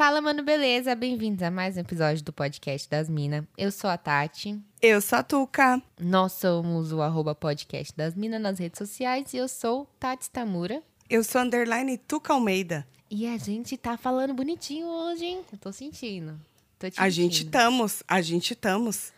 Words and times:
Fala, 0.00 0.22
mano, 0.22 0.42
beleza? 0.42 0.94
Bem-vindos 0.94 1.42
a 1.42 1.50
mais 1.50 1.76
um 1.76 1.80
episódio 1.80 2.24
do 2.24 2.32
podcast 2.32 2.88
das 2.88 3.06
Minas. 3.06 3.44
Eu 3.54 3.70
sou 3.70 3.90
a 3.90 3.98
Tati. 3.98 4.58
Eu 4.80 4.98
sou 4.98 5.18
a 5.18 5.22
Tuca. 5.22 5.82
Nós 6.00 6.32
somos 6.32 6.90
o 6.90 7.02
arroba 7.02 7.34
podcast 7.34 7.94
das 7.94 8.14
Minas 8.14 8.40
nas 8.40 8.58
redes 8.58 8.78
sociais 8.78 9.34
e 9.34 9.36
eu 9.36 9.46
sou 9.46 9.86
Tati 10.00 10.30
Tamura. 10.30 10.82
Eu 11.10 11.22
sou 11.22 11.42
underline 11.42 11.98
Tuca 11.98 12.32
Almeida. 12.32 12.86
E 13.10 13.26
a 13.26 13.36
gente 13.36 13.76
tá 13.76 13.98
falando 13.98 14.32
bonitinho 14.32 14.86
hoje, 14.86 15.26
hein? 15.26 15.42
Eu 15.52 15.58
tô 15.58 15.70
sentindo. 15.70 16.40
Tô 16.78 16.88
te 16.88 16.98
A 16.98 17.10
gente 17.10 17.44
estamos, 17.44 18.02
a 18.08 18.22
gente 18.22 18.54
estamos. 18.54 19.12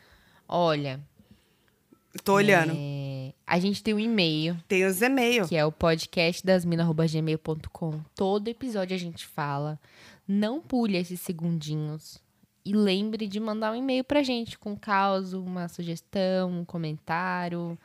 Olha, 0.48 0.98
Tô 2.24 2.34
olhando. 2.34 2.74
é, 2.76 3.32
a 3.46 3.58
gente 3.58 3.82
tem 3.82 3.94
um 3.94 4.00
e-mail 4.00 4.56
Tem 4.68 4.84
os 4.84 5.00
e-mails. 5.00 5.48
que 5.48 5.56
é 5.56 5.64
o 5.64 5.72
podcastdasmina.gmail.com. 5.72 8.00
Todo 8.16 8.48
episódio 8.48 8.94
a 8.96 8.98
gente 8.98 9.26
fala. 9.26 9.78
Não 10.32 10.60
pule 10.60 10.96
esses 10.96 11.20
segundinhos. 11.20 12.18
E 12.64 12.72
lembre 12.72 13.26
de 13.26 13.38
mandar 13.40 13.72
um 13.72 13.74
e-mail 13.76 14.02
pra 14.04 14.22
gente 14.22 14.58
com 14.58 14.76
caos, 14.76 15.32
uma 15.32 15.68
sugestão, 15.68 16.50
um 16.60 16.64
comentário, 16.64 17.76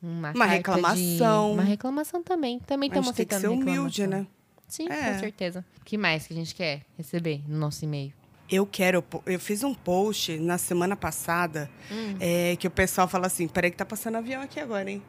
uma, 0.00 0.30
Uma 0.30 0.32
carta 0.32 0.46
de- 0.48 0.54
reclamação. 0.56 1.52
Uma 1.52 1.62
reclamação 1.64 2.22
também. 2.22 2.60
Também 2.60 2.88
estamos 2.88 3.08
gente 3.08 3.16
tem 3.16 3.26
que 3.26 3.34
aceitando 3.34 3.54
ser 3.62 3.62
humilde, 3.70 4.02
reclamação. 4.02 4.30
né? 4.32 4.36
Sim, 4.68 4.88
É. 4.88 5.12
com 5.12 5.18
certeza. 5.20 5.64
O 5.80 5.84
que 5.84 5.98
mais 5.98 6.26
que 6.26 6.32
a 6.32 6.36
gente 6.36 6.54
quer 6.54 6.82
receber 6.96 7.42
no 7.48 7.58
nosso 7.58 7.84
e-mail? 7.84 8.12
Eu 8.48 8.64
quero. 8.64 9.04
Eu 9.26 9.40
fiz 9.40 9.64
um 9.64 9.74
post 9.74 10.38
na 10.38 10.56
semana 10.56 10.94
passada 10.96 11.68
Hum. 11.90 12.14
é, 12.20 12.54
que 12.56 12.66
o 12.68 12.70
pessoal 12.70 13.08
fala 13.08 13.26
assim: 13.26 13.48
peraí, 13.48 13.72
que 13.72 13.76
tá 13.76 13.84
passando 13.84 14.16
avião 14.16 14.40
aqui 14.40 14.60
agora, 14.60 14.88
hein? 14.88 15.02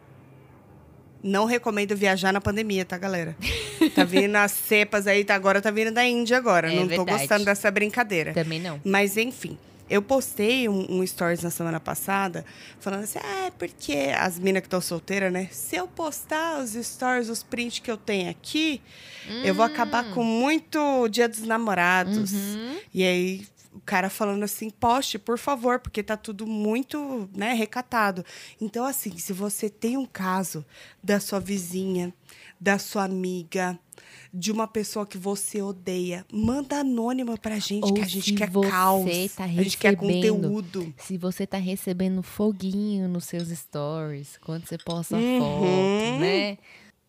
Não 1.24 1.46
recomendo 1.46 1.96
viajar 1.96 2.32
na 2.32 2.40
pandemia, 2.40 2.86
tá, 2.86 2.98
galera? 2.98 3.36
Tá 3.96 4.04
vindo 4.04 4.36
as 4.36 4.52
cepas 4.68 5.08
aí, 5.08 5.24
tá, 5.26 5.36
agora 5.36 5.62
tá 5.62 5.72
vindo 5.72 5.92
da 5.92 6.06
Índia 6.06 6.38
agora. 6.38 6.72
É 6.72 6.76
Não 6.76 6.84
tô 6.84 6.90
verdade. 6.90 7.20
gostando 7.20 7.46
dessa 7.46 7.70
brincadeira. 7.72 8.34
Também 8.34 8.60
não. 8.60 8.80
Mas 8.84 9.18
enfim, 9.18 9.58
eu 9.90 10.02
postei 10.02 10.68
um, 10.68 10.86
um 10.90 11.08
stories 11.08 11.42
na 11.42 11.50
semana 11.50 11.80
passada 11.80 12.46
falando 12.80 13.04
assim: 13.04 13.20
ah, 13.24 13.46
é 13.48 13.52
porque 13.52 14.12
as 14.18 14.38
minas 14.38 14.62
que 14.62 14.68
estão 14.68 14.82
solteiras, 14.82 15.32
né? 15.32 15.48
Se 15.52 15.76
eu 15.76 15.88
postar 15.88 16.60
os 16.60 16.72
stories, 16.74 17.30
os 17.30 17.42
prints 17.44 17.80
que 17.80 17.90
eu 17.90 17.98
tenho 17.98 18.30
aqui, 18.30 18.82
eu 19.44 19.54
vou 19.56 19.66
acabar 19.66 20.14
com 20.14 20.24
muito 20.24 21.08
Dia 21.10 21.28
dos 21.28 21.42
Namorados. 21.42 22.32
Uhum. 22.34 22.76
E 22.94 23.04
aí. 23.04 23.48
O 23.78 23.82
cara 23.86 24.10
falando 24.10 24.42
assim, 24.44 24.72
poste, 24.72 25.20
por 25.20 25.38
favor, 25.38 25.80
porque 25.80 26.02
tá 26.02 26.18
tudo 26.18 26.48
muito, 26.48 27.30
né, 27.32 27.54
recatado. 27.54 28.26
Então, 28.60 28.84
assim, 28.84 29.16
se 29.20 29.32
você 29.32 29.70
tem 29.70 29.96
um 29.96 30.06
caso 30.06 30.66
da 31.02 31.20
sua 31.20 31.40
vizinha, 31.40 32.12
da 32.60 32.80
sua 32.80 33.04
amiga, 33.04 33.78
de 34.34 34.52
uma 34.52 34.68
pessoa 34.68 35.06
que 35.06 35.18
você 35.18 35.62
odeia, 35.62 36.26
manda 36.34 36.80
anônima 36.80 37.38
pra 37.38 37.60
gente, 37.60 37.86
Ou 37.86 37.94
que 37.94 38.02
a 38.02 38.08
gente 38.08 38.34
quer 38.34 38.50
caos. 38.52 39.06
tá 39.36 39.44
a 39.44 39.48
gente 39.48 39.78
quer 39.78 39.96
conteúdo. 39.96 40.92
Se 40.98 41.16
você 41.18 41.46
tá 41.46 41.58
recebendo 41.58 42.24
foguinho 42.24 43.08
nos 43.08 43.26
seus 43.26 43.50
stories, 43.50 44.40
quando 44.42 44.66
você 44.68 44.78
posta 44.80 45.18
Uhum. 45.18 45.40
foto, 45.40 46.20
né? 46.20 46.58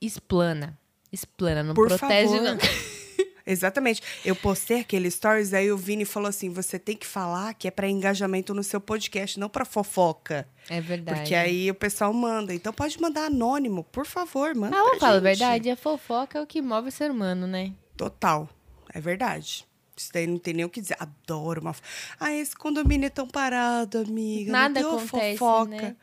Explana. 0.01 0.79
Explana, 1.11 1.63
não 1.63 1.75
Por 1.75 1.89
protege 1.89 2.37
favor. 2.37 2.43
não. 2.43 2.59
Exatamente. 3.51 4.03
Eu 4.25 4.37
postei 4.37 4.81
aquele 4.81 5.11
stories, 5.11 5.55
aí 5.55 5.73
o 5.73 5.77
Vini 5.77 6.05
falou 6.05 6.29
assim: 6.29 6.51
você 6.51 6.79
tem 6.79 6.95
que 6.97 7.07
falar 7.07 7.55
que 7.55 7.67
é 7.67 7.71
pra 7.71 7.89
engajamento 7.89 8.53
no 8.53 8.63
seu 8.63 8.81
podcast, 8.81 9.41
não 9.41 9.49
pra 9.49 9.65
fofoca. 9.65 10.47
É 10.69 10.81
verdade. 10.81 11.21
Porque 11.21 11.35
aí 11.35 11.71
o 11.71 11.75
pessoal 11.75 12.13
manda. 12.13 12.55
Então 12.55 12.73
pode 12.73 13.01
mandar 13.01 13.25
anônimo, 13.27 13.85
por 13.85 14.05
favor, 14.05 14.55
manda. 14.55 14.79
Ah, 14.79 14.91
pra 14.91 14.99
falar 15.01 15.17
a 15.17 15.21
verdade, 15.21 15.71
a 15.71 15.77
fofoca 15.77 16.39
é 16.39 16.43
o 16.43 16.47
que 16.47 16.61
move 16.61 16.89
o 16.89 16.93
ser 16.93 17.11
humano, 17.11 17.47
né? 17.47 17.73
Total. 17.97 18.49
É 18.93 19.01
verdade. 19.01 19.67
Isso 19.97 20.11
daí 20.13 20.27
não 20.27 20.39
tem 20.39 20.55
nem 20.55 20.65
o 20.65 20.69
que 20.69 20.81
dizer. 20.81 20.97
Adoro 21.01 21.61
uma. 21.61 21.75
Ah, 22.21 22.33
esse 22.33 22.55
condomínio 22.55 23.07
é 23.07 23.11
tão 23.11 23.27
parado, 23.27 23.99
amiga. 23.99 24.53
Nada 24.53 24.81
acontece, 24.81 25.39
fofoca. 25.39 25.65
né? 25.71 25.97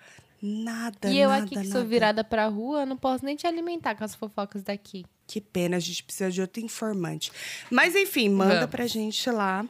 Nada, 0.47 1.09
e 1.09 1.17
eu 1.17 1.29
nada, 1.29 1.44
aqui 1.44 1.56
que 1.56 1.66
sou 1.66 1.79
nada. 1.79 1.85
virada 1.85 2.23
pra 2.23 2.45
rua, 2.45 2.85
não 2.85 2.95
posso 2.95 3.25
nem 3.25 3.35
te 3.35 3.47
alimentar 3.47 3.95
com 3.95 4.03
as 4.03 4.13
fofocas 4.13 4.61
daqui. 4.61 5.03
Que 5.25 5.41
pena, 5.41 5.78
a 5.78 5.79
gente 5.79 6.03
precisa 6.03 6.29
de 6.29 6.39
outro 6.39 6.61
informante. 6.61 7.31
Mas, 7.72 7.95
enfim, 7.95 8.29
manda 8.29 8.53
Vamos. 8.53 8.69
pra 8.69 8.85
gente 8.85 9.28
lá 9.31 9.66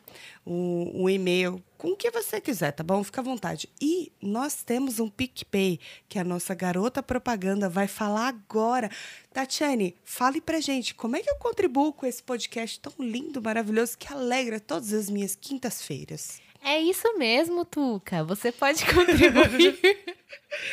o, 0.45 1.03
o 1.03 1.09
e-mail 1.09 1.63
com 1.77 1.91
o 1.91 1.95
que 1.95 2.11
você 2.11 2.41
quiser, 2.41 2.73
tá 2.73 2.83
bom? 2.83 3.01
Fica 3.05 3.21
à 3.21 3.23
vontade. 3.23 3.69
E 3.81 4.11
nós 4.21 4.63
temos 4.63 4.99
um 4.99 5.09
PicPay, 5.09 5.79
que 6.09 6.19
a 6.19 6.25
nossa 6.25 6.53
garota 6.53 7.01
propaganda 7.01 7.69
vai 7.69 7.87
falar 7.87 8.27
agora. 8.27 8.91
Tatiane, 9.31 9.95
fale 10.03 10.41
pra 10.41 10.59
gente, 10.59 10.93
como 10.93 11.15
é 11.15 11.21
que 11.21 11.29
eu 11.29 11.37
contribuo 11.37 11.93
com 11.93 12.05
esse 12.05 12.21
podcast 12.21 12.77
tão 12.81 12.91
lindo, 12.99 13.41
maravilhoso, 13.41 13.97
que 13.97 14.11
alegra 14.11 14.59
todas 14.59 14.91
as 14.91 15.09
minhas 15.09 15.35
quintas-feiras? 15.35 16.43
É 16.65 16.81
isso 16.81 17.15
mesmo, 17.15 17.63
Tuca. 17.63 18.23
Você 18.23 18.51
pode 18.51 18.83
contribuir. 18.91 19.79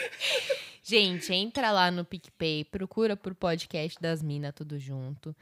Gente, 0.82 1.34
entra 1.34 1.70
lá 1.70 1.90
no 1.90 2.02
PicPay, 2.02 2.64
procura 2.64 3.14
por 3.14 3.34
podcast 3.34 4.00
das 4.00 4.22
Minas, 4.22 4.54
tudo 4.54 4.78
junto. 4.78 5.36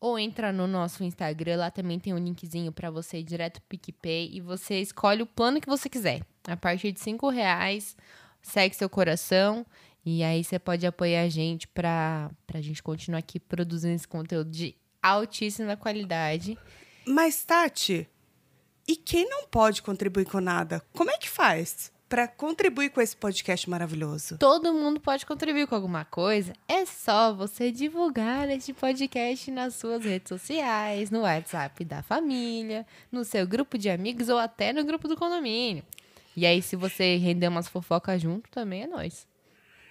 Ou 0.00 0.16
entra 0.16 0.52
no 0.52 0.68
nosso 0.68 1.02
Instagram, 1.02 1.56
lá 1.56 1.70
também 1.72 1.98
tem 1.98 2.14
um 2.14 2.18
linkzinho 2.18 2.70
pra 2.70 2.92
você 2.92 3.18
ir 3.18 3.24
direto 3.24 3.60
pro 3.60 3.70
PicPay 3.70 4.30
e 4.32 4.40
você 4.40 4.80
escolhe 4.80 5.22
o 5.22 5.26
plano 5.26 5.60
que 5.60 5.66
você 5.66 5.88
quiser. 5.88 6.22
A 6.46 6.56
partir 6.56 6.92
de 6.92 7.00
cinco 7.00 7.28
reais, 7.28 7.96
segue 8.40 8.76
seu 8.76 8.88
coração 8.88 9.66
e 10.06 10.22
aí 10.22 10.44
você 10.44 10.60
pode 10.60 10.86
apoiar 10.86 11.22
a 11.22 11.28
gente 11.28 11.66
pra, 11.66 12.30
pra 12.46 12.60
gente 12.60 12.84
continuar 12.84 13.18
aqui 13.18 13.40
produzindo 13.40 13.96
esse 13.96 14.06
conteúdo 14.06 14.48
de 14.48 14.76
altíssima 15.02 15.76
qualidade. 15.76 16.56
Mas, 17.04 17.44
Tati, 17.44 18.08
e 18.88 18.96
quem 18.96 19.28
não 19.28 19.46
pode 19.46 19.82
contribuir 19.82 20.24
com 20.24 20.40
nada? 20.40 20.82
Como 20.94 21.10
é 21.10 21.18
que 21.18 21.28
faz 21.28 21.92
para 22.08 22.26
contribuir 22.26 22.88
com 22.88 23.02
esse 23.02 23.14
podcast 23.14 23.68
maravilhoso? 23.68 24.38
Todo 24.38 24.72
mundo 24.72 24.98
pode 24.98 25.26
contribuir 25.26 25.66
com 25.66 25.74
alguma 25.74 26.06
coisa. 26.06 26.54
É 26.66 26.86
só 26.86 27.34
você 27.34 27.70
divulgar 27.70 28.48
este 28.48 28.72
podcast 28.72 29.50
nas 29.50 29.74
suas 29.74 30.02
redes 30.04 30.30
sociais, 30.30 31.10
no 31.10 31.20
WhatsApp 31.20 31.84
da 31.84 32.02
família, 32.02 32.86
no 33.12 33.26
seu 33.26 33.46
grupo 33.46 33.76
de 33.76 33.90
amigos 33.90 34.30
ou 34.30 34.38
até 34.38 34.72
no 34.72 34.82
grupo 34.84 35.06
do 35.06 35.16
condomínio. 35.16 35.84
E 36.34 36.46
aí, 36.46 36.62
se 36.62 36.74
você 36.74 37.16
render 37.16 37.48
umas 37.48 37.68
fofocas 37.68 38.22
junto, 38.22 38.48
também 38.48 38.84
é 38.84 38.86
nóis. 38.86 39.26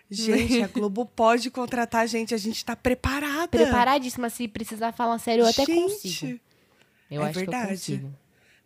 Gente, 0.10 0.64
a 0.64 0.68
Globo 0.74 1.06
pode 1.06 1.52
contratar 1.52 2.02
a 2.02 2.06
gente, 2.08 2.34
a 2.34 2.38
gente 2.38 2.66
tá 2.66 2.76
preparada. 2.76 3.50
Preparadíssima, 3.50 4.30
se 4.30 4.48
precisar 4.48 4.92
falar 4.92 5.20
sério, 5.20 5.44
eu 5.44 5.48
até 5.48 5.66
Gente, 5.66 5.82
consigo. 5.82 6.40
Eu 7.12 7.22
é 7.22 7.26
acho 7.26 7.34
que 7.34 7.46
eu 7.46 7.52
verdade. 7.52 7.72
consigo. 7.72 8.14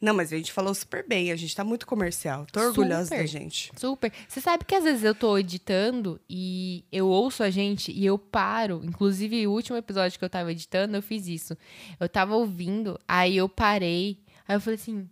Não, 0.02 0.16
mas 0.16 0.34
a 0.34 0.38
gente 0.38 0.52
falou 0.52 0.74
super 0.74 1.08
bem, 1.08 1.32
a 1.32 1.36
gente 1.36 1.56
tá 1.56 1.64
muito 1.64 1.86
comercial. 1.86 2.48
Tô 2.52 2.60
orgulhosa 2.60 3.06
Super. 3.06 3.20
da 3.20 3.26
gente. 3.28 3.72
Super. 3.78 4.12
Você 4.28 4.42
sabe 4.42 4.66
que 4.66 4.74
às 4.74 4.84
vezes 4.84 5.04
eu 5.04 5.14
tô 5.14 5.38
editando 5.38 6.20
e 6.28 6.84
eu 6.92 7.08
ouço 7.08 7.44
a 7.44 7.52
gente 7.52 7.92
e 7.92 8.04
eu 8.04 8.18
paro. 8.18 8.82
Inclusive, 8.84 9.46
o 9.46 9.52
último 9.52 9.78
episódio 9.78 10.18
que 10.18 10.26
eu 10.26 10.30
tava 10.30 10.52
editando, 10.52 10.98
eu 10.98 11.04
fiz 11.04 11.28
isso. 11.28 11.56
Eu 12.00 12.10
tava 12.10 12.36
ouvindo, 12.36 13.00
aí 13.08 13.38
eu 13.38 13.48
parei. 13.48 14.18
Aí 14.48 14.56
eu 14.56 14.60
falei 14.60 14.76
assim, 14.76 15.08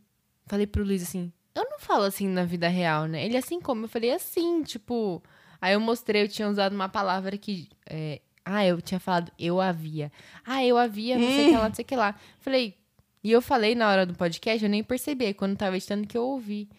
falei 0.47 0.65
pro 0.65 0.83
Luiz 0.83 1.03
assim, 1.03 1.31
eu 1.53 1.67
não 1.69 1.77
falo 1.77 2.03
assim 2.03 2.27
na 2.27 2.43
vida 2.43 2.67
real, 2.67 3.05
né? 3.05 3.23
Ele 3.23 3.37
assim 3.37 3.61
como? 3.61 3.85
Eu 3.85 3.89
falei 3.89 4.11
assim, 4.11 4.63
tipo. 4.63 5.21
Aí 5.61 5.73
eu 5.73 5.79
mostrei, 5.79 6.23
eu 6.23 6.27
tinha 6.27 6.49
usado 6.49 6.73
uma 6.73 6.89
palavra 6.89 7.37
que. 7.37 7.69
é, 7.87 8.21
ah, 8.45 8.65
eu 8.65 8.81
tinha 8.81 8.99
falado 8.99 9.31
eu 9.37 9.61
havia. 9.61 10.11
Ah, 10.43 10.65
eu 10.65 10.77
havia, 10.77 11.19
não 11.19 11.27
sei 11.27 11.45
o 11.45 11.49
que 11.49 11.57
lá, 11.57 11.67
não 11.67 11.75
sei 11.75 11.83
o 11.83 11.87
que 11.87 11.95
lá. 11.95 12.15
Falei, 12.39 12.78
e 13.23 13.31
eu 13.31 13.41
falei 13.41 13.75
na 13.75 13.89
hora 13.89 14.05
do 14.05 14.13
podcast, 14.13 14.63
eu 14.63 14.69
nem 14.69 14.83
percebi. 14.83 15.33
Quando 15.33 15.51
eu 15.51 15.57
tava 15.57 15.75
editando 15.77 16.07
que 16.07 16.17
eu 16.17 16.23
ouvi. 16.23 16.69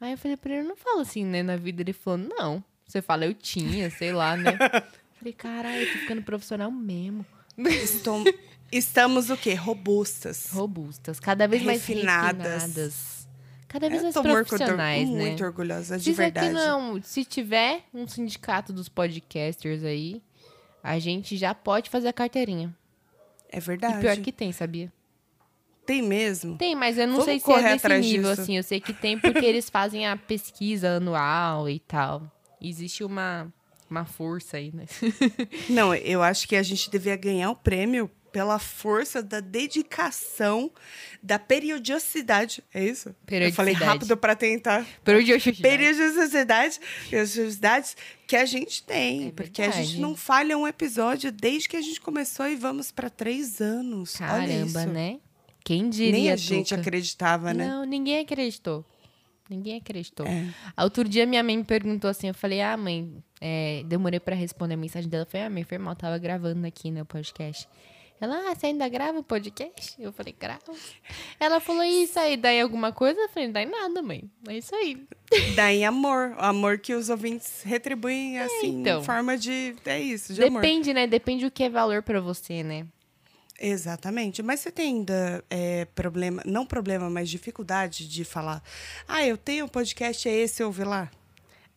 Aí 0.00 0.12
eu 0.12 0.18
falei 0.18 0.36
pra 0.36 0.54
ele, 0.54 0.68
não 0.68 0.76
falo 0.76 1.00
assim, 1.00 1.24
né, 1.24 1.42
na 1.42 1.56
vida. 1.56 1.82
Ele 1.82 1.92
falou, 1.92 2.18
não. 2.18 2.62
Você 2.86 3.02
fala, 3.02 3.24
eu 3.26 3.34
tinha, 3.34 3.90
sei 3.90 4.12
lá, 4.12 4.36
né? 4.36 4.56
falei, 5.18 5.32
caralho, 5.32 5.82
eu 5.82 5.92
tô 5.92 5.98
ficando 5.98 6.22
profissional 6.22 6.70
mesmo. 6.70 7.26
Estom- 7.58 8.24
Estamos 8.70 9.30
o 9.30 9.36
quê? 9.36 9.54
Robustas. 9.54 10.50
Robustas, 10.52 11.18
cada 11.18 11.48
vez 11.48 11.62
mais 11.62 11.84
Refinadas. 11.84 12.62
refinadas. 12.62 13.28
Cada 13.66 13.88
vez 13.88 14.00
Eu 14.00 14.04
mais 14.04 14.14
tô 14.14 14.22
muito, 14.22 14.46
profissionais, 14.48 15.08
né? 15.08 15.14
muito 15.18 15.44
orgulhosa, 15.44 15.98
Se 15.98 16.04
de 16.04 16.10
aqui 16.10 16.16
verdade. 16.16 16.52
não, 16.52 17.02
se 17.02 17.24
tiver 17.24 17.82
um 17.92 18.06
sindicato 18.06 18.72
dos 18.72 18.88
podcasters 18.88 19.82
aí, 19.84 20.22
a 20.82 20.98
gente 20.98 21.36
já 21.36 21.54
pode 21.54 21.90
fazer 21.90 22.08
a 22.08 22.12
carteirinha. 22.12 22.74
É 23.50 23.58
E 23.58 23.60
verdade. 23.60 24.00
pior 24.00 24.16
que 24.18 24.30
tem, 24.32 24.52
sabia? 24.52 24.90
Tem 25.88 26.02
mesmo? 26.02 26.58
Tem, 26.58 26.76
mas 26.76 26.98
eu 26.98 27.06
não 27.06 27.14
Vamos 27.14 27.24
sei 27.24 27.40
se 27.40 27.50
é 27.50 27.72
atrás 27.72 28.04
nível, 28.04 28.28
disso. 28.28 28.42
assim. 28.42 28.58
Eu 28.58 28.62
sei 28.62 28.78
que 28.78 28.92
tem 28.92 29.18
porque 29.18 29.42
eles 29.42 29.70
fazem 29.72 30.06
a 30.06 30.18
pesquisa 30.18 30.96
anual 30.98 31.66
e 31.66 31.78
tal. 31.80 32.30
Existe 32.60 33.02
uma, 33.02 33.50
uma 33.88 34.04
força 34.04 34.58
aí, 34.58 34.70
né? 34.70 34.84
Não, 35.70 35.94
eu 35.94 36.22
acho 36.22 36.46
que 36.46 36.56
a 36.56 36.62
gente 36.62 36.90
devia 36.90 37.16
ganhar 37.16 37.50
o 37.50 37.56
prêmio 37.56 38.10
pela 38.30 38.58
força 38.58 39.22
da 39.22 39.40
dedicação, 39.40 40.70
da 41.22 41.38
periodicidade. 41.38 42.62
É 42.74 42.84
isso? 42.84 43.08
Eu 43.08 43.14
falei 43.24 43.50
Periodicidade. 43.50 43.84
rápido 43.84 44.16
para 44.18 44.36
tentar. 44.36 44.86
Periodicidade. 45.02 45.62
Periodicidade, 45.62 46.80
periodicidades 47.08 47.96
que 48.26 48.36
a 48.36 48.44
gente 48.44 48.82
tem. 48.82 49.28
É 49.28 49.30
porque 49.30 49.62
a 49.62 49.70
gente 49.70 49.98
não 49.98 50.14
falha 50.14 50.58
um 50.58 50.68
episódio 50.68 51.32
desde 51.32 51.66
que 51.66 51.78
a 51.78 51.80
gente 51.80 51.98
começou 51.98 52.46
e 52.46 52.56
vamos 52.56 52.92
para 52.92 53.08
três 53.08 53.62
anos. 53.62 54.16
Caramba, 54.16 54.84
né? 54.84 55.18
Quem 55.68 55.90
diria, 55.90 56.12
Nem 56.12 56.30
a 56.30 56.36
gente 56.36 56.70
Tuca? 56.70 56.80
acreditava, 56.80 57.52
né? 57.52 57.68
Não, 57.68 57.84
ninguém 57.84 58.20
acreditou. 58.20 58.82
Ninguém 59.50 59.76
acreditou. 59.76 60.24
É. 60.26 60.48
Outro 60.82 61.06
dia 61.06 61.26
minha 61.26 61.42
mãe 61.42 61.58
me 61.58 61.64
perguntou 61.64 62.08
assim, 62.08 62.28
eu 62.28 62.32
falei, 62.32 62.62
ah, 62.62 62.74
mãe, 62.74 63.22
é, 63.38 63.82
demorei 63.84 64.18
pra 64.18 64.34
responder 64.34 64.72
a 64.72 64.76
mensagem 64.78 65.10
dela. 65.10 65.24
Eu 65.24 65.26
falei, 65.26 65.46
ah, 65.46 65.50
mãe, 65.50 65.64
foi 65.64 65.76
mal, 65.76 65.94
tava 65.94 66.16
gravando 66.16 66.66
aqui 66.66 66.90
no 66.90 67.04
podcast. 67.04 67.68
Ela, 68.18 68.50
ah, 68.50 68.54
você 68.54 68.68
ainda 68.68 68.88
grava 68.88 69.18
o 69.18 69.22
podcast? 69.22 69.94
Eu 69.98 70.10
falei, 70.10 70.34
gravo. 70.40 70.74
Ela 71.38 71.60
falou, 71.60 71.84
isso 71.84 72.18
aí, 72.18 72.38
daí 72.38 72.62
alguma 72.62 72.90
coisa? 72.90 73.20
Eu 73.20 73.28
falei, 73.28 73.50
daí 73.50 73.66
nada, 73.66 74.00
mãe. 74.00 74.24
É 74.48 74.56
isso 74.56 74.74
aí. 74.74 75.06
Daí 75.54 75.84
amor. 75.84 76.34
Amor 76.38 76.78
que 76.78 76.94
os 76.94 77.10
ouvintes 77.10 77.62
retribuem, 77.62 78.38
assim, 78.38 78.80
então. 78.80 79.02
em 79.02 79.04
forma 79.04 79.36
de. 79.36 79.76
É 79.84 80.00
isso, 80.00 80.32
de 80.32 80.42
amor. 80.42 80.62
Depende, 80.62 80.94
né? 80.94 81.06
Depende 81.06 81.44
do 81.44 81.50
que 81.50 81.64
é 81.64 81.68
valor 81.68 82.02
pra 82.02 82.22
você, 82.22 82.62
né? 82.62 82.86
Exatamente. 83.58 84.42
Mas 84.42 84.60
você 84.60 84.70
tem 84.70 84.96
ainda 84.98 85.44
é, 85.50 85.84
problema, 85.86 86.42
não 86.46 86.64
problema, 86.64 87.10
mas 87.10 87.28
dificuldade 87.28 88.08
de 88.08 88.24
falar. 88.24 88.62
Ah, 89.06 89.26
eu 89.26 89.36
tenho 89.36 89.64
um 89.64 89.68
podcast, 89.68 90.28
é 90.28 90.32
esse, 90.34 90.62
ouve 90.62 90.84
lá. 90.84 91.10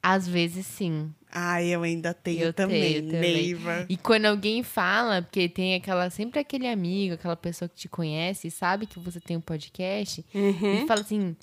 Às 0.03 0.27
vezes 0.27 0.65
sim. 0.65 1.13
Ah, 1.31 1.63
eu 1.63 1.83
ainda 1.83 2.13
tenho 2.13 2.41
Eu 2.43 2.53
também, 2.53 2.93
tenho 2.93 3.05
também. 3.11 3.33
Neiva. 3.33 3.85
E 3.87 3.95
quando 3.95 4.25
alguém 4.25 4.63
fala, 4.63 5.21
porque 5.21 5.47
tem 5.47 5.75
aquela 5.75 6.09
sempre 6.09 6.39
aquele 6.39 6.67
amigo, 6.67 7.13
aquela 7.15 7.35
pessoa 7.35 7.69
que 7.69 7.75
te 7.75 7.87
conhece 7.89 8.51
sabe 8.51 8.85
que 8.85 8.99
você 8.99 9.19
tem 9.19 9.37
um 9.37 9.41
podcast, 9.41 10.25
Uhum. 10.33 10.83
e 10.83 10.87
fala 10.87 11.01
assim: 11.01 11.35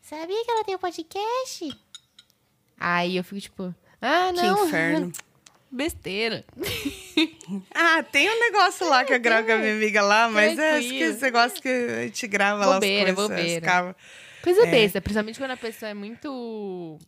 Sabia 0.00 0.44
que 0.44 0.50
ela 0.50 0.64
tem 0.64 0.76
um 0.76 0.78
podcast? 0.78 1.76
Aí 2.78 3.16
eu 3.16 3.24
fico 3.24 3.40
tipo, 3.40 3.74
ah, 4.00 4.30
Que 4.34 4.42
não. 4.42 4.66
inferno. 4.66 5.12
Besteira. 5.74 6.44
Ah, 7.74 8.02
tem 8.02 8.28
um 8.28 8.40
negócio 8.40 8.88
lá 8.88 9.04
que 9.04 9.12
eu 9.12 9.20
gravo 9.20 9.46
com 9.46 9.52
a 9.52 9.56
minha 9.58 9.74
amiga 9.74 10.00
lá, 10.02 10.28
mas 10.30 10.58
é 10.58 10.72
Tranquilo. 10.80 11.10
esse 11.10 11.22
negócio 11.22 11.60
que 11.62 11.68
a 11.68 12.02
gente 12.04 12.26
grava 12.26 12.64
lá 12.64 12.74
Bobeira, 12.74 13.10
as 13.10 13.14
coisas. 13.16 13.36
bobeira. 13.36 13.96
Coisa 14.42 14.62
É. 14.62 14.70
besta, 14.70 15.00
principalmente 15.02 15.38
quando 15.38 15.50
a 15.50 15.56
pessoa 15.56 15.90
é 15.90 15.94
muito. 15.94 16.98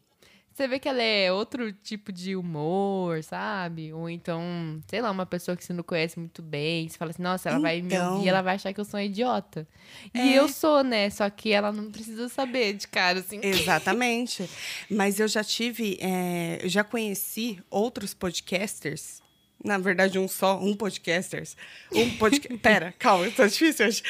Você 0.57 0.67
vê 0.67 0.79
que 0.79 0.89
ela 0.89 1.03
é 1.03 1.31
outro 1.31 1.71
tipo 1.71 2.11
de 2.11 2.35
humor, 2.35 3.23
sabe? 3.23 3.93
Ou 3.93 4.09
então, 4.09 4.43
sei 4.89 5.03
lá, 5.03 5.11
uma 5.11 5.27
pessoa 5.27 5.55
que 5.55 5.63
você 5.63 5.75
não 5.75 5.83
conhece 5.83 6.19
muito 6.19 6.41
bem. 6.41 6.89
Você 6.89 6.97
fala 6.97 7.11
assim, 7.11 7.21
nossa, 7.23 7.51
ela 7.51 7.59
vai 7.59 7.83
me 7.83 7.89
Então. 7.95 8.15
ouvir, 8.15 8.29
ela 8.31 8.41
vai 8.41 8.55
achar 8.55 8.73
que 8.73 8.81
eu 8.81 8.85
sou 8.87 8.99
um 8.99 9.03
idiota. 9.03 9.69
E 10.15 10.19
É. 10.19 10.39
eu 10.39 10.49
sou, 10.49 10.83
né? 10.83 11.11
Só 11.11 11.29
que 11.29 11.53
ela 11.53 11.71
não 11.73 11.91
precisa 11.91 12.31
saber 12.31 12.73
de 12.73 12.89
cara, 12.89 13.19
assim. 13.19 13.39
Exatamente. 13.43 14.49
Mas 14.91 15.21
eu 15.21 15.29
já 15.29 15.45
tive, 15.45 15.99
é, 16.01 16.59
eu 16.63 16.71
já 16.71 16.83
conheci 16.83 17.61
outros 17.69 18.15
podcasters. 18.15 19.21
Na 19.63 19.77
verdade, 19.77 20.19
um 20.19 20.27
só, 20.27 20.59
um 20.59 20.75
podcasters. 20.75 21.55
Um 21.93 22.17
podcast. 22.17 22.57
Pera, 22.63 22.95
calma, 22.99 23.31
tá 23.31 23.47
difícil 23.47 23.89
hoje. 23.89 24.03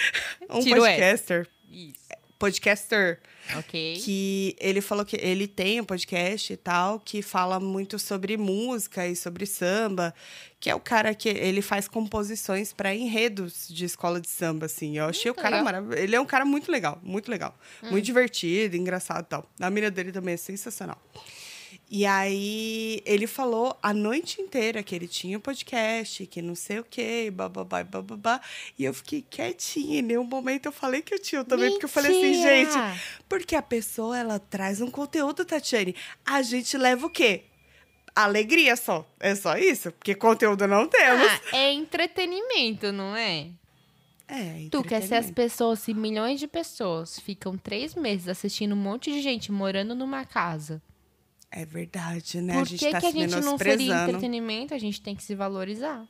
Um 0.49 0.61
Tira 0.61 0.81
o 0.81 0.87
S. 0.87 0.95
podcaster. 1.01 1.49
Isso. 1.73 2.26
Podcaster 2.39 3.21
Ok. 3.57 4.01
que 4.05 4.57
ele 4.61 4.81
falou 4.81 5.05
que 5.05 5.17
ele 5.17 5.47
tem 5.47 5.81
um 5.81 5.85
podcast 5.85 6.53
e 6.53 6.57
tal 6.57 6.99
que 7.01 7.23
fala 7.23 7.61
muito 7.61 7.99
sobre 7.99 8.37
música 8.37 9.07
e 9.07 9.15
sobre 9.15 9.47
samba, 9.47 10.13
que 10.59 10.69
é 10.69 10.75
o 10.75 10.81
cara 10.81 11.15
que 11.15 11.29
ele 11.29 11.63
faz 11.63 11.87
composições 11.87 12.73
para 12.73 12.95
enredos 12.95 13.69
de 13.69 13.85
escola 13.85 14.21
de 14.21 14.29
samba 14.29 14.67
assim. 14.67 14.99
Eu 14.99 15.07
achei 15.07 15.31
o 15.31 15.35
Muito 15.35 15.43
cara 15.43 15.57
legal. 15.57 15.65
maravilhoso. 15.65 16.03
Ele 16.03 16.17
é 16.17 16.21
um 16.21 16.27
cara 16.27 16.45
muito 16.45 16.71
legal, 16.73 16.99
muito 17.03 17.31
legal, 17.31 17.57
Hum. 17.83 17.91
muito 17.93 18.05
divertido, 18.05 18.77
engraçado 18.77 19.25
e 19.25 19.29
tal. 19.29 19.49
A 19.61 19.71
mira 19.71 19.91
dele 19.91 20.11
também 20.13 20.35
é 20.35 20.37
sensacional. 20.37 21.01
E 21.89 22.05
aí 22.05 23.01
ele 23.07 23.29
falou 23.29 23.77
a 23.81 23.95
noite 23.95 24.41
inteira 24.43 24.83
que 24.83 24.93
ele 24.93 25.07
tinha 25.07 25.39
um 25.39 25.41
podcast, 25.41 26.27
que 26.27 26.43
não 26.43 26.57
sei 26.57 26.81
o 26.81 26.85
quê, 26.85 27.31
bababá, 27.33 27.85
bababá. 27.85 28.41
E 28.77 28.85
eu 28.85 28.93
fiquei 28.93 29.23
quietinha. 29.23 30.01
Em 30.01 30.03
nenhum 30.03 30.25
momento 30.25 30.67
eu 30.67 30.73
falei 30.73 31.01
que 31.01 31.15
eu 31.15 31.19
tinha 31.19 31.45
também, 31.45 31.71
porque 31.71 31.85
eu 31.85 31.89
falei 31.89 32.11
assim, 32.11 32.43
Mentira! 32.43 32.95
gente, 32.95 33.01
porque 33.29 33.55
a 33.55 33.63
pessoa, 33.63 34.19
ela 34.19 34.39
traz 34.41 34.81
um 34.81 34.91
conteúdo, 34.91 35.45
Tatiane. 35.45 35.95
A 36.25 36.43
gente 36.43 36.77
leva 36.77 37.07
o 37.07 37.11
quê? 37.11 37.45
Alegria 38.17 38.75
só. 38.75 39.09
É 39.21 39.35
só 39.37 39.57
isso? 39.57 39.93
Porque 39.93 40.15
conteúdo 40.15 40.67
não 40.67 40.89
temos. 40.89 41.29
Ah, 41.53 41.57
é 41.57 41.73
entretenimento, 41.73 42.91
não 42.91 43.15
é? 43.15 43.51
é, 44.27 44.67
Tu 44.73 44.83
quer 44.83 45.03
ser 45.03 45.17
as 45.17 45.31
pessoas, 45.31 45.79
se 45.79 45.95
milhões 45.95 46.41
de 46.41 46.49
pessoas 46.49 47.21
ficam 47.21 47.57
três 47.57 47.95
meses 47.95 48.27
assistindo 48.27 48.73
um 48.73 48.79
monte 48.79 49.13
de 49.13 49.21
gente 49.21 49.53
morando 49.53 49.95
numa 49.95 50.25
casa. 50.25 50.83
É 51.51 51.65
verdade, 51.65 52.41
né? 52.41 52.55
Por 52.55 52.63
a 52.63 52.65
gente 52.65 52.79
que, 52.79 52.91
tá 52.91 53.01
que 53.01 53.07
a 53.07 53.11
gente 53.11 53.37
não 53.41 53.57
seria 53.57 54.05
entretenimento? 54.05 54.75
A 54.75 54.79
gente 54.79 55.01
tem 55.01 55.15
que 55.15 55.23
se 55.23 55.35
valorizar. 55.35 56.07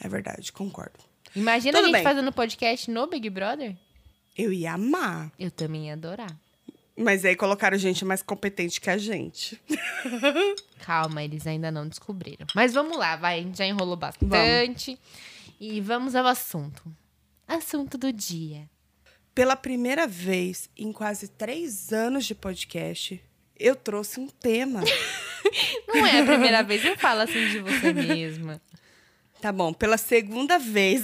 É 0.00 0.08
verdade, 0.08 0.52
concordo. 0.52 0.98
Imagina 1.36 1.72
Tudo 1.78 1.84
a 1.84 1.86
gente 1.86 1.94
bem. 1.94 2.02
fazendo 2.02 2.32
podcast 2.32 2.90
no 2.90 3.06
Big 3.06 3.28
Brother. 3.30 3.76
Eu 4.36 4.52
ia 4.52 4.72
amar. 4.72 5.32
Eu 5.38 5.50
também 5.50 5.86
ia 5.86 5.92
adorar. 5.92 6.34
Mas 6.96 7.24
aí 7.24 7.34
colocaram 7.34 7.76
gente 7.76 8.04
mais 8.04 8.22
competente 8.22 8.80
que 8.80 8.88
a 8.88 8.96
gente. 8.96 9.60
Calma, 10.80 11.22
eles 11.24 11.46
ainda 11.46 11.70
não 11.70 11.88
descobriram. 11.88 12.46
Mas 12.54 12.72
vamos 12.72 12.96
lá, 12.96 13.16
vai. 13.16 13.40
A 13.40 13.42
gente 13.42 13.58
já 13.58 13.66
enrolou 13.66 13.96
bastante. 13.96 14.98
E 15.58 15.80
vamos 15.80 16.14
ao 16.14 16.26
assunto. 16.26 16.84
Assunto 17.48 17.98
do 17.98 18.12
dia. 18.12 18.68
Pela 19.34 19.56
primeira 19.56 20.06
vez 20.06 20.70
em 20.76 20.92
quase 20.92 21.26
três 21.26 21.92
anos 21.92 22.24
de 22.24 22.34
podcast, 22.34 23.20
eu 23.58 23.76
trouxe 23.76 24.20
um 24.20 24.28
tema. 24.28 24.80
Não 25.88 26.06
é 26.06 26.20
a 26.20 26.24
primeira 26.24 26.62
vez, 26.62 26.82
não 26.82 26.96
fala 26.96 27.24
assim 27.24 27.48
de 27.50 27.60
você 27.60 27.92
mesma. 27.92 28.60
Tá 29.40 29.52
bom, 29.52 29.72
pela 29.72 29.98
segunda 29.98 30.58
vez. 30.58 31.02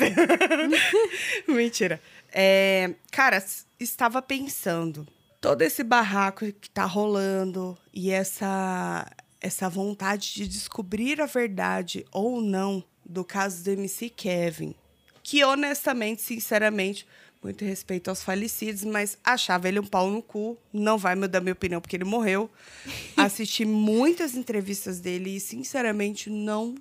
Mentira. 1.47 2.00
É, 2.32 2.94
cara, 3.11 3.44
estava 3.79 4.23
pensando. 4.23 5.06
Todo 5.41 5.62
esse 5.62 5.85
barraco 5.85 6.50
que 6.52 6.70
tá 6.70 6.85
rolando 6.87 7.76
e 7.93 8.11
essa, 8.11 9.06
essa 9.41 9.69
vontade 9.69 10.35
de 10.35 10.49
descobrir 10.49 11.20
a 11.20 11.26
verdade 11.26 12.05
ou 12.11 12.41
não 12.41 12.82
do 13.05 13.25
caso 13.25 13.62
do 13.62 13.70
MC 13.70 14.08
Kevin. 14.08 14.75
Que 15.23 15.44
honestamente, 15.44 16.23
sinceramente, 16.23 17.06
muito 17.43 17.65
respeito 17.65 18.09
aos 18.09 18.23
falecidos, 18.23 18.85
mas 18.85 19.17
achava 19.25 19.69
ele 19.69 19.81
um 19.81 19.87
pau 19.87 20.11
no 20.11 20.23
cu. 20.23 20.59
Não 20.73 20.99
vai 20.99 21.15
mudar 21.15 21.41
minha 21.41 21.53
opinião 21.53 21.81
porque 21.81 21.97
ele 21.97 22.05
morreu. 22.05 22.51
Assisti 23.17 23.65
muitas 23.65 24.35
entrevistas 24.35 25.01
dele 25.01 25.37
e, 25.37 25.41
sinceramente, 25.41 26.29
não. 26.29 26.75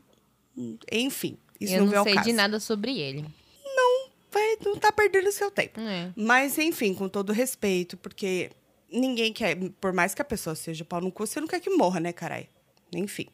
Enfim, 0.91 1.37
isso 1.59 1.73
eu 1.73 1.85
não, 1.85 1.93
não, 1.93 2.03
sei 2.03 2.19
de 2.21 2.33
nada 2.33 2.59
sobre 2.59 2.99
ele. 2.99 3.25
Vai, 4.31 4.57
não 4.63 4.77
tá 4.77 4.91
perdendo 4.91 5.31
seu 5.31 5.49
tempo. 5.49 5.79
É. 5.79 6.11
Mas, 6.15 6.57
enfim, 6.57 6.93
com 6.93 7.09
todo 7.09 7.33
respeito, 7.33 7.97
porque 7.97 8.51
ninguém 8.91 9.33
quer, 9.33 9.57
por 9.81 9.91
mais 9.91 10.13
que 10.13 10.21
a 10.21 10.25
pessoa 10.25 10.55
seja 10.55 10.85
pau 10.85 11.01
no 11.01 11.11
cu, 11.11 11.25
você 11.25 11.39
não 11.39 11.47
quer 11.47 11.59
que 11.59 11.69
morra, 11.69 11.99
né, 11.99 12.13
carai? 12.13 12.47
Enfim, 12.93 13.27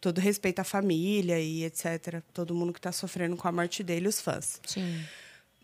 todo 0.00 0.18
respeito 0.18 0.60
à 0.60 0.64
família 0.64 1.38
e 1.40 1.64
etc. 1.64 2.22
Todo 2.32 2.54
mundo 2.54 2.72
que 2.72 2.80
tá 2.80 2.92
sofrendo 2.92 3.36
com 3.36 3.48
a 3.48 3.52
morte 3.52 3.82
dele, 3.82 4.08
os 4.08 4.20
fãs. 4.20 4.60
Sim. 4.66 5.02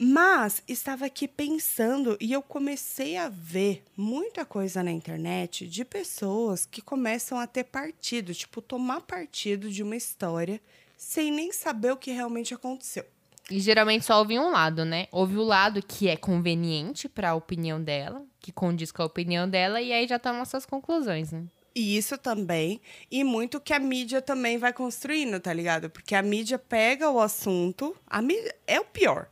Mas 0.02 0.62
estava 0.66 1.04
aqui 1.04 1.28
pensando 1.28 2.16
e 2.18 2.32
eu 2.32 2.40
comecei 2.40 3.18
a 3.18 3.28
ver 3.28 3.84
muita 3.94 4.46
coisa 4.46 4.82
na 4.82 4.90
internet 4.90 5.66
de 5.66 5.84
pessoas 5.84 6.64
que 6.64 6.80
começam 6.80 7.38
a 7.38 7.46
ter 7.46 7.64
partido, 7.64 8.34
tipo, 8.34 8.62
tomar 8.62 9.02
partido 9.02 9.68
de 9.68 9.82
uma 9.82 9.94
história 9.94 10.58
sem 10.96 11.30
nem 11.30 11.52
saber 11.52 11.92
o 11.92 11.98
que 11.98 12.12
realmente 12.12 12.54
aconteceu. 12.54 13.04
E 13.50 13.60
geralmente 13.60 14.06
só 14.06 14.20
ouve 14.20 14.38
um 14.38 14.50
lado, 14.50 14.86
né? 14.86 15.06
Ouve 15.12 15.36
o 15.36 15.42
lado 15.42 15.82
que 15.86 16.08
é 16.08 16.16
conveniente 16.16 17.06
pra 17.06 17.34
opinião 17.34 17.78
dela, 17.78 18.24
que 18.40 18.50
condiz 18.50 18.90
com 18.90 19.02
a 19.02 19.06
opinião 19.06 19.46
dela, 19.46 19.82
e 19.82 19.92
aí 19.92 20.08
já 20.08 20.18
toma 20.18 20.46
suas 20.46 20.64
conclusões, 20.64 21.30
né? 21.30 21.44
E 21.74 21.98
isso 21.98 22.16
também, 22.16 22.80
e 23.10 23.22
muito 23.22 23.60
que 23.60 23.74
a 23.74 23.78
mídia 23.78 24.22
também 24.22 24.56
vai 24.56 24.72
construindo, 24.72 25.38
tá 25.38 25.52
ligado? 25.52 25.90
Porque 25.90 26.14
a 26.14 26.22
mídia 26.22 26.58
pega 26.58 27.10
o 27.10 27.20
assunto, 27.20 27.94
a 28.06 28.22
mídia 28.22 28.56
é 28.66 28.80
o 28.80 28.84
pior. 28.86 29.28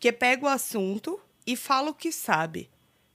Porque 0.00 0.12
pega 0.12 0.46
o 0.46 0.48
assunto 0.48 1.20
e 1.46 1.54
fala 1.54 1.90
o 1.90 1.94
que 1.94 2.10
sabe. 2.10 2.70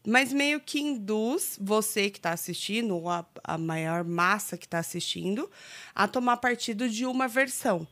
Mas 0.06 0.32
meio 0.32 0.60
que 0.60 0.80
induz 0.80 1.58
você 1.60 2.12
que 2.12 2.22
tá 2.22 2.30
assistindo, 2.30 2.96
ou 2.96 3.10
a, 3.10 3.26
a 3.44 3.58
maior 3.58 4.04
massa 4.04 4.56
que 4.56 4.68
tá 4.68 4.78
assistindo, 4.78 5.50
a 5.96 6.08
tomar 6.08 6.38
partido 6.38 6.88
de 6.88 7.04
uma 7.04 7.28
versão. 7.28 7.88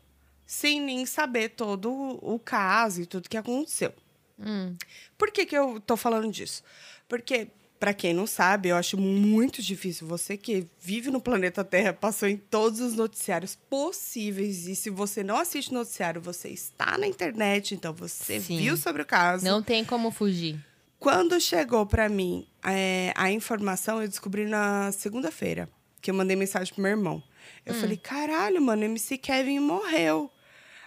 Sem 0.46 0.80
nem 0.80 1.08
saber 1.08 1.50
todo 1.50 1.92
o 2.22 2.38
caso 2.38 3.02
e 3.02 3.08
tudo 3.08 3.28
que 3.28 3.36
aconteceu. 3.36 3.92
Hum. 4.38 4.78
Por 5.18 5.32
que, 5.32 5.48
que 5.48 5.58
eu 5.58 5.82
tô 5.82 5.98
falando 5.98 6.32
disso? 6.32 6.64
Porque, 7.10 7.48
para 7.84 7.94
quem 7.94 8.14
não 8.14 8.26
sabe, 8.26 8.70
eu 8.70 8.78
acho 8.78 8.98
muito 8.98 9.62
difícil. 9.62 10.08
Você 10.08 10.38
que 10.38 10.66
vive 10.80 11.12
no 11.12 11.20
planeta 11.20 11.66
Terra, 11.66 11.92
passou 11.92 12.30
em 12.30 12.38
todos 12.38 12.80
os 12.80 12.96
noticiários 12.96 13.58
possíveis. 13.70 14.68
E 14.68 14.74
se 14.74 14.90
você 14.90 15.22
não 15.22 15.36
assiste 15.36 15.74
noticiário, 15.74 16.22
você 16.22 16.48
está 16.48 16.98
na 16.98 17.06
internet, 17.06 17.76
então 17.76 17.92
você 17.94 18.40
Sim. 18.40 18.58
viu 18.58 18.78
sobre 18.78 19.02
o 19.02 19.06
caso. 19.06 19.44
Não 19.44 19.62
tem 19.62 19.84
como 19.84 20.12
fugir. 20.12 20.58
Quando 20.98 21.38
chegou 21.42 21.86
para 21.86 22.08
mim 22.08 22.48
é, 22.64 23.12
a 23.18 23.30
informação, 23.30 24.02
eu 24.02 24.08
descobri 24.08 24.46
na 24.46 24.90
segunda-feira, 24.94 25.68
que 26.02 26.10
eu 26.10 26.16
mandei 26.16 26.38
mensagem 26.38 26.74
pro 26.74 26.84
meu 26.84 26.92
irmão. 26.92 27.22
Eu 27.66 27.74
falei, 27.74 27.98
caralho, 27.98 28.62
mano, 28.62 28.86
MC 28.86 29.18
Kevin 29.18 29.60
morreu. 29.60 30.32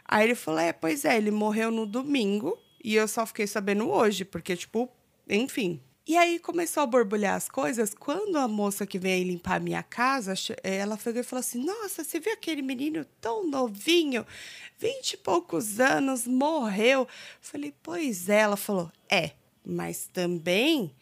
Aí 0.02 0.24
ele 0.24 0.34
falou, 0.34 0.60
é, 0.60 0.72
pois 0.72 1.04
é, 1.04 1.18
ele 1.18 1.30
morreu 1.30 1.70
no 1.70 1.84
domingo 1.84 2.56
e 2.82 2.94
eu 2.94 3.06
só 3.06 3.26
fiquei 3.26 3.46
sabendo 3.46 3.86
hoje, 3.90 4.24
porque, 4.24 4.56
tipo, 4.56 4.90
enfim. 5.28 5.82
E 6.06 6.16
aí 6.16 6.38
começou 6.38 6.84
a 6.84 6.86
borbulhar 6.86 7.34
as 7.34 7.48
coisas. 7.48 7.92
Quando 7.92 8.36
a 8.36 8.46
moça 8.46 8.86
que 8.86 8.96
veio 8.96 9.26
limpar 9.26 9.56
a 9.56 9.60
minha 9.60 9.82
casa, 9.82 10.34
ela 10.62 10.96
pegou 10.96 11.20
e 11.20 11.24
falou 11.24 11.40
assim: 11.40 11.64
Nossa, 11.64 12.04
você 12.04 12.20
viu 12.20 12.32
aquele 12.32 12.62
menino 12.62 13.04
tão 13.20 13.44
novinho, 13.50 14.24
vinte 14.78 15.14
e 15.14 15.16
poucos 15.16 15.80
anos, 15.80 16.24
morreu. 16.24 17.08
Falei, 17.40 17.74
pois 17.82 18.28
é. 18.28 18.38
Ela 18.40 18.56
falou: 18.56 18.92
É, 19.10 19.32
mas 19.64 20.08
também 20.12 20.94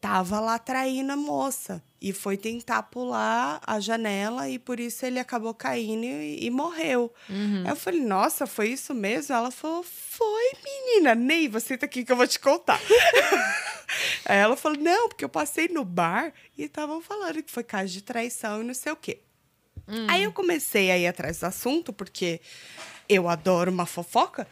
tava 0.00 0.38
lá 0.38 0.60
traindo 0.60 1.10
a 1.10 1.16
moça 1.16 1.82
e 2.00 2.12
foi 2.12 2.36
tentar 2.36 2.84
pular 2.84 3.60
a 3.66 3.78
janela 3.78 4.48
e 4.48 4.58
por 4.58 4.80
isso 4.80 5.04
ele 5.04 5.18
acabou 5.18 5.52
caindo 5.52 6.04
e, 6.04 6.46
e 6.46 6.50
morreu. 6.50 7.12
Uhum. 7.28 7.66
Eu 7.66 7.76
falei, 7.76 8.00
nossa, 8.00 8.46
foi 8.46 8.68
isso 8.68 8.94
mesmo? 8.94 9.34
Ela 9.34 9.50
falou, 9.50 9.82
foi, 9.82 10.52
menina. 10.64 11.14
Ney, 11.14 11.46
você 11.46 11.76
tá 11.76 11.84
aqui 11.84 12.04
que 12.04 12.10
eu 12.10 12.16
vou 12.16 12.26
te 12.26 12.38
contar. 12.38 12.80
Aí 14.24 14.38
ela 14.38 14.56
falou, 14.56 14.78
não, 14.78 15.08
porque 15.08 15.24
eu 15.24 15.28
passei 15.28 15.68
no 15.68 15.84
bar 15.84 16.32
e 16.56 16.64
estavam 16.64 17.02
falando 17.02 17.42
que 17.42 17.50
foi 17.50 17.64
caso 17.64 17.92
de 17.92 18.02
traição 18.02 18.62
e 18.62 18.64
não 18.64 18.74
sei 18.74 18.92
o 18.92 18.96
quê. 18.96 19.20
Hum. 19.86 20.06
Aí 20.08 20.22
eu 20.22 20.32
comecei 20.32 20.90
a 20.90 20.96
ir 20.96 21.06
atrás 21.06 21.40
do 21.40 21.46
assunto, 21.46 21.92
porque 21.92 22.40
eu 23.08 23.28
adoro 23.28 23.70
uma 23.70 23.86
fofoca. 23.86 24.46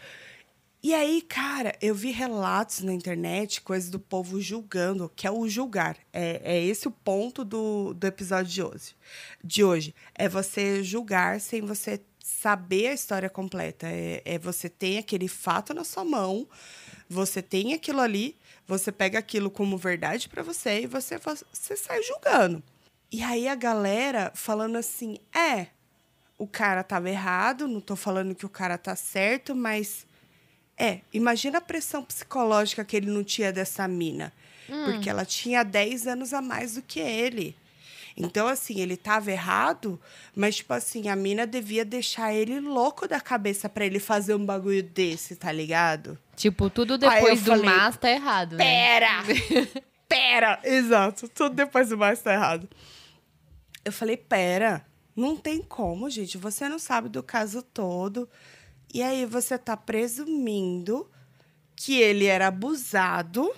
E 0.81 0.95
aí, 0.95 1.21
cara, 1.23 1.77
eu 1.83 1.93
vi 1.93 2.13
relatos 2.13 2.83
na 2.83 2.93
internet, 2.93 3.61
coisas 3.61 3.91
do 3.91 3.99
povo 3.99 4.41
julgando, 4.41 5.11
que 5.17 5.27
é 5.27 5.31
o 5.31 5.49
julgar. 5.49 5.97
É, 6.13 6.41
é 6.45 6.65
esse 6.65 6.87
o 6.87 6.91
ponto 6.91 7.45
do, 7.45 7.93
do 7.95 8.07
episódio 8.07 8.53
de 8.53 8.63
hoje. 8.63 8.97
De 9.43 9.65
hoje. 9.65 9.95
É 10.15 10.29
você 10.29 10.83
julgar 10.85 11.41
sem 11.41 11.63
você 11.63 12.01
saber 12.23 12.89
a 12.89 12.95
história 12.95 13.29
completa. 13.29 13.89
É, 13.89 14.23
é 14.25 14.39
você 14.39 14.69
ter 14.69 14.99
aquele 14.99 15.27
fato 15.27 15.75
na 15.75 15.83
sua 15.83 16.05
mão, 16.05 16.47
você 17.09 17.43
tem 17.43 17.73
aquilo 17.75 18.01
ali, 18.01 18.37
você 18.65 18.93
pega 18.93 19.19
aquilo 19.19 19.51
como 19.51 19.77
verdade 19.77 20.29
para 20.29 20.45
você 20.45 20.83
e 20.83 20.87
você, 20.87 21.19
você 21.19 21.77
sai 21.77 22.03
julgando. 22.05 22.63
E 23.11 23.23
aí 23.23 23.49
a 23.49 23.55
galera 23.57 24.31
falando 24.33 24.77
assim: 24.77 25.19
é, 25.35 25.69
o 26.39 26.47
cara 26.47 26.85
tava 26.85 27.11
errado, 27.11 27.67
não 27.67 27.81
tô 27.81 27.97
falando 27.97 28.35
que 28.35 28.47
o 28.47 28.51
cara 28.51 28.79
tá 28.79 28.95
certo, 28.95 29.57
mas 29.57 30.07
é, 30.79 31.01
imagina 31.13 31.59
a 31.59 31.61
pressão 31.61 32.05
psicológica 32.05 32.85
que 32.85 32.97
ele 32.97 33.11
não 33.11 33.25
tinha 33.25 33.53
dessa 33.53 33.89
mina. 33.89 34.33
Hum. 34.69 34.85
Porque 34.85 35.11
ela 35.11 35.25
tinha 35.25 35.65
10 35.65 36.07
anos 36.07 36.33
a 36.33 36.41
mais 36.41 36.75
do 36.75 36.83
que 36.83 37.01
ele. 37.01 37.57
Então, 38.17 38.49
assim, 38.49 38.81
ele 38.81 38.97
tava 38.97 39.31
errado, 39.31 40.01
mas, 40.35 40.57
tipo 40.57 40.73
assim, 40.73 41.09
a 41.09 41.15
mina 41.15 41.47
devia 41.47 41.85
deixar 41.85 42.35
ele 42.35 42.59
louco 42.59 43.07
da 43.07 43.21
cabeça 43.21 43.69
para 43.69 43.87
ele 43.87 44.01
fazer 44.01 44.35
um 44.35 44.45
bagulho 44.45 44.83
desse, 44.83 45.37
tá 45.37 45.53
ligado? 45.53 46.19
Tipo, 46.35 46.69
tudo 46.69 46.99
depois 46.99 47.43
do 47.43 47.53
falei, 47.53 47.65
mas 47.65 47.97
tá 47.97 48.11
errado, 48.11 48.57
né? 48.57 48.65
Pera! 48.65 49.23
pera! 50.09 50.61
Exato, 50.65 51.29
tudo 51.29 51.55
depois 51.55 51.91
do 51.91 51.97
mas 51.97 52.21
tá 52.21 52.33
errado. 52.33 52.69
Eu 53.85 53.93
falei, 53.93 54.17
pera, 54.17 54.85
não 55.15 55.37
tem 55.37 55.63
como, 55.63 56.11
gente. 56.11 56.37
Você 56.39 56.69
não 56.69 56.79
sabe 56.79 57.09
do 57.09 57.23
caso 57.23 57.63
todo. 57.63 58.29
E 58.93 59.03
aí 59.03 59.27
você 59.27 59.59
tá 59.59 59.77
presumindo 59.77 61.09
que 61.77 62.01
ele 62.01 62.27
era 62.27 62.49
abusado, 62.49 63.53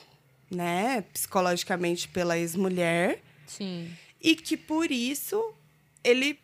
né, 0.50 1.02
psicologicamente 1.12 2.08
pela 2.08 2.37
ex-mulher. 2.38 3.22
Sim. 3.46 3.90
E 4.20 4.37
que 4.37 4.56
por 4.56 4.90
isso 4.90 5.54
ele 6.04 6.38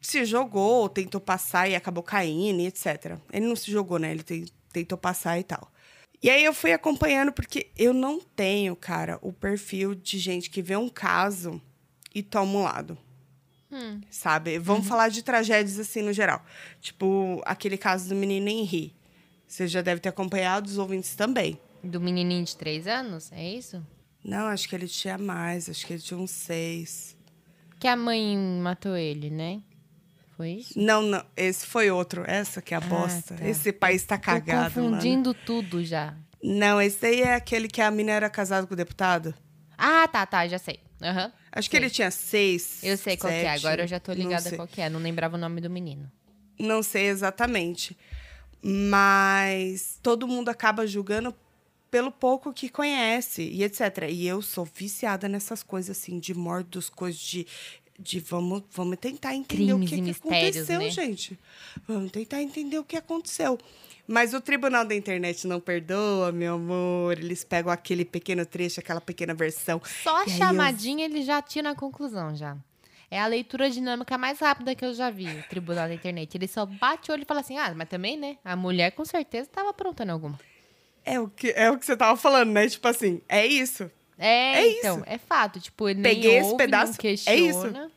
se 0.00 0.24
jogou, 0.24 0.88
tentou 0.88 1.20
passar 1.20 1.68
e 1.68 1.74
acabou 1.74 2.02
caindo, 2.02 2.60
etc. 2.60 3.18
Ele 3.32 3.46
não 3.46 3.56
se 3.56 3.70
jogou, 3.70 3.98
né? 3.98 4.12
Ele 4.12 4.50
tentou 4.72 4.98
passar 4.98 5.38
e 5.38 5.42
tal. 5.42 5.72
E 6.22 6.28
aí 6.28 6.44
eu 6.44 6.52
fui 6.52 6.72
acompanhando 6.72 7.32
porque 7.32 7.70
eu 7.76 7.94
não 7.94 8.20
tenho, 8.20 8.74
cara, 8.74 9.18
o 9.22 9.32
perfil 9.32 9.94
de 9.94 10.18
gente 10.18 10.50
que 10.50 10.60
vê 10.60 10.76
um 10.76 10.88
caso 10.88 11.60
e 12.14 12.22
toma 12.22 12.58
um 12.58 12.62
lado. 12.62 12.98
Hum. 13.70 14.00
Sabe? 14.10 14.58
Vamos 14.58 14.84
uhum. 14.84 14.88
falar 14.88 15.08
de 15.08 15.22
tragédias 15.22 15.78
assim 15.78 16.02
no 16.02 16.12
geral. 16.12 16.44
Tipo, 16.80 17.42
aquele 17.44 17.76
caso 17.76 18.08
do 18.08 18.14
menino 18.14 18.48
Henri. 18.48 18.94
Você 19.46 19.66
já 19.66 19.80
deve 19.80 20.00
ter 20.00 20.08
acompanhado, 20.10 20.66
os 20.66 20.78
ouvintes 20.78 21.14
também. 21.14 21.58
Do 21.82 22.00
menininho 22.00 22.44
de 22.44 22.56
três 22.56 22.86
anos? 22.86 23.32
É 23.32 23.48
isso? 23.48 23.82
Não, 24.24 24.46
acho 24.46 24.68
que 24.68 24.74
ele 24.74 24.88
tinha 24.88 25.16
mais. 25.16 25.68
Acho 25.68 25.86
que 25.86 25.94
ele 25.94 26.02
tinha 26.02 26.18
uns 26.18 26.30
seis. 26.30 27.16
Que 27.78 27.86
a 27.86 27.96
mãe 27.96 28.36
matou 28.36 28.96
ele, 28.96 29.30
né? 29.30 29.62
Foi 30.36 30.50
isso? 30.50 30.78
Não, 30.78 31.02
não. 31.02 31.24
Esse 31.36 31.66
foi 31.66 31.90
outro. 31.90 32.24
Essa 32.26 32.60
que 32.60 32.74
é 32.74 32.76
a 32.76 32.80
ah, 32.80 32.82
bosta. 32.82 33.36
Tá. 33.36 33.48
Esse 33.48 33.72
país 33.72 34.04
tá 34.04 34.18
cagado, 34.18 34.74
Tô 34.74 34.80
confundindo 34.80 35.30
mano. 35.30 35.40
tudo 35.46 35.84
já. 35.84 36.14
Não, 36.42 36.80
esse 36.80 37.04
aí 37.04 37.22
é 37.22 37.34
aquele 37.34 37.68
que 37.68 37.80
a 37.80 37.90
mina 37.90 38.12
era 38.12 38.30
casada 38.30 38.66
com 38.66 38.74
o 38.74 38.76
deputado. 38.76 39.34
Ah, 39.76 40.06
tá, 40.08 40.26
tá. 40.26 40.46
Já 40.46 40.58
sei. 40.58 40.80
Uhum. 41.00 41.32
Acho 41.58 41.68
que 41.68 41.76
ele 41.76 41.90
tinha 41.90 42.10
seis. 42.10 42.82
Eu 42.82 42.96
sei 42.96 43.16
qual 43.16 43.32
é, 43.32 43.48
agora 43.48 43.82
eu 43.82 43.88
já 43.88 43.98
tô 43.98 44.12
ligada 44.12 44.54
qual 44.54 44.68
é. 44.76 44.88
Não 44.88 45.00
lembrava 45.00 45.36
o 45.36 45.38
nome 45.38 45.60
do 45.60 45.68
menino. 45.68 46.10
Não 46.58 46.82
sei 46.82 47.06
exatamente. 47.06 47.96
Mas 48.62 49.98
todo 50.02 50.26
mundo 50.26 50.48
acaba 50.48 50.86
julgando 50.86 51.34
pelo 51.90 52.12
pouco 52.12 52.52
que 52.52 52.68
conhece 52.68 53.42
e 53.42 53.62
etc. 53.64 54.08
E 54.10 54.26
eu 54.26 54.42
sou 54.42 54.64
viciada 54.64 55.28
nessas 55.28 55.62
coisas 55.62 55.96
assim, 55.96 56.18
de 56.18 56.34
mortos, 56.34 56.88
coisas 56.88 57.20
de. 57.20 57.46
De 57.98 58.20
vamos, 58.20 58.62
vamos 58.70 58.96
tentar 58.98 59.34
entender 59.34 59.72
Crimes 59.72 59.90
o 59.90 59.94
que, 59.94 60.02
que 60.02 60.10
aconteceu, 60.10 60.78
né? 60.78 60.90
gente. 60.90 61.38
Vamos 61.86 62.12
tentar 62.12 62.40
entender 62.40 62.78
o 62.78 62.84
que 62.84 62.96
aconteceu. 62.96 63.58
Mas 64.06 64.32
o 64.32 64.40
Tribunal 64.40 64.86
da 64.86 64.94
Internet 64.94 65.46
não 65.46 65.60
perdoa, 65.60 66.32
meu 66.32 66.54
amor. 66.54 67.18
Eles 67.18 67.44
pegam 67.44 67.70
aquele 67.70 68.04
pequeno 68.04 68.46
trecho, 68.46 68.80
aquela 68.80 69.00
pequena 69.00 69.34
versão. 69.34 69.82
Só 70.02 70.22
a 70.22 70.28
chamadinha 70.28 71.04
eu... 71.06 71.10
ele 71.10 71.22
já 71.22 71.42
tira 71.42 71.70
a 71.70 71.74
conclusão, 71.74 72.34
já. 72.34 72.56
É 73.10 73.20
a 73.20 73.26
leitura 73.26 73.70
dinâmica 73.70 74.16
mais 74.16 74.38
rápida 74.38 74.74
que 74.74 74.84
eu 74.84 74.94
já 74.94 75.10
vi, 75.10 75.26
o 75.26 75.42
Tribunal 75.48 75.88
da 75.88 75.94
Internet. 75.94 76.36
Ele 76.36 76.46
só 76.46 76.64
bate 76.64 77.10
o 77.10 77.14
olho 77.14 77.22
e 77.22 77.26
fala 77.26 77.40
assim, 77.40 77.58
ah, 77.58 77.74
mas 77.74 77.88
também, 77.88 78.16
né? 78.16 78.36
A 78.44 78.54
mulher 78.54 78.92
com 78.92 79.04
certeza 79.04 79.48
estava 79.48 79.70
aprontando 79.70 80.12
alguma. 80.12 80.38
É 81.04 81.18
o, 81.18 81.28
que, 81.28 81.50
é 81.56 81.70
o 81.70 81.78
que 81.78 81.86
você 81.86 81.96
tava 81.96 82.16
falando, 82.18 82.50
né? 82.50 82.68
Tipo 82.68 82.86
assim, 82.86 83.20
é 83.28 83.46
isso. 83.46 83.90
É, 84.18 84.60
é 84.60 84.78
então, 84.78 84.96
isso. 84.96 85.04
é 85.06 85.18
fato. 85.18 85.60
Tipo, 85.60 85.88
ele 85.88 86.02
Peguei 86.02 86.30
nem 86.30 86.40
esse 86.40 86.50
ouve, 86.50 86.56
pedaço, 86.56 86.98
é 87.26 87.36
isso. 87.36 87.90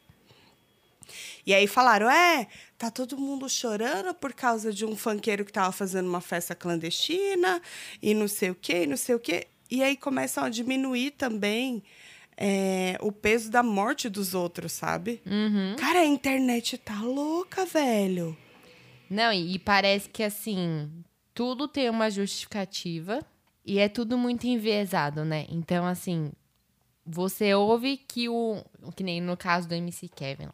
E 1.46 1.54
aí 1.54 1.66
falaram, 1.66 2.10
é, 2.10 2.48
tá 2.78 2.92
todo 2.92 3.18
mundo 3.18 3.50
chorando 3.50 4.14
por 4.14 4.32
causa 4.32 4.72
de 4.72 4.86
um 4.86 4.96
funkeiro 4.96 5.44
que 5.44 5.52
tava 5.52 5.72
fazendo 5.72 6.08
uma 6.08 6.22
festa 6.22 6.54
clandestina 6.54 7.62
e 8.02 8.14
não 8.14 8.28
sei 8.28 8.52
o 8.52 8.56
quê, 8.56 8.84
e 8.84 8.88
não 8.88 8.98
sei 8.98 9.16
o 9.16 9.20
quê. 9.20 9.48
E 9.70 9.82
aí 9.82 9.98
começam 9.98 10.44
a 10.44 10.50
diminuir 10.50 11.12
também 11.12 11.84
é, 12.38 12.98
o 13.02 13.12
peso 13.12 13.50
da 13.50 13.64
morte 13.64 14.10
dos 14.10 14.34
outros, 14.34 14.72
sabe? 14.72 15.22
Uhum. 15.26 15.76
Cara, 15.78 16.00
a 16.00 16.06
internet 16.06 16.78
tá 16.78 17.02
louca, 17.02 17.66
velho. 17.66 18.38
Não, 19.10 19.34
e 19.34 19.58
parece 19.60 20.10
que 20.10 20.24
assim, 20.24 20.90
tudo 21.34 21.68
tem 21.68 21.90
uma 21.90 22.10
justificativa 22.10 23.26
e 23.66 23.80
é 23.80 23.88
tudo 23.88 24.18
muito 24.18 24.46
enviesado, 24.46 25.24
né? 25.24 25.46
Então, 25.50 25.86
assim, 25.86 26.32
você 27.06 27.54
ouve 27.54 27.98
que 27.98 28.28
o. 28.30 28.64
Que 28.96 29.04
nem 29.04 29.22
no 29.22 29.38
caso 29.38 29.68
do 29.68 29.76
MC 29.76 30.08
Kevin. 30.08 30.50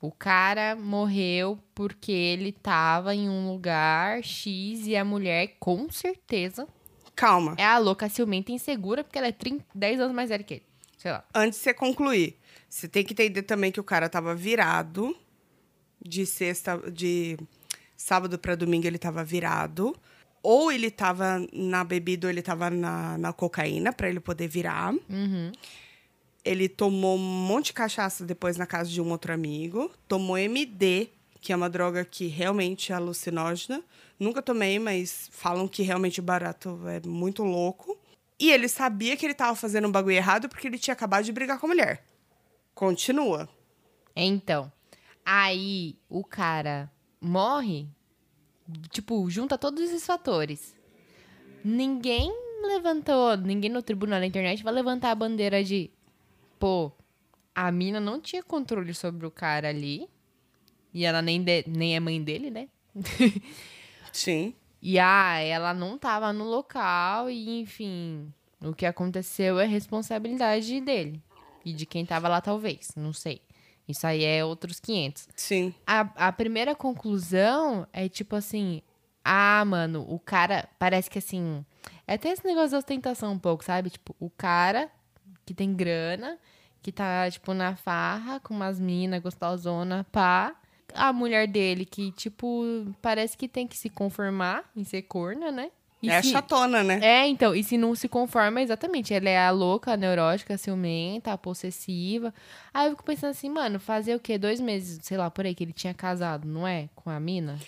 O 0.00 0.12
cara 0.12 0.76
morreu 0.76 1.58
porque 1.74 2.12
ele 2.12 2.52
tava 2.52 3.14
em 3.14 3.28
um 3.28 3.50
lugar 3.50 4.22
X 4.22 4.86
e 4.86 4.94
a 4.94 5.04
mulher, 5.04 5.56
com 5.58 5.90
certeza. 5.90 6.68
Calma. 7.16 7.56
É 7.58 7.64
a 7.64 7.78
louca 7.78 8.08
ciumenta 8.08 8.52
insegura, 8.52 9.02
porque 9.02 9.18
ela 9.18 9.26
é 9.26 9.32
30, 9.32 9.64
10 9.74 10.00
anos 10.00 10.14
mais 10.14 10.28
velha 10.28 10.44
que 10.44 10.54
ele. 10.54 10.62
Sei 10.96 11.10
lá. 11.10 11.24
Antes 11.34 11.58
de 11.58 11.64
você 11.64 11.74
concluir, 11.74 12.38
você 12.68 12.86
tem 12.86 13.04
que 13.04 13.12
entender 13.12 13.42
também 13.42 13.72
que 13.72 13.80
o 13.80 13.84
cara 13.84 14.08
tava 14.08 14.36
virado 14.36 15.16
de 16.00 16.24
sexta. 16.24 16.78
de 16.92 17.36
sábado 17.96 18.38
para 18.38 18.54
domingo 18.54 18.86
ele 18.86 18.98
tava 18.98 19.24
virado. 19.24 19.96
Ou 20.42 20.70
ele 20.70 20.90
tava 20.90 21.46
na 21.52 21.84
bebida 21.84 22.26
ou 22.26 22.30
ele 22.30 22.42
tava 22.42 22.70
na, 22.70 23.18
na 23.18 23.32
cocaína 23.32 23.92
para 23.92 24.08
ele 24.08 24.20
poder 24.20 24.48
virar. 24.48 24.92
Uhum. 24.92 25.52
Ele 26.44 26.68
tomou 26.68 27.16
um 27.16 27.18
monte 27.18 27.66
de 27.66 27.72
cachaça 27.74 28.24
depois 28.24 28.56
na 28.56 28.66
casa 28.66 28.88
de 28.88 29.00
um 29.00 29.10
outro 29.10 29.32
amigo. 29.32 29.90
Tomou 30.06 30.38
MD, 30.38 31.08
que 31.40 31.52
é 31.52 31.56
uma 31.56 31.68
droga 31.68 32.04
que 32.04 32.26
realmente 32.26 32.92
é 32.92 32.94
alucinógena. 32.94 33.82
Nunca 34.18 34.40
tomei, 34.40 34.78
mas 34.78 35.28
falam 35.32 35.68
que 35.68 35.82
realmente 35.82 36.20
o 36.20 36.22
barato 36.22 36.80
é 36.88 37.06
muito 37.06 37.42
louco. 37.42 37.98
E 38.40 38.50
ele 38.50 38.68
sabia 38.68 39.16
que 39.16 39.26
ele 39.26 39.32
estava 39.32 39.56
fazendo 39.56 39.88
um 39.88 39.92
bagulho 39.92 40.16
errado 40.16 40.48
porque 40.48 40.66
ele 40.66 40.78
tinha 40.78 40.94
acabado 40.94 41.24
de 41.24 41.32
brigar 41.32 41.58
com 41.58 41.66
a 41.66 41.68
mulher. 41.68 42.04
Continua. 42.74 43.48
Então, 44.14 44.72
aí 45.24 45.96
o 46.08 46.24
cara 46.24 46.90
morre, 47.20 47.88
tipo, 48.90 49.28
junta 49.30 49.58
todos 49.58 49.82
esses 49.82 50.04
fatores. 50.04 50.74
Ninguém 51.64 52.32
levantou, 52.62 53.36
ninguém 53.36 53.70
no 53.70 53.82
tribunal 53.82 54.20
da 54.20 54.26
internet 54.26 54.62
vai 54.62 54.72
levantar 54.72 55.10
a 55.10 55.14
bandeira 55.14 55.62
de 55.62 55.90
pô, 56.58 56.92
a 57.54 57.70
mina 57.70 58.00
não 58.00 58.20
tinha 58.20 58.42
controle 58.42 58.92
sobre 58.94 59.26
o 59.26 59.30
cara 59.30 59.68
ali. 59.68 60.08
E 60.92 61.04
ela 61.04 61.20
nem, 61.22 61.42
de, 61.42 61.64
nem 61.66 61.94
é 61.94 62.00
mãe 62.00 62.22
dele, 62.22 62.50
né? 62.50 62.68
Sim. 64.12 64.54
E 64.80 64.98
ah, 64.98 65.38
ela 65.38 65.74
não 65.74 65.98
tava 65.98 66.32
no 66.32 66.44
local 66.44 67.28
e, 67.28 67.60
enfim, 67.60 68.32
o 68.60 68.72
que 68.72 68.86
aconteceu 68.86 69.58
é 69.58 69.66
responsabilidade 69.66 70.80
dele. 70.80 71.22
E 71.64 71.72
de 71.72 71.84
quem 71.84 72.06
tava 72.06 72.28
lá, 72.28 72.40
talvez. 72.40 72.92
Não 72.96 73.12
sei. 73.12 73.42
Isso 73.88 74.06
aí 74.06 74.22
é 74.22 74.44
outros 74.44 74.78
500. 74.78 75.28
Sim. 75.34 75.74
A, 75.86 76.00
a 76.28 76.32
primeira 76.32 76.74
conclusão 76.74 77.86
é 77.92 78.08
tipo 78.08 78.36
assim: 78.36 78.82
ah, 79.24 79.64
mano, 79.64 80.06
o 80.08 80.18
cara. 80.18 80.68
Parece 80.78 81.10
que 81.10 81.18
assim. 81.18 81.64
É 82.06 82.14
até 82.14 82.30
esse 82.30 82.44
negócio 82.46 82.70
da 82.70 82.78
ostentação 82.78 83.32
um 83.32 83.38
pouco, 83.38 83.64
sabe? 83.64 83.90
Tipo, 83.90 84.16
o 84.18 84.30
cara 84.30 84.90
que 85.44 85.52
tem 85.52 85.74
grana, 85.74 86.38
que 86.82 86.90
tá, 86.92 87.30
tipo, 87.30 87.52
na 87.52 87.76
farra 87.76 88.40
com 88.40 88.54
umas 88.54 88.78
minas 88.80 89.22
gostosona, 89.22 90.06
pá. 90.12 90.54
A 90.94 91.12
mulher 91.12 91.46
dele 91.46 91.84
que, 91.84 92.10
tipo, 92.12 92.64
parece 93.02 93.36
que 93.36 93.46
tem 93.46 93.66
que 93.66 93.76
se 93.76 93.90
conformar 93.90 94.70
em 94.74 94.84
ser 94.84 95.02
corna, 95.02 95.50
né? 95.52 95.70
E 96.02 96.08
é 96.10 96.22
se- 96.22 96.30
chatona, 96.30 96.84
né? 96.84 97.00
é, 97.02 97.26
então, 97.26 97.54
e 97.54 97.64
se 97.64 97.76
não 97.76 97.94
se 97.94 98.08
conforma, 98.08 98.62
exatamente, 98.62 99.12
ela 99.12 99.28
é 99.28 99.38
a 99.38 99.50
louca, 99.50 99.92
a 99.92 99.96
neurótica, 99.96 100.54
a 100.54 100.58
ciumenta, 100.58 101.32
a 101.32 101.38
possessiva. 101.38 102.32
Aí 102.72 102.86
eu 102.86 102.90
fico 102.92 103.02
pensando 103.04 103.30
assim, 103.30 103.48
mano, 103.50 103.80
fazer 103.80 104.14
o 104.14 104.20
quê? 104.20 104.38
Dois 104.38 104.60
meses, 104.60 105.00
sei 105.02 105.16
lá, 105.16 105.30
por 105.30 105.44
aí, 105.44 105.54
que 105.54 105.64
ele 105.64 105.72
tinha 105.72 105.92
casado, 105.94 106.46
não 106.46 106.66
é? 106.66 106.88
Com 106.94 107.10
a 107.10 107.18
mina? 107.18 107.58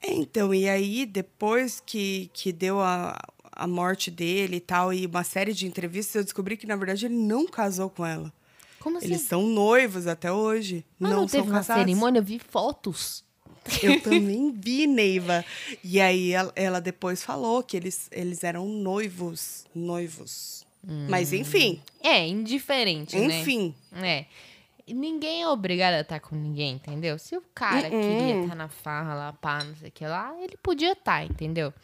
É, 0.00 0.12
Então, 0.14 0.54
e 0.54 0.68
aí, 0.68 1.04
depois 1.04 1.82
que, 1.84 2.30
que 2.32 2.52
deu 2.52 2.80
a, 2.80 3.18
a 3.52 3.66
morte 3.66 4.10
dele 4.10 4.56
e 4.56 4.60
tal, 4.60 4.92
e 4.92 5.04
uma 5.04 5.24
série 5.24 5.52
de 5.52 5.66
entrevistas, 5.66 6.14
eu 6.14 6.24
descobri 6.24 6.56
que, 6.56 6.66
na 6.66 6.76
verdade, 6.76 7.04
ele 7.06 7.16
não 7.16 7.46
casou 7.46 7.90
com 7.90 8.06
ela. 8.06 8.32
Como 8.80 8.96
assim? 8.98 9.08
Eles 9.08 9.22
são 9.22 9.42
noivos 9.46 10.06
até 10.06 10.32
hoje. 10.32 10.86
Ah, 11.00 11.08
não, 11.08 11.10
não 11.22 11.28
são 11.28 11.40
teve 11.40 11.50
uma 11.50 11.58
casados. 11.58 11.82
cerimônia, 11.84 12.20
eu 12.20 12.24
vi 12.24 12.38
fotos. 12.38 13.24
Eu 13.82 14.00
também 14.02 14.52
vi, 14.52 14.86
Neiva. 14.86 15.44
E 15.82 16.00
aí 16.00 16.32
ela, 16.32 16.52
ela 16.56 16.80
depois 16.80 17.22
falou 17.22 17.62
que 17.62 17.76
eles, 17.76 18.08
eles 18.12 18.44
eram 18.44 18.66
noivos. 18.66 19.64
Noivos. 19.74 20.66
Mas 21.08 21.32
enfim, 21.32 21.80
É, 22.02 22.26
indiferente, 22.26 23.16
né? 23.16 23.40
enfim. 23.40 23.74
É. 23.92 24.24
E 24.86 24.94
Ninguém 24.94 25.42
é 25.42 25.48
obrigado 25.48 25.94
a 25.94 26.00
estar 26.00 26.18
com 26.18 26.34
ninguém, 26.34 26.76
entendeu? 26.76 27.18
Se 27.18 27.36
o 27.36 27.42
cara 27.54 27.88
Uh-uh. 27.88 28.00
queria 28.00 28.40
estar 28.42 28.54
na 28.54 28.68
farra 28.68 29.14
lá, 29.14 29.32
pá, 29.34 29.62
não 29.62 29.76
sei 29.76 29.88
o 29.90 29.92
que 29.92 30.06
lá, 30.06 30.34
ele 30.40 30.56
podia 30.62 30.92
estar, 30.92 31.24
entendeu? 31.24 31.74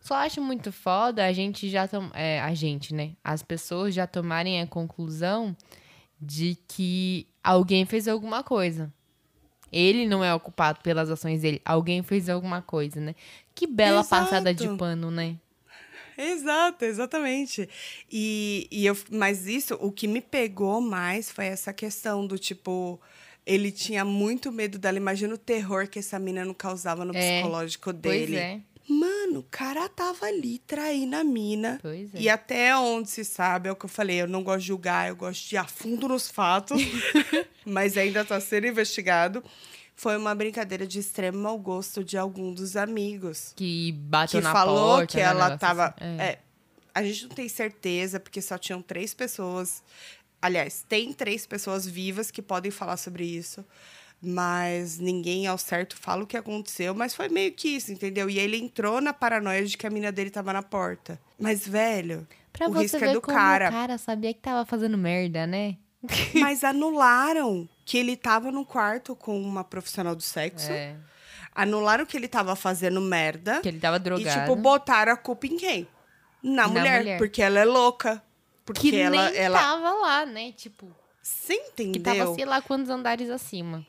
Só 0.00 0.14
acho 0.14 0.40
muito 0.40 0.72
foda 0.72 1.26
a 1.26 1.32
gente 1.32 1.68
já 1.68 1.86
tom... 1.86 2.08
é, 2.14 2.40
a 2.40 2.54
gente, 2.54 2.94
né? 2.94 3.10
As 3.22 3.42
pessoas 3.42 3.94
já 3.94 4.06
tomarem 4.06 4.62
a 4.62 4.66
conclusão 4.66 5.54
de 6.18 6.56
que 6.66 7.26
alguém 7.44 7.84
fez 7.84 8.08
alguma 8.08 8.42
coisa. 8.42 8.90
Ele 9.72 10.06
não 10.06 10.24
é 10.24 10.34
o 10.34 10.40
culpado 10.40 10.80
pelas 10.82 11.10
ações 11.10 11.42
dele. 11.42 11.60
Alguém 11.64 12.02
fez 12.02 12.28
alguma 12.28 12.62
coisa, 12.62 13.00
né? 13.00 13.14
Que 13.54 13.66
bela 13.66 14.00
Exato. 14.00 14.24
passada 14.24 14.54
de 14.54 14.68
pano, 14.76 15.10
né? 15.10 15.36
Exato, 16.16 16.84
exatamente. 16.84 17.68
E, 18.10 18.66
e 18.70 18.86
eu, 18.86 18.96
mas 19.10 19.46
isso, 19.46 19.74
o 19.80 19.92
que 19.92 20.08
me 20.08 20.20
pegou 20.20 20.80
mais 20.80 21.30
foi 21.30 21.46
essa 21.46 21.72
questão 21.72 22.26
do 22.26 22.38
tipo. 22.38 23.00
Ele 23.46 23.70
tinha 23.70 24.04
muito 24.04 24.52
medo 24.52 24.78
dela. 24.78 24.98
Imagina 24.98 25.32
o 25.34 25.38
terror 25.38 25.88
que 25.88 25.98
essa 25.98 26.18
mina 26.18 26.44
não 26.44 26.52
causava 26.52 27.04
no 27.04 27.16
É, 27.16 27.40
psicológico 27.40 27.84
Pois 27.94 28.00
dele. 28.02 28.36
é. 28.36 28.60
Mano, 28.88 29.40
o 29.40 29.46
cara 29.50 29.88
tava 29.88 30.26
ali 30.26 30.58
traindo 30.60 31.14
a 31.16 31.22
mina. 31.22 31.78
Pois 31.82 32.14
é. 32.14 32.18
E 32.20 32.28
até 32.28 32.74
onde 32.76 33.10
se 33.10 33.24
sabe, 33.24 33.68
é 33.68 33.72
o 33.72 33.76
que 33.76 33.84
eu 33.84 33.88
falei, 33.88 34.22
eu 34.22 34.26
não 34.26 34.42
gosto 34.42 34.60
de 34.60 34.66
julgar, 34.68 35.08
eu 35.08 35.16
gosto 35.16 35.46
de 35.48 35.54
ir 35.56 35.58
a 35.58 35.64
fundo 35.64 36.08
nos 36.08 36.28
fatos, 36.30 36.80
mas 37.66 37.96
ainda 37.98 38.24
tá 38.24 38.40
sendo 38.40 38.66
investigado. 38.66 39.44
Foi 39.94 40.16
uma 40.16 40.34
brincadeira 40.34 40.86
de 40.86 41.00
extremo 41.00 41.38
mau 41.38 41.58
gosto 41.58 42.02
de 42.04 42.16
algum 42.16 42.54
dos 42.54 42.76
amigos. 42.76 43.52
Que 43.56 43.92
bateu 43.92 44.40
Que 44.40 44.44
na 44.44 44.52
falou 44.52 44.96
porta. 44.98 45.06
que 45.08 45.16
né, 45.18 45.26
um 45.26 45.30
ela 45.30 45.58
tava. 45.58 45.86
assim. 45.98 46.20
é, 46.20 46.38
a 46.94 47.02
gente 47.02 47.24
não 47.26 47.34
tem 47.34 47.48
certeza, 47.48 48.18
porque 48.18 48.40
só 48.40 48.56
tinham 48.56 48.80
três 48.80 49.12
pessoas. 49.12 49.82
Aliás, 50.40 50.84
tem 50.88 51.12
três 51.12 51.46
pessoas 51.46 51.84
vivas 51.86 52.30
que 52.30 52.40
podem 52.40 52.70
falar 52.70 52.96
sobre 52.96 53.24
isso. 53.24 53.64
Mas 54.20 54.98
ninguém 54.98 55.46
ao 55.46 55.56
certo 55.56 55.96
fala 55.96 56.24
o 56.24 56.26
que 56.26 56.36
aconteceu. 56.36 56.94
Mas 56.94 57.14
foi 57.14 57.28
meio 57.28 57.52
que 57.52 57.68
isso, 57.68 57.92
entendeu? 57.92 58.28
E 58.28 58.38
ele 58.38 58.56
entrou 58.56 59.00
na 59.00 59.12
paranoia 59.12 59.64
de 59.64 59.76
que 59.76 59.86
a 59.86 59.90
mina 59.90 60.10
dele 60.10 60.30
tava 60.30 60.52
na 60.52 60.62
porta. 60.62 61.20
Mas, 61.38 61.66
velho, 61.66 62.26
Pra 62.52 62.68
o 62.68 62.72
você 62.72 62.82
risco 62.82 62.98
ver 62.98 63.08
é 63.08 63.12
do 63.12 63.20
cara. 63.20 63.68
o 63.68 63.72
cara 63.72 63.98
sabia 63.98 64.34
que 64.34 64.40
tava 64.40 64.64
fazendo 64.66 64.98
merda, 64.98 65.46
né? 65.46 65.76
Mas 66.34 66.64
anularam 66.64 67.68
que 67.84 67.96
ele 67.98 68.16
tava 68.16 68.50
no 68.50 68.64
quarto 68.64 69.14
com 69.14 69.40
uma 69.40 69.62
profissional 69.62 70.14
do 70.16 70.22
sexo. 70.22 70.70
É. 70.70 70.96
Anularam 71.54 72.04
que 72.06 72.16
ele 72.16 72.28
tava 72.28 72.54
fazendo 72.56 73.00
merda. 73.00 73.60
Que 73.60 73.68
ele 73.68 73.80
tava 73.80 73.96
E, 73.96 74.00
drogado. 74.00 74.40
tipo, 74.40 74.56
botaram 74.56 75.12
a 75.12 75.16
culpa 75.16 75.46
em 75.46 75.56
quem? 75.56 75.88
Na, 76.42 76.62
Na 76.62 76.68
mulher, 76.68 76.98
mulher. 76.98 77.18
Porque 77.18 77.42
ela 77.42 77.58
é 77.58 77.64
louca. 77.64 78.22
Porque 78.64 78.90
que 78.90 78.96
ela. 78.96 79.10
nem 79.30 79.36
ela... 79.36 79.58
tava 79.58 79.90
lá, 79.92 80.26
né? 80.26 80.52
Tipo, 80.52 80.86
Você 81.22 81.54
entendeu? 81.54 81.92
que 81.92 82.00
tava 82.00 82.34
sei 82.34 82.44
lá 82.44 82.60
quantos 82.60 82.90
andares 82.90 83.30
acima. 83.30 83.84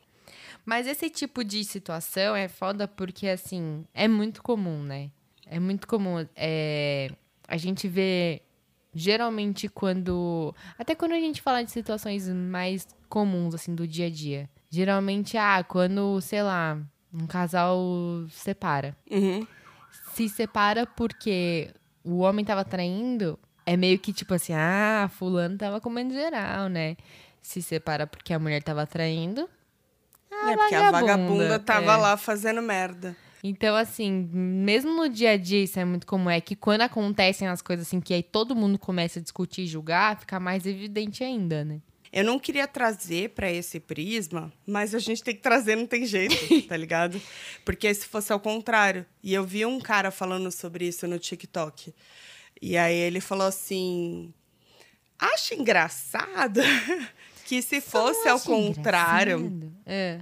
Mas 0.70 0.86
esse 0.86 1.10
tipo 1.10 1.44
de 1.44 1.64
situação 1.64 2.36
é 2.36 2.48
foda 2.48 2.88
porque, 2.88 3.28
assim, 3.28 3.84
é 3.92 4.08
muito 4.08 4.44
comum, 4.44 4.84
né? 4.84 5.10
É 5.48 5.60
muito 5.60 5.88
comum. 5.88 6.24
É... 6.36 7.10
A 7.48 7.58
gente 7.58 7.88
vê, 7.88 8.44
geralmente, 8.94 9.68
quando... 9.68 10.54
Até 10.78 10.94
quando 10.94 11.14
a 11.14 11.20
gente 11.20 11.42
fala 11.42 11.64
de 11.64 11.72
situações 11.72 12.30
mais 12.30 12.88
comuns, 13.10 13.56
assim, 13.56 13.74
do 13.74 13.88
dia 13.88 14.06
a 14.06 14.10
dia. 14.12 14.48
Geralmente, 14.70 15.38
ah, 15.38 15.66
quando, 15.68 16.22
sei 16.22 16.44
lá, 16.44 16.78
um 17.12 17.26
casal 17.26 17.80
separa. 18.30 18.96
Uhum. 19.10 19.48
se 20.14 20.30
separa 20.30 20.86
porque 20.86 21.72
o 22.04 22.20
homem 22.20 22.46
tava 22.46 22.64
traindo, 22.64 23.40
é 23.66 23.76
meio 23.76 23.98
que 23.98 24.14
tipo 24.14 24.36
assim, 24.36 24.54
ah, 24.54 25.10
fulano 25.12 25.58
tava 25.58 25.82
comendo 25.82 26.14
geral, 26.14 26.70
né? 26.70 26.96
Se 27.42 27.60
separa 27.60 28.06
porque 28.06 28.32
a 28.36 28.38
mulher 28.38 28.62
tava 28.62 28.86
traindo. 28.86 29.50
É 30.32 30.56
porque 30.56 30.76
a 30.76 30.92
vagabunda, 30.92 31.60
tava 31.60 31.94
é. 31.94 31.98
lá 31.98 32.18
fazendo 32.18 32.62
merda. 32.62 33.16
Então, 33.44 33.76
assim, 33.76 34.30
mesmo 34.34 34.94
no 34.94 35.08
dia 35.08 35.32
a 35.32 35.38
dia, 35.38 35.64
isso 35.64 35.80
é 35.80 35.86
muito 35.86 36.06
comum. 36.06 36.30
É 36.30 36.42
que 36.42 36.56
quando 36.56 36.82
acontecem 36.82 37.48
as 37.48 37.62
coisas 37.62 37.88
assim, 37.88 38.02
que 38.02 38.14
aí 38.14 38.22
todo 38.22 38.56
mundo 38.56 38.78
começa 38.78 39.20
a 39.20 39.22
discutir 39.22 39.62
e 39.62 39.68
julgar, 39.68 40.20
fica 40.20 40.40
mais 40.40 40.66
evidente 40.66 41.24
ainda, 41.24 41.64
né? 41.64 41.80
Eu 42.12 42.24
não 42.24 42.40
queria 42.40 42.68
trazer 42.68 43.30
pra 43.30 43.52
esse 43.52 43.80
prisma, 43.80 44.52
mas 44.66 44.96
a 44.96 45.00
gente 45.00 45.24
tem 45.24 45.36
que 45.36 45.42
trazer, 45.42 45.76
não 45.76 45.86
tem 45.86 46.06
jeito, 46.06 46.36
tá 46.68 46.76
ligado? 46.76 47.22
Porque 47.64 47.94
se 47.94 48.08
fosse 48.08 48.34
ao 48.34 48.40
contrário. 48.40 49.06
E 49.24 49.34
eu 49.34 49.44
vi 49.44 49.66
um 49.66 49.80
cara 49.80 50.10
falando 50.10 50.52
sobre 50.52 50.88
isso 50.88 51.08
no 51.08 51.20
TikTok. 51.20 51.94
E 52.62 52.76
aí 52.76 52.96
ele 52.96 53.22
falou 53.22 53.48
assim: 53.48 54.34
acho 55.20 55.54
engraçado 55.54 56.62
que 57.50 57.64
se 57.64 57.82
fosse 57.82 58.30
ao 58.30 58.40
contrário. 58.40 59.74
É. 59.84 60.20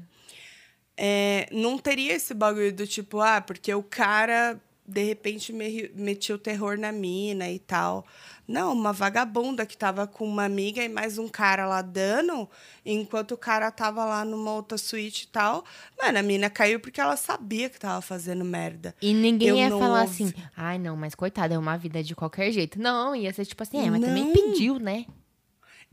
é, 0.95 1.49
não 1.51 1.77
teria 1.77 2.13
esse 2.13 2.33
bagulho 2.33 2.71
do 2.71 2.87
tipo, 2.87 3.19
ah, 3.19 3.41
porque 3.41 3.73
o 3.73 3.83
cara 3.83 4.57
de 4.87 5.03
repente 5.03 5.51
me, 5.51 5.91
metia 5.93 6.33
o 6.33 6.37
terror 6.37 6.77
na 6.77 6.93
mina 6.93 7.51
e 7.51 7.59
tal. 7.59 8.05
Não, 8.47 8.71
uma 8.71 8.93
vagabunda 8.93 9.65
que 9.65 9.75
tava 9.75 10.07
com 10.07 10.25
uma 10.25 10.45
amiga 10.45 10.81
e 10.81 10.87
mais 10.87 11.17
um 11.17 11.27
cara 11.27 11.67
lá 11.67 11.81
dando, 11.81 12.49
enquanto 12.85 13.33
o 13.33 13.37
cara 13.37 13.69
tava 13.71 14.05
lá 14.05 14.23
numa 14.23 14.53
outra 14.53 14.77
suíte 14.77 15.25
e 15.25 15.27
tal. 15.27 15.65
Mano, 16.01 16.19
a 16.19 16.23
mina 16.23 16.49
caiu 16.49 16.79
porque 16.79 17.01
ela 17.01 17.17
sabia 17.17 17.69
que 17.69 17.77
tava 17.77 18.01
fazendo 18.01 18.45
merda. 18.45 18.95
E 19.01 19.13
ninguém 19.13 19.49
Eu 19.49 19.57
ia 19.57 19.69
falar 19.69 20.03
ouvi. 20.03 20.23
assim, 20.23 20.33
ai 20.55 20.79
não, 20.79 20.95
mas 20.95 21.13
coitada, 21.13 21.53
é 21.53 21.57
uma 21.57 21.77
vida 21.77 22.01
de 22.01 22.15
qualquer 22.15 22.53
jeito. 22.53 22.79
Não, 22.79 23.13
ia 23.13 23.33
ser 23.33 23.45
tipo 23.45 23.61
assim, 23.61 23.85
é, 23.85 23.91
mas 23.91 23.99
também 23.99 24.23
Não. 24.23 24.31
pediu, 24.31 24.79
né? 24.79 25.05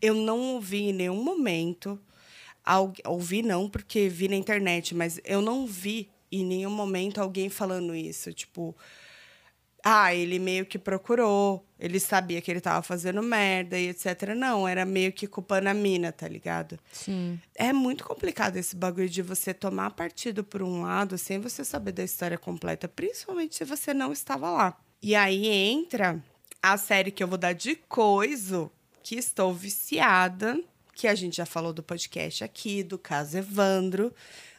Eu 0.00 0.14
não 0.14 0.54
ouvi 0.54 0.90
em 0.90 0.92
nenhum 0.92 1.22
momento. 1.22 1.98
Ouvi 3.04 3.42
não, 3.42 3.68
porque 3.68 4.08
vi 4.08 4.28
na 4.28 4.36
internet, 4.36 4.94
mas 4.94 5.20
eu 5.24 5.42
não 5.42 5.66
vi 5.66 6.10
em 6.32 6.44
nenhum 6.44 6.70
momento 6.70 7.20
alguém 7.20 7.48
falando 7.48 7.94
isso. 7.94 8.32
Tipo, 8.32 8.74
ah, 9.84 10.14
ele 10.14 10.38
meio 10.38 10.64
que 10.64 10.78
procurou, 10.78 11.62
ele 11.78 12.00
sabia 12.00 12.40
que 12.40 12.50
ele 12.50 12.60
tava 12.60 12.82
fazendo 12.82 13.22
merda 13.22 13.78
e 13.78 13.88
etc. 13.88 14.34
Não, 14.34 14.66
era 14.66 14.86
meio 14.86 15.12
que 15.12 15.26
culpando 15.26 15.68
a 15.68 15.74
mina, 15.74 16.10
tá 16.10 16.26
ligado? 16.26 16.78
Sim. 16.90 17.38
É 17.54 17.70
muito 17.70 18.02
complicado 18.02 18.56
esse 18.56 18.74
bagulho 18.74 19.10
de 19.10 19.20
você 19.20 19.52
tomar 19.52 19.90
partido 19.90 20.42
por 20.42 20.62
um 20.62 20.80
lado 20.80 21.18
sem 21.18 21.38
você 21.38 21.62
saber 21.62 21.92
da 21.92 22.02
história 22.02 22.38
completa, 22.38 22.88
principalmente 22.88 23.56
se 23.56 23.64
você 23.64 23.92
não 23.92 24.10
estava 24.10 24.50
lá. 24.50 24.80
E 25.02 25.14
aí 25.14 25.48
entra 25.48 26.18
a 26.62 26.78
série 26.78 27.10
que 27.10 27.22
eu 27.22 27.28
vou 27.28 27.36
dar 27.36 27.52
de 27.52 27.76
coiso, 27.76 28.72
que 29.04 29.16
estou 29.16 29.52
viciada, 29.54 30.58
que 30.94 31.06
a 31.06 31.14
gente 31.14 31.36
já 31.36 31.44
falou 31.46 31.72
do 31.74 31.82
podcast 31.82 32.42
aqui, 32.42 32.82
do 32.82 32.98
caso 32.98 33.36
Evandro. 33.36 34.12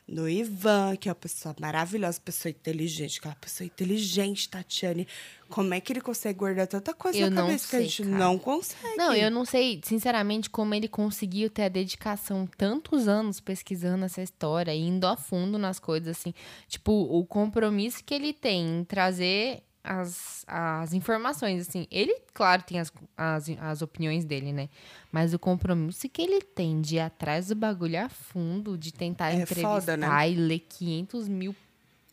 no 0.08 0.30
Ivan, 0.30 0.96
que 0.98 1.10
é 1.10 1.12
uma 1.12 1.16
pessoa 1.16 1.56
maravilhosa, 1.60 2.22
pessoa 2.24 2.52
inteligente, 2.52 3.18
aquela 3.18 3.34
pessoa 3.34 3.66
inteligente, 3.66 4.48
Tatiane. 4.48 5.08
Como 5.50 5.74
é 5.74 5.82
que 5.82 5.92
ele 5.94 6.00
consegue 6.02 6.38
guardar 6.38 6.68
tanta 6.68 6.94
coisa 6.94 7.18
Eu 7.18 7.32
na 7.32 7.42
cabeça 7.42 7.68
que 7.70 7.76
a 7.76 7.80
sei, 7.80 7.88
gente 7.90 8.04
cara. 8.04 8.18
não 8.20 8.38
consegue? 8.38 8.96
Não, 8.98 9.16
eu 9.16 9.32
não 9.32 9.46
sei, 9.46 9.82
sinceramente, 9.84 10.48
como 10.48 10.76
ele 10.76 10.88
conseguiu 10.88 11.50
ter 11.50 11.64
a 11.64 11.70
dedicação 11.70 12.48
tantos 12.56 13.08
anos 13.08 13.40
pesquisando 13.40 14.06
essa 14.06 14.22
história, 14.22 14.76
indo 14.76 15.08
a 15.08 15.18
fundo 15.18 15.58
nas 15.58 15.80
coisas, 15.80 16.10
assim. 16.16 16.36
Tipo, 16.68 16.92
o 16.92 17.26
compromisso 17.26 18.04
que 18.04 18.14
ele 18.14 18.32
tem 18.32 18.82
em 18.82 18.84
trazer 18.84 19.64
as, 19.86 20.44
as 20.48 20.94
informações, 20.94 21.68
assim. 21.68 21.88
Ele, 21.92 22.20
claro, 22.34 22.64
tem 22.64 22.80
as, 22.80 22.92
as, 23.16 23.50
as 23.62 23.82
opiniões 23.82 24.26
dele, 24.26 24.52
né? 24.52 24.68
Mas 25.12 25.34
o 25.34 25.40
compromisso 25.40 26.10
que 26.10 26.22
ele 26.22 26.42
tem 26.42 26.82
de 26.82 26.96
ir 26.96 27.00
atrás 27.00 27.48
do 27.48 27.56
bagulho 27.56 28.04
a 28.04 28.10
fundo, 28.10 28.78
de 28.78 28.92
tentar 28.92 29.32
É 29.32 29.36
entrevistar 29.36 29.70
foda, 29.70 29.98
né? 29.98 30.30
e 30.30 30.36
ler 30.36 30.60
500 30.60 31.28
mil 31.28 31.56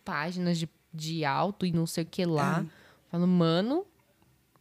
páginas 0.04 0.58
de, 0.58 0.68
de 0.92 1.24
alto 1.24 1.64
e 1.64 1.72
não 1.72 1.86
sei 1.86 2.04
o 2.04 2.06
que 2.06 2.24
lá. 2.24 2.64
É. 2.64 3.10
Falo, 3.10 3.26
mano, 3.26 3.86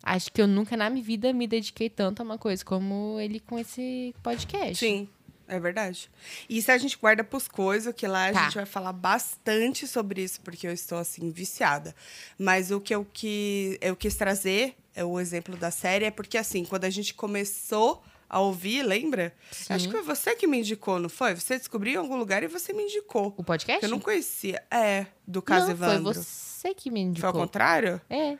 Acho 0.03 0.31
que 0.31 0.41
eu 0.41 0.47
nunca 0.47 0.75
na 0.75 0.89
minha 0.89 1.03
vida 1.03 1.31
me 1.31 1.45
dediquei 1.45 1.87
tanto 1.89 2.21
a 2.21 2.25
uma 2.25 2.37
coisa 2.37 2.65
como 2.65 3.19
ele 3.19 3.39
com 3.39 3.59
esse 3.59 4.15
podcast. 4.23 4.77
Sim, 4.77 5.07
é 5.51 5.59
verdade. 5.59 6.09
E 6.49 6.61
se 6.61 6.71
a 6.71 6.77
gente 6.77 6.97
guarda 6.97 7.23
pros 7.23 7.47
coisas, 7.47 7.93
que 7.93 8.07
lá 8.07 8.29
a 8.29 8.33
Tá. 8.33 8.43
gente 8.45 8.55
vai 8.55 8.65
falar 8.65 8.93
bastante 8.93 9.85
sobre 9.85 10.23
isso, 10.23 10.39
porque 10.41 10.65
eu 10.65 10.71
estou, 10.71 10.97
assim, 10.97 11.29
viciada. 11.29 11.93
Mas 12.39 12.71
o 12.71 12.79
que 12.79 12.95
eu, 12.95 13.05
que 13.11 13.77
eu 13.81 13.95
quis 13.95 14.15
trazer, 14.15 14.75
é 14.95 15.03
o 15.03 15.19
exemplo 15.19 15.55
da 15.57 15.69
série, 15.71 16.05
é 16.05 16.11
porque, 16.11 16.37
assim, 16.37 16.63
quando 16.65 16.85
a 16.85 16.89
gente 16.89 17.13
começou 17.13 18.01
a 18.29 18.39
ouvir, 18.39 18.81
lembra? 18.83 19.33
Sim. 19.51 19.73
Acho 19.73 19.85
que 19.87 19.91
foi 19.91 20.01
você 20.03 20.33
que 20.35 20.47
me 20.47 20.59
indicou, 20.59 20.97
não 20.99 21.09
foi? 21.09 21.35
Você 21.35 21.57
descobriu 21.57 21.95
em 21.95 21.97
algum 21.97 22.15
lugar 22.15 22.41
e 22.43 22.47
você 22.47 22.71
me 22.71 22.83
indicou. 22.83 23.33
O 23.37 23.43
podcast? 23.43 23.83
Eu 23.83 23.89
não 23.89 23.99
conhecia. 23.99 24.63
É, 24.71 25.05
do 25.27 25.41
caso 25.41 25.67
não, 25.67 25.75
foi 25.77 25.87
Evandro. 25.87 26.13
você 26.23 26.73
que 26.73 26.89
me 26.89 26.99
Foi 26.99 27.03
ao 27.05 27.09
indicou. 27.09 27.33
contrário? 27.33 27.99
É. 28.09 28.37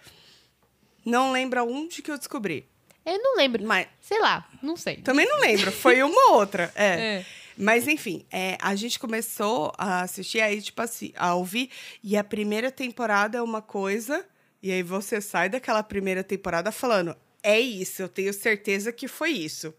Não 1.05 1.31
lembro 1.31 1.61
onde 1.65 2.01
que 2.01 2.09
eu 2.11 2.17
descobri. 2.17 2.69
Eu 3.05 3.17
não 3.21 3.35
lembro. 3.35 3.63
Mas 3.63 3.87
Sei 3.99 4.19
lá, 4.19 4.47
não 4.61 4.77
sei. 4.77 4.97
também 4.97 5.27
não 5.27 5.39
lembro. 5.39 5.71
Foi 5.71 6.01
uma 6.03 6.29
ou 6.31 6.35
outra. 6.35 6.71
É. 6.75 7.21
É. 7.31 7.41
Mas, 7.57 7.87
enfim, 7.87 8.25
é, 8.31 8.57
a 8.61 8.73
gente 8.75 8.97
começou 8.97 9.71
a 9.77 10.01
assistir 10.01 10.39
aí, 10.41 10.61
tipo 10.61 10.81
assim, 10.81 11.11
a 11.15 11.35
ouvir. 11.35 11.69
E 12.01 12.17
a 12.17 12.23
primeira 12.23 12.71
temporada 12.71 13.37
é 13.37 13.41
uma 13.41 13.61
coisa. 13.61 14.25
E 14.63 14.71
aí 14.71 14.81
você 14.81 15.19
sai 15.21 15.49
daquela 15.49 15.83
primeira 15.83 16.23
temporada 16.23 16.71
falando: 16.71 17.15
é 17.43 17.59
isso, 17.59 18.01
eu 18.01 18.09
tenho 18.09 18.33
certeza 18.33 18.91
que 18.91 19.07
foi 19.07 19.31
isso. 19.31 19.73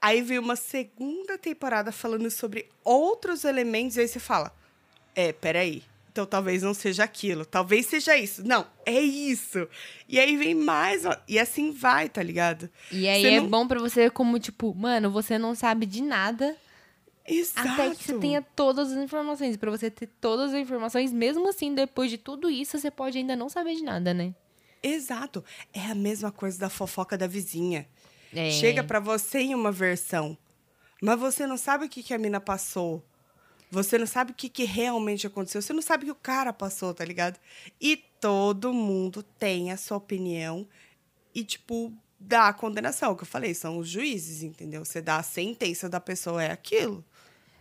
Aí 0.00 0.22
vem 0.22 0.38
uma 0.38 0.54
segunda 0.54 1.36
temporada 1.36 1.90
falando 1.90 2.30
sobre 2.30 2.68
outros 2.84 3.44
elementos. 3.44 3.96
E 3.96 4.00
aí 4.02 4.08
você 4.08 4.20
fala: 4.20 4.54
é, 5.14 5.32
peraí. 5.32 5.82
Então 6.18 6.26
talvez 6.26 6.64
não 6.64 6.74
seja 6.74 7.04
aquilo, 7.04 7.44
talvez 7.46 7.86
seja 7.86 8.16
isso. 8.16 8.44
Não, 8.44 8.66
é 8.84 9.00
isso. 9.00 9.68
E 10.08 10.18
aí 10.18 10.36
vem 10.36 10.52
mais, 10.52 11.04
e 11.28 11.38
assim 11.38 11.70
vai, 11.70 12.08
tá 12.08 12.20
ligado? 12.20 12.68
E 12.90 13.06
aí 13.06 13.22
Você 13.22 13.28
é 13.34 13.40
não- 13.40 13.48
bom 13.48 13.68
pra 13.68 13.78
você 13.78 14.10
como, 14.10 14.36
tipo, 14.40 14.74
mano, 14.74 15.12
você 15.12 15.38
não 15.38 15.54
sabe 15.54 15.86
de 15.86 16.02
nada 16.02 16.56
Exato. 17.24 17.68
até 17.68 17.94
que 17.94 18.02
você 18.02 18.18
tenha 18.18 18.42
todas 18.42 18.90
as 18.90 18.98
informações. 18.98 19.56
Pra 19.56 19.70
você 19.70 19.88
ter 19.88 20.08
todas 20.20 20.52
as 20.52 20.58
informações, 20.60 21.12
mesmo 21.12 21.48
assim, 21.48 21.72
depois 21.72 22.10
de 22.10 22.18
tudo 22.18 22.50
isso, 22.50 22.76
você 22.76 22.90
pode 22.90 23.16
ainda 23.16 23.36
não 23.36 23.48
saber 23.48 23.76
de 23.76 23.84
nada, 23.84 24.12
né? 24.12 24.34
Exato. 24.82 25.44
É 25.72 25.82
a 25.86 25.94
mesma 25.94 26.32
coisa 26.32 26.58
da 26.58 26.68
fofoca 26.68 27.16
da 27.16 27.28
vizinha. 27.28 27.86
É. 28.34 28.50
Chega 28.50 28.82
pra 28.82 28.98
você 28.98 29.38
em 29.38 29.54
uma 29.54 29.70
versão, 29.70 30.36
mas 31.00 31.16
você 31.20 31.46
não 31.46 31.56
sabe 31.56 31.84
o 31.84 31.88
que, 31.88 32.02
que 32.02 32.12
a 32.12 32.18
mina 32.18 32.40
passou. 32.40 33.04
Você 33.70 33.98
não 33.98 34.06
sabe 34.06 34.32
o 34.32 34.34
que, 34.34 34.48
que 34.48 34.64
realmente 34.64 35.26
aconteceu. 35.26 35.60
Você 35.60 35.72
não 35.72 35.82
sabe 35.82 36.04
o 36.04 36.06
que 36.06 36.12
o 36.12 36.22
cara 36.22 36.52
passou, 36.52 36.94
tá 36.94 37.04
ligado? 37.04 37.38
E 37.80 37.96
todo 38.20 38.72
mundo 38.72 39.22
tem 39.22 39.70
a 39.70 39.76
sua 39.76 39.98
opinião 39.98 40.66
e, 41.34 41.44
tipo, 41.44 41.92
dá 42.18 42.48
a 42.48 42.52
condenação. 42.52 43.12
O 43.12 43.16
que 43.16 43.22
eu 43.22 43.26
falei, 43.26 43.54
são 43.54 43.78
os 43.78 43.88
juízes, 43.88 44.42
entendeu? 44.42 44.84
Você 44.84 45.00
dá 45.00 45.18
a 45.18 45.22
sentença 45.22 45.88
da 45.88 46.00
pessoa, 46.00 46.42
é 46.42 46.50
aquilo. 46.50 47.04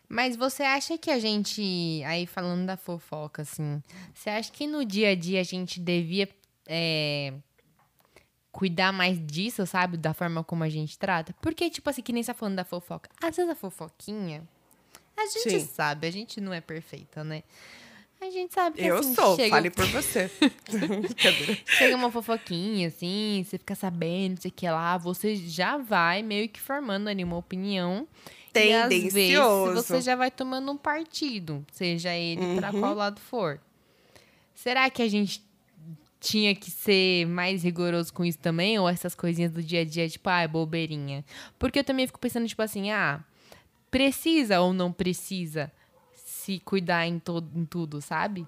Mas 0.09 0.35
você 0.35 0.63
acha 0.63 0.97
que 0.97 1.11
a 1.11 1.19
gente, 1.19 2.01
aí 2.05 2.25
falando 2.25 2.65
da 2.65 2.77
fofoca, 2.77 3.41
assim, 3.41 3.83
você 4.13 4.29
acha 4.29 4.51
que 4.51 4.65
no 4.65 4.85
dia 4.85 5.09
a 5.09 5.15
dia 5.15 5.41
a 5.41 5.43
gente 5.43 5.81
devia 5.81 6.29
é, 6.65 7.33
cuidar 8.51 8.93
mais 8.93 9.19
disso, 9.23 9.65
sabe? 9.65 9.97
Da 9.97 10.13
forma 10.13 10.43
como 10.43 10.63
a 10.63 10.69
gente 10.69 10.97
trata? 10.97 11.35
Porque, 11.41 11.69
tipo 11.69 11.89
assim, 11.89 12.01
que 12.01 12.13
nem 12.13 12.23
você 12.23 12.31
tá 12.31 12.39
falando 12.39 12.55
da 12.55 12.63
fofoca. 12.63 13.09
Às 13.21 13.35
vezes 13.35 13.51
a 13.51 13.55
fofoquinha, 13.55 14.47
a 15.17 15.25
gente 15.25 15.59
Sim. 15.59 15.67
sabe, 15.67 16.07
a 16.07 16.11
gente 16.11 16.39
não 16.39 16.53
é 16.53 16.61
perfeita, 16.61 17.23
né? 17.23 17.43
A 18.19 18.29
gente 18.31 18.53
sabe 18.53 18.77
que 18.77 18.85
Eu 18.85 18.97
assim, 18.97 19.13
sou, 19.13 19.35
chega, 19.35 19.49
fale 19.49 19.69
por 19.69 19.85
você. 19.87 20.29
Chega 21.77 21.95
uma 21.95 22.11
fofoquinha, 22.11 22.87
assim, 22.87 23.43
você 23.45 23.59
fica 23.59 23.75
sabendo, 23.75 24.35
não 24.35 24.41
sei 24.41 24.49
o 24.49 24.53
que 24.53 24.67
lá, 24.67 24.97
você 24.97 25.35
já 25.35 25.77
vai 25.77 26.23
meio 26.23 26.49
que 26.49 26.59
formando 26.59 27.09
ali 27.09 27.23
uma 27.23 27.37
opinião. 27.37 28.07
E 28.55 28.73
às 28.73 28.89
vezes 28.89 29.13
Tendencioso. 29.13 29.75
você 29.75 30.01
já 30.01 30.15
vai 30.15 30.31
tomando 30.31 30.71
um 30.71 30.77
partido, 30.77 31.63
seja 31.71 32.11
ele 32.15 32.55
pra 32.55 32.71
qual 32.71 32.95
lado 32.95 33.21
for. 33.21 33.61
Será 34.55 34.89
que 34.89 35.03
a 35.03 35.07
gente 35.07 35.45
tinha 36.19 36.55
que 36.55 36.71
ser 36.71 37.27
mais 37.27 37.61
rigoroso 37.63 38.11
com 38.11 38.25
isso 38.25 38.39
também? 38.39 38.79
Ou 38.79 38.89
essas 38.89 39.13
coisinhas 39.13 39.51
do 39.51 39.61
dia 39.61 39.81
a 39.81 39.85
dia, 39.85 40.09
tipo, 40.09 40.27
ah, 40.27 40.41
é 40.41 40.47
bobeirinha? 40.47 41.23
Porque 41.59 41.77
eu 41.77 41.83
também 41.83 42.07
fico 42.07 42.19
pensando, 42.19 42.47
tipo 42.47 42.63
assim, 42.63 42.89
ah, 42.89 43.23
precisa 43.89 44.59
ou 44.59 44.73
não 44.73 44.91
precisa 44.91 45.71
se 46.13 46.59
cuidar 46.59 47.05
em, 47.05 47.19
todo, 47.19 47.49
em 47.57 47.65
tudo, 47.65 48.01
sabe? 48.01 48.47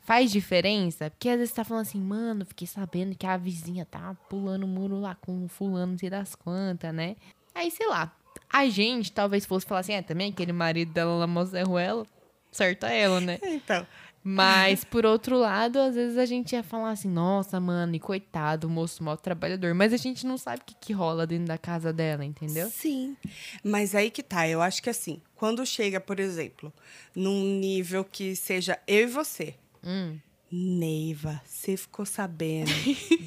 Faz 0.00 0.32
diferença? 0.32 1.10
Porque 1.10 1.28
às 1.28 1.36
vezes 1.36 1.50
você 1.50 1.56
tá 1.56 1.64
falando 1.64 1.82
assim, 1.82 2.00
mano, 2.00 2.46
fiquei 2.46 2.66
sabendo 2.66 3.14
que 3.14 3.26
a 3.26 3.36
vizinha 3.36 3.84
tá 3.84 4.14
pulando 4.28 4.64
o 4.64 4.68
muro 4.68 4.98
lá 4.98 5.14
com 5.14 5.46
fulano, 5.48 5.92
não 5.92 5.98
sei 5.98 6.08
das 6.08 6.34
quantas, 6.34 6.94
né? 6.94 7.16
Aí, 7.54 7.70
sei 7.70 7.86
lá, 7.86 8.14
a 8.50 8.66
gente 8.68 9.12
talvez 9.12 9.44
fosse 9.44 9.66
falar 9.66 9.80
assim, 9.80 9.92
é, 9.92 10.00
também 10.00 10.30
aquele 10.30 10.52
marido 10.52 10.92
dela 10.92 11.26
Mozerruela, 11.26 12.06
certo 12.50 12.86
é 12.86 13.00
ela, 13.00 13.20
né? 13.20 13.38
Então, 13.44 13.86
Mas, 14.22 14.84
por 14.84 15.06
outro 15.06 15.38
lado, 15.38 15.78
às 15.78 15.94
vezes 15.94 16.18
a 16.18 16.26
gente 16.26 16.52
ia 16.52 16.62
falar 16.62 16.90
assim, 16.90 17.08
nossa, 17.08 17.58
mano, 17.60 17.94
e 17.94 18.00
coitado, 18.00 18.66
o 18.66 18.70
moço 18.70 19.02
mal 19.02 19.16
trabalhador. 19.16 19.74
Mas 19.74 19.92
a 19.92 19.96
gente 19.96 20.26
não 20.26 20.36
sabe 20.36 20.62
o 20.62 20.64
que, 20.64 20.74
que 20.74 20.92
rola 20.92 21.26
dentro 21.26 21.46
da 21.46 21.58
casa 21.58 21.92
dela, 21.92 22.24
entendeu? 22.24 22.68
Sim. 22.70 23.16
Mas 23.62 23.94
aí 23.94 24.10
que 24.10 24.22
tá, 24.22 24.48
eu 24.48 24.60
acho 24.60 24.82
que 24.82 24.90
assim, 24.90 25.22
quando 25.34 25.64
chega, 25.64 26.00
por 26.00 26.20
exemplo, 26.20 26.72
num 27.14 27.58
nível 27.58 28.04
que 28.04 28.34
seja 28.36 28.78
eu 28.86 29.04
e 29.04 29.06
você. 29.06 29.54
Hum. 29.84 30.18
Neiva, 30.50 31.42
você 31.44 31.76
ficou 31.76 32.06
sabendo 32.06 32.70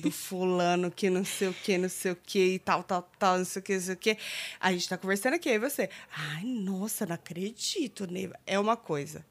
do 0.01 0.10
fulano 0.10 0.89
que 0.89 1.08
não 1.08 1.23
sei 1.23 1.49
o 1.49 1.54
que, 1.54 1.77
não 1.77 1.88
sei 1.88 2.12
o 2.13 2.15
que 2.15 2.56
e 2.56 2.60
tal, 2.60 2.84
tal, 2.84 3.08
tal, 3.19 3.38
não 3.38 3.45
sei 3.45 3.60
o 3.60 3.63
que, 3.63 3.73
não 3.75 3.82
sei 3.82 3.93
o 3.93 3.97
que. 3.97 4.17
A 4.60 4.71
gente 4.71 4.89
tá 4.89 4.97
conversando 4.97 5.36
aqui, 5.36 5.49
e 5.49 5.60
você. 5.60 5.88
Ai, 6.12 6.43
nossa, 6.43 7.06
não 7.06 7.13
acredito, 7.13 8.08
Neiva. 8.08 8.39
É 8.45 8.60
uma 8.60 8.75
coisa. 8.75 9.23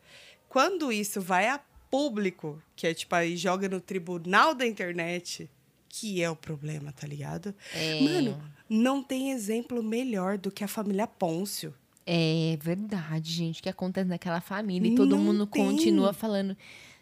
Quando 0.51 0.93
isso 0.93 1.21
vai 1.21 1.49
a 1.49 1.59
público, 1.91 2.61
que 2.77 2.87
é 2.87 2.93
tipo 2.93 3.15
aí 3.15 3.37
joga 3.37 3.69
no 3.69 3.81
tribunal 3.81 4.55
da 4.55 4.67
internet, 4.67 5.49
que 5.89 6.21
é 6.23 6.29
o 6.29 6.37
problema, 6.37 6.93
tá 6.93 7.07
ligado? 7.07 7.55
É. 7.73 8.01
Mano, 8.01 8.43
não 8.69 9.03
tem 9.03 9.31
exemplo 9.31 9.83
melhor 9.83 10.37
do 10.37 10.51
que 10.51 10.63
a 10.63 10.69
família 10.69 11.07
Pôncio. 11.07 11.73
É 12.07 12.59
verdade, 12.61 13.33
gente, 13.33 13.61
o 13.61 13.63
que 13.63 13.69
acontece 13.69 14.09
naquela 14.09 14.41
família 14.41 14.89
e 14.91 14.95
todo 14.97 15.17
Não 15.17 15.19
mundo 15.23 15.47
tem. 15.47 15.65
continua 15.65 16.13
falando, 16.13 16.57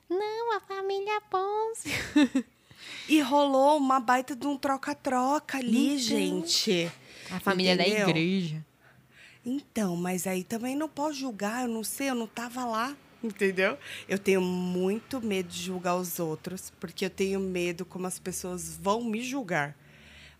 não, 0.09 0.55
a 0.57 0.61
família 0.61 1.21
Ponce. 1.31 1.89
E 3.09 3.21
rolou 3.21 3.77
uma 3.77 3.99
baita 3.99 4.37
de 4.37 4.47
um 4.47 4.57
troca-troca 4.57 5.59
ali, 5.59 5.95
Então. 5.95 5.99
gente. 5.99 6.91
A 7.31 7.41
família 7.41 7.77
da 7.77 7.85
Entendeu? 7.87 8.09
igreja. 8.11 8.65
Então, 9.45 9.97
mas 9.97 10.27
aí 10.27 10.45
também 10.45 10.77
não 10.77 10.89
posso 10.89 11.15
julgar, 11.15 11.63
eu 11.63 11.69
não 11.69 11.83
sei, 11.83 12.11
eu 12.11 12.15
não 12.15 12.27
tava 12.27 12.65
lá, 12.65 12.95
entendeu? 13.24 13.76
Eu 14.09 14.18
tenho 14.18 14.40
muito 14.40 15.20
medo 15.20 15.48
de 15.48 15.62
julgar 15.62 15.96
os 15.96 16.18
outros, 16.18 16.70
porque 16.78 17.04
eu 17.04 17.11
tenho 17.11 17.40
medo 17.40 17.85
como 17.85 18.07
as 18.07 18.18
pessoas 18.18 18.76
vão 18.76 19.02
me 19.04 19.22
julgar. 19.22 19.76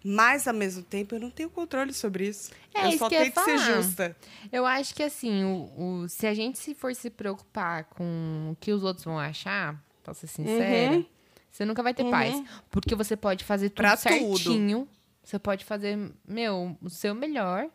Mas, 0.05 0.47
ao 0.47 0.55
mesmo 0.55 0.83
tempo, 0.85 1.17
eu 1.17 1.21
não 1.21 1.31
tenho 1.31 1.51
controle 1.51 1.93
sobre 1.93 2.29
isso. 2.29 2.53
É, 2.73 2.85
eu 2.85 2.89
isso 2.91 2.99
só 2.99 3.09
que 3.09 3.17
tenho 3.19 3.33
que 3.33 3.41
ser 3.41 3.59
falar. 3.59 3.83
justa. 3.83 4.17
Eu 4.53 4.65
acho 4.65 4.95
que 4.95 5.03
assim, 5.03 5.43
o, 5.45 5.73
o- 6.05 6.09
se 6.09 6.25
a 6.27 6.33
gente 6.35 6.57
se 6.59 6.73
for 6.75 6.95
se 6.95 7.11
preocupar 7.11 7.85
com 7.85 8.51
o 8.53 8.57
que 8.61 8.73
os 8.73 8.85
outros 8.85 9.05
vão 9.05 9.19
achar, 9.19 9.83
pra 10.05 10.15
ser 10.15 10.29
sincera, 10.29 11.05
você 11.51 11.65
nunca 11.65 11.83
vai 11.83 11.93
ter 11.93 12.05
Uhum. 12.05 12.11
paz. 12.13 12.43
Porque 12.71 12.95
você 12.95 13.17
pode 13.17 13.43
fazer 13.45 13.71
tudo 13.71 13.77
Pra 13.83 13.97
tudo. 13.97 14.39
certinho. 14.39 14.89
Você 15.25 15.37
pode 15.39 15.65
fazer, 15.65 15.99
meu, 16.27 16.77
o 16.81 16.89
seu 16.89 17.13
melhor. 17.15 17.69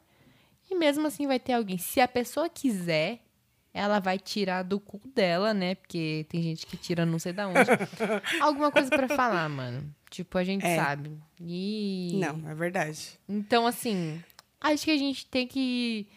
E 0.72 0.76
mesmo 0.76 1.06
assim 1.06 1.28
vai 1.28 1.40
ter 1.40 1.54
alguém. 1.54 1.78
Se 1.78 2.00
a 2.00 2.08
pessoa 2.08 2.50
quiser, 2.50 3.20
ela 3.74 4.00
vai 4.00 4.20
tirar 4.20 4.64
do 4.64 4.80
cu 4.80 5.02
dela, 5.16 5.54
né? 5.54 5.76
Porque 5.76 6.26
tem 6.30 6.42
gente 6.44 6.66
que 6.68 6.78
tira 6.78 7.06
não 7.06 7.18
sei 7.18 7.34
da 7.34 7.48
onde. 7.48 7.60
Alguma 8.42 8.72
coisa 8.72 8.90
pra 8.90 9.08
falar, 9.08 9.50
mano. 9.50 9.84
Tipo, 10.10 10.38
a 10.38 10.44
gente 10.44 10.66
É. 10.66 10.76
sabe. 10.76 11.12
E. 11.42 12.12
Não, 12.16 12.50
é 12.50 12.54
verdade. 12.54 13.20
Então, 13.28 13.66
assim, 13.66 14.22
acho 14.62 14.86
que 14.86 14.92
a 14.92 14.98
gente 14.98 15.26
tem 15.26 15.48
que 15.48 16.08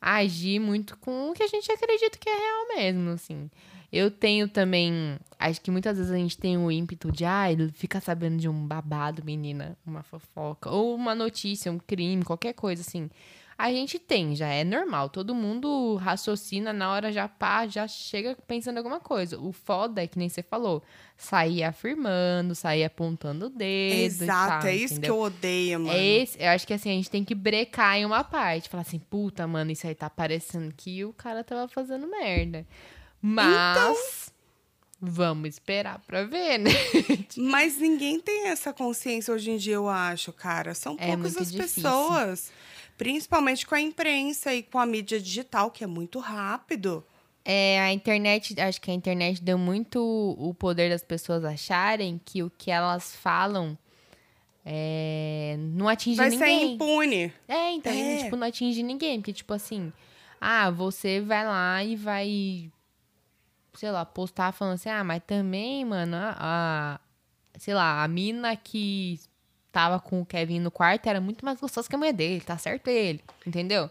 agir 0.00 0.58
muito 0.60 0.96
com 0.98 1.30
o 1.30 1.32
que 1.32 1.42
a 1.42 1.48
gente 1.48 1.70
acredita 1.72 2.18
que 2.18 2.28
é 2.28 2.34
real 2.34 2.76
mesmo, 2.76 3.10
assim. 3.10 3.50
Eu 3.90 4.10
tenho 4.10 4.48
também. 4.48 5.16
Acho 5.38 5.60
que 5.60 5.70
muitas 5.70 5.96
vezes 5.96 6.12
a 6.12 6.16
gente 6.16 6.36
tem 6.36 6.58
o 6.58 6.70
ímpeto 6.70 7.10
de, 7.12 7.24
ah, 7.24 7.50
ele 7.50 7.70
fica 7.70 8.00
sabendo 8.00 8.36
de 8.38 8.48
um 8.48 8.66
babado, 8.66 9.24
menina, 9.24 9.78
uma 9.86 10.02
fofoca, 10.02 10.68
ou 10.68 10.94
uma 10.96 11.14
notícia, 11.14 11.70
um 11.70 11.78
crime, 11.78 12.24
qualquer 12.24 12.52
coisa 12.54 12.82
assim. 12.82 13.08
A 13.56 13.70
gente 13.70 13.98
tem, 13.98 14.34
já 14.34 14.48
é 14.48 14.64
normal. 14.64 15.08
Todo 15.08 15.34
mundo 15.34 15.96
raciocina 15.96 16.72
na 16.72 16.90
hora, 16.90 17.12
já 17.12 17.28
pá, 17.28 17.66
já 17.66 17.86
chega 17.86 18.36
pensando 18.46 18.78
alguma 18.78 18.98
coisa. 19.00 19.38
O 19.38 19.52
foda 19.52 20.02
é 20.02 20.06
que 20.06 20.18
nem 20.18 20.28
você 20.28 20.42
falou, 20.42 20.82
sair 21.16 21.62
afirmando, 21.62 22.54
sair 22.54 22.84
apontando 22.84 23.46
o 23.46 23.50
dedo. 23.50 24.24
Exato, 24.24 24.62
tal, 24.62 24.70
é 24.70 24.74
isso 24.74 24.94
entendeu? 24.94 25.14
que 25.14 25.20
eu 25.20 25.24
odeio, 25.24 25.80
mano. 25.80 25.96
É 25.96 26.04
esse, 26.04 26.42
eu 26.42 26.48
acho 26.48 26.66
que 26.66 26.74
assim, 26.74 26.90
a 26.90 26.94
gente 26.94 27.10
tem 27.10 27.24
que 27.24 27.34
brecar 27.34 27.96
em 27.96 28.04
uma 28.04 28.24
parte. 28.24 28.68
Falar 28.68 28.82
assim, 28.82 28.98
puta, 28.98 29.46
mano, 29.46 29.70
isso 29.70 29.86
aí 29.86 29.94
tá 29.94 30.10
parecendo 30.10 30.74
que 30.76 31.04
o 31.04 31.12
cara 31.12 31.44
tava 31.44 31.68
fazendo 31.68 32.08
merda. 32.08 32.66
Mas. 33.22 34.33
Vamos 35.06 35.48
esperar 35.50 35.98
pra 36.06 36.24
ver, 36.24 36.58
né? 36.58 36.70
Mas 37.36 37.78
ninguém 37.78 38.18
tem 38.20 38.48
essa 38.48 38.72
consciência 38.72 39.32
hoje 39.34 39.50
em 39.50 39.56
dia, 39.56 39.74
eu 39.74 39.88
acho, 39.88 40.32
cara. 40.32 40.74
São 40.74 40.96
É 40.98 41.08
poucas 41.08 41.36
as 41.36 41.50
difícil. 41.52 41.82
pessoas. 41.82 42.50
Principalmente 42.96 43.66
com 43.66 43.74
a 43.74 43.80
imprensa 43.80 44.54
e 44.54 44.62
com 44.62 44.78
a 44.78 44.86
mídia 44.86 45.20
digital, 45.20 45.70
que 45.70 45.82
é 45.84 45.86
muito 45.86 46.18
rápido. 46.20 47.04
É, 47.44 47.80
a 47.80 47.92
internet, 47.92 48.58
acho 48.60 48.80
que 48.80 48.90
a 48.90 48.94
internet 48.94 49.42
deu 49.42 49.58
muito 49.58 50.00
o 50.38 50.54
poder 50.54 50.88
das 50.88 51.02
pessoas 51.02 51.44
acharem 51.44 52.18
que 52.24 52.42
o 52.42 52.50
que 52.56 52.70
elas 52.70 53.14
falam 53.16 53.76
é, 54.64 55.56
não 55.58 55.88
atinge 55.88 56.16
Vai 56.16 56.30
ser 56.30 56.38
ninguém. 56.46 56.72
impune. 56.74 57.32
É, 57.46 57.72
então, 57.72 57.92
É. 57.92 58.22
tipo, 58.24 58.36
não 58.36 58.46
atinge 58.46 58.82
ninguém. 58.82 59.18
Porque, 59.20 59.32
tipo 59.32 59.52
assim, 59.52 59.92
ah, 60.40 60.70
você 60.70 61.20
vai 61.20 61.44
lá 61.44 61.84
e 61.84 61.96
vai, 61.96 62.70
sei 63.74 63.90
lá, 63.90 64.04
postar 64.04 64.52
falando 64.52 64.74
assim, 64.74 64.88
ah, 64.88 65.02
mas 65.04 65.22
também, 65.26 65.84
mano, 65.84 66.16
a, 66.16 66.34
a- 66.38 67.00
sei 67.58 67.74
lá, 67.74 68.02
a 68.02 68.08
mina 68.08 68.56
que 68.56 69.18
tava 69.72 69.98
com 70.00 70.20
o 70.20 70.26
Kevin 70.26 70.60
no 70.60 70.70
quarto 70.70 71.06
era 71.08 71.20
muito 71.20 71.44
mais 71.44 71.58
gostosa 71.60 71.88
que 71.88 71.94
a 71.94 71.98
mulher 71.98 72.12
dele, 72.12 72.40
tá 72.40 72.56
certo 72.58 72.88
ele, 72.88 73.22
entendeu? 73.46 73.90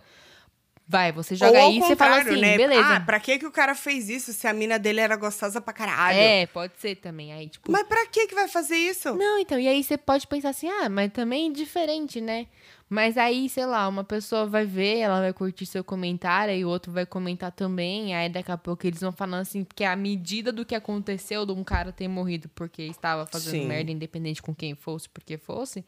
Vai, 0.85 1.11
você 1.13 1.33
joga 1.33 1.57
aí 1.59 1.77
e 1.77 1.81
você 1.81 1.95
fala 1.95 2.17
assim, 2.17 2.41
né? 2.41 2.57
beleza. 2.57 2.95
Ah, 2.95 2.99
pra 2.99 3.17
que, 3.19 3.39
que 3.39 3.45
o 3.45 3.51
cara 3.51 3.73
fez 3.73 4.09
isso 4.09 4.33
se 4.33 4.45
a 4.47 4.53
mina 4.53 4.77
dele 4.77 4.99
era 4.99 5.15
gostosa 5.15 5.61
pra 5.61 5.73
caralho? 5.73 6.17
é, 6.19 6.45
pode 6.47 6.73
ser 6.77 6.95
também. 6.97 7.31
Aí, 7.31 7.47
tipo, 7.47 7.71
Mas 7.71 7.87
pra 7.87 8.05
que 8.07 8.27
que 8.27 8.35
vai 8.35 8.49
fazer 8.49 8.75
isso? 8.75 9.15
Não, 9.15 9.39
então, 9.39 9.57
e 9.57 9.67
aí 9.67 9.81
você 9.81 9.97
pode 9.97 10.27
pensar 10.27 10.49
assim, 10.49 10.69
ah, 10.69 10.89
mas 10.89 11.11
também 11.13 11.49
é 11.49 11.53
diferente, 11.53 12.19
né? 12.19 12.47
Mas 12.93 13.17
aí, 13.17 13.49
sei 13.49 13.65
lá, 13.65 13.87
uma 13.87 14.03
pessoa 14.03 14.45
vai 14.45 14.67
ver, 14.67 14.99
ela 14.99 15.19
vai 15.19 15.33
curtir 15.33 15.65
seu 15.65 15.83
comentário, 15.83 16.53
e 16.53 16.63
o 16.63 16.69
outro 16.69 16.91
vai 16.91 17.07
comentar 17.07 17.51
também, 17.51 18.13
aí 18.13 18.29
daqui 18.29 18.51
a 18.51 18.57
pouco 18.57 18.85
eles 18.85 19.01
vão 19.01 19.11
falando 19.11 19.41
assim, 19.41 19.65
que 19.75 19.83
a 19.83 19.95
medida 19.95 20.51
do 20.51 20.63
que 20.63 20.75
aconteceu 20.75 21.43
de 21.43 21.53
um 21.53 21.63
cara 21.63 21.91
ter 21.91 22.07
morrido 22.07 22.47
porque 22.49 22.83
estava 22.83 23.25
fazendo 23.25 23.61
Sim. 23.61 23.67
merda, 23.67 23.91
independente 23.91 24.43
com 24.43 24.53
quem 24.53 24.75
fosse, 24.75 25.09
porque 25.09 25.39
fosse, 25.39 25.83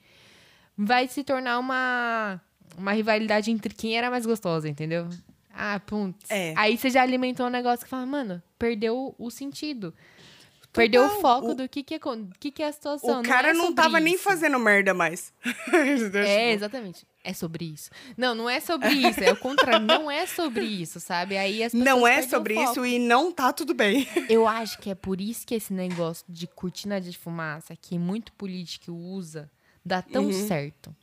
vai 0.76 1.08
se 1.08 1.24
tornar 1.24 1.60
uma, 1.60 2.42
uma 2.76 2.92
rivalidade 2.92 3.52
entre 3.52 3.72
quem 3.72 3.96
era 3.96 4.10
mais 4.10 4.26
gostosa, 4.26 4.68
entendeu? 4.68 5.08
Ah, 5.54 5.80
putz. 5.86 6.32
É. 6.32 6.56
Aí 6.58 6.76
você 6.76 6.90
já 6.90 7.04
alimentou 7.04 7.46
um 7.46 7.52
negócio 7.52 7.86
que 7.86 7.90
fala, 7.92 8.08
mano, 8.08 8.42
perdeu 8.58 9.14
o 9.20 9.30
sentido. 9.30 9.94
Perdeu 10.76 11.06
o 11.06 11.22
foco 11.22 11.52
O- 11.52 11.56
do 11.56 11.68
que, 11.70 11.82
que, 11.84 11.96
é, 11.96 12.00
que, 12.40 12.52
que 12.52 12.62
é 12.64 12.68
a 12.68 12.72
situação. 12.72 13.22
O 13.22 13.24
cara 13.24 13.50
é 13.50 13.54
não, 13.54 13.74
tava 13.74 14.00
nem 14.00 14.16
isso. 14.16 14.24
fazendo 14.24 14.60
merda 14.60 14.94
mais. 14.94 15.34
É, 16.26 16.52
exatamente. 16.54 17.06
É 17.24 17.34
sobre 17.34 17.66
isso. 17.66 17.90
Não, 18.16 18.36
não 18.36 18.50
é 18.50 18.60
sobre 18.60 18.90
isso. 18.90 19.24
É 19.24 19.32
o 19.32 19.38
contrário. 19.38 19.86
Não 19.86 20.12
é 20.12 20.26
sobre 20.28 20.64
isso, 20.64 21.00
sabe? 21.00 21.38
Aí 21.38 21.64
as 21.64 21.72
pessoas 21.72 21.86
Não 21.90 22.06
é 22.08 22.22
sobre 22.22 22.62
isso 22.62 22.86
e 22.86 23.00
não 23.00 23.32
tá 23.32 23.52
tudo 23.52 23.74
bem. 23.74 24.08
Eu 24.30 24.48
acho 24.48 24.78
que 24.80 24.90
é 24.92 24.96
por 24.96 25.20
isso 25.20 25.46
que 25.48 25.56
esse 25.56 25.74
negócio 25.74 26.24
de 26.30 26.46
cortina 26.48 27.02
de 27.02 27.18
fumaça, 27.18 27.76
que 27.76 27.98
muito 27.98 28.32
político 28.34 28.92
usa, 28.92 29.50
dá 29.84 30.02
tão 30.04 30.26
Uhum. 30.26 30.48
certo. 30.48 30.96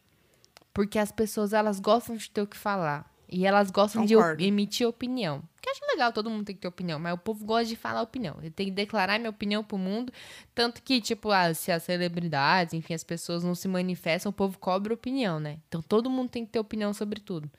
Porque 0.72 0.98
as 0.98 1.10
pessoas, 1.12 1.52
elas 1.52 1.80
gostam 1.80 2.16
de 2.16 2.30
ter 2.30 2.40
o 2.42 2.46
que 2.46 2.56
falar. 2.56 3.11
E 3.34 3.46
elas 3.46 3.70
gostam 3.70 4.04
de 4.04 4.14
Concordo. 4.14 4.42
op- 4.42 4.46
emitir 4.46 4.86
opinião. 4.86 5.42
Que 5.62 5.68
eu 5.68 5.72
acho 5.72 5.86
legal, 5.86 6.12
todo 6.12 6.28
mundo 6.28 6.44
tem 6.44 6.54
que 6.54 6.60
ter 6.60 6.68
opinião. 6.68 6.98
Mas 6.98 7.14
o 7.14 7.18
povo 7.18 7.44
gosta 7.46 7.64
de 7.64 7.76
falar 7.76 8.02
opinião. 8.02 8.36
Eu 8.42 8.50
tenho 8.50 8.68
que 8.68 8.74
declarar 8.76 9.18
minha 9.18 9.30
opinião 9.30 9.64
pro 9.64 9.78
mundo. 9.78 10.12
Tanto 10.54 10.82
que, 10.82 11.00
tipo, 11.00 11.30
ah, 11.30 11.54
se 11.54 11.72
as 11.72 11.82
celebridades, 11.84 12.74
enfim, 12.74 12.92
as 12.92 13.02
pessoas 13.02 13.42
não 13.42 13.54
se 13.54 13.66
manifestam, 13.68 14.28
o 14.28 14.32
povo 14.34 14.58
cobra 14.58 14.92
opinião, 14.92 15.40
né? 15.40 15.56
Então 15.66 15.80
todo 15.80 16.10
mundo 16.10 16.28
tem 16.28 16.44
que 16.44 16.52
ter 16.52 16.58
opinião 16.58 16.92
sobre 16.92 17.20
tudo. 17.20 17.50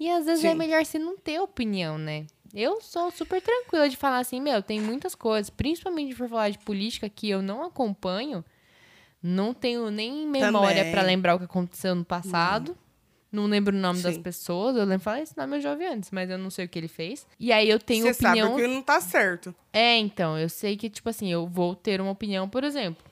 E 0.00 0.10
às 0.10 0.24
vezes 0.26 0.44
é 0.44 0.50
Sim. 0.50 0.56
melhor 0.58 0.84
você 0.84 0.98
não 0.98 1.16
ter 1.16 1.38
opinião, 1.40 1.96
né? 1.96 2.26
Eu 2.52 2.80
sou 2.80 3.10
super 3.12 3.40
tranquila 3.40 3.88
de 3.88 3.96
falar 3.96 4.18
assim, 4.18 4.40
meu, 4.40 4.60
tem 4.60 4.80
muitas 4.80 5.14
coisas, 5.14 5.48
principalmente 5.48 6.16
por 6.16 6.28
falar 6.28 6.50
de 6.50 6.58
política 6.58 7.08
que 7.08 7.30
eu 7.30 7.40
não 7.40 7.62
acompanho, 7.62 8.44
não 9.22 9.54
tenho 9.54 9.88
nem 9.90 10.26
memória 10.26 10.84
pra 10.90 11.02
lembrar 11.02 11.36
o 11.36 11.38
que 11.38 11.44
aconteceu 11.44 11.94
no 11.94 12.04
passado. 12.04 12.76
Não 13.32 13.46
lembro 13.46 13.74
o 13.74 13.80
nome 13.80 14.02
das 14.02 14.16
Sim. 14.16 14.22
pessoas. 14.22 14.76
Eu 14.76 14.84
lembro, 14.84 15.02
falei, 15.04 15.22
esse 15.22 15.34
nome 15.36 15.56
eu 15.56 15.60
já 15.62 15.70
ouvi 15.72 15.86
antes, 15.86 16.10
mas 16.10 16.28
eu 16.28 16.36
não 16.36 16.50
sei 16.50 16.66
o 16.66 16.68
que 16.68 16.78
ele 16.78 16.86
fez. 16.88 17.26
E 17.40 17.50
aí 17.50 17.68
eu 17.68 17.78
tenho 17.78 18.04
Você 18.04 18.26
opinião. 18.26 18.50
sabe 18.50 18.62
que 18.62 18.68
não 18.68 18.82
tá 18.82 19.00
certo. 19.00 19.54
É, 19.72 19.96
então, 19.96 20.38
eu 20.38 20.50
sei 20.50 20.76
que, 20.76 20.90
tipo 20.90 21.08
assim, 21.08 21.32
eu 21.32 21.46
vou 21.46 21.74
ter 21.74 21.98
uma 21.98 22.10
opinião, 22.10 22.46
por 22.46 22.62
exemplo. 22.62 23.02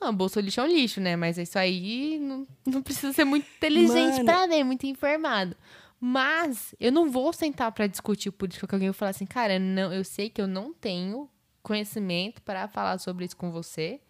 Ah, 0.00 0.12
bolso 0.12 0.38
lixo 0.40 0.60
é 0.60 0.64
um 0.64 0.66
lixo, 0.66 1.00
né? 1.00 1.16
Mas 1.16 1.38
isso 1.38 1.58
aí 1.58 2.18
não, 2.20 2.46
não 2.64 2.82
precisa 2.82 3.12
ser 3.12 3.24
muito 3.24 3.46
inteligente 3.56 4.14
Mano. 4.18 4.24
pra 4.24 4.46
ver, 4.46 4.62
muito 4.62 4.86
informado. 4.86 5.56
Mas 6.00 6.74
eu 6.80 6.90
não 6.90 7.10
vou 7.10 7.32
sentar 7.32 7.70
pra 7.72 7.86
discutir 7.86 8.30
política 8.32 8.66
com 8.66 8.74
alguém 8.76 8.88
e 8.88 8.92
falar 8.92 9.10
assim, 9.10 9.26
cara, 9.26 9.58
não, 9.58 9.92
eu 9.92 10.02
sei 10.04 10.28
que 10.28 10.40
eu 10.40 10.48
não 10.48 10.72
tenho 10.72 11.28
conhecimento 11.62 12.42
para 12.42 12.66
falar 12.66 12.98
sobre 12.98 13.24
isso 13.24 13.36
com 13.36 13.52
você. 13.52 14.00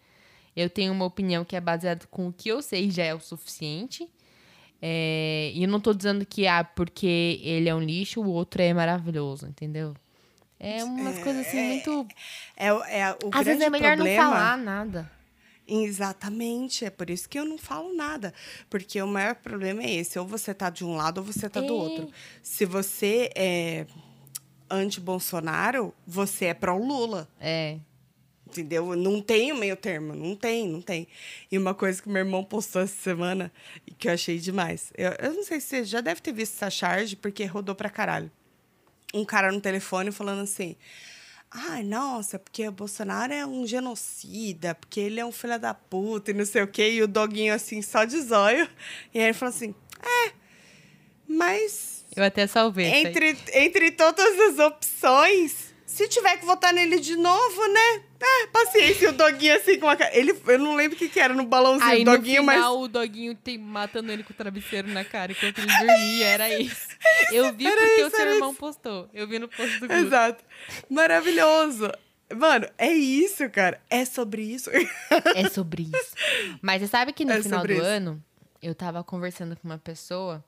Eu 0.55 0.69
tenho 0.69 0.91
uma 0.91 1.05
opinião 1.05 1.45
que 1.45 1.55
é 1.55 1.61
baseada 1.61 2.05
com 2.09 2.27
o 2.27 2.33
que 2.33 2.49
eu 2.49 2.61
sei 2.61 2.89
já 2.89 3.03
é 3.03 3.13
o 3.13 3.19
suficiente. 3.19 4.09
É, 4.85 5.49
e 5.55 5.63
eu 5.63 5.69
não 5.69 5.79
tô 5.79 5.93
dizendo 5.93 6.25
que, 6.25 6.45
ah, 6.45 6.61
porque 6.61 7.39
ele 7.41 7.69
é 7.69 7.73
um 7.73 7.79
lixo, 7.79 8.19
o 8.21 8.27
outro 8.29 8.61
é 8.61 8.73
maravilhoso, 8.73 9.47
entendeu? 9.47 9.93
É 10.59 10.83
umas 10.83 11.19
coisas 11.19 11.47
assim 11.47 11.61
muito. 11.67 12.05
É, 12.57 12.73
o- 12.73 12.83
é 12.83 13.11
o 13.23 13.29
Às 13.31 13.45
vezes 13.45 13.61
é 13.61 13.69
melhor 13.69 13.95
problema. 13.95 14.23
não 14.23 14.31
falar 14.31 14.57
nada. 14.57 15.11
Exatamente, 15.65 16.83
é 16.83 16.89
por 16.89 17.09
isso 17.09 17.29
que 17.29 17.39
eu 17.39 17.45
não 17.45 17.57
falo 17.57 17.95
nada. 17.95 18.33
Porque 18.69 19.01
o 19.01 19.07
maior 19.07 19.35
problema 19.35 19.81
é 19.83 19.91
esse: 19.93 20.19
ou 20.19 20.25
você 20.27 20.53
tá 20.53 20.69
de 20.69 20.83
um 20.83 20.95
lado 20.97 21.19
ou 21.19 21.23
você 21.23 21.49
tá 21.49 21.61
do 21.61 21.67
É. 21.67 21.71
outro. 21.71 22.09
Se 22.41 22.65
você 22.65 23.29
é 23.35 23.85
anti-Bolsonaro, 24.69 25.93
você 26.05 26.45
é 26.45 26.53
pró-Lula. 26.53 27.27
É. 27.39 27.77
Entendeu? 28.53 28.95
Não 28.95 29.19
tem 29.21 29.51
o 29.51 29.57
meio 29.57 29.75
termo, 29.75 30.13
não 30.13 30.35
tem, 30.35 30.67
não 30.69 30.81
tem. 30.81 31.07
E 31.51 31.57
uma 31.57 31.73
coisa 31.73 32.01
que 32.01 32.07
meu 32.07 32.19
irmão 32.19 32.43
postou 32.43 32.83
essa 32.83 32.95
semana 32.95 33.51
e 33.87 33.91
que 33.91 34.07
eu 34.07 34.13
achei 34.13 34.37
demais. 34.37 34.93
Eu, 34.95 35.11
eu 35.19 35.33
não 35.33 35.43
sei 35.43 35.59
se 35.59 35.67
você 35.67 35.83
já 35.83 36.01
deve 36.01 36.21
ter 36.21 36.31
visto 36.31 36.53
essa 36.55 36.69
charge, 36.69 37.15
porque 37.15 37.43
rodou 37.45 37.73
pra 37.73 37.89
caralho. 37.89 38.31
Um 39.13 39.25
cara 39.25 39.51
no 39.51 39.59
telefone 39.59 40.11
falando 40.11 40.41
assim: 40.43 40.75
Ai, 41.51 41.83
nossa, 41.83 42.37
porque 42.39 42.67
o 42.67 42.71
Bolsonaro 42.71 43.33
é 43.33 43.45
um 43.45 43.65
genocida, 43.65 44.73
porque 44.75 44.99
ele 44.99 45.19
é 45.19 45.25
um 45.25 45.31
filho 45.31 45.59
da 45.59 45.73
puta 45.73 46.31
e 46.31 46.33
não 46.33 46.45
sei 46.45 46.63
o 46.63 46.67
quê. 46.67 46.91
E 46.93 47.01
o 47.03 47.07
doguinho 47.07 47.53
assim, 47.53 47.81
só 47.81 48.05
de 48.05 48.19
zóio. 48.21 48.67
E 49.13 49.19
aí 49.19 49.25
ele 49.25 49.33
falou 49.33 49.53
assim: 49.53 49.73
É, 49.99 50.31
mas 51.27 52.05
Eu 52.15 52.23
até 52.23 52.47
salvei. 52.47 52.85
entre, 52.85 53.37
entre 53.53 53.91
todas 53.91 54.39
as 54.39 54.59
opções, 54.59 55.73
se 55.85 56.07
tiver 56.07 56.37
que 56.37 56.45
votar 56.45 56.73
nele 56.73 56.99
de 56.99 57.15
novo, 57.15 57.67
né? 57.67 58.03
É, 58.25 58.47
paciência, 58.47 59.05
e 59.05 59.09
o 59.09 59.13
doguinho 59.13 59.55
assim 59.55 59.77
com 59.79 59.87
a 59.89 59.95
cara. 59.95 60.15
Ele, 60.17 60.33
eu 60.47 60.59
não 60.59 60.75
lembro 60.75 60.95
o 60.95 60.99
que, 60.99 61.09
que 61.09 61.19
era 61.19 61.33
no 61.33 61.43
balãozinho, 61.45 61.89
Aí 61.89 62.01
o 62.01 62.05
no 62.05 62.11
doguinho, 62.17 62.41
final 62.41 62.79
o 62.81 62.87
doguinho 62.87 63.35
tem, 63.35 63.57
matando 63.57 64.11
ele 64.11 64.23
com 64.23 64.31
o 64.31 64.35
travesseiro 64.35 64.87
na 64.87 65.03
cara 65.03 65.31
enquanto 65.33 65.57
ele 65.59 65.67
dormia. 65.67 66.25
Era 66.33 66.59
isso. 66.59 66.87
Eu 67.31 67.53
vi 67.53 67.65
era 67.67 67.75
porque 67.81 68.03
o 68.03 68.07
isso, 68.07 68.15
seu 68.15 68.19
era 68.25 68.33
irmão 68.35 68.51
isso. 68.51 68.59
postou. 68.59 69.09
Eu 69.13 69.27
vi 69.27 69.39
no 69.39 69.47
post 69.47 69.79
do 69.79 69.87
mas. 69.87 69.89
grupo. 69.89 70.07
Exato. 70.07 70.43
Maravilhoso. 70.89 71.91
Mano, 72.35 72.67
é 72.77 72.91
isso, 72.93 73.47
cara. 73.49 73.79
É 73.89 74.05
sobre 74.05 74.41
isso. 74.41 74.69
É 75.35 75.49
sobre 75.49 75.83
isso. 75.83 76.15
Mas 76.61 76.81
você 76.81 76.87
sabe 76.87 77.11
que 77.13 77.25
no 77.25 77.31
É 77.33 77.41
final 77.43 77.65
do 77.65 77.71
isso. 77.73 77.81
ano, 77.81 78.23
eu 78.61 78.73
tava 78.73 79.03
conversando 79.03 79.55
com 79.55 79.67
uma 79.67 79.77
pessoa 79.77 80.43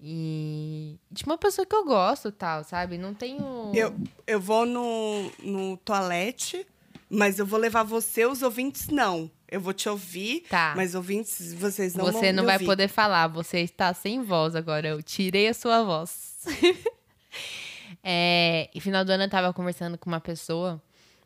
e. 0.00 0.96
De 1.10 1.24
uma 1.24 1.38
pessoa 1.38 1.64
que 1.66 1.74
eu 1.76 1.84
gosto 1.84 2.28
e 2.28 2.32
tal, 2.32 2.64
sabe? 2.64 2.98
Não 2.98 3.14
tenho. 3.14 3.70
eu, 3.74 3.94
eu 4.26 4.40
vou 4.40 4.66
no, 4.66 5.30
no 5.42 5.76
toalete, 5.78 6.66
mas 7.14 7.38
eu 7.38 7.44
vou 7.44 7.58
levar 7.60 7.82
você, 7.82 8.24
os 8.24 8.42
ouvintes, 8.42 8.88
não. 8.88 9.30
Eu 9.46 9.60
vou 9.60 9.74
te 9.74 9.86
ouvir, 9.86 10.44
Tá. 10.48 10.72
mas 10.74 10.94
ouvintes, 10.94 11.52
vocês 11.52 11.94
não 11.94 12.06
vão 12.06 12.12
Você 12.14 12.32
não 12.32 12.44
vai 12.46 12.54
ouvir. 12.54 12.64
poder 12.64 12.88
falar, 12.88 13.28
você 13.28 13.60
está 13.60 13.92
sem 13.92 14.22
voz 14.22 14.56
agora. 14.56 14.88
Eu 14.88 15.02
tirei 15.02 15.46
a 15.46 15.52
sua 15.54 15.82
voz. 15.84 16.38
é, 18.02 18.70
e 18.74 18.80
final 18.80 19.04
do 19.04 19.10
ano 19.10 19.24
eu 19.24 19.30
tava 19.30 19.52
conversando 19.52 19.98
com 19.98 20.08
uma 20.08 20.20
pessoa. 20.20 20.82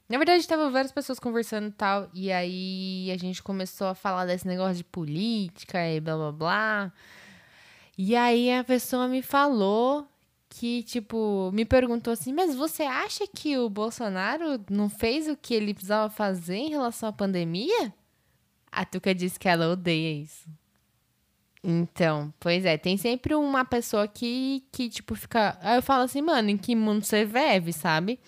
Na 0.08 0.18
verdade, 0.18 0.46
tava 0.46 0.70
várias 0.70 0.92
pessoas 0.92 1.18
conversando 1.18 1.68
e 1.68 1.72
tal. 1.72 2.08
E 2.12 2.30
aí 2.32 3.10
a 3.12 3.16
gente 3.16 3.42
começou 3.42 3.86
a 3.86 3.94
falar 3.94 4.24
desse 4.26 4.46
negócio 4.46 4.76
de 4.76 4.84
política 4.84 5.78
e 5.88 6.00
blá 6.00 6.16
blá 6.16 6.32
blá. 6.32 6.92
E 7.98 8.14
aí 8.14 8.52
a 8.52 8.62
pessoa 8.62 9.08
me 9.08 9.22
falou 9.22 10.06
que, 10.58 10.82
tipo, 10.84 11.50
me 11.52 11.66
perguntou 11.66 12.12
assim: 12.14 12.32
Mas 12.32 12.54
você 12.54 12.82
acha 12.84 13.26
que 13.26 13.58
o 13.58 13.68
Bolsonaro 13.68 14.58
não 14.70 14.88
fez 14.88 15.28
o 15.28 15.36
que 15.36 15.54
ele 15.54 15.74
precisava 15.74 16.08
fazer 16.08 16.56
em 16.56 16.70
relação 16.70 17.10
à 17.10 17.12
pandemia? 17.12 17.92
A 18.72 18.84
Tuca 18.84 19.14
disse 19.14 19.38
que 19.38 19.48
ela 19.48 19.68
odeia 19.68 20.22
isso. 20.22 20.48
Então, 21.62 22.32
pois 22.40 22.64
é, 22.64 22.78
tem 22.78 22.96
sempre 22.96 23.34
uma 23.34 23.66
pessoa 23.66 24.08
que, 24.08 24.64
que 24.72 24.88
tipo, 24.88 25.14
fica. 25.14 25.58
Aí 25.60 25.76
eu 25.76 25.82
falo 25.82 26.04
assim, 26.04 26.22
mano, 26.22 26.48
em 26.48 26.56
que 26.56 26.74
mundo 26.74 27.04
você 27.04 27.24
vive, 27.24 27.72
sabe? 27.72 28.18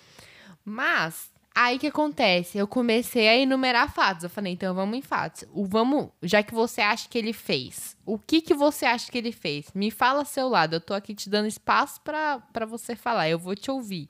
Mas, 0.62 1.32
aí 1.64 1.78
que 1.78 1.86
acontece? 1.88 2.56
Eu 2.56 2.66
comecei 2.66 3.28
a 3.28 3.36
enumerar 3.36 3.92
fatos. 3.92 4.24
Eu 4.24 4.30
falei, 4.30 4.52
então 4.52 4.74
vamos 4.74 4.96
em 4.96 5.02
fatos. 5.02 5.44
O 5.52 5.64
vamos, 5.66 6.08
já 6.22 6.42
que 6.42 6.54
você 6.54 6.80
acha 6.80 7.08
que 7.08 7.18
ele 7.18 7.32
fez, 7.32 7.96
o 8.06 8.18
que 8.18 8.40
que 8.40 8.54
você 8.54 8.86
acha 8.86 9.10
que 9.10 9.18
ele 9.18 9.32
fez? 9.32 9.66
Me 9.74 9.90
fala 9.90 10.24
seu 10.24 10.48
lado. 10.48 10.76
Eu 10.76 10.80
tô 10.80 10.94
aqui 10.94 11.14
te 11.14 11.28
dando 11.28 11.48
espaço 11.48 12.00
pra 12.00 12.66
você 12.66 12.94
falar. 12.94 13.28
Eu 13.28 13.38
vou 13.38 13.54
te 13.54 13.70
ouvir. 13.70 14.08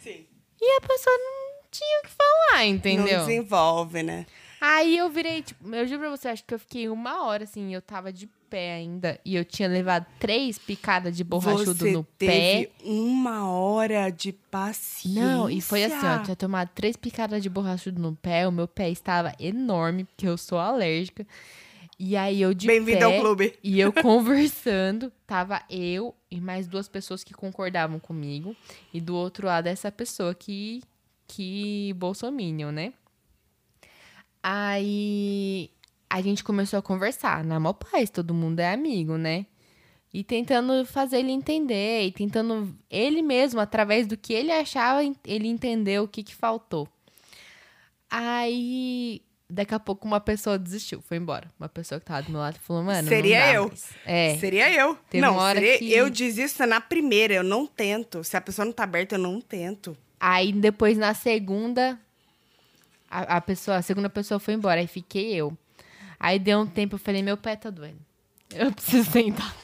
Sim. 0.00 0.26
E 0.60 0.76
a 0.76 0.80
pessoa 0.80 1.16
não 1.16 1.62
tinha 1.70 2.00
o 2.00 2.02
que 2.02 2.10
falar, 2.10 2.64
entendeu? 2.66 3.18
Não 3.18 3.26
desenvolve, 3.26 4.02
né? 4.02 4.26
Aí 4.60 4.98
eu 4.98 5.08
virei, 5.08 5.42
tipo, 5.42 5.74
eu 5.74 5.86
juro 5.86 6.00
pra 6.00 6.10
você, 6.10 6.28
acho 6.28 6.44
que 6.44 6.52
eu 6.52 6.58
fiquei 6.58 6.88
uma 6.88 7.24
hora 7.24 7.44
assim, 7.44 7.74
eu 7.74 7.80
tava 7.80 8.12
de 8.12 8.28
pé 8.50 8.74
ainda 8.74 9.18
e 9.24 9.36
eu 9.36 9.44
tinha 9.44 9.68
levado 9.68 10.04
três 10.18 10.58
picadas 10.58 11.16
de 11.16 11.22
borrachudo 11.24 11.74
Você 11.74 11.92
no 11.92 12.04
teve 12.18 12.66
pé. 12.66 12.70
uma 12.84 13.48
hora 13.48 14.10
de 14.10 14.32
paciência. 14.32 15.22
Não, 15.22 15.48
e 15.48 15.60
foi 15.60 15.84
assim, 15.84 16.06
ó, 16.06 16.16
eu 16.16 16.22
tinha 16.24 16.36
tomado 16.36 16.68
três 16.74 16.96
picadas 16.96 17.42
de 17.42 17.48
borrachudo 17.48 18.02
no 18.02 18.14
pé, 18.14 18.46
o 18.46 18.52
meu 18.52 18.68
pé 18.68 18.90
estava 18.90 19.32
enorme, 19.38 20.04
porque 20.04 20.26
eu 20.26 20.36
sou 20.36 20.58
alérgica. 20.58 21.26
E 21.98 22.16
aí 22.16 22.40
eu 22.40 22.54
de 22.54 22.66
Bem-vindo 22.66 23.04
ao 23.04 23.20
clube. 23.20 23.58
E 23.62 23.78
eu 23.78 23.92
conversando, 23.92 25.12
tava 25.26 25.62
eu 25.68 26.14
e 26.30 26.40
mais 26.40 26.66
duas 26.66 26.88
pessoas 26.88 27.22
que 27.22 27.34
concordavam 27.34 27.98
comigo. 27.98 28.56
E 28.92 29.00
do 29.00 29.14
outro 29.14 29.46
lado, 29.46 29.66
essa 29.66 29.92
pessoa 29.92 30.34
que, 30.34 30.82
que 31.28 31.92
bolsominion, 31.96 32.72
né? 32.72 32.94
Aí 34.42 35.70
a 36.08 36.20
gente 36.20 36.42
começou 36.42 36.78
a 36.78 36.82
conversar, 36.82 37.44
na 37.44 37.60
mó 37.60 37.72
paz, 37.72 38.10
todo 38.10 38.34
mundo 38.34 38.60
é 38.60 38.72
amigo, 38.72 39.16
né? 39.16 39.46
E 40.12 40.24
tentando 40.24 40.84
fazer 40.84 41.18
ele 41.18 41.30
entender, 41.30 42.06
e 42.06 42.10
tentando 42.10 42.74
ele 42.90 43.22
mesmo, 43.22 43.60
através 43.60 44.06
do 44.08 44.16
que 44.16 44.32
ele 44.32 44.50
achava, 44.50 45.02
ele 45.24 45.46
entendeu 45.46 46.02
o 46.02 46.08
que, 46.08 46.24
que 46.24 46.34
faltou. 46.34 46.88
Aí, 48.10 49.22
daqui 49.48 49.72
a 49.72 49.78
pouco, 49.78 50.06
uma 50.06 50.18
pessoa 50.20 50.58
desistiu, 50.58 51.00
foi 51.00 51.16
embora. 51.16 51.48
Uma 51.60 51.68
pessoa 51.68 52.00
que 52.00 52.06
tava 52.06 52.22
do 52.22 52.32
meu 52.32 52.40
lado 52.40 52.58
falou, 52.58 52.82
mano. 52.82 53.02
não 53.02 53.08
Seria 53.08 53.52
eu. 53.52 53.72
É. 54.04 54.36
Seria 54.38 54.72
eu. 54.72 54.98
Não, 55.14 55.38
seria- 55.54 55.78
que- 55.78 55.92
eu 55.92 56.10
desisto 56.10 56.66
na 56.66 56.80
primeira, 56.80 57.34
eu 57.34 57.44
não 57.44 57.66
tento. 57.66 58.24
Se 58.24 58.36
a 58.36 58.40
pessoa 58.40 58.64
não 58.66 58.72
tá 58.72 58.82
aberta, 58.82 59.14
eu 59.14 59.18
não 59.20 59.40
tento. 59.40 59.96
Aí 60.18 60.52
depois 60.52 60.98
na 60.98 61.14
segunda, 61.14 61.98
a, 63.10 63.36
a 63.36 63.40
pessoa, 63.40 63.76
a 63.78 63.82
segunda 63.82 64.08
pessoa 64.08 64.38
foi 64.38 64.54
embora, 64.54 64.80
aí 64.80 64.86
fiquei 64.86 65.34
eu. 65.34 65.56
Aí 66.18 66.38
deu 66.38 66.60
um 66.60 66.66
tempo, 66.66 66.94
eu 66.94 66.98
falei, 66.98 67.22
meu 67.22 67.36
pé 67.36 67.56
tá 67.56 67.70
doendo. 67.70 67.98
Eu 68.54 68.70
preciso 68.72 69.10
sentar. 69.10 69.54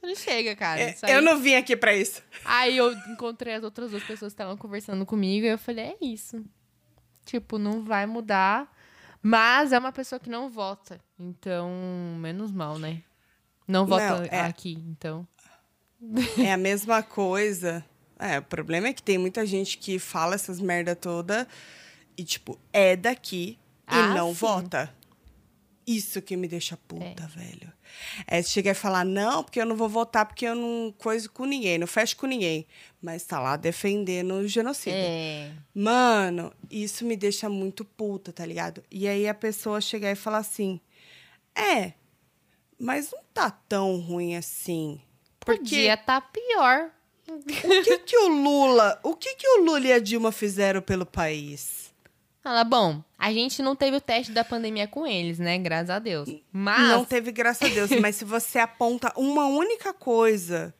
Falei, 0.00 0.16
chega, 0.16 0.56
cara. 0.56 0.80
É, 0.80 0.96
aí- 1.02 1.12
eu 1.14 1.22
não 1.22 1.38
vim 1.38 1.54
aqui 1.54 1.76
pra 1.76 1.94
isso. 1.94 2.22
Aí 2.44 2.76
eu 2.76 2.92
encontrei 3.08 3.54
as 3.54 3.62
outras 3.62 3.90
duas 3.90 4.02
pessoas 4.02 4.32
que 4.32 4.34
estavam 4.34 4.56
conversando 4.56 5.04
comigo 5.06 5.46
e 5.46 5.50
eu 5.50 5.58
falei, 5.58 5.84
é 5.86 5.96
isso. 6.04 6.44
Tipo, 7.24 7.58
não 7.58 7.84
vai 7.84 8.04
mudar. 8.06 8.72
Mas 9.22 9.72
é 9.72 9.78
uma 9.78 9.92
pessoa 9.92 10.18
que 10.18 10.28
não 10.28 10.50
vota. 10.50 11.00
Então, 11.18 11.70
menos 12.18 12.50
mal, 12.50 12.78
né? 12.78 13.02
Não 13.68 13.86
vota 13.86 14.18
Não, 14.18 14.24
é. 14.24 14.40
aqui, 14.40 14.72
então. 14.88 15.26
É 16.36 16.52
a 16.52 16.56
mesma 16.56 17.00
coisa. 17.02 17.84
É, 18.18 18.38
o 18.40 18.42
problema 18.42 18.88
é 18.88 18.92
que 18.92 19.02
tem 19.02 19.18
muita 19.18 19.46
gente 19.46 19.78
que 19.78 19.98
fala 20.00 20.34
essas 20.34 20.60
merda 20.60 20.96
toda 20.96 21.46
e, 22.16 22.24
tipo, 22.24 22.58
é 22.72 22.96
daqui 22.96 23.58
e 23.88 23.94
Ah, 23.94 24.14
não 24.14 24.28
sim. 24.28 24.34
vota. 24.40 24.94
Isso 25.86 26.22
que 26.22 26.36
me 26.36 26.46
deixa 26.46 26.76
puta, 26.76 27.26
velho. 27.26 27.72
É 28.26 28.40
chegar 28.42 28.70
e 28.70 28.74
falar, 28.74 29.04
não, 29.04 29.42
porque 29.42 29.60
eu 29.60 29.66
não 29.66 29.76
vou 29.76 29.88
votar 29.88 30.24
porque 30.24 30.46
eu 30.46 30.54
não 30.54 30.94
coiso 30.96 31.30
com 31.30 31.44
ninguém, 31.44 31.76
não 31.76 31.86
fecho 31.88 32.16
com 32.16 32.26
ninguém. 32.26 32.66
Mas 33.02 33.24
tá 33.24 33.40
lá 33.40 33.56
defendendo 33.56 34.32
o 34.34 34.46
genocídio. 34.48 34.96
É. 34.98 35.50
Mano, 35.74 36.52
isso 36.70 37.04
me 37.04 37.16
deixa 37.16 37.48
muito 37.48 37.84
puta, 37.84 38.32
tá 38.32 38.46
ligado? 38.46 38.82
E 38.90 39.08
aí 39.08 39.28
a 39.28 39.34
pessoa 39.34 39.80
chegar 39.80 40.10
e 40.12 40.14
falar 40.14 40.38
assim: 40.38 40.80
é, 41.54 41.92
mas 42.78 43.10
não 43.10 43.20
tá 43.34 43.50
tão 43.50 43.98
ruim 44.00 44.36
assim. 44.36 45.00
Porque 45.40 45.58
Podia 45.60 45.96
tá 45.96 46.20
pior. 46.20 46.90
o 47.28 47.82
que 47.82 47.98
que 47.98 48.16
o 48.16 48.28
Lula, 48.28 49.00
o 49.02 49.16
que 49.16 49.34
que 49.34 49.48
o 49.48 49.64
Lula 49.64 49.80
e 49.80 49.92
a 49.92 49.98
Dilma 49.98 50.30
fizeram 50.30 50.80
pelo 50.80 51.04
país? 51.04 51.81
Fala, 52.42 52.64
bom, 52.64 53.04
a 53.16 53.32
gente 53.32 53.62
não 53.62 53.76
teve 53.76 53.98
o 53.98 54.00
teste 54.00 54.32
da 54.32 54.42
pandemia 54.42 54.88
com 54.88 55.06
eles, 55.06 55.38
né? 55.38 55.56
Graças 55.58 55.90
a 55.90 56.00
Deus. 56.00 56.28
Mas. 56.50 56.88
Não 56.88 57.04
teve, 57.04 57.30
graças 57.30 57.70
a 57.70 57.72
Deus. 57.72 57.90
mas 58.02 58.16
se 58.16 58.24
você 58.24 58.58
aponta 58.58 59.12
uma 59.16 59.46
única 59.46 59.92
coisa 59.94 60.74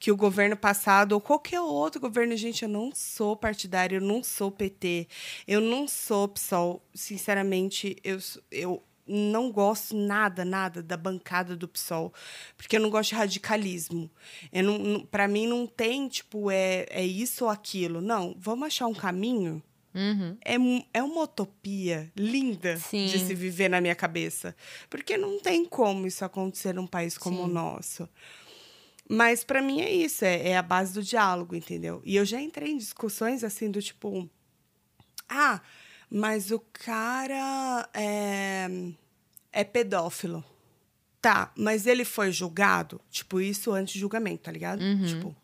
que 0.00 0.10
o 0.10 0.16
governo 0.16 0.56
passado 0.56 1.12
ou 1.12 1.20
qualquer 1.20 1.60
outro 1.60 2.00
governo, 2.00 2.36
gente, 2.36 2.64
eu 2.64 2.68
não 2.68 2.90
sou 2.92 3.36
partidário, 3.36 3.98
eu 3.98 4.00
não 4.00 4.24
sou 4.24 4.50
PT, 4.50 5.06
eu 5.46 5.60
não 5.60 5.86
sou 5.86 6.26
PSOL. 6.26 6.82
Sinceramente, 6.92 7.96
eu, 8.02 8.18
eu 8.50 8.82
não 9.06 9.52
gosto 9.52 9.96
nada, 9.96 10.44
nada 10.44 10.82
da 10.82 10.96
bancada 10.96 11.56
do 11.56 11.68
PSOL, 11.68 12.12
porque 12.56 12.76
eu 12.76 12.80
não 12.80 12.90
gosto 12.90 13.10
de 13.10 13.14
radicalismo. 13.14 14.10
Eu 14.52 14.64
não, 14.64 14.78
não, 14.78 15.00
para 15.06 15.28
mim 15.28 15.46
não 15.46 15.64
tem, 15.64 16.08
tipo, 16.08 16.50
é, 16.50 16.86
é 16.90 17.06
isso 17.06 17.44
ou 17.44 17.50
aquilo. 17.50 18.00
Não, 18.00 18.34
vamos 18.36 18.66
achar 18.66 18.88
um 18.88 18.94
caminho 18.94 19.62
Uhum. 19.94 20.36
é, 20.44 20.54
é 20.98 21.02
uma 21.02 21.22
utopia 21.22 22.12
linda 22.14 22.76
Sim. 22.76 23.06
de 23.06 23.18
se 23.18 23.34
viver 23.34 23.68
na 23.68 23.80
minha 23.80 23.94
cabeça. 23.94 24.54
Porque 24.88 25.16
não 25.16 25.40
tem 25.40 25.64
como 25.64 26.06
isso 26.06 26.24
acontecer 26.24 26.74
num 26.74 26.86
país 26.86 27.16
como 27.16 27.42
o 27.42 27.46
Sim. 27.46 27.52
nosso. 27.52 28.08
Mas 29.08 29.42
para 29.42 29.62
mim 29.62 29.80
é 29.80 29.90
isso, 29.90 30.24
é, 30.24 30.50
é 30.50 30.56
a 30.56 30.62
base 30.62 30.92
do 30.92 31.02
diálogo, 31.02 31.54
entendeu? 31.56 32.02
E 32.04 32.16
eu 32.16 32.24
já 32.24 32.40
entrei 32.40 32.72
em 32.72 32.76
discussões 32.76 33.42
assim 33.42 33.70
do 33.70 33.80
tipo, 33.80 34.28
ah, 35.28 35.60
mas 36.10 36.50
o 36.50 36.60
cara 36.72 37.88
é, 37.94 38.68
é 39.50 39.64
pedófilo. 39.64 40.44
Tá, 41.20 41.52
mas 41.56 41.86
ele 41.86 42.04
foi 42.04 42.30
julgado? 42.30 43.00
Tipo, 43.10 43.40
isso 43.40 43.72
antes 43.72 43.94
de 43.94 44.00
julgamento, 44.00 44.44
tá 44.44 44.52
ligado? 44.52 44.80
Tipo, 45.04 45.34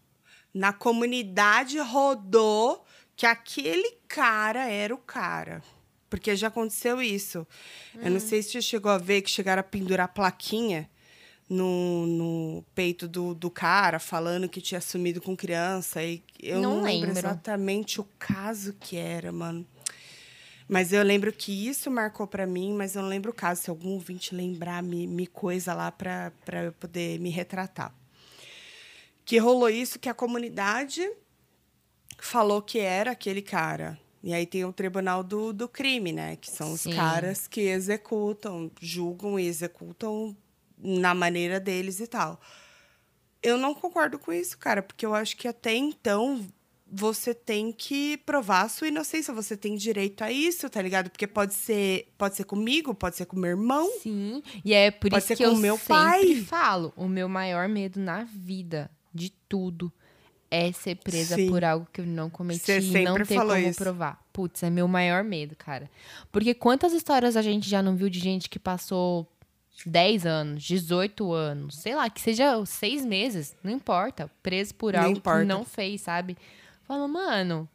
na 0.52 0.72
comunidade 0.72 1.78
rodou 1.80 2.84
que 3.16 3.26
aquele 3.26 3.98
cara 4.08 4.68
era 4.68 4.94
o 4.94 4.98
cara. 4.98 5.62
Porque 6.10 6.36
já 6.36 6.48
aconteceu 6.48 7.02
isso. 7.02 7.46
Eu 8.00 8.10
não 8.10 8.20
sei 8.20 8.42
se 8.42 8.50
você 8.52 8.62
chegou 8.62 8.90
a 8.92 8.98
ver 8.98 9.22
que 9.22 9.30
chegaram 9.30 9.60
a 9.60 9.64
pendurar 9.64 10.08
plaquinha 10.08 10.88
no, 11.48 12.06
no 12.06 12.64
peito 12.74 13.08
do, 13.08 13.34
do 13.34 13.50
cara, 13.50 13.98
falando 13.98 14.48
que 14.48 14.60
tinha 14.60 14.80
sumido 14.80 15.20
com 15.20 15.36
criança. 15.36 16.02
E 16.02 16.22
eu 16.40 16.60
Não 16.60 16.76
não, 16.76 16.82
lembro 16.82 17.08
lembro. 17.08 17.18
exatamente 17.18 18.00
o 18.00 18.04
caso 18.18 18.74
que 18.78 18.96
era, 18.96 19.32
mano. 19.32 19.66
Mas 20.68 20.92
eu 20.92 21.02
lembro 21.02 21.32
que 21.32 21.68
isso 21.68 21.90
marcou 21.90 22.26
pra 22.26 22.46
mim, 22.46 22.72
mas 22.74 22.94
eu 22.94 23.02
não 23.02 23.08
lembro 23.08 23.32
o 23.32 23.34
caso. 23.34 23.62
Se 23.62 23.70
algum 23.70 23.90
ouvinte 23.90 24.34
lembrar, 24.34 24.82
me, 24.82 25.06
me 25.06 25.26
coisa 25.26 25.74
lá 25.74 25.90
pra 25.90 26.32
eu 26.64 26.72
poder 26.72 27.18
me 27.18 27.28
retratar. 27.28 27.92
Que 29.24 29.36
rolou 29.38 29.68
isso, 29.68 29.98
que 29.98 30.08
a 30.08 30.14
comunidade 30.14 31.10
falou 32.18 32.60
que 32.62 32.78
era 32.78 33.12
aquele 33.12 33.42
cara. 33.42 33.98
E 34.22 34.32
aí 34.32 34.46
tem 34.46 34.64
o 34.64 34.72
tribunal 34.72 35.22
do, 35.22 35.52
do 35.52 35.68
crime, 35.68 36.12
né? 36.12 36.36
Que 36.36 36.50
são 36.50 36.72
os 36.72 36.80
Sim. 36.82 36.94
caras 36.94 37.46
que 37.46 37.60
executam, 37.60 38.70
julgam 38.80 39.38
e 39.38 39.46
executam 39.46 40.34
na 40.78 41.14
maneira 41.14 41.60
deles 41.60 42.00
e 42.00 42.06
tal. 42.06 42.40
Eu 43.42 43.58
não 43.58 43.74
concordo 43.74 44.18
com 44.18 44.32
isso, 44.32 44.56
cara, 44.56 44.82
porque 44.82 45.04
eu 45.04 45.14
acho 45.14 45.36
que 45.36 45.46
até 45.46 45.74
então 45.74 46.46
você 46.90 47.34
tem 47.34 47.72
que 47.72 48.16
provar 48.18 48.62
a 48.62 48.68
sua 48.68 48.88
inocência, 48.88 49.34
você 49.34 49.56
tem 49.56 49.76
direito 49.76 50.22
a 50.22 50.30
isso, 50.30 50.70
tá 50.70 50.80
ligado? 50.80 51.10
Porque 51.10 51.26
pode 51.26 51.52
ser, 51.52 52.08
pode 52.16 52.36
ser 52.36 52.44
comigo, 52.44 52.94
pode 52.94 53.16
ser 53.16 53.26
com 53.26 53.36
meu 53.36 53.50
irmão. 53.50 53.90
Sim. 54.00 54.42
E 54.64 54.72
é 54.72 54.90
por 54.90 55.10
Pode 55.10 55.18
isso 55.18 55.28
ser 55.28 55.36
que 55.36 55.44
com 55.44 55.50
eu 55.50 55.54
o 55.56 55.58
meu 55.58 55.76
sempre 55.76 55.88
pai. 55.88 56.36
falo: 56.46 56.92
o 56.96 57.08
meu 57.08 57.28
maior 57.28 57.68
medo 57.68 58.00
na 58.00 58.24
vida, 58.24 58.90
de 59.12 59.30
tudo, 59.48 59.92
é 60.54 60.72
ser 60.72 60.96
presa 60.96 61.36
Sim. 61.36 61.48
por 61.48 61.64
algo 61.64 61.86
que 61.92 62.00
eu 62.00 62.06
não 62.06 62.30
cometi 62.30 62.70
e 62.70 63.04
não 63.04 63.16
ter 63.16 63.34
falou 63.34 63.54
como 63.56 63.68
isso. 63.68 63.78
provar. 63.82 64.22
Putz, 64.32 64.62
é 64.62 64.70
meu 64.70 64.86
maior 64.86 65.24
medo, 65.24 65.56
cara. 65.56 65.90
Porque 66.30 66.54
quantas 66.54 66.92
histórias 66.92 67.36
a 67.36 67.42
gente 67.42 67.68
já 67.68 67.82
não 67.82 67.96
viu 67.96 68.08
de 68.08 68.20
gente 68.20 68.48
que 68.48 68.58
passou 68.58 69.26
10 69.84 70.26
anos, 70.26 70.62
18 70.62 71.32
anos, 71.32 71.76
sei 71.76 71.94
lá, 71.94 72.08
que 72.08 72.20
seja 72.20 72.64
seis 72.64 73.04
meses, 73.04 73.54
não 73.62 73.72
importa, 73.72 74.30
preso 74.42 74.74
por 74.74 74.92
Não 74.94 75.00
algo 75.02 75.18
importa. 75.18 75.40
que 75.40 75.44
não 75.46 75.64
fez, 75.64 76.00
sabe? 76.02 76.36
Fala, 76.86 77.08
mano, 77.08 77.68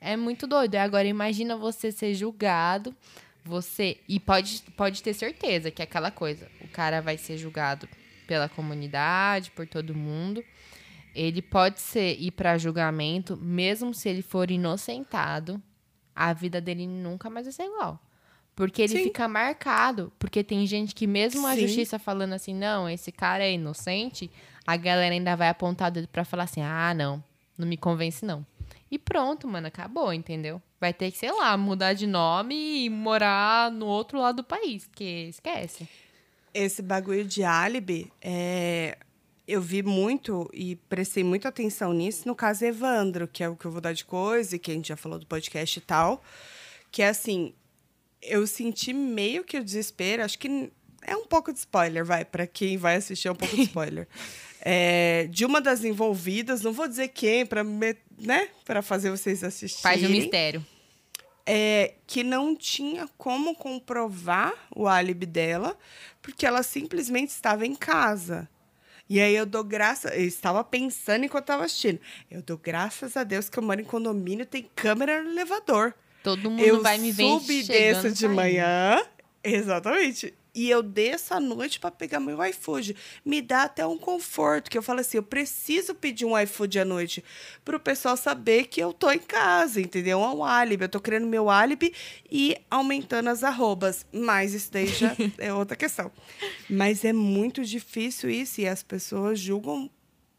é 0.00 0.16
muito 0.16 0.46
doido. 0.46 0.74
E 0.74 0.78
Agora 0.78 1.06
imagina 1.06 1.56
você 1.56 1.92
ser 1.92 2.14
julgado, 2.14 2.94
você 3.44 3.98
e 4.08 4.18
pode 4.18 4.62
pode 4.76 5.02
ter 5.02 5.14
certeza 5.14 5.70
que 5.70 5.80
é 5.80 5.84
aquela 5.84 6.10
coisa, 6.10 6.48
o 6.60 6.68
cara 6.68 7.00
vai 7.00 7.16
ser 7.16 7.36
julgado 7.38 7.88
pela 8.26 8.48
comunidade, 8.48 9.50
por 9.52 9.66
todo 9.66 9.94
mundo. 9.94 10.44
Ele 11.14 11.42
pode 11.42 11.80
ser 11.80 12.16
ir 12.18 12.30
para 12.30 12.58
julgamento, 12.58 13.36
mesmo 13.36 13.92
se 13.94 14.08
ele 14.08 14.22
for 14.22 14.50
inocentado, 14.50 15.62
a 16.14 16.32
vida 16.32 16.60
dele 16.60 16.86
nunca 16.86 17.30
mais 17.30 17.46
vai 17.46 17.52
ser 17.52 17.64
igual. 17.64 18.00
Porque 18.54 18.82
ele 18.82 18.98
Sim. 18.98 19.04
fica 19.04 19.26
marcado. 19.26 20.12
Porque 20.18 20.44
tem 20.44 20.66
gente 20.66 20.94
que, 20.94 21.06
mesmo 21.06 21.46
a 21.46 21.54
Sim. 21.54 21.62
justiça 21.62 21.98
falando 21.98 22.34
assim, 22.34 22.54
não, 22.54 22.88
esse 22.88 23.10
cara 23.10 23.44
é 23.44 23.52
inocente, 23.52 24.30
a 24.66 24.76
galera 24.76 25.14
ainda 25.14 25.34
vai 25.34 25.48
apontar 25.48 25.88
o 25.88 25.94
dedo 25.94 26.08
pra 26.08 26.24
falar 26.24 26.44
assim, 26.44 26.60
ah, 26.60 26.92
não, 26.94 27.22
não 27.56 27.66
me 27.66 27.76
convence, 27.76 28.24
não. 28.24 28.44
E 28.90 28.98
pronto, 28.98 29.46
mano, 29.48 29.68
acabou, 29.68 30.12
entendeu? 30.12 30.60
Vai 30.80 30.92
ter 30.92 31.10
que, 31.10 31.18
sei 31.18 31.32
lá, 31.32 31.56
mudar 31.56 31.92
de 31.94 32.06
nome 32.06 32.84
e 32.84 32.90
morar 32.90 33.70
no 33.70 33.86
outro 33.86 34.18
lado 34.18 34.36
do 34.36 34.44
país, 34.44 34.86
porque 34.86 35.26
esquece. 35.28 35.88
Esse 36.52 36.82
bagulho 36.82 37.24
de 37.24 37.44
álibi, 37.44 38.12
é, 38.20 38.98
eu 39.50 39.60
vi 39.60 39.82
muito 39.82 40.48
e 40.54 40.76
prestei 40.88 41.24
muita 41.24 41.48
atenção 41.48 41.92
nisso 41.92 42.26
no 42.26 42.34
caso 42.34 42.64
Evandro, 42.64 43.26
que 43.26 43.42
é 43.42 43.48
o 43.48 43.56
que 43.56 43.64
eu 43.64 43.70
vou 43.70 43.80
dar 43.80 43.92
de 43.92 44.04
coisa, 44.04 44.54
e 44.54 44.58
que 44.58 44.70
a 44.70 44.74
gente 44.74 44.88
já 44.88 44.96
falou 44.96 45.18
do 45.18 45.26
podcast 45.26 45.78
e 45.78 45.82
tal. 45.82 46.22
Que 46.90 47.02
é 47.02 47.08
assim, 47.08 47.52
eu 48.22 48.46
senti 48.46 48.92
meio 48.92 49.42
que 49.42 49.58
o 49.58 49.64
desespero, 49.64 50.22
acho 50.22 50.38
que 50.38 50.70
é 51.02 51.16
um 51.16 51.26
pouco 51.26 51.52
de 51.52 51.58
spoiler, 51.58 52.04
vai, 52.04 52.24
para 52.24 52.46
quem 52.46 52.76
vai 52.76 52.96
assistir 52.96 53.28
é 53.28 53.32
um 53.32 53.36
pouco 53.36 53.56
de 53.56 53.62
spoiler. 53.68 54.06
É, 54.60 55.26
de 55.30 55.44
uma 55.44 55.60
das 55.60 55.82
envolvidas, 55.84 56.62
não 56.62 56.72
vou 56.72 56.86
dizer 56.86 57.08
quem, 57.08 57.44
para 57.44 57.64
né, 57.64 58.48
para 58.64 58.82
fazer 58.82 59.10
vocês 59.10 59.42
assistirem 59.42 59.82
Faz 59.82 60.04
um 60.04 60.12
mistério. 60.12 60.64
é, 61.46 61.94
que 62.06 62.22
não 62.22 62.54
tinha 62.54 63.08
como 63.16 63.54
comprovar 63.56 64.52
o 64.76 64.86
álibi 64.86 65.26
dela, 65.26 65.76
porque 66.20 66.46
ela 66.46 66.62
simplesmente 66.62 67.30
estava 67.30 67.66
em 67.66 67.74
casa. 67.74 68.48
E 69.10 69.20
aí 69.20 69.34
eu 69.34 69.44
dou 69.44 69.64
graças. 69.64 70.12
Eu 70.12 70.24
estava 70.24 70.62
pensando 70.62 71.24
enquanto 71.24 71.42
estava 71.42 71.64
assistindo. 71.64 71.98
Eu 72.30 72.40
dou 72.42 72.56
graças 72.56 73.16
a 73.16 73.24
Deus 73.24 73.48
que 73.48 73.58
eu 73.58 73.62
moro 73.62 73.80
em 73.80 73.84
condomínio, 73.84 74.46
tem 74.46 74.70
câmera 74.76 75.20
no 75.20 75.30
elevador. 75.30 75.92
Todo 76.22 76.48
mundo 76.48 76.60
eu 76.60 76.80
vai 76.80 76.96
me 76.96 77.10
ver 77.10 77.24
subo 77.24 77.50
e 77.50 77.64
chegando, 77.64 78.02
desço 78.02 78.12
de 78.12 78.28
manhã. 78.28 79.02
Exatamente. 79.42 80.32
E 80.54 80.68
eu 80.68 80.82
desço 80.82 81.32
à 81.32 81.40
noite 81.40 81.78
para 81.78 81.90
pegar 81.90 82.18
meu 82.18 82.44
iFood. 82.44 82.96
Me 83.24 83.40
dá 83.40 83.64
até 83.64 83.86
um 83.86 83.96
conforto, 83.96 84.70
que 84.70 84.76
eu 84.76 84.82
falo 84.82 85.00
assim, 85.00 85.16
eu 85.16 85.22
preciso 85.22 85.94
pedir 85.94 86.24
um 86.24 86.38
iFood 86.38 86.80
à 86.80 86.84
noite 86.84 87.24
para 87.64 87.76
o 87.76 87.80
pessoal 87.80 88.16
saber 88.16 88.66
que 88.66 88.80
eu 88.80 88.92
tô 88.92 89.10
em 89.10 89.18
casa, 89.18 89.80
entendeu? 89.80 90.20
É 90.20 90.28
um 90.28 90.44
álibi, 90.44 90.84
eu 90.84 90.88
tô 90.88 91.00
criando 91.00 91.26
meu 91.26 91.48
álibi 91.48 91.94
e 92.30 92.56
aumentando 92.68 93.28
as 93.28 93.44
arrobas. 93.44 94.04
Mas 94.12 94.52
isso 94.52 94.72
daí 94.72 94.86
já 94.86 95.16
é 95.38 95.54
outra 95.54 95.76
questão. 95.76 96.10
Mas 96.68 97.04
é 97.04 97.12
muito 97.12 97.64
difícil 97.64 98.28
isso 98.28 98.60
e 98.60 98.66
as 98.66 98.82
pessoas 98.82 99.38
julgam. 99.38 99.88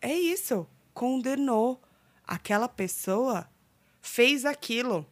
É 0.02 0.14
isso, 0.14 0.68
condenou. 0.94 1.82
Aquela 2.28 2.68
pessoa 2.68 3.50
fez 4.02 4.46
aquilo. 4.46 5.06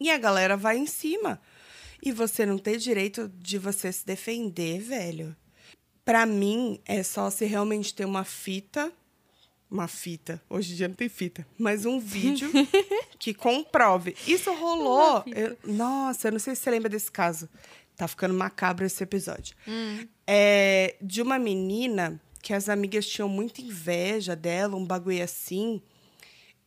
E 0.00 0.10
a 0.10 0.18
galera 0.18 0.56
vai 0.56 0.76
em 0.78 0.86
cima. 0.86 1.40
E 2.02 2.12
você 2.12 2.46
não 2.46 2.58
tem 2.58 2.76
direito 2.78 3.28
de 3.38 3.58
você 3.58 3.92
se 3.92 4.04
defender, 4.06 4.80
velho. 4.80 5.34
Pra 6.04 6.24
mim, 6.24 6.80
é 6.86 7.02
só 7.02 7.28
se 7.30 7.44
realmente 7.44 7.94
ter 7.94 8.04
uma 8.04 8.24
fita. 8.24 8.92
Uma 9.70 9.86
fita. 9.86 10.40
Hoje 10.48 10.72
em 10.72 10.76
dia 10.76 10.88
não 10.88 10.94
tem 10.94 11.08
fita. 11.08 11.46
Mas 11.58 11.84
um 11.84 12.00
vídeo 12.00 12.50
que 13.18 13.34
comprove. 13.34 14.16
Isso 14.26 14.52
rolou. 14.54 15.22
Eu- 15.26 15.56
nossa, 15.64 16.28
eu 16.28 16.32
não 16.32 16.38
sei 16.38 16.54
se 16.54 16.62
você 16.62 16.70
lembra 16.70 16.88
desse 16.88 17.10
caso. 17.10 17.48
Tá 17.96 18.06
ficando 18.08 18.32
macabro 18.32 18.86
esse 18.86 19.02
episódio. 19.02 19.54
Hum. 19.66 20.06
É, 20.26 20.96
de 21.02 21.20
uma 21.20 21.38
menina 21.38 22.18
que 22.40 22.54
as 22.54 22.68
amigas 22.68 23.06
tinham 23.06 23.28
muita 23.28 23.60
inveja 23.60 24.34
dela, 24.36 24.76
um 24.76 24.84
bagulho 24.86 25.22
assim. 25.22 25.82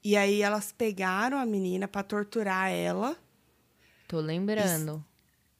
E 0.03 0.15
aí 0.17 0.41
elas 0.41 0.71
pegaram 0.71 1.37
a 1.39 1.45
menina 1.45 1.87
pra 1.87 2.03
torturar 2.03 2.69
ela. 2.69 3.17
Tô 4.07 4.19
lembrando. 4.19 5.03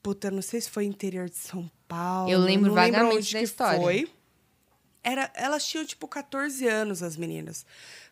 Puta, 0.01 0.31
não 0.31 0.41
sei 0.41 0.59
se 0.61 0.69
foi 0.69 0.85
interior 0.85 1.29
de 1.29 1.35
São 1.37 1.69
Paulo. 1.87 2.29
Eu 2.31 2.39
lembro 2.39 2.67
não 2.69 2.75
vagamente 2.75 3.17
onde 3.17 3.33
da 3.33 3.39
que 3.39 3.45
história. 3.45 3.79
Foi. 3.79 4.11
Era, 5.03 5.31
elas 5.35 5.65
tinham, 5.65 5.85
tipo, 5.85 6.07
14 6.07 6.67
anos, 6.67 7.01
as 7.03 7.15
meninas. 7.17 7.65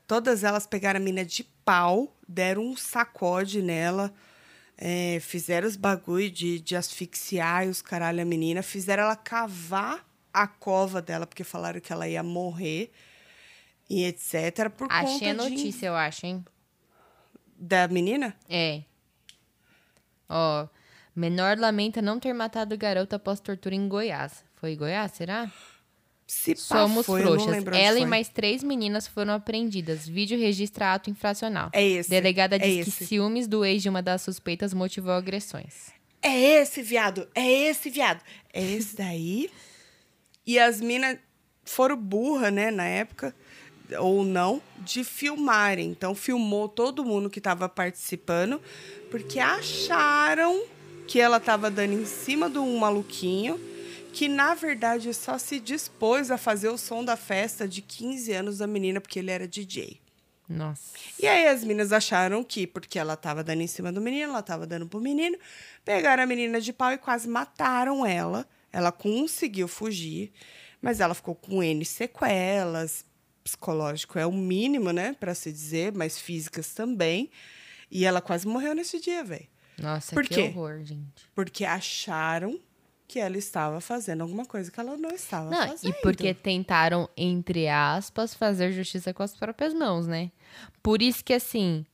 Todas 0.07 0.43
elas 0.43 0.65
pegaram 0.67 0.99
a 0.99 1.03
menina 1.03 1.23
de 1.25 1.43
pau, 1.65 2.15
deram 2.27 2.63
um 2.63 2.75
sacode 2.75 3.61
nela, 3.61 4.13
é, 4.77 5.19
fizeram 5.19 5.67
os 5.67 5.75
bagulho 5.75 6.31
de, 6.31 6.59
de 6.59 6.75
asfixiar 6.75 7.65
e 7.67 7.69
os 7.69 7.81
caralho 7.81 8.21
a 8.21 8.25
menina, 8.25 8.63
fizeram 8.63 9.03
ela 9.03 9.15
cavar 9.15 10.07
a 10.33 10.47
cova 10.47 11.01
dela, 11.01 11.27
porque 11.27 11.43
falaram 11.43 11.79
que 11.79 11.91
ela 11.93 12.07
ia 12.07 12.23
morrer 12.23 12.91
e 13.89 14.03
etc. 14.03 14.69
Por 14.75 14.87
Achei 14.91 15.29
a 15.29 15.35
conta 15.35 15.49
de- 15.49 15.55
notícia, 15.55 15.87
eu 15.87 15.95
acho, 15.95 16.25
hein? 16.25 16.43
da 17.55 17.87
menina? 17.87 18.35
É. 18.49 18.81
Ó, 20.29 20.67
menor 21.15 21.57
lamenta 21.57 22.01
não 22.01 22.19
ter 22.19 22.33
matado 22.33 22.77
garota 22.77 23.15
após 23.15 23.39
tortura 23.39 23.75
em 23.75 23.87
Goiás. 23.87 24.43
Foi 24.55 24.75
Goiás, 24.75 25.11
será? 25.13 25.51
Se 26.27 26.53
pá, 26.53 26.61
Somos 26.61 27.05
foi, 27.05 27.23
frouxas. 27.23 27.63
Ela 27.73 27.99
e 27.99 28.05
mais 28.05 28.29
três 28.29 28.63
meninas 28.63 29.07
foram 29.07 29.33
apreendidas. 29.33 30.07
Vídeo 30.07 30.37
registra 30.37 30.93
ato 30.93 31.09
infracional. 31.09 31.71
É 31.73 31.83
esse, 31.83 32.09
Delegada 32.09 32.55
é 32.55 32.59
diz 32.59 32.83
que 32.83 32.89
esse. 32.91 33.07
ciúmes 33.07 33.47
do 33.47 33.65
ex 33.65 33.81
de 33.81 33.89
uma 33.89 34.01
das 34.01 34.21
suspeitas 34.21 34.73
motivou 34.73 35.11
agressões. 35.11 35.91
É 36.21 36.37
esse, 36.61 36.83
viado. 36.83 37.27
É 37.33 37.49
esse, 37.49 37.89
viado. 37.89 38.21
É 38.53 38.61
esse 38.61 38.95
daí. 38.95 39.49
E 40.45 40.59
as 40.59 40.79
minas 40.81 41.17
foram 41.63 41.95
burra, 41.95 42.51
né, 42.51 42.69
na 42.69 42.85
época, 42.85 43.33
ou 43.99 44.23
não, 44.23 44.61
de 44.79 45.03
filmarem. 45.03 45.89
Então, 45.89 46.13
filmou 46.13 46.67
todo 46.67 47.05
mundo 47.05 47.29
que 47.29 47.39
estava 47.39 47.67
participando, 47.67 48.61
porque 49.09 49.39
acharam 49.39 50.63
que 51.09 51.19
ela 51.19 51.37
estava 51.37 51.71
dando 51.71 51.93
em 51.93 52.05
cima 52.05 52.47
de 52.47 52.59
um 52.59 52.77
maluquinho, 52.77 53.59
que 54.13 54.27
na 54.27 54.53
verdade 54.53 55.11
só 55.11 55.39
se 55.39 55.59
dispôs 55.59 56.29
a 56.29 56.37
fazer 56.37 56.69
o 56.69 56.77
som 56.77 57.03
da 57.03 57.17
festa 57.17 57.67
de 57.67 57.81
15 57.81 58.31
anos 58.31 58.57
da 58.59 58.67
menina, 58.67 59.01
porque 59.01 59.17
ele 59.17 59.31
era 59.31 59.47
DJ. 59.47 59.99
Nossa. 60.47 60.95
E 61.19 61.25
aí 61.25 61.47
as 61.47 61.63
meninas 61.63 61.91
acharam 61.91 62.43
que, 62.43 62.67
porque 62.67 62.99
ela 62.99 63.17
tava 63.17 63.43
dando 63.43 63.61
em 63.61 63.67
cima 63.67 63.91
do 63.91 63.99
menino, 63.99 64.29
ela 64.29 64.43
tava 64.43 64.67
dando 64.67 64.85
pro 64.85 65.01
menino, 65.01 65.35
pegaram 65.83 66.21
a 66.21 66.27
menina 66.27 66.61
de 66.61 66.71
pau 66.71 66.91
e 66.91 66.97
quase 66.99 67.27
mataram 67.27 68.05
ela. 68.05 68.47
Ela 68.71 68.91
conseguiu 68.91 69.67
fugir, 69.67 70.31
mas 70.79 70.99
ela 70.99 71.15
ficou 71.15 71.33
com 71.33 71.63
N 71.63 71.83
sequelas, 71.85 73.03
psicológico 73.43 74.19
é 74.19 74.27
o 74.27 74.31
mínimo, 74.31 74.91
né, 74.91 75.15
para 75.19 75.33
se 75.33 75.51
dizer, 75.51 75.91
mas 75.91 76.19
físicas 76.19 76.71
também. 76.71 77.31
E 77.89 78.05
ela 78.05 78.21
quase 78.21 78.47
morreu 78.47 78.75
nesse 78.75 78.99
dia, 78.99 79.23
velho. 79.23 79.47
Nossa, 79.81 80.15
Por 80.15 80.23
que 80.23 80.35
quê? 80.35 80.41
horror, 80.41 80.83
gente. 80.83 81.25
Porque 81.33 81.65
acharam 81.65 82.59
que 83.07 83.19
ela 83.19 83.37
estava 83.37 83.81
fazendo 83.81 84.21
alguma 84.21 84.45
coisa 84.45 84.71
que 84.71 84.79
ela 84.79 84.95
não 84.95 85.09
estava 85.09 85.49
Não, 85.49 85.67
fazendo. 85.67 85.91
e 85.91 86.01
porque 86.01 86.33
tentaram, 86.33 87.09
entre 87.17 87.67
aspas, 87.67 88.35
fazer 88.35 88.71
justiça 88.71 89.13
com 89.13 89.23
as 89.23 89.35
próprias 89.35 89.73
mãos, 89.73 90.05
né? 90.05 90.31
Por 90.83 91.01
isso 91.01 91.23
que, 91.23 91.33
assim, 91.33 91.85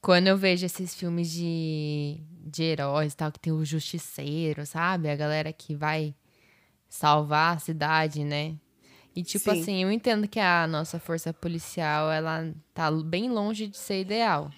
quando 0.00 0.28
eu 0.28 0.36
vejo 0.36 0.64
esses 0.64 0.94
filmes 0.94 1.30
de, 1.30 2.20
de 2.30 2.62
heróis 2.62 3.14
tal, 3.14 3.32
que 3.32 3.40
tem 3.40 3.52
o 3.52 3.64
justiceiro, 3.64 4.64
sabe? 4.64 5.10
A 5.10 5.16
galera 5.16 5.52
que 5.52 5.74
vai 5.74 6.14
salvar 6.88 7.56
a 7.56 7.58
cidade, 7.58 8.22
né? 8.22 8.54
E, 9.14 9.24
tipo 9.24 9.50
Sim. 9.50 9.60
assim, 9.60 9.82
eu 9.82 9.90
entendo 9.90 10.28
que 10.28 10.38
a 10.38 10.66
nossa 10.68 11.00
força 11.00 11.32
policial, 11.34 12.12
ela 12.12 12.54
tá 12.72 12.90
bem 12.92 13.28
longe 13.28 13.66
de 13.66 13.76
ser 13.76 14.02
ideal. 14.02 14.52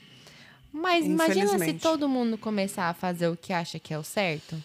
Mas 0.72 1.04
imagina 1.04 1.58
se 1.58 1.74
todo 1.74 2.08
mundo 2.08 2.38
começar 2.38 2.88
a 2.88 2.94
fazer 2.94 3.28
o 3.28 3.36
que 3.36 3.52
acha 3.52 3.78
que 3.78 3.92
é 3.92 3.98
o 3.98 4.04
certo. 4.04 4.56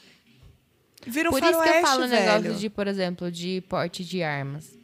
Vira 1.05 1.29
um 1.29 1.31
Por 1.31 1.43
isso 1.43 1.61
que 1.61 1.69
eu 1.69 1.81
falo 1.81 2.03
o 2.03 2.07
negócio 2.07 2.41
velho. 2.41 2.55
de, 2.55 2.69
por 2.69 2.87
exemplo, 2.87 3.31
de 3.31 3.61
porte 3.61 4.03
de 4.03 4.23
armas. 4.23 4.77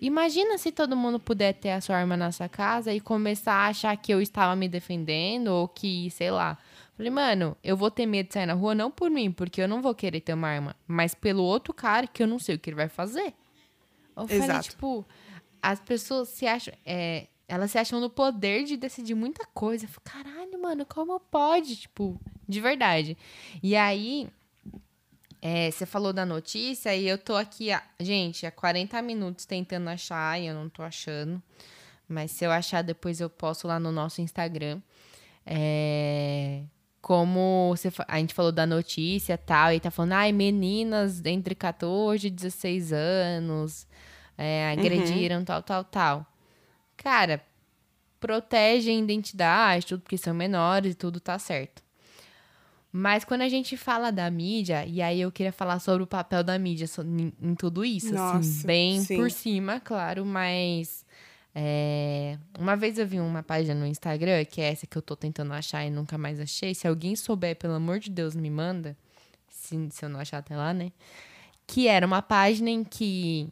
Imagina 0.00 0.56
se 0.58 0.70
todo 0.70 0.96
mundo 0.96 1.18
puder 1.18 1.52
ter 1.54 1.70
a 1.70 1.80
sua 1.80 1.96
arma 1.96 2.16
na 2.16 2.30
sua 2.30 2.48
casa 2.48 2.92
e 2.92 3.00
começar 3.00 3.52
a 3.52 3.66
achar 3.66 3.96
que 3.96 4.12
eu 4.12 4.22
estava 4.22 4.54
me 4.54 4.68
defendendo 4.68 5.48
ou 5.48 5.66
que, 5.66 6.10
sei 6.10 6.30
lá. 6.30 6.56
Falei, 6.96 7.10
mano, 7.10 7.56
eu 7.62 7.76
vou 7.76 7.90
ter 7.90 8.06
medo 8.06 8.28
de 8.28 8.34
sair 8.34 8.46
na 8.46 8.54
rua 8.54 8.74
não 8.74 8.90
por 8.90 9.10
mim, 9.10 9.30
porque 9.30 9.60
eu 9.60 9.68
não 9.68 9.82
vou 9.82 9.94
querer 9.94 10.20
ter 10.20 10.34
uma 10.34 10.48
arma, 10.48 10.76
mas 10.86 11.14
pelo 11.14 11.42
outro 11.42 11.72
cara 11.72 12.06
que 12.06 12.22
eu 12.22 12.26
não 12.26 12.38
sei 12.38 12.54
o 12.54 12.58
que 12.58 12.70
ele 12.70 12.76
vai 12.76 12.88
fazer. 12.88 13.34
Eu 14.16 14.26
falei, 14.26 14.42
Exato. 14.42 14.70
tipo, 14.70 15.06
as 15.62 15.80
pessoas 15.80 16.28
se 16.28 16.46
acham. 16.46 16.74
é, 16.84 17.26
elas 17.48 17.70
se 17.70 17.78
acham 17.78 17.98
no 17.98 18.10
poder 18.10 18.64
de 18.64 18.76
decidir 18.76 19.14
muita 19.14 19.46
coisa. 19.54 19.86
Eu 19.86 19.88
falei, 19.88 20.24
caralho, 20.24 20.60
mano, 20.62 20.84
como 20.86 21.18
pode? 21.18 21.76
Tipo, 21.76 22.20
de 22.46 22.60
verdade. 22.60 23.16
E 23.62 23.74
aí, 23.74 24.28
é, 25.40 25.70
você 25.70 25.86
falou 25.86 26.12
da 26.12 26.26
notícia 26.26 26.94
e 26.94 27.06
eu 27.08 27.16
tô 27.16 27.34
aqui, 27.36 27.72
há- 27.72 27.82
gente, 27.98 28.44
há 28.46 28.50
40 28.50 29.00
minutos 29.02 29.46
tentando 29.46 29.88
achar 29.88 30.38
e 30.40 30.46
eu 30.46 30.54
não 30.54 30.68
tô 30.68 30.82
achando. 30.82 31.42
Mas 32.08 32.30
se 32.32 32.44
eu 32.44 32.50
achar, 32.50 32.82
depois 32.82 33.20
eu 33.20 33.28
posto 33.30 33.66
lá 33.66 33.78
no 33.80 33.90
nosso 33.92 34.20
Instagram. 34.20 34.80
É, 35.46 36.62
como 37.00 37.68
você, 37.74 37.90
a 38.06 38.18
gente 38.18 38.34
falou 38.34 38.52
da 38.52 38.66
notícia 38.66 39.34
e 39.34 39.38
tal, 39.38 39.72
e 39.72 39.80
tá 39.80 39.90
falando, 39.90 40.12
ai, 40.12 40.32
meninas 40.32 41.22
entre 41.24 41.54
14 41.54 42.26
e 42.26 42.30
16 42.30 42.92
anos 42.92 43.86
é, 44.36 44.70
agrediram, 44.72 45.44
tal, 45.44 45.62
tal, 45.62 45.84
tal. 45.84 46.26
Cara, 46.98 47.42
protegem 48.20 48.98
a 48.98 49.02
identidade, 49.02 49.86
tudo 49.86 50.02
porque 50.02 50.18
são 50.18 50.34
menores 50.34 50.92
e 50.92 50.94
tudo 50.94 51.18
tá 51.20 51.38
certo. 51.38 51.82
Mas 52.90 53.24
quando 53.24 53.42
a 53.42 53.48
gente 53.48 53.76
fala 53.76 54.10
da 54.10 54.30
mídia, 54.30 54.84
e 54.86 55.00
aí 55.00 55.20
eu 55.20 55.30
queria 55.30 55.52
falar 55.52 55.78
sobre 55.78 56.02
o 56.02 56.06
papel 56.06 56.42
da 56.42 56.58
mídia 56.58 56.86
em, 57.04 57.32
em 57.40 57.54
tudo 57.54 57.84
isso, 57.84 58.08
assim, 58.08 58.16
Nossa, 58.16 58.38
assim, 58.38 58.66
bem 58.66 59.00
sim. 59.00 59.16
por 59.16 59.30
cima, 59.30 59.78
claro, 59.78 60.24
mas 60.24 61.04
é, 61.54 62.38
uma 62.58 62.76
vez 62.76 62.98
eu 62.98 63.06
vi 63.06 63.20
uma 63.20 63.42
página 63.42 63.74
no 63.74 63.86
Instagram, 63.86 64.44
que 64.44 64.60
é 64.60 64.70
essa 64.70 64.86
que 64.86 64.96
eu 64.96 65.02
tô 65.02 65.14
tentando 65.14 65.52
achar 65.52 65.84
e 65.84 65.90
nunca 65.90 66.16
mais 66.16 66.40
achei. 66.40 66.74
Se 66.74 66.86
alguém 66.88 67.14
souber, 67.14 67.56
pelo 67.56 67.74
amor 67.74 67.98
de 67.98 68.10
Deus, 68.10 68.34
me 68.34 68.48
manda. 68.48 68.96
Se, 69.48 69.88
se 69.90 70.04
eu 70.04 70.08
não 70.08 70.20
achar 70.20 70.38
até 70.38 70.56
lá, 70.56 70.72
né? 70.72 70.92
Que 71.66 71.88
era 71.88 72.06
uma 72.06 72.22
página 72.22 72.70
em 72.70 72.84
que 72.84 73.48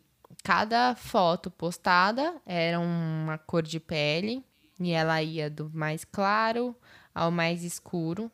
cada 0.47 0.95
foto 0.95 1.51
postada 1.51 2.37
era 2.47 2.79
uma 2.79 3.37
cor 3.37 3.63
de 3.65 3.81
pele 3.81 4.45
e 4.79 4.93
ela 4.93 5.21
ia 5.21 5.51
do 5.51 5.69
mais 5.75 6.05
claro 6.05 6.73
ao 7.13 7.33
mais 7.33 7.65
escuro. 7.65 8.31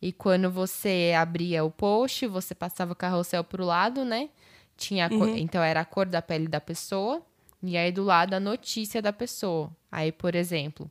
E 0.00 0.12
quando 0.12 0.48
você 0.50 1.12
abria 1.18 1.64
o 1.64 1.70
post, 1.72 2.26
você 2.28 2.54
passava 2.54 2.92
o 2.92 2.96
carrossel 2.96 3.42
pro 3.42 3.64
lado, 3.64 4.04
né? 4.04 4.28
Tinha 4.76 5.06
a 5.06 5.08
cor- 5.08 5.28
então 5.36 5.60
era 5.60 5.80
a 5.80 5.84
cor 5.84 6.06
da 6.06 6.22
pele 6.22 6.46
da 6.46 6.60
pessoa 6.60 7.20
e 7.60 7.76
aí 7.76 7.90
do 7.90 8.04
lado 8.04 8.34
a 8.34 8.38
notícia 8.40 9.02
da 9.02 9.12
pessoa. 9.12 9.68
Aí, 9.90 10.12
por 10.12 10.36
exemplo, 10.36 10.88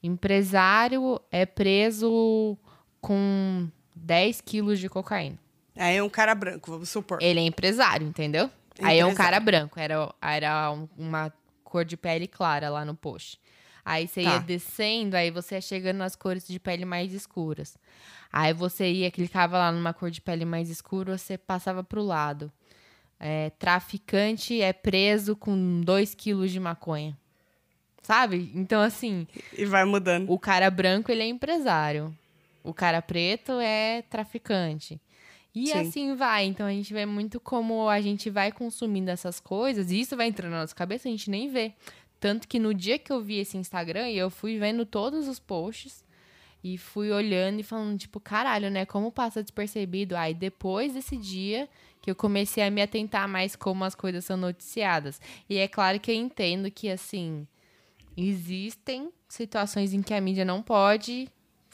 empresário 0.00 1.20
é 1.32 1.44
preso 1.44 2.56
com 3.00 3.66
10 3.96 4.40
quilos 4.40 4.78
de 4.78 4.88
cocaína. 4.88 5.36
Aí 5.76 5.96
é 5.96 6.02
um 6.02 6.08
cara 6.08 6.34
branco, 6.34 6.70
vamos 6.70 6.88
supor. 6.90 7.18
Ele 7.20 7.40
é 7.40 7.42
empresário, 7.42 8.06
entendeu? 8.06 8.48
Aí 8.82 8.98
é 8.98 9.06
um 9.06 9.14
cara 9.14 9.38
branco, 9.40 9.78
era, 9.78 10.12
era 10.20 10.70
um- 10.72 10.88
uma 10.96 11.32
cor 11.64 11.84
de 11.84 11.96
pele 11.96 12.26
clara 12.26 12.68
lá 12.68 12.84
no 12.84 12.94
post. 12.94 13.38
Aí 13.84 14.06
você 14.06 14.22
Tá. 14.22 14.30
ia 14.32 14.38
descendo, 14.40 15.16
aí 15.16 15.30
você 15.30 15.54
ia 15.56 15.60
chegando 15.60 15.96
nas 15.98 16.14
cores 16.14 16.46
de 16.46 16.58
pele 16.60 16.84
mais 16.84 17.12
escuras. 17.12 17.76
Aí 18.32 18.52
você 18.52 18.90
ia, 18.90 19.10
clicava 19.10 19.58
lá 19.58 19.72
numa 19.72 19.92
cor 19.92 20.10
de 20.10 20.20
pele 20.20 20.44
mais 20.44 20.68
escura, 20.70 21.16
você 21.18 21.36
passava 21.38 21.82
pro 21.82 22.02
lado. 22.02 22.52
É, 23.18 23.50
traficante 23.58 24.60
é 24.62 24.72
preso 24.72 25.34
com 25.36 25.80
2 25.80 26.14
quilos 26.14 26.50
de 26.50 26.60
maconha. 26.60 27.16
Sabe? 28.02 28.50
Então, 28.54 28.80
assim, 28.80 29.26
E 29.52 29.64
vai 29.66 29.84
mudando. 29.84 30.30
o 30.30 30.38
cara 30.38 30.70
branco, 30.70 31.10
ele 31.12 31.22
é 31.22 31.26
empresário. 31.26 32.16
O 32.64 32.72
cara 32.72 33.00
preto 33.02 33.52
é 33.60 34.02
traficante. 34.08 35.00
E 35.54 35.68
Sim. 35.68 35.72
assim 35.72 36.14
vai. 36.14 36.46
Então 36.46 36.66
a 36.66 36.70
gente 36.70 36.92
vê 36.92 37.04
muito 37.04 37.40
como 37.40 37.88
a 37.88 38.00
gente 38.00 38.30
vai 38.30 38.52
consumindo 38.52 39.10
essas 39.10 39.40
coisas 39.40 39.90
e 39.90 40.00
isso 40.00 40.16
vai 40.16 40.28
entrando 40.28 40.52
na 40.52 40.60
nossa 40.60 40.74
cabeça, 40.74 41.08
a 41.08 41.10
gente 41.10 41.30
nem 41.30 41.48
vê. 41.48 41.72
Tanto 42.20 42.46
que 42.46 42.58
no 42.58 42.74
dia 42.74 42.98
que 42.98 43.10
eu 43.10 43.20
vi 43.20 43.38
esse 43.38 43.56
Instagram, 43.56 44.08
eu 44.10 44.30
fui 44.30 44.58
vendo 44.58 44.84
todos 44.84 45.26
os 45.26 45.38
posts 45.38 46.04
e 46.62 46.76
fui 46.76 47.10
olhando 47.10 47.60
e 47.60 47.62
falando, 47.62 47.98
tipo, 47.98 48.20
caralho, 48.20 48.70
né? 48.70 48.84
Como 48.84 49.10
passa 49.10 49.42
despercebido. 49.42 50.14
Aí 50.14 50.34
depois 50.34 50.92
desse 50.92 51.16
dia 51.16 51.68
que 52.02 52.10
eu 52.10 52.14
comecei 52.14 52.62
a 52.62 52.70
me 52.70 52.82
atentar 52.82 53.26
mais 53.26 53.56
como 53.56 53.84
as 53.84 53.94
coisas 53.94 54.24
são 54.24 54.36
noticiadas. 54.36 55.20
E 55.48 55.56
é 55.56 55.66
claro 55.66 55.98
que 55.98 56.10
eu 56.10 56.14
entendo 56.14 56.70
que, 56.70 56.88
assim, 56.90 57.46
existem 58.16 59.10
situações 59.28 59.94
em 59.94 60.02
que 60.02 60.12
a 60.12 60.20
mídia 60.20 60.44
não 60.44 60.62
pode 60.62 61.28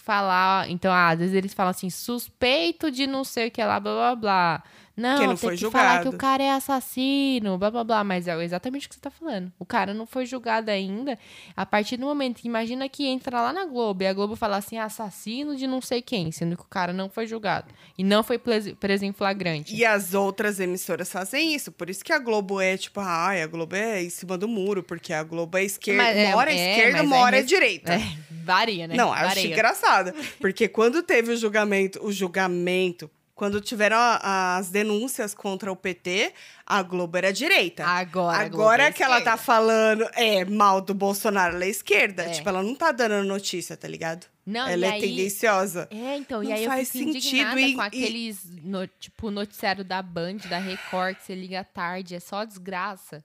falar. 0.07 0.71
Então, 0.71 0.93
ah, 0.93 1.09
às 1.11 1.19
vezes 1.19 1.35
eles 1.35 1.53
falam 1.53 1.71
assim, 1.71 1.91
suspeito 1.91 2.91
de 2.91 3.07
não 3.07 3.25
sei 3.25 3.49
o 3.49 3.51
que 3.51 3.63
lá, 3.63 3.81
blá 3.81 3.93
blá 3.93 4.15
blá. 4.17 4.63
Não, 4.97 5.19
Que 5.19 5.27
não 5.27 5.37
foi 5.37 5.57
que 5.59 5.71
falar 5.71 5.99
que 5.99 6.05
julgado. 6.05 6.17
o 6.17 6.19
cara 6.19 6.43
é 6.43 6.51
assassino, 6.53 7.59
blá 7.59 7.71
blá 7.71 7.85
blá. 7.85 8.03
Mas 8.05 8.27
é 8.27 8.43
exatamente 8.45 8.87
o 8.87 8.89
que 8.89 8.95
você 8.95 9.01
tá 9.01 9.11
falando. 9.11 9.53
O 9.59 9.65
cara 9.67 9.93
não 9.93 10.07
foi 10.07 10.25
julgado 10.25 10.71
ainda. 10.71 11.19
A 11.57 11.67
partir 11.67 11.97
do 11.99 12.07
momento 12.07 12.41
que 12.41 12.49
imagina 12.49 12.89
que 12.89 13.07
entra 13.07 13.41
lá 13.43 13.53
na 13.53 13.67
Globo 13.67 14.03
e 14.03 14.07
a 14.07 14.13
Globo 14.15 14.37
fala 14.37 14.57
assim, 14.57 14.79
assassino 14.79 15.55
de 15.55 15.67
não 15.67 15.83
sei 15.83 16.01
quem, 16.01 16.33
sendo 16.33 16.57
que 16.57 16.63
o 16.63 16.67
cara 16.67 16.93
não 16.93 17.11
foi 17.11 17.27
julgado. 17.27 17.67
E 17.99 18.03
não 18.03 18.23
foi 18.23 18.39
pres- 18.39 18.73
preso 18.81 19.05
em 19.05 19.13
flagrante. 19.13 19.75
E 19.75 19.85
as 19.85 20.15
outras 20.15 20.61
emissoras 20.61 21.11
fazem 21.13 21.55
isso. 21.55 21.71
Por 21.71 21.91
isso 21.91 22.03
que 22.05 22.13
a 22.13 22.19
Globo 22.19 22.59
é 22.61 22.77
tipo, 22.79 22.99
ai, 23.01 23.43
a 23.43 23.47
Globo 23.47 23.77
é 23.77 24.03
em 24.03 24.09
cima 24.11 24.39
do 24.39 24.49
muro, 24.49 24.83
porque 24.83 25.13
a 25.13 25.23
Globo 25.23 25.59
é 25.59 25.65
esquerda. 25.65 26.03
Mas 26.03 26.17
é- 26.17 26.29
uma 26.29 26.37
hora 26.39 26.53
é, 26.53 26.57
é, 26.57 26.71
esquerda, 26.79 26.99
mas 26.99 27.07
uma 27.07 27.17
é 27.17 27.21
hora 27.21 27.39
é, 27.39 27.43
direita. 27.43 27.93
É, 27.95 28.03
varia, 28.45 28.87
né? 28.87 28.95
Não, 28.97 29.13
acho 29.13 29.25
Varia. 29.27 29.47
engraçado. 29.53 30.15
Porque 30.41 30.69
quando 30.69 31.03
teve 31.03 31.33
o 31.33 31.37
julgamento, 31.37 32.03
o 32.05 32.11
julgamento, 32.13 33.11
quando 33.37 33.61
tiveram 33.61 33.97
a- 33.99 34.57
as 34.57 34.71
denúncias 34.71 35.35
contra 35.35 35.71
o 35.71 35.77
PT, 35.77 36.33
a 36.67 36.83
Globo 36.83 37.17
era 37.19 37.33
direita. 37.33 37.85
Agora, 37.87 38.39
Agora 38.39 38.83
é 38.85 38.91
que 38.93 39.03
ela 39.03 39.21
tá 39.21 39.37
falando 39.37 40.09
é 40.15 40.45
mal 40.45 40.81
do 40.81 40.95
Bolsonaro, 40.95 41.55
ela 41.55 41.65
é 41.65 41.69
esquerda. 41.69 42.25
É. 42.25 42.31
Tipo, 42.31 42.49
ela 42.49 42.63
não 42.63 42.75
tá 42.75 42.91
dando 42.91 43.23
notícia, 43.25 43.77
tá 43.77 43.87
ligado? 43.87 44.27
Não, 44.45 44.67
ela 44.67 44.87
e 44.87 44.89
é 44.89 44.93
aí- 44.93 45.01
tendenciosa. 45.01 45.87
É, 45.91 46.17
então, 46.17 46.43
e 46.43 46.47
Não 46.49 46.55
aí 46.55 46.65
eu 46.65 46.71
faz 46.71 46.91
fico 46.91 47.13
sentido, 47.13 47.59
e- 47.59 47.75
com 47.75 47.83
e- 47.83 47.87
aqueles, 47.87 48.41
no- 48.63 48.87
tipo, 48.87 49.31
noticiário 49.31 49.85
da 49.85 50.01
Band, 50.01 50.39
da 50.49 50.59
Record, 50.59 51.17
que 51.17 51.25
você 51.25 51.35
liga 51.35 51.63
tarde, 51.63 52.15
é 52.15 52.21
só 52.21 52.43
desgraça. 52.45 53.21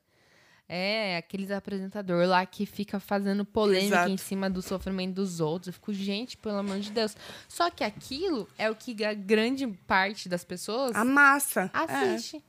É, 0.73 1.17
aqueles 1.17 1.51
apresentador 1.51 2.25
lá 2.25 2.45
que 2.45 2.65
fica 2.65 2.97
fazendo 2.97 3.43
polêmica 3.43 3.95
Exato. 3.95 4.09
em 4.11 4.15
cima 4.15 4.49
do 4.49 4.61
sofrimento 4.61 5.15
dos 5.15 5.41
outros. 5.41 5.67
Eu 5.67 5.73
fico, 5.73 5.91
gente, 5.91 6.37
pelo 6.37 6.57
amor 6.59 6.79
de 6.79 6.91
Deus. 6.91 7.13
Só 7.49 7.69
que 7.69 7.83
aquilo 7.83 8.47
é 8.57 8.69
o 8.69 8.75
que 8.75 9.03
a 9.03 9.13
grande 9.13 9.67
parte 9.67 10.29
das 10.29 10.45
pessoas 10.45 10.95
A 10.95 11.03
massa. 11.03 11.69
assiste. 11.73 12.41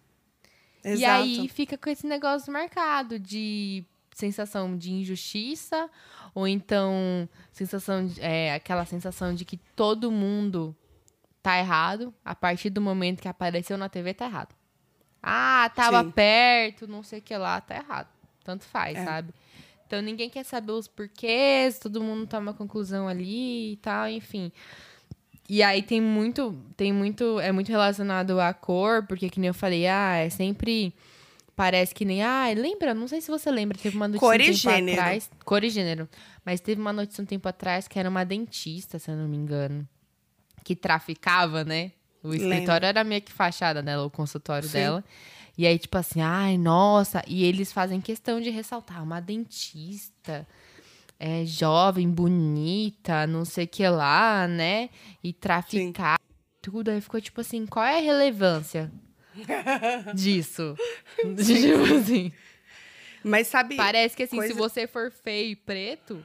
É, 0.84 0.94
E 0.94 1.04
aí 1.04 1.48
fica 1.48 1.76
com 1.76 1.90
esse 1.90 2.06
negócio 2.06 2.52
marcado 2.52 3.18
de 3.18 3.84
sensação 4.14 4.76
de 4.76 4.92
injustiça, 4.92 5.90
ou 6.32 6.46
então 6.46 7.28
sensação 7.52 8.06
de- 8.06 8.20
é, 8.20 8.54
aquela 8.54 8.84
sensação 8.84 9.34
de 9.34 9.44
que 9.44 9.56
todo 9.74 10.12
mundo 10.12 10.76
tá 11.42 11.58
errado 11.58 12.14
a 12.24 12.36
partir 12.36 12.70
do 12.70 12.80
momento 12.80 13.20
que 13.20 13.26
apareceu 13.26 13.76
na 13.76 13.88
TV 13.88 14.14
tá 14.14 14.26
errado. 14.26 14.54
Ah, 15.20 15.70
tava 15.74 16.04
Sim. 16.04 16.10
perto, 16.10 16.86
não 16.86 17.02
sei 17.02 17.18
o 17.20 17.22
que 17.22 17.36
lá, 17.36 17.60
tá 17.60 17.76
errado. 17.76 18.11
Tanto 18.44 18.64
faz, 18.64 18.98
É. 18.98 19.04
sabe? 19.04 19.32
Então 19.86 20.00
ninguém 20.00 20.30
quer 20.30 20.44
saber 20.44 20.72
os 20.72 20.88
porquês, 20.88 21.78
todo 21.78 22.02
mundo 22.02 22.26
toma 22.26 22.50
uma 22.50 22.54
conclusão 22.54 23.06
ali 23.08 23.72
e 23.72 23.76
tal, 23.76 24.08
enfim. 24.08 24.50
E 25.48 25.62
aí 25.62 25.82
tem 25.82 26.00
muito, 26.00 26.56
tem 26.76 26.92
muito, 26.92 27.38
é 27.40 27.52
muito 27.52 27.68
relacionado 27.68 28.40
à 28.40 28.54
cor, 28.54 29.06
porque 29.06 29.28
que 29.28 29.38
nem 29.38 29.48
eu 29.48 29.54
falei, 29.54 29.86
ah, 29.86 30.16
é 30.16 30.30
sempre 30.30 30.94
parece 31.54 31.94
que 31.94 32.06
nem, 32.06 32.22
ah, 32.22 32.46
lembra, 32.56 32.94
não 32.94 33.06
sei 33.06 33.20
se 33.20 33.30
você 33.30 33.50
lembra, 33.50 33.76
teve 33.76 33.94
uma 33.94 34.08
notícia 34.08 34.26
Cor 34.26 34.34
um 34.34 34.42
e 34.42 34.46
tempo 34.46 34.56
gênero. 34.56 34.98
atrás, 35.00 35.30
cor 35.44 35.62
e 35.62 35.68
gênero, 35.68 36.08
mas 36.44 36.60
teve 36.60 36.80
uma 36.80 36.92
notícia 36.92 37.20
um 37.22 37.26
tempo 37.26 37.46
atrás 37.46 37.86
que 37.86 37.98
era 37.98 38.08
uma 38.08 38.24
dentista, 38.24 38.98
se 38.98 39.10
eu 39.10 39.16
não 39.16 39.28
me 39.28 39.36
engano, 39.36 39.86
que 40.64 40.74
traficava, 40.74 41.64
né? 41.64 41.92
O 42.22 42.32
escritório 42.32 42.86
era 42.86 43.04
meio 43.04 43.20
que 43.20 43.32
fachada 43.32 43.82
dela, 43.82 44.06
o 44.06 44.10
consultório 44.10 44.66
Sim. 44.66 44.74
dela. 44.78 45.04
E 45.56 45.66
aí, 45.66 45.78
tipo 45.78 45.96
assim, 45.98 46.20
ai, 46.20 46.56
nossa. 46.56 47.22
E 47.26 47.44
eles 47.44 47.72
fazem 47.72 48.00
questão 48.00 48.40
de 48.40 48.48
ressaltar 48.50 49.02
uma 49.02 49.20
dentista 49.20 50.46
é, 51.20 51.44
jovem, 51.44 52.10
bonita, 52.10 53.26
não 53.26 53.44
sei 53.44 53.64
o 53.64 53.68
que 53.68 53.86
lá, 53.88 54.48
né? 54.48 54.88
E 55.22 55.32
traficar 55.32 56.18
tudo. 56.60 56.90
Aí 56.90 57.00
ficou 57.00 57.20
tipo 57.20 57.40
assim, 57.40 57.66
qual 57.66 57.84
é 57.84 57.98
a 57.98 58.02
relevância 58.02 58.90
disso? 60.14 60.74
tipo 61.18 61.94
assim. 62.00 62.32
Mas 63.24 63.46
sabe, 63.46 63.76
Parece 63.76 64.16
que 64.16 64.24
assim, 64.24 64.36
coisa- 64.36 64.52
se 64.54 64.58
você 64.58 64.86
for 64.86 65.10
feio 65.12 65.50
e 65.52 65.56
preto, 65.56 66.24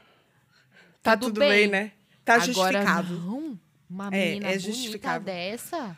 tá 1.03 1.15
tudo 1.15 1.28
tudo, 1.34 1.39
bem. 1.41 1.49
bem. 1.49 1.67
né? 1.67 1.91
Tá 2.25 2.36
agora 2.36 2.45
justificado. 2.80 3.13
não. 3.19 3.59
Uma 3.89 4.07
É, 4.07 4.09
menina 4.09 4.47
é 4.47 4.57
bonita 4.57 4.59
justificável. 4.59 5.21
dessa. 5.25 5.97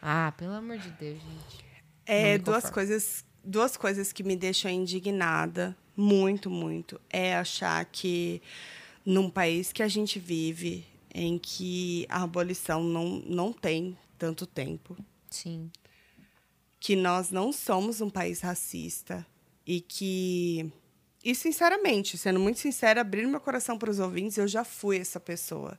Ah, 0.00 0.32
pelo 0.36 0.52
amor 0.54 0.78
de 0.78 0.88
Deus, 0.90 1.18
gente. 1.20 1.63
É, 2.06 2.38
duas 2.38 2.68
coisas, 2.70 3.24
duas 3.42 3.76
coisas 3.76 4.12
que 4.12 4.22
me 4.22 4.36
deixam 4.36 4.70
indignada, 4.70 5.76
muito, 5.96 6.50
muito, 6.50 7.00
é 7.08 7.36
achar 7.36 7.84
que 7.84 8.42
num 9.04 9.30
país 9.30 9.72
que 9.72 9.82
a 9.82 9.88
gente 9.88 10.18
vive, 10.18 10.84
em 11.14 11.38
que 11.38 12.06
a 12.08 12.22
abolição 12.22 12.82
não, 12.82 13.22
não 13.26 13.52
tem 13.52 13.96
tanto 14.18 14.46
tempo, 14.46 14.96
Sim. 15.30 15.70
que 16.80 16.96
nós 16.96 17.30
não 17.30 17.52
somos 17.52 18.00
um 18.00 18.10
país 18.10 18.40
racista 18.40 19.24
e 19.66 19.80
que 19.80 20.70
e 21.24 21.34
sinceramente, 21.34 22.18
sendo 22.18 22.38
muito 22.38 22.58
sincera, 22.58 23.00
abrindo 23.00 23.30
meu 23.30 23.40
coração 23.40 23.78
para 23.78 23.90
os 23.90 23.98
ouvintes, 23.98 24.36
eu 24.36 24.46
já 24.46 24.62
fui 24.62 24.98
essa 24.98 25.18
pessoa 25.18 25.78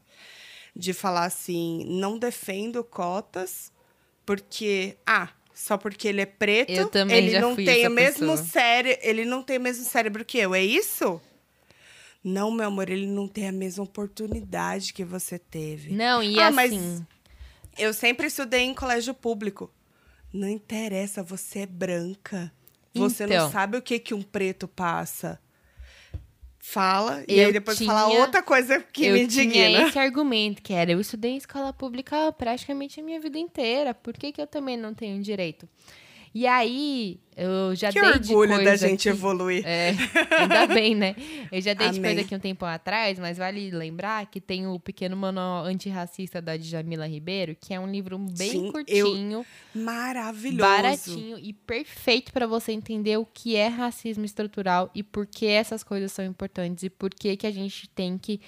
de 0.75 0.91
falar 0.91 1.25
assim, 1.25 1.85
não 1.87 2.17
defendo 2.17 2.83
cotas 2.83 3.71
porque 4.25 4.97
ah, 5.05 5.29
só 5.55 5.77
porque 5.77 6.07
ele 6.07 6.21
é 6.21 6.25
preto, 6.25 6.69
Eu 6.71 6.89
também 6.89 7.17
ele 7.17 7.31
já 7.31 7.39
não 7.41 7.55
fui 7.55 7.63
tem 7.65 7.87
o 7.87 7.89
mesmo 7.89 8.37
cérebro, 8.37 8.99
ele 9.01 9.25
não 9.25 9.41
tem 9.41 9.57
o 9.57 9.61
mesmo 9.61 9.85
cérebro 9.85 10.23
que 10.25 10.37
eu, 10.37 10.53
é 10.53 10.61
isso? 10.61 11.19
Não, 12.23 12.51
meu 12.51 12.67
amor, 12.67 12.89
ele 12.89 13.07
não 13.07 13.27
tem 13.27 13.47
a 13.47 13.51
mesma 13.51 13.83
oportunidade 13.83 14.91
que 14.93 15.03
você 15.05 15.39
teve. 15.39 15.93
Não, 15.93 16.21
e 16.21 16.39
Ah, 16.39 16.51
mas- 16.51 16.71
assim. 16.71 17.05
Eu 17.77 17.93
sempre 17.93 18.27
estudei 18.27 18.61
em 18.61 18.73
colégio 18.73 19.13
público. 19.13 19.71
Não 20.33 20.47
interessa, 20.49 21.21
você 21.23 21.59
é 21.59 21.65
branca. 21.65 22.51
Você 22.93 23.25
Então. 23.25 23.45
não 23.45 23.51
sabe 23.51 23.77
o 23.77 23.81
que, 23.81 23.99
que 23.99 24.13
um 24.13 24.21
preto 24.21 24.67
passa. 24.67 25.39
Fala 26.67 27.23
e 27.27 27.39
Eu 27.39 27.47
aí 27.47 27.53
depois 27.53 27.77
tinha- 27.77 27.89
fala 27.91 28.07
outra 28.19 28.41
coisa 28.41 28.79
que 28.91 29.09
me 29.11 29.27
tinha 29.27 29.45
indigna. 29.45 29.87
esse 29.87 29.99
argumento, 29.99 30.61
que 30.63 30.73
era, 30.73 30.91
eu 30.91 30.99
estudei 30.99 31.31
em 31.31 31.37
escola 31.37 31.71
pública 31.71 32.31
praticamente 32.31 32.99
a 32.99 33.03
minha 33.03 33.19
vida 33.19 33.37
inteira, 33.37 33.93
por 33.93 34.13
que, 34.17 34.31
que 34.31 34.41
eu 34.41 34.47
também 34.47 34.75
não 34.75 34.93
tenho 34.93 35.21
direito? 35.21 35.69
E 36.37 36.45
aí, 36.45 37.17
eu 37.37 37.73
já 37.75 37.93
Que 37.93 38.01
dei 38.01 38.09
orgulho 38.09 38.21
de 38.25 38.33
coisa 38.33 38.63
da 38.65 38.75
gente 38.75 39.07
aqui- 39.07 39.17
evoluir. 39.17 39.63
É, 39.65 39.91
ainda 40.37 40.67
bem, 40.67 40.93
né? 40.93 41.15
Eu 41.49 41.61
já 41.61 41.73
dei 41.73 41.89
de 41.91 41.97
Amém. 41.99 42.11
coisa 42.11 42.21
aqui 42.27 42.35
um 42.35 42.39
tempo 42.39 42.65
atrás, 42.65 43.17
mas 43.17 43.37
vale 43.37 43.71
lembrar 43.71 44.25
que 44.25 44.41
tem 44.41 44.67
o 44.67 44.77
Pequeno 44.77 45.15
Manual 45.15 45.63
Antirracista 45.63 46.41
da 46.41 46.57
Djamila 46.57 47.07
Ribeiro, 47.07 47.55
que 47.57 47.73
é 47.73 47.79
um 47.79 47.89
livro 47.89 48.17
bem 48.19 48.51
Sim, 48.51 48.65
eu- 48.65 48.71
curtinho, 48.73 49.45
Maravilhoso. 49.73 50.57
baratinho 50.69 51.39
e 51.39 51.53
perfeito 51.53 52.33
para 52.33 52.45
você 52.45 52.73
entender 52.73 53.15
o 53.17 53.25
que 53.25 53.55
é 53.55 53.67
racismo 53.69 54.25
estrutural 54.25 54.91
e 54.93 55.01
por 55.01 55.25
que 55.25 55.45
essas 55.47 55.83
coisas 55.85 56.11
são 56.11 56.25
importantes 56.25 56.83
e 56.83 56.89
por 56.89 57.11
que, 57.11 57.37
que 57.37 57.47
a 57.47 57.51
gente 57.51 57.87
tem 57.89 58.17
que. 58.17 58.41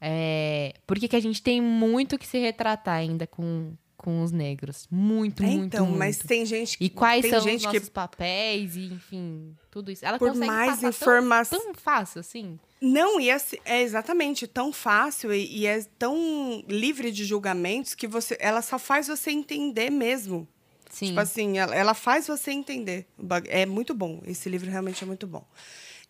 É, 0.00 0.72
por 0.86 0.98
que, 0.98 1.08
que 1.08 1.16
a 1.16 1.20
gente 1.20 1.42
tem 1.42 1.60
muito 1.60 2.18
que 2.18 2.26
se 2.26 2.38
retratar 2.38 2.94
ainda 2.96 3.26
com, 3.26 3.72
com 4.04 4.22
os 4.22 4.30
negros. 4.30 4.86
Muito, 4.90 5.42
É, 5.42 5.46
muito, 5.46 5.64
então, 5.64 5.86
muito. 5.86 5.98
mas 5.98 6.18
tem 6.18 6.44
gente 6.44 6.76
E 6.78 6.90
quais 6.90 7.22
tem 7.22 7.30
são 7.30 7.38
os 7.38 7.44
gente 7.44 7.60
que 7.66 7.72
nossos 7.72 7.88
papéis 7.88 8.76
e, 8.76 8.84
enfim, 8.92 9.56
tudo 9.70 9.90
isso. 9.90 10.04
Ela 10.04 10.18
por 10.18 10.28
consegue 10.28 10.46
mais 10.46 10.70
passar 10.72 10.80
tão- 10.82 10.90
informação 10.90 11.60
tão, 11.60 11.74
fácil, 11.74 12.20
assim. 12.20 12.58
Não, 12.82 13.18
e 13.18 13.30
é, 13.30 13.36
é 13.64 13.80
exatamente 13.80 14.46
tão 14.46 14.70
fácil 14.74 15.32
e, 15.32 15.60
e 15.60 15.66
é 15.66 15.82
tão 15.98 16.62
livre 16.68 17.10
de 17.10 17.24
julgamentos 17.24 17.94
que 17.94 18.06
você, 18.06 18.36
ela 18.38 18.60
só 18.60 18.78
faz 18.78 19.08
você 19.08 19.30
entender 19.30 19.88
mesmo. 19.88 20.46
Sim. 20.90 21.06
Tipo 21.06 21.20
assim, 21.20 21.56
ela, 21.58 21.74
ela 21.74 21.94
faz 21.94 22.26
você 22.26 22.50
entender. 22.52 23.06
É 23.48 23.64
muito 23.64 23.94
bom. 23.94 24.20
Esse 24.26 24.50
livro 24.50 24.70
realmente 24.70 25.02
é 25.02 25.06
muito 25.06 25.26
bom. 25.26 25.44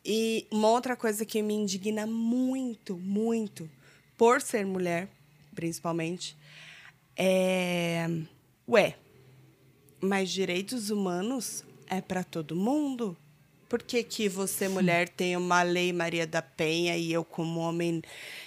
E 0.04 0.46
uma 0.50 0.68
outra 0.68 0.96
coisa 0.96 1.24
que 1.24 1.40
me 1.42 1.54
indigna 1.54 2.06
muito, 2.08 2.96
muito, 2.98 3.70
por 4.18 4.42
ser 4.42 4.66
mulher, 4.66 5.08
principalmente, 5.54 6.36
é. 7.16 8.08
Ué, 8.68 8.94
mas 10.00 10.30
direitos 10.30 10.90
humanos 10.90 11.64
é 11.88 12.00
para 12.00 12.24
todo 12.24 12.56
mundo? 12.56 13.16
Por 13.68 13.82
que, 13.82 14.02
que 14.02 14.28
você, 14.28 14.68
mulher, 14.68 15.08
tem 15.08 15.36
uma 15.36 15.62
lei 15.62 15.92
Maria 15.92 16.26
da 16.26 16.40
Penha 16.40 16.96
e 16.96 17.12
eu, 17.12 17.24
como 17.24 17.60
homem 17.60 18.02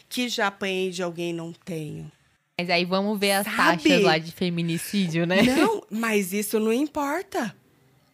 que 0.07 0.29
já 0.29 0.47
apanhei 0.47 0.89
de 0.89 1.03
alguém, 1.03 1.33
não 1.33 1.51
tenho? 1.51 2.09
Mas 2.57 2.69
aí 2.69 2.85
vamos 2.85 3.19
ver 3.19 3.33
as 3.33 3.45
Sabe? 3.45 3.57
taxas 3.57 4.03
lá 4.03 4.17
de 4.17 4.31
feminicídio, 4.31 5.27
né? 5.27 5.41
Não, 5.43 5.83
mas 5.89 6.33
isso 6.33 6.59
não 6.59 6.73
importa. 6.73 7.55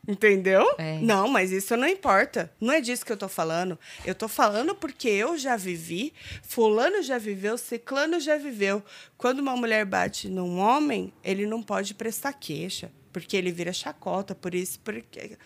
Entendeu? 0.06 0.66
É. 0.78 1.00
Não, 1.00 1.30
mas 1.30 1.52
isso 1.52 1.78
não 1.78 1.88
importa. 1.88 2.52
Não 2.60 2.74
é 2.74 2.82
disso 2.82 3.06
que 3.06 3.12
eu 3.12 3.18
tô 3.18 3.30
falando. 3.30 3.80
Eu 4.06 4.14
tô 4.14 4.28
falando 4.28 4.76
porque 4.76 5.08
eu 5.08 5.38
já 5.38 5.56
vivi, 5.56 6.14
fulano 6.42 7.02
já 7.02 7.18
viveu, 7.18 7.58
ciclano 7.58 8.20
já 8.20 8.38
viveu. 8.38 8.84
Quando 9.18 9.40
uma 9.40 9.56
mulher 9.56 9.86
bate 9.86 10.28
num 10.28 10.60
homem, 10.60 11.14
ele 11.24 11.46
não 11.46 11.64
pode 11.64 11.94
prestar 11.94 12.34
queixa, 12.34 12.92
porque 13.14 13.38
ele 13.38 13.52
vira 13.52 13.72
chacota, 13.72 14.36
por 14.36 14.54
isso 14.54 14.78
porque 14.82 15.38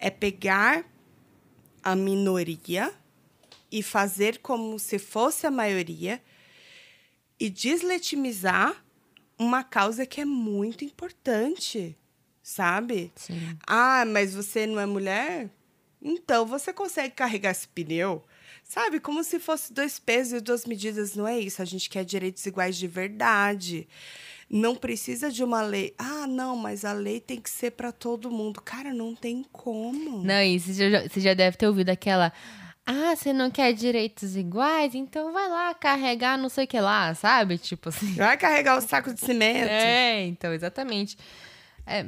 é 0.00 0.10
pegar 0.10 0.84
a 1.80 1.94
minoria 1.94 2.92
e 3.70 3.84
fazer 3.84 4.38
como 4.38 4.78
se 4.80 4.98
fosse 4.98 5.46
a 5.46 5.50
maioria 5.50 6.20
e 7.38 7.48
deslegitimizar 7.48 8.84
uma 9.38 9.62
causa 9.62 10.04
que 10.04 10.20
é 10.20 10.24
muito 10.24 10.84
importante, 10.84 11.96
sabe? 12.46 13.10
Sim. 13.16 13.58
Ah, 13.66 14.04
mas 14.06 14.32
você 14.32 14.68
não 14.68 14.78
é 14.78 14.86
mulher? 14.86 15.50
Então 16.00 16.46
você 16.46 16.72
consegue 16.72 17.12
carregar 17.12 17.50
esse 17.50 17.66
pneu? 17.66 18.24
Sabe, 18.62 19.00
como 19.00 19.24
se 19.24 19.40
fosse 19.40 19.72
dois 19.72 19.98
pesos 19.98 20.38
e 20.38 20.40
duas 20.40 20.64
medidas, 20.64 21.16
não 21.16 21.26
é 21.26 21.38
isso? 21.40 21.60
A 21.60 21.64
gente 21.64 21.90
quer 21.90 22.04
direitos 22.04 22.46
iguais 22.46 22.76
de 22.76 22.86
verdade. 22.86 23.88
Não 24.48 24.76
precisa 24.76 25.28
de 25.28 25.42
uma 25.42 25.60
lei. 25.60 25.92
Ah, 25.98 26.28
não, 26.28 26.54
mas 26.56 26.84
a 26.84 26.92
lei 26.92 27.18
tem 27.18 27.40
que 27.40 27.50
ser 27.50 27.72
para 27.72 27.90
todo 27.90 28.30
mundo. 28.30 28.60
Cara, 28.62 28.94
não 28.94 29.12
tem 29.12 29.44
como. 29.50 30.22
Não, 30.22 30.40
e 30.40 30.60
você 30.60 30.90
já, 30.90 31.02
você 31.02 31.20
já 31.20 31.34
deve 31.34 31.56
ter 31.56 31.66
ouvido 31.66 31.90
aquela. 31.90 32.32
Ah, 32.86 33.16
você 33.16 33.32
não 33.32 33.50
quer 33.50 33.72
direitos 33.72 34.36
iguais? 34.36 34.94
Então 34.94 35.32
vai 35.32 35.48
lá 35.48 35.74
carregar 35.74 36.38
não 36.38 36.48
sei 36.48 36.64
o 36.64 36.68
que 36.68 36.78
lá, 36.78 37.12
sabe? 37.14 37.58
Tipo 37.58 37.88
assim. 37.88 38.14
Vai 38.14 38.36
carregar 38.36 38.78
o 38.78 38.80
saco 38.80 39.12
de 39.12 39.20
cimento. 39.20 39.68
É, 39.68 40.24
então, 40.26 40.54
exatamente. 40.54 41.18
É, 41.86 42.06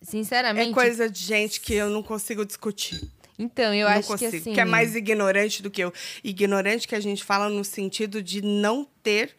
sinceramente. 0.00 0.70
É 0.70 0.74
coisa 0.74 1.10
de 1.10 1.22
gente 1.22 1.60
que 1.60 1.74
eu 1.74 1.90
não 1.90 2.02
consigo 2.02 2.44
discutir. 2.44 3.00
Então, 3.38 3.72
eu 3.72 3.88
não 3.88 3.96
acho 3.96 4.08
consigo. 4.08 4.30
que 4.30 4.36
assim. 4.36 4.52
Que 4.52 4.60
é 4.60 4.64
mais 4.64 4.96
ignorante 4.96 5.62
do 5.62 5.70
que 5.70 5.82
eu. 5.82 5.92
Ignorante 6.24 6.88
que 6.88 6.94
a 6.94 7.00
gente 7.00 7.22
fala 7.22 7.48
no 7.48 7.64
sentido 7.64 8.20
de 8.20 8.42
não 8.42 8.84
ter 9.02 9.36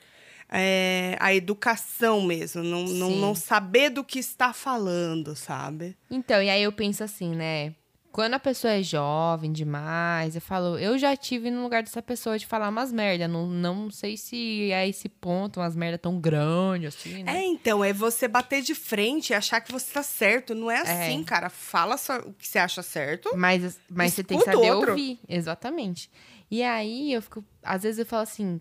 é, 0.49 1.17
a 1.19 1.33
educação 1.33 2.21
mesmo. 2.21 2.63
Não, 2.63 2.83
não, 2.85 3.11
não 3.11 3.35
saber 3.35 3.89
do 3.89 4.03
que 4.03 4.19
está 4.19 4.53
falando, 4.53 5.35
sabe? 5.35 5.97
Então, 6.09 6.41
e 6.41 6.49
aí 6.49 6.63
eu 6.63 6.71
penso 6.71 7.03
assim, 7.03 7.35
né? 7.35 7.75
Quando 8.11 8.33
a 8.33 8.39
pessoa 8.39 8.73
é 8.73 8.81
jovem 8.81 9.51
demais, 9.51 10.35
eu 10.35 10.41
falo, 10.41 10.79
eu 10.79 10.97
já 10.97 11.15
tive 11.15 11.51
no 11.51 11.61
lugar 11.61 11.83
dessa 11.83 12.01
pessoa 12.01 12.39
de 12.39 12.45
falar 12.45 12.69
umas 12.69 12.91
merda. 12.91 13.27
Não, 13.27 13.45
não 13.47 13.91
sei 13.91 14.17
se 14.17 14.71
é 14.71 14.87
esse 14.87 15.07
ponto, 15.07 15.59
umas 15.59 15.75
merda 15.75 15.97
tão 15.97 16.19
grande 16.19 16.87
assim, 16.87 17.23
né? 17.23 17.37
É, 17.37 17.45
então, 17.45 17.83
é 17.83 17.93
você 17.93 18.27
bater 18.27 18.61
de 18.61 18.73
frente 18.73 19.29
e 19.29 19.33
achar 19.33 19.61
que 19.61 19.71
você 19.71 19.93
tá 19.93 20.01
certo. 20.01 20.55
Não 20.55 20.71
é 20.71 20.79
assim, 20.79 21.23
cara. 21.23 21.49
Fala 21.49 21.97
só 21.97 22.17
o 22.17 22.33
que 22.33 22.47
você 22.47 22.57
acha 22.57 22.81
certo. 22.81 23.29
Mas, 23.35 23.79
mas 23.89 24.13
você 24.13 24.23
tem 24.23 24.39
que 24.39 24.45
saber 24.45 24.71
outro. 24.71 24.91
ouvir. 24.91 25.19
Exatamente. 25.27 26.09
E 26.49 26.63
aí 26.63 27.13
eu 27.13 27.21
fico. 27.21 27.43
Às 27.61 27.83
vezes 27.83 27.99
eu 27.99 28.05
falo 28.05 28.23
assim. 28.23 28.59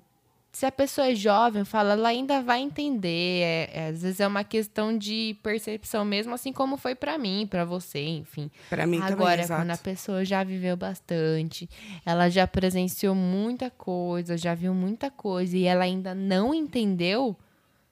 Se 0.50 0.64
a 0.64 0.72
pessoa 0.72 1.08
é 1.08 1.14
jovem, 1.14 1.60
eu 1.60 1.66
falo, 1.66 1.90
ela 1.90 2.08
ainda 2.08 2.42
vai 2.42 2.60
entender. 2.60 3.42
É, 3.42 3.70
é, 3.72 3.88
às 3.88 4.02
vezes 4.02 4.18
é 4.18 4.26
uma 4.26 4.42
questão 4.42 4.96
de 4.96 5.36
percepção 5.42 6.04
mesmo, 6.04 6.34
assim 6.34 6.52
como 6.52 6.76
foi 6.76 6.94
pra 6.94 7.18
mim, 7.18 7.46
pra 7.48 7.64
você, 7.64 8.02
enfim. 8.04 8.50
Pra 8.68 8.86
mim 8.86 8.98
Agora, 9.00 9.42
também, 9.42 9.56
quando 9.58 9.70
a 9.70 9.76
pessoa 9.76 10.24
já 10.24 10.42
viveu 10.42 10.76
bastante, 10.76 11.68
ela 12.04 12.28
já 12.28 12.46
presenciou 12.46 13.14
muita 13.14 13.70
coisa, 13.70 14.36
já 14.36 14.54
viu 14.54 14.72
muita 14.74 15.10
coisa 15.10 15.56
e 15.56 15.64
ela 15.64 15.84
ainda 15.84 16.14
não 16.14 16.54
entendeu, 16.54 17.36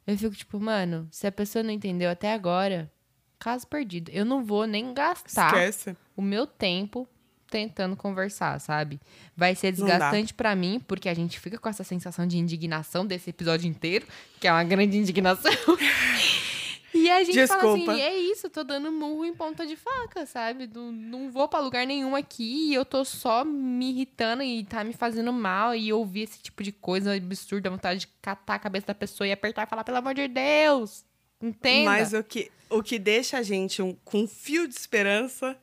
eu 0.07 0.17
fico 0.17 0.35
tipo, 0.35 0.59
mano, 0.59 1.07
se 1.11 1.27
a 1.27 1.33
pessoa 1.33 1.63
não 1.63 1.71
entendeu 1.71 2.11
até 2.11 2.33
agora, 2.33 2.91
caso 3.39 3.67
perdido. 3.67 4.11
Eu 4.11 4.25
não 4.25 4.45
vou 4.45 4.67
nem 4.67 4.95
gastar 4.95 5.49
Esquece. 5.49 5.97
o 6.17 6.23
meu 6.23 6.47
tempo 6.47 7.07
tentando 7.51 7.97
conversar, 7.97 8.61
sabe? 8.61 9.01
Vai 9.37 9.55
ser 9.55 9.73
desgastante 9.73 10.35
pra 10.35 10.55
mim, 10.57 10.81
porque 10.87 11.09
a 11.09 11.15
gente 11.15 11.39
fica 11.41 11.59
com 11.59 11.69
essa 11.69 11.85
sensação 11.85 12.27
de 12.27 12.39
indignação 12.39 13.07
desse 13.07 13.31
episódio 13.31 13.69
inteiro, 13.69 14.07
que 14.41 14.47
é 14.49 14.53
uma 14.53 14.65
grande 14.65 14.97
indignação. 14.97 15.53
E 16.95 17.11
a 17.11 17.23
gente 17.23 17.47
fala 17.47 17.61
Desculpa. 17.63 17.93
assim, 17.93 18.01
é 18.01 18.17
isso, 18.17 18.49
tô 18.49 18.65
dando 18.65 18.91
murro 18.91 19.25
em 19.27 19.35
ponta 19.35 19.67
de 19.67 19.77
faca, 19.77 20.25
sabe? 20.25 20.69
Não, 20.73 20.91
não 20.91 21.31
vou 21.31 21.47
pra 21.47 21.61
lugar 21.61 21.87
nenhum 21.87 22.17
aqui 22.17 22.71
e 22.71 22.75
eu 22.75 22.85
tô 22.87 23.05
só 23.05 23.45
me 23.45 23.91
irritando 23.91 24.43
e 24.43 24.65
tá 24.65 24.83
me 24.83 24.95
fazendo 24.95 25.31
mal 25.33 25.75
e 25.75 25.93
ouvir 25.93 26.23
esse 26.23 26.41
tipo 26.41 26.63
de 26.63 26.73
coisa 26.73 27.15
absurda, 27.15 27.69
vontade 27.69 28.01
de 28.01 28.07
catar 28.23 28.55
a 28.55 28.59
cabeça 28.59 28.87
da 28.87 28.95
pessoa 28.95 29.29
e 29.29 29.33
apertar 29.33 29.67
e 29.67 29.71
falar, 29.71 29.85
pelo 29.85 29.99
amor 29.99 30.15
de 30.15 30.27
Deus, 30.27 31.05
entenda. 31.41 31.91
Mas 31.91 32.13
o 32.15 32.25
que, 32.25 32.51
o 32.71 32.83
que 32.83 32.99
deixa 32.99 33.39
a 33.39 33.43
gente 33.43 33.83
um- 33.83 33.95
com 34.05 34.23
um 34.23 34.27
fio 34.29 34.67
de 34.67 34.75
esperança 34.75 35.57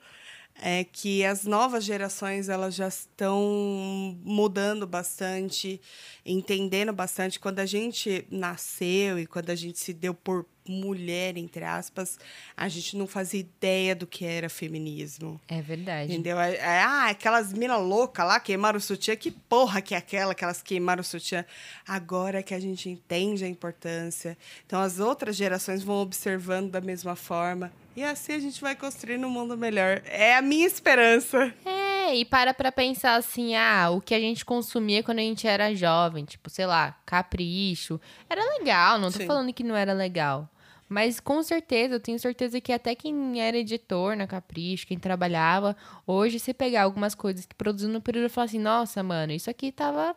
é 0.61 0.83
que 0.83 1.25
as 1.25 1.43
novas 1.45 1.83
gerações 1.83 2.49
elas 2.49 2.75
já 2.75 2.87
estão 2.87 4.17
mudando 4.23 4.85
bastante, 4.87 5.81
entendendo 6.25 6.93
bastante. 6.93 7.39
Quando 7.39 7.59
a 7.59 7.65
gente 7.65 8.25
nasceu 8.29 9.19
e 9.19 9.25
quando 9.25 9.49
a 9.49 9.55
gente 9.55 9.79
se 9.79 9.93
deu 9.93 10.13
por 10.13 10.45
mulher, 10.67 11.37
entre 11.37 11.63
aspas, 11.63 12.17
a 12.55 12.67
gente 12.67 12.95
não 12.95 13.07
fazia 13.07 13.39
ideia 13.39 13.95
do 13.95 14.07
que 14.07 14.25
era 14.25 14.49
feminismo. 14.49 15.39
É 15.47 15.61
verdade. 15.61 16.11
Entendeu? 16.11 16.39
É, 16.39 16.55
é, 16.55 16.81
ah, 16.81 17.09
aquelas 17.09 17.53
mina 17.53 17.77
louca 17.77 18.23
lá 18.23 18.39
queimaram 18.39 18.77
o 18.77 18.81
sutiã. 18.81 19.15
Que 19.15 19.31
porra 19.31 19.81
que 19.81 19.93
é 19.93 19.97
aquela 19.97 20.33
que 20.33 20.43
elas 20.43 20.61
queimaram 20.61 21.01
o 21.01 21.03
sutiã? 21.03 21.45
Agora 21.87 22.43
que 22.43 22.53
a 22.53 22.59
gente 22.59 22.89
entende 22.89 23.43
a 23.43 23.47
importância. 23.47 24.37
Então 24.65 24.79
as 24.79 24.99
outras 24.99 25.35
gerações 25.35 25.83
vão 25.83 25.97
observando 25.97 26.71
da 26.71 26.81
mesma 26.81 27.15
forma. 27.15 27.71
E 27.95 28.03
assim 28.03 28.33
a 28.33 28.39
gente 28.39 28.59
vai 28.59 28.75
construindo 28.75 29.25
um 29.27 29.29
mundo 29.29 29.55
melhor. 29.55 30.01
É 30.05 30.35
a 30.35 30.41
minha 30.41 30.65
esperança. 30.65 31.53
É, 31.63 32.15
e 32.15 32.25
para 32.25 32.53
pra 32.53 32.71
pensar 32.71 33.15
assim, 33.15 33.55
ah, 33.55 33.91
o 33.91 34.01
que 34.01 34.15
a 34.15 34.19
gente 34.19 34.43
consumia 34.43 35.03
quando 35.03 35.19
a 35.19 35.23
gente 35.23 35.47
era 35.47 35.75
jovem, 35.75 36.25
tipo, 36.25 36.49
sei 36.49 36.65
lá, 36.65 36.97
capricho, 37.05 38.01
era 38.29 38.41
legal, 38.57 38.97
não 38.97 39.11
tô 39.11 39.19
Sim. 39.19 39.27
falando 39.27 39.53
que 39.53 39.63
não 39.63 39.75
era 39.75 39.93
legal. 39.93 40.49
Mas 40.93 41.19
com 41.19 41.41
certeza, 41.41 41.95
eu 41.95 41.99
tenho 41.99 42.19
certeza 42.19 42.61
que 42.61 42.71
até 42.71 42.93
quem 42.93 43.41
era 43.41 43.57
editor 43.57 44.15
na 44.15 44.27
Capricho, 44.27 44.85
quem 44.85 44.99
trabalhava, 44.99 45.75
hoje 46.05 46.37
se 46.37 46.53
pegar 46.53 46.83
algumas 46.83 47.15
coisas 47.15 47.47
que 47.47 47.55
produziu 47.55 47.89
no 47.89 47.99
período 47.99 48.27
e 48.27 48.29
falar 48.29 48.45
assim, 48.45 48.59
nossa, 48.59 49.01
mano, 49.01 49.33
isso 49.33 49.49
aqui 49.49 49.71
tava 49.71 50.15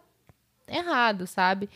errado, 0.68 1.26
sabe? 1.26 1.70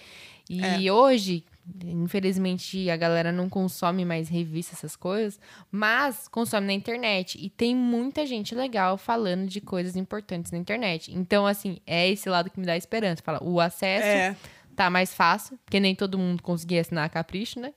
E 0.46 0.86
É. 0.86 0.92
hoje, 0.92 1.46
Infelizmente, 1.84 2.90
a 2.90 2.96
galera 2.96 3.30
não 3.30 3.48
consome 3.48 4.04
mais 4.04 4.28
revista, 4.28 4.74
essas 4.74 4.96
coisas, 4.96 5.38
mas 5.70 6.26
consome 6.26 6.66
na 6.66 6.72
internet. 6.72 7.38
E 7.40 7.48
tem 7.48 7.76
muita 7.76 8.26
gente 8.26 8.54
legal 8.54 8.98
falando 8.98 9.46
de 9.46 9.60
coisas 9.60 9.94
importantes 9.94 10.50
na 10.50 10.58
internet. 10.58 11.12
Então, 11.14 11.46
assim, 11.46 11.78
é 11.86 12.08
esse 12.08 12.28
lado 12.28 12.50
que 12.50 12.58
me 12.58 12.66
dá 12.66 12.76
esperança. 12.76 13.22
Fala, 13.22 13.42
o 13.42 13.60
acesso 13.60 14.04
É, 14.04 14.36
tá 14.84 14.88
mais 14.88 15.12
fácil, 15.12 15.58
porque 15.64 15.78
nem 15.78 15.94
todo 15.94 16.16
mundo 16.18 16.42
conseguia 16.42 16.80
assinar 16.80 17.04
a 17.04 17.08
Capricho, 17.10 17.60
né? 17.60 17.74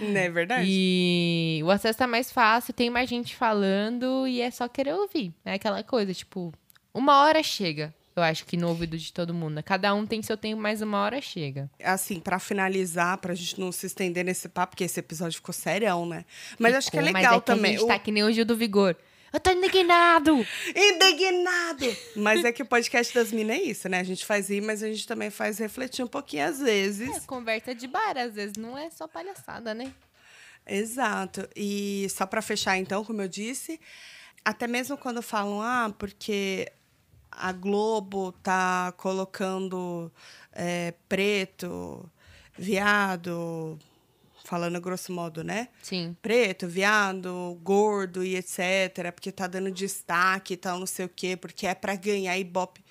não 0.00 0.16
é 0.20 0.28
verdade? 0.28 0.66
E 0.68 1.62
o 1.64 1.70
acesso 1.70 1.98
tá 1.98 2.06
mais 2.06 2.30
fácil, 2.30 2.74
tem 2.74 2.90
mais 2.90 3.08
gente 3.08 3.34
falando 3.34 4.26
e 4.28 4.42
é 4.42 4.50
só 4.50 4.68
querer 4.68 4.92
ouvir. 4.94 5.32
É 5.42 5.54
aquela 5.54 5.82
coisa, 5.82 6.12
tipo, 6.12 6.52
uma 6.92 7.22
hora 7.22 7.42
chega. 7.42 7.94
Eu 8.14 8.22
acho 8.22 8.44
que 8.44 8.58
no 8.58 8.68
ouvido 8.68 8.98
de 8.98 9.10
todo 9.10 9.32
mundo. 9.32 9.54
né? 9.54 9.62
Cada 9.62 9.94
um 9.94 10.04
tem 10.04 10.20
seu 10.20 10.36
tempo, 10.36 10.60
mas 10.60 10.82
uma 10.82 10.98
hora 11.02 11.18
chega. 11.22 11.70
Assim, 11.82 12.20
pra 12.20 12.38
finalizar, 12.38 13.16
pra 13.16 13.34
gente 13.34 13.58
não 13.58 13.72
se 13.72 13.86
estender 13.86 14.22
nesse 14.22 14.50
papo, 14.50 14.72
porque 14.72 14.84
esse 14.84 15.00
episódio 15.00 15.36
ficou 15.36 15.54
serião, 15.54 16.04
né? 16.04 16.26
Mas 16.58 16.74
acho 16.74 16.90
que 16.90 16.98
é 16.98 17.00
Ficou, 17.00 17.14
legal 17.14 17.32
mas 17.32 17.38
é 17.38 17.40
que 17.40 17.46
também. 17.46 17.70
A 17.70 17.78
gente 17.78 17.84
O- 17.84 17.88
tá 17.88 17.98
que 17.98 18.12
nem 18.12 18.22
o 18.22 18.30
Gil 18.30 18.44
do 18.44 18.54
Vigor. 18.54 18.94
Eu 19.32 19.40
tô 19.40 19.50
indignado! 19.50 20.46
Indignado! 20.76 21.96
Mas 22.14 22.44
é 22.44 22.52
que 22.52 22.62
o 22.62 22.66
podcast 22.66 23.14
das 23.14 23.32
minas 23.32 23.56
é 23.56 23.62
isso, 23.62 23.88
né? 23.88 24.00
A 24.00 24.04
gente 24.04 24.26
faz 24.26 24.50
rir, 24.50 24.60
mas 24.60 24.82
a 24.82 24.88
gente 24.88 25.06
também 25.06 25.30
faz 25.30 25.58
refletir 25.58 26.04
um 26.04 26.08
pouquinho 26.08 26.46
às 26.46 26.60
vezes. 26.60 27.08
É, 27.16 27.20
conversa 27.20 27.74
de 27.74 27.86
bar, 27.86 28.18
às 28.18 28.34
vezes 28.34 28.56
não 28.58 28.76
é 28.76 28.90
só 28.90 29.08
palhaçada, 29.08 29.72
né? 29.72 29.90
Exato. 30.66 31.48
E 31.56 32.06
só 32.10 32.26
para 32.26 32.42
fechar, 32.42 32.76
então, 32.76 33.02
como 33.04 33.22
eu 33.22 33.28
disse, 33.28 33.80
até 34.44 34.66
mesmo 34.66 34.98
quando 34.98 35.22
falam, 35.22 35.62
ah, 35.62 35.90
porque 35.98 36.70
a 37.30 37.52
Globo 37.52 38.32
tá 38.32 38.92
colocando 38.98 40.12
é, 40.52 40.92
preto, 41.08 42.06
viado, 42.58 43.78
falando 44.52 44.78
grosso 44.82 45.10
modo, 45.14 45.42
né? 45.42 45.68
Sim. 45.82 46.14
Preto, 46.20 46.68
viado, 46.68 47.58
gordo 47.62 48.22
e 48.22 48.36
etc. 48.36 49.10
Porque 49.10 49.32
tá 49.32 49.46
dando 49.46 49.70
destaque 49.70 50.52
e 50.52 50.56
tal, 50.58 50.78
não 50.78 50.84
sei 50.84 51.06
o 51.06 51.08
quê, 51.08 51.38
porque 51.38 51.66
é 51.66 51.74
pra 51.74 51.96
ganhar 51.96 52.36
ibope. 52.36 52.81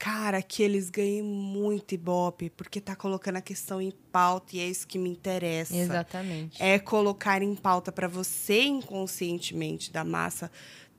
Cara, 0.00 0.40
que 0.40 0.62
eles 0.62 0.88
ganhem 0.88 1.22
muito 1.22 1.94
ibope, 1.94 2.48
porque 2.48 2.80
tá 2.80 2.96
colocando 2.96 3.36
a 3.36 3.42
questão 3.42 3.82
em 3.82 3.90
pauta 4.10 4.56
e 4.56 4.60
é 4.60 4.66
isso 4.66 4.88
que 4.88 4.98
me 4.98 5.10
interessa 5.10 5.76
Exatamente. 5.76 6.56
é 6.60 6.78
colocar 6.78 7.42
em 7.42 7.54
pauta 7.54 7.92
para 7.92 8.08
você 8.08 8.62
inconscientemente 8.62 9.92
da 9.92 10.02
massa 10.02 10.50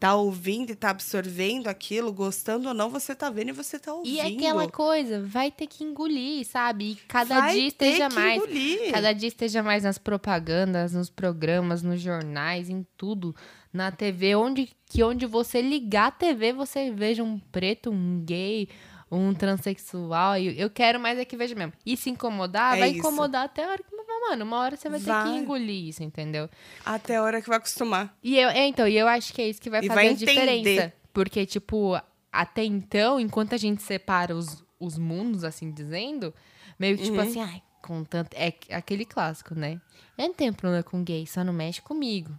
tá 0.01 0.15
ouvindo 0.15 0.71
e 0.71 0.75
tá 0.75 0.89
absorvendo 0.89 1.67
aquilo, 1.67 2.11
gostando 2.11 2.69
ou 2.69 2.73
não, 2.73 2.89
você 2.89 3.13
tá 3.13 3.29
vendo 3.29 3.49
e 3.49 3.51
você 3.51 3.77
tá 3.77 3.93
ouvindo. 3.93 4.11
E 4.11 4.19
é 4.19 4.25
aquela 4.25 4.67
coisa, 4.67 5.21
vai 5.21 5.51
ter 5.51 5.67
que 5.67 5.83
engolir, 5.83 6.43
sabe? 6.43 6.93
E 6.93 6.95
cada 7.07 7.39
Vai 7.39 7.53
dia 7.53 7.67
esteja 7.67 8.09
que 8.09 8.15
mais. 8.15 8.37
engolir. 8.37 8.91
Cada 8.91 9.13
dia 9.13 9.27
esteja 9.27 9.61
mais 9.61 9.83
nas 9.83 9.99
propagandas, 9.99 10.93
nos 10.93 11.07
programas, 11.07 11.83
nos 11.83 12.01
jornais, 12.01 12.67
em 12.67 12.83
tudo. 12.97 13.35
Na 13.71 13.91
TV, 13.91 14.35
onde, 14.35 14.69
que 14.87 15.03
onde 15.03 15.27
você 15.27 15.61
ligar 15.61 16.07
a 16.07 16.11
TV, 16.11 16.51
você 16.51 16.89
veja 16.89 17.23
um 17.23 17.37
preto, 17.37 17.91
um 17.91 18.23
gay, 18.25 18.67
um 19.11 19.33
transexual. 19.33 20.37
E 20.37 20.59
eu 20.59 20.69
quero 20.69 20.99
mais 20.99 21.19
é 21.19 21.25
que 21.25 21.35
veja 21.35 21.53
mesmo. 21.53 21.73
E 21.85 21.97
se 21.97 22.09
incomodar, 22.09 22.77
É 22.77 22.79
vai 22.79 22.89
isso. 22.91 22.99
incomodar 22.99 23.45
até 23.45 23.65
a 23.65 23.69
hora 23.69 23.83
que. 23.83 24.01
Mano, 24.29 24.45
uma 24.45 24.59
hora 24.59 24.77
você 24.77 24.87
vai, 24.87 24.99
ter 24.99 25.05
Vai. 25.07 25.23
que 25.23 25.29
engolir 25.37 25.87
isso, 25.89 26.03
entendeu? 26.03 26.47
Até 26.85 27.15
a 27.17 27.23
hora 27.23 27.41
que 27.41 27.49
vai 27.49 27.57
acostumar. 27.57 28.15
E 28.23 28.37
eu, 28.37 28.49
é, 28.49 28.67
então, 28.67 28.87
e 28.87 28.95
eu 28.97 29.07
acho 29.07 29.33
que 29.33 29.41
é 29.41 29.49
isso 29.49 29.59
que 29.59 29.69
vai 29.69 29.79
E 29.83 29.87
fazer 29.87 29.95
vai 29.99 30.07
a 30.09 30.13
diferença. 30.13 30.93
Porque, 31.11 31.45
tipo, 31.45 31.99
até 32.31 32.63
então, 32.63 33.19
enquanto 33.19 33.53
a 33.55 33.57
gente 33.57 33.81
separa 33.81 34.35
os, 34.35 34.63
os 34.79 34.97
mundos, 34.97 35.43
assim 35.43 35.71
dizendo, 35.71 36.33
meio 36.79 36.95
que, 36.97 37.03
tipo 37.03 37.15
Uhum. 37.17 37.21
assim, 37.23 37.41
ai, 37.41 37.61
com 37.81 38.03
tanto. 38.03 38.33
É 38.35 38.53
aquele 38.71 39.03
clássico, 39.05 39.55
né? 39.55 39.81
Eu 40.17 40.27
não 40.27 40.33
tenho 40.35 40.53
problema 40.53 40.83
com 40.83 41.03
gay, 41.03 41.25
só 41.25 41.43
não 41.43 41.51
mexe 41.51 41.81
comigo. 41.81 42.31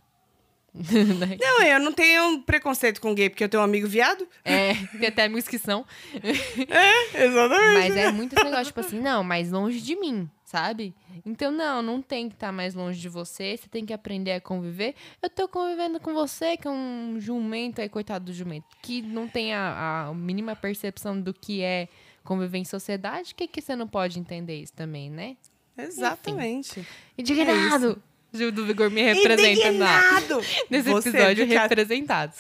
Né? 0.83 1.37
Não, 1.39 1.63
eu 1.63 1.79
não 1.81 1.93
tenho 1.93 2.43
preconceito 2.43 3.01
com 3.01 3.15
gay, 3.15 3.29
porque 3.29 3.45
eu 3.45 3.49
tenho 3.49 3.61
um 3.63 3.65
amigo 3.65 3.87
viado. 3.87 4.27
é, 4.45 4.75
tem 4.99 5.09
até 5.09 5.25
amigos 5.25 5.47
que 5.47 5.59
são. 5.59 5.85
É, 6.69 7.25
exatamente. 7.25 7.89
Mas 7.89 7.97
é 7.97 8.11
muito 8.11 8.35
esse 8.35 8.45
negócio, 8.45 8.67
tipo 8.67 8.81
assim, 8.81 8.99
não, 8.99 9.23
mais 9.23 9.51
longe 9.51 9.81
de 9.81 9.95
mim, 9.97 10.29
sabe? 10.45 10.95
Então, 11.27 11.51
não, 11.51 11.83
não 11.83 12.01
tem 12.01 12.29
que 12.29 12.35
estar 12.35 12.53
mais 12.53 12.75
longe 12.75 12.99
de 12.99 13.09
você, 13.09 13.57
você 13.57 13.69
tem 13.69 13.85
que 13.85 13.93
aprender 13.93 14.33
a 14.33 14.41
conviver. 14.41 14.95
Eu 15.21 15.29
tô 15.29 15.47
convivendo 15.47 16.01
com 16.01 16.15
você, 16.15 16.57
que 16.57 16.67
é 16.67 16.71
um 16.71 17.17
jumento 17.21 17.81
aí, 17.81 17.89
coitado 17.89 18.27
do 18.27 18.33
jumento, 18.33 18.67
que 18.81 19.03
não 19.03 19.29
tem 19.29 19.55
a, 19.55 20.09
a 20.09 20.15
mínima 20.15 20.57
percepção 20.57 21.21
do 21.21 21.35
que 21.35 21.63
é 21.63 21.89
conviver 22.25 22.59
em 22.59 22.65
sociedade, 22.65 23.35
que 23.35 23.47
que 23.47 23.61
você 23.61 23.77
não 23.77 23.87
pode 23.87 24.19
entender 24.19 24.61
isso 24.61 24.73
também, 24.73 25.11
né? 25.11 25.37
Exatamente. 25.77 26.87
Indignado! 27.17 28.03
Gil 28.33 28.51
do 28.53 28.65
Vigor 28.67 28.91
me 28.91 29.03
representa 29.03 29.71
na, 29.73 29.99
Indignado! 29.99 30.41
nesse 30.71 30.89
Você 30.91 31.09
episódio 31.11 31.47
que 31.47 31.57
a- 31.57 31.63
representados. 31.63 32.39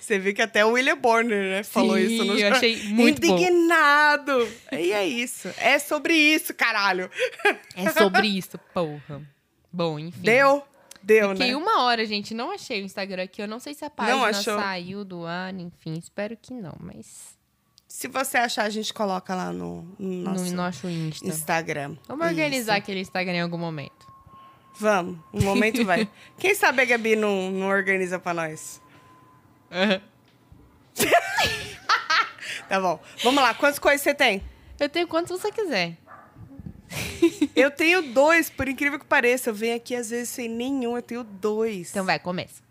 Você 0.00 0.18
viu 0.20 0.32
que 0.34 0.42
até 0.42 0.64
o 0.64 0.70
William 0.72 0.96
Bonner, 0.96 1.42
né, 1.50 1.62
falou 1.64 1.96
Sim, 1.96 2.04
isso 2.04 2.24
no 2.24 2.38
eu 2.38 2.52
achei 2.52 2.76
muito 2.90 3.26
bom. 3.26 3.36
Indignado! 3.36 4.48
E 4.70 4.92
é 4.92 5.04
isso. 5.04 5.48
É 5.58 5.78
sobre 5.80 6.14
isso, 6.14 6.54
caralho. 6.54 7.10
É 7.74 7.90
sobre 7.90 8.28
isso, 8.28 8.56
porra. 8.72 9.20
Bom, 9.72 9.98
enfim. 9.98 10.20
Deu? 10.20 10.62
Deu, 11.02 11.30
Fiquei 11.30 11.50
né? 11.50 11.56
uma 11.56 11.82
hora, 11.82 12.04
gente. 12.06 12.34
Não 12.34 12.52
achei 12.52 12.82
o 12.82 12.84
Instagram 12.84 13.24
aqui. 13.24 13.40
Eu 13.42 13.48
não 13.48 13.58
sei 13.60 13.74
se 13.74 13.84
a 13.84 13.90
página 13.90 14.32
saiu 14.32 15.04
do 15.04 15.24
ar, 15.24 15.52
enfim. 15.54 15.94
Espero 15.94 16.36
que 16.40 16.52
não, 16.54 16.74
mas 16.80 17.36
Se 17.88 18.06
você 18.08 18.38
achar, 18.38 18.64
a 18.64 18.70
gente 18.70 18.92
coloca 18.94 19.34
lá 19.34 19.52
no, 19.52 19.82
no 19.98 20.22
nosso 20.22 20.44
no 20.46 20.52
nosso 20.52 20.88
Insta. 20.88 21.26
Instagram. 21.26 21.96
Vamos 22.08 22.26
organizar 22.26 22.74
Isso. 22.74 22.82
aquele 22.82 23.00
Instagram 23.00 23.34
em 23.34 23.40
algum 23.40 23.58
momento. 23.58 24.06
Vamos, 24.78 25.18
um 25.32 25.42
momento 25.42 25.84
vai. 25.84 26.08
Quem 26.38 26.54
sabe 26.54 26.82
a 26.82 26.84
Gabi 26.84 27.16
não, 27.16 27.50
não 27.50 27.68
organiza 27.68 28.18
pra 28.18 28.34
nós? 28.34 28.80
Tá 32.68 32.80
bom. 32.80 33.00
Vamos 33.22 33.40
lá, 33.40 33.54
quantas 33.54 33.78
coisas 33.78 34.00
você 34.00 34.12
tem? 34.12 34.42
Eu 34.80 34.88
tenho 34.88 35.06
quantos 35.06 35.30
você 35.30 35.52
quiser. 35.52 35.96
Eu 37.54 37.70
tenho 37.70 38.02
dois, 38.12 38.50
por 38.50 38.68
incrível 38.68 38.98
que 38.98 39.04
pareça. 39.06 39.50
Eu 39.50 39.54
venho 39.54 39.76
aqui 39.76 39.94
às 39.94 40.10
vezes 40.10 40.28
sem 40.30 40.48
nenhum, 40.48 40.96
eu 40.96 41.02
tenho 41.02 41.24
dois. 41.24 41.90
Então 41.90 42.04
vai, 42.04 42.18
começa. 42.18 42.62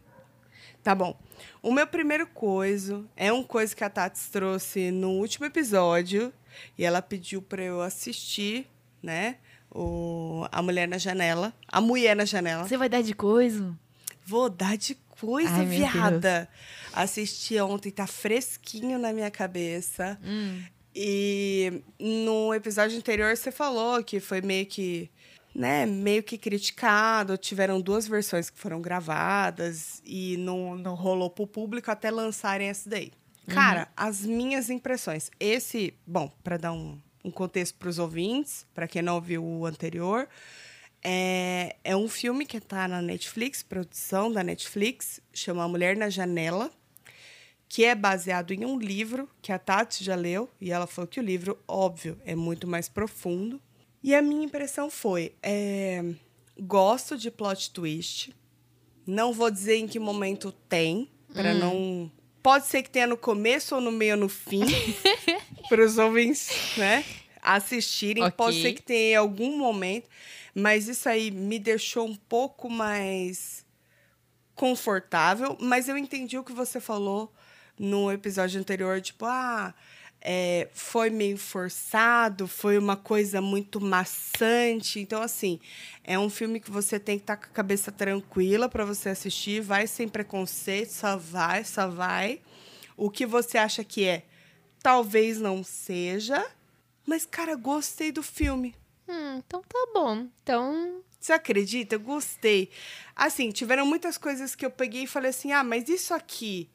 Tá 0.84 0.94
bom. 0.94 1.18
O 1.62 1.72
meu 1.72 1.88
primeiro 1.88 2.28
coisa 2.28 3.04
é 3.16 3.34
um 3.34 3.44
coisa 3.44 3.76
que 3.76 3.84
a 3.84 3.90
Tati 3.90 4.20
trouxe 4.32 4.92
no 4.92 5.12
último 5.12 5.46
episódio 5.46 6.32
e 6.78 6.86
ela 6.86 7.02
pediu 7.02 7.42
pra 7.42 7.64
eu 7.64 7.82
assistir, 7.82 8.68
né? 9.02 9.38
O 9.78 10.48
A 10.54 10.62
Mulher 10.62 10.88
na 10.88 10.98
Janela. 10.98 11.54
A 11.68 11.82
Mulher 11.82 12.16
na 12.16 12.24
Janela. 12.24 12.66
Você 12.66 12.78
vai 12.78 12.88
dar 12.88 13.04
de 13.04 13.14
coisa? 13.14 13.78
Vou 14.26 14.50
dar 14.50 14.78
de 14.78 14.96
coisa, 15.20 15.52
Ai, 15.52 15.66
viada. 15.66 16.48
Assisti 16.94 17.60
ontem, 17.60 17.92
tá 17.92 18.08
fresquinho 18.08 18.98
na 18.98 19.12
minha 19.12 19.30
cabeça. 19.30 20.18
Hum. 20.24 20.64
E 20.96 21.84
no 22.00 22.54
episódio 22.54 22.98
anterior 22.98 23.36
você 23.36 23.52
falou 23.52 24.02
que 24.02 24.22
foi 24.22 24.40
meio 24.40 24.66
que, 24.66 25.12
né, 25.54 25.86
meio 25.86 26.24
que 26.24 26.38
criticado. 26.38 27.38
Tiveram 27.38 27.82
duas 27.82 28.08
versões 28.08 28.50
que 28.50 28.58
foram 28.58 28.82
gravadas 28.82 30.02
e 30.06 30.38
não, 30.38 30.78
não 30.78 30.96
rolou 30.96 31.30
pro 31.30 31.46
público 31.46 31.92
até 31.92 32.10
lançarem 32.10 32.70
essa 32.70 32.90
daí. 32.90 33.12
Cara, 33.48 33.90
as 33.96 34.26
minhas 34.26 34.70
impressões. 34.70 35.30
Esse, 35.38 35.94
bom, 36.08 36.32
para 36.44 36.58
dar 36.58 36.72
um, 36.72 36.98
um 37.26 37.32
contexto 37.32 37.78
para 37.78 37.90
os 37.90 38.00
ouvintes, 38.00 38.66
para 38.74 38.88
quem 38.88 39.02
não 39.02 39.20
viu 39.20 39.44
o 39.44 39.66
anterior, 39.66 40.28
é, 41.04 41.76
é 41.84 41.96
um 41.96 42.08
filme 42.08 42.46
que 42.46 42.60
tá 42.60 42.88
na 42.88 43.02
Netflix, 43.02 43.64
produção 43.64 44.32
da 44.32 44.44
Netflix, 44.44 45.20
chama 45.34 45.64
A 45.64 45.68
Mulher 45.68 45.98
na 45.98 46.10
Janela 46.10 46.72
que 47.68 47.84
é 47.84 47.96
baseado 47.96 48.52
em 48.52 48.66
um 48.66 48.78
livro 48.78 49.30
que 49.42 49.52
a 49.52 49.60
Tati 49.60 50.04
já 50.04 50.16
leu, 50.16 50.50
e 50.62 50.72
ela 50.72 50.88
falou 50.88 51.08
que 51.08 51.20
o 51.20 51.24
livro, 51.24 51.58
óbvio, 51.68 52.18
é 52.24 52.36
muito 52.36 52.68
mais 52.68 52.88
profundo. 52.88 53.62
E 54.04 54.14
a 54.14 54.22
minha 54.22 54.46
impressão 54.46 54.90
foi: 54.90 55.34
é, 55.42 56.04
gosto 56.60 57.18
de 57.18 57.32
plot 57.32 57.72
twist. 57.72 58.34
Não 59.06 59.34
vou 59.34 59.52
dizer 59.52 59.76
em 59.76 59.88
que 59.88 60.00
momento 60.00 60.52
tem, 60.52 61.10
para 61.34 61.54
não. 61.54 62.12
Pode 62.46 62.68
ser 62.68 62.84
que 62.84 62.92
tenha 62.92 63.08
no 63.08 63.18
começo 63.18 63.74
ou 63.74 63.82
no 63.82 63.92
meio 63.92 64.14
ou 64.14 64.20
no 64.20 64.30
fim, 64.30 64.62
para 65.68 65.84
os 65.84 65.98
ouvintes, 65.98 66.78
né? 66.78 67.04
Assistirem. 67.42 68.22
Ok. 68.22 68.38
Pode 68.38 68.62
ser 68.62 68.74
que 68.74 68.84
tenha 68.84 69.14
em 69.14 69.16
algum 69.16 69.58
momento, 69.58 70.08
mas 70.54 70.88
isso 70.88 71.10
aí 71.10 71.32
me 71.32 71.58
deixou 71.58 72.06
um 72.08 72.14
pouco 72.16 72.70
mais 72.70 73.66
confortável, 74.54 75.58
mas 75.60 75.90
eu 75.90 75.98
entendi 75.98 76.38
o 76.38 76.44
que 76.44 76.54
você 76.54 76.80
falou 76.80 77.34
no 77.80 78.12
episódio 78.12 78.60
anterior, 78.60 79.02
tipo, 79.02 79.26
ah, 79.26 79.74
é, 80.28 80.68
foi 80.74 81.12
meio 81.12 81.38
forçado, 81.38 82.48
foi 82.48 82.80
uma 82.80 82.96
coisa 82.98 83.40
muito 83.40 83.80
maçante. 83.80 85.00
Então, 85.00 85.22
assim, 85.22 85.60
é 86.04 86.18
um 86.18 86.32
filme 86.32 86.60
que 86.60 86.72
você 86.72 87.00
tem 87.00 87.20
que 87.20 87.24
estar 87.24 87.38
com 87.38 87.46
a 87.46 87.50
cabeça 87.50 87.92
tranquila 87.92 88.68
para 88.68 88.84
você 88.84 89.10
assistir, 89.10 89.62
vai 89.62 89.86
sem 89.86 90.10
preconceito, 90.10 90.90
só 90.90 91.16
vai, 91.16 91.64
só 91.64 91.88
vai. 91.88 92.42
O 92.98 93.12
que 93.12 93.24
você 93.24 93.60
acha 93.60 93.84
que 93.84 94.04
é, 94.04 94.24
talvez 94.82 95.40
não 95.40 95.64
seja, 95.64 96.44
mas, 97.06 97.24
cara, 97.24 97.56
gostei 97.56 98.12
do 98.12 98.24
filme. 98.24 98.74
Hum, 99.08 99.44
então 99.46 99.62
tá 99.62 99.88
bom. 99.94 100.28
Então. 100.42 101.04
Você 101.20 101.34
acredita? 101.34 101.96
Eu 101.96 102.00
gostei. 102.00 102.72
Assim, 103.16 103.52
tiveram 103.52 103.86
muitas 103.86 104.18
coisas 104.18 104.56
que 104.56 104.66
eu 104.66 104.72
peguei 104.72 105.04
e 105.04 105.08
falei 105.08 105.30
assim: 105.30 105.52
ah, 105.52 105.64
mas 105.64 105.88
isso 105.88 106.16
aqui 106.16 106.68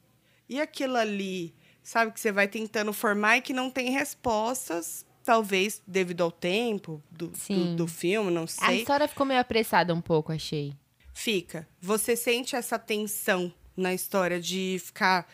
e 0.48 0.60
aquilo 0.60 0.96
ali, 0.96 1.54
sabe? 1.90 2.12
Que 2.12 2.20
você 2.20 2.30
vai 2.30 2.46
tentando 2.46 2.92
formar 2.92 3.38
e 3.38 3.42
que 3.42 3.52
não 3.52 3.68
tem 3.68 3.90
respostas, 3.90 5.04
talvez 5.24 5.82
devido 5.84 6.22
ao 6.22 6.30
tempo 6.30 7.02
do, 7.10 7.26
do, 7.26 7.74
do, 7.74 7.86
filme, 7.88 8.30
não 8.30 8.46
sei. 8.46 8.64
A 8.64 8.72
história 8.74 9.08
ficou 9.08 9.26
meio 9.26 9.40
apressada 9.40 9.92
um 9.92 10.00
pouco, 10.00 10.30
achei. 10.30 10.72
Fica. 11.12 11.66
Você 11.80 12.14
sente 12.14 12.54
essa 12.54 12.78
tensão 12.78 13.52
na 13.76 13.92
história 13.92 14.40
de 14.40 14.80
ficar. 14.84 15.28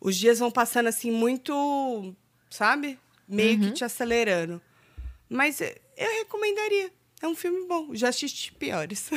Os 0.00 0.16
dias 0.16 0.38
vão 0.38 0.48
passando 0.48 0.86
assim, 0.86 1.10
muito. 1.10 2.14
Sabe? 2.48 2.96
Meio 3.26 3.58
uhum. 3.58 3.66
que 3.66 3.72
te 3.72 3.84
acelerando. 3.84 4.62
Mas 5.28 5.60
eu 5.60 5.74
recomendaria. 6.20 6.92
É 7.20 7.26
um 7.26 7.34
filme 7.34 7.66
bom. 7.66 7.96
Já 7.96 8.10
assisti 8.10 8.52
piores. 8.52 9.10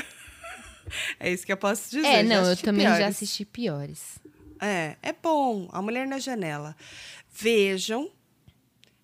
é 1.19 1.31
isso 1.31 1.45
que 1.45 1.53
eu 1.53 1.57
posso 1.57 1.91
dizer. 1.91 2.07
É, 2.07 2.23
não, 2.23 2.43
eu 2.49 2.57
também 2.57 2.85
piores. 2.85 2.99
já 2.99 3.07
assisti 3.07 3.45
piores. 3.45 4.19
É, 4.63 4.95
é 5.01 5.13
bom. 5.13 5.67
A 5.71 5.81
Mulher 5.81 6.07
na 6.07 6.19
Janela. 6.19 6.75
Vejam. 7.31 8.09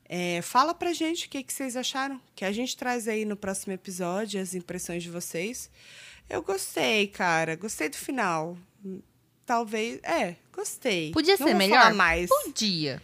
É, 0.06 0.42
fala 0.42 0.74
pra 0.74 0.94
gente 0.94 1.28
o 1.28 1.30
que, 1.30 1.44
que 1.44 1.52
vocês 1.54 1.76
acharam. 1.76 2.20
Que 2.34 2.46
a 2.46 2.52
gente 2.52 2.78
traz 2.78 3.08
aí 3.08 3.26
no 3.26 3.36
próximo 3.36 3.74
episódio 3.74 4.42
as 4.42 4.56
impressões 4.56 5.04
de 5.04 5.10
vocês. 5.10 5.70
Eu 6.30 6.42
gostei, 6.42 7.08
cara. 7.08 7.56
Gostei 7.56 7.90
do 7.90 7.98
final. 7.98 8.58
Talvez. 9.46 10.00
É, 10.04 10.36
gostei. 10.54 11.12
Podia 11.12 11.36
Não 11.38 11.48
ser 11.48 11.54
melhor? 11.54 11.94
mais. 11.94 12.30
Podia. 12.30 13.02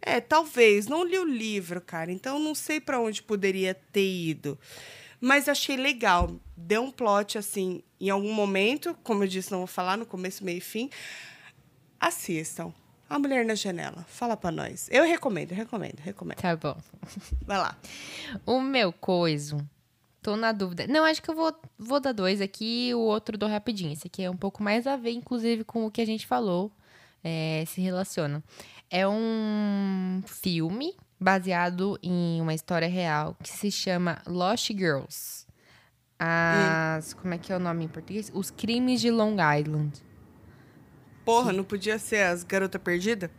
É, 0.00 0.20
talvez. 0.20 0.86
Não 0.86 1.04
li 1.04 1.18
o 1.18 1.24
livro, 1.24 1.80
cara. 1.80 2.12
Então 2.12 2.38
não 2.38 2.54
sei 2.54 2.80
para 2.80 3.00
onde 3.00 3.22
poderia 3.22 3.74
ter 3.74 4.06
ido. 4.06 4.58
Mas 5.22 5.48
achei 5.48 5.76
legal. 5.76 6.34
Deu 6.56 6.82
um 6.82 6.90
plot, 6.90 7.38
assim, 7.38 7.80
em 8.00 8.10
algum 8.10 8.32
momento. 8.32 8.92
Como 9.04 9.22
eu 9.22 9.28
disse, 9.28 9.52
não 9.52 9.58
vou 9.58 9.68
falar 9.68 9.96
no 9.96 10.04
começo, 10.04 10.44
meio 10.44 10.58
e 10.58 10.60
fim. 10.60 10.90
Assistam. 12.00 12.74
A 13.08 13.20
Mulher 13.20 13.44
na 13.44 13.54
Janela. 13.54 14.04
Fala 14.08 14.36
para 14.36 14.50
nós. 14.50 14.88
Eu 14.90 15.04
recomendo, 15.04 15.52
recomendo, 15.52 16.00
recomendo. 16.00 16.38
Tá 16.38 16.56
bom. 16.56 16.76
Vai 17.46 17.56
lá. 17.56 17.78
O 18.44 18.60
meu 18.60 18.92
coiso. 18.92 19.64
Tô 20.20 20.34
na 20.34 20.50
dúvida. 20.50 20.88
Não, 20.88 21.04
acho 21.04 21.22
que 21.22 21.30
eu 21.30 21.36
vou, 21.36 21.54
vou 21.78 22.00
dar 22.00 22.12
dois 22.12 22.40
aqui 22.40 22.88
e 22.88 22.94
o 22.94 23.00
outro 23.00 23.38
dou 23.38 23.48
rapidinho. 23.48 23.92
Esse 23.92 24.08
aqui 24.08 24.24
é 24.24 24.30
um 24.30 24.36
pouco 24.36 24.60
mais 24.60 24.88
a 24.88 24.96
ver, 24.96 25.12
inclusive, 25.12 25.62
com 25.62 25.86
o 25.86 25.90
que 25.90 26.00
a 26.00 26.06
gente 26.06 26.26
falou. 26.26 26.72
É, 27.22 27.62
se 27.68 27.80
relaciona. 27.80 28.42
É 28.90 29.06
um 29.06 30.20
filme 30.26 30.96
baseado 31.22 31.98
em 32.02 32.40
uma 32.40 32.52
história 32.52 32.88
real 32.88 33.36
que 33.42 33.48
se 33.48 33.70
chama 33.70 34.20
Lost 34.26 34.68
Girls. 34.68 35.46
As. 36.18 37.12
Hum. 37.12 37.16
Como 37.22 37.34
é 37.34 37.38
que 37.38 37.52
é 37.52 37.56
o 37.56 37.60
nome 37.60 37.84
em 37.84 37.88
português? 37.88 38.30
Os 38.34 38.50
Crimes 38.50 39.00
de 39.00 39.10
Long 39.10 39.36
Island. 39.58 40.02
Porra, 41.24 41.52
não 41.52 41.64
podia 41.64 41.98
ser 41.98 42.24
as 42.24 42.42
Garota 42.42 42.78
Perdida? 42.78 43.30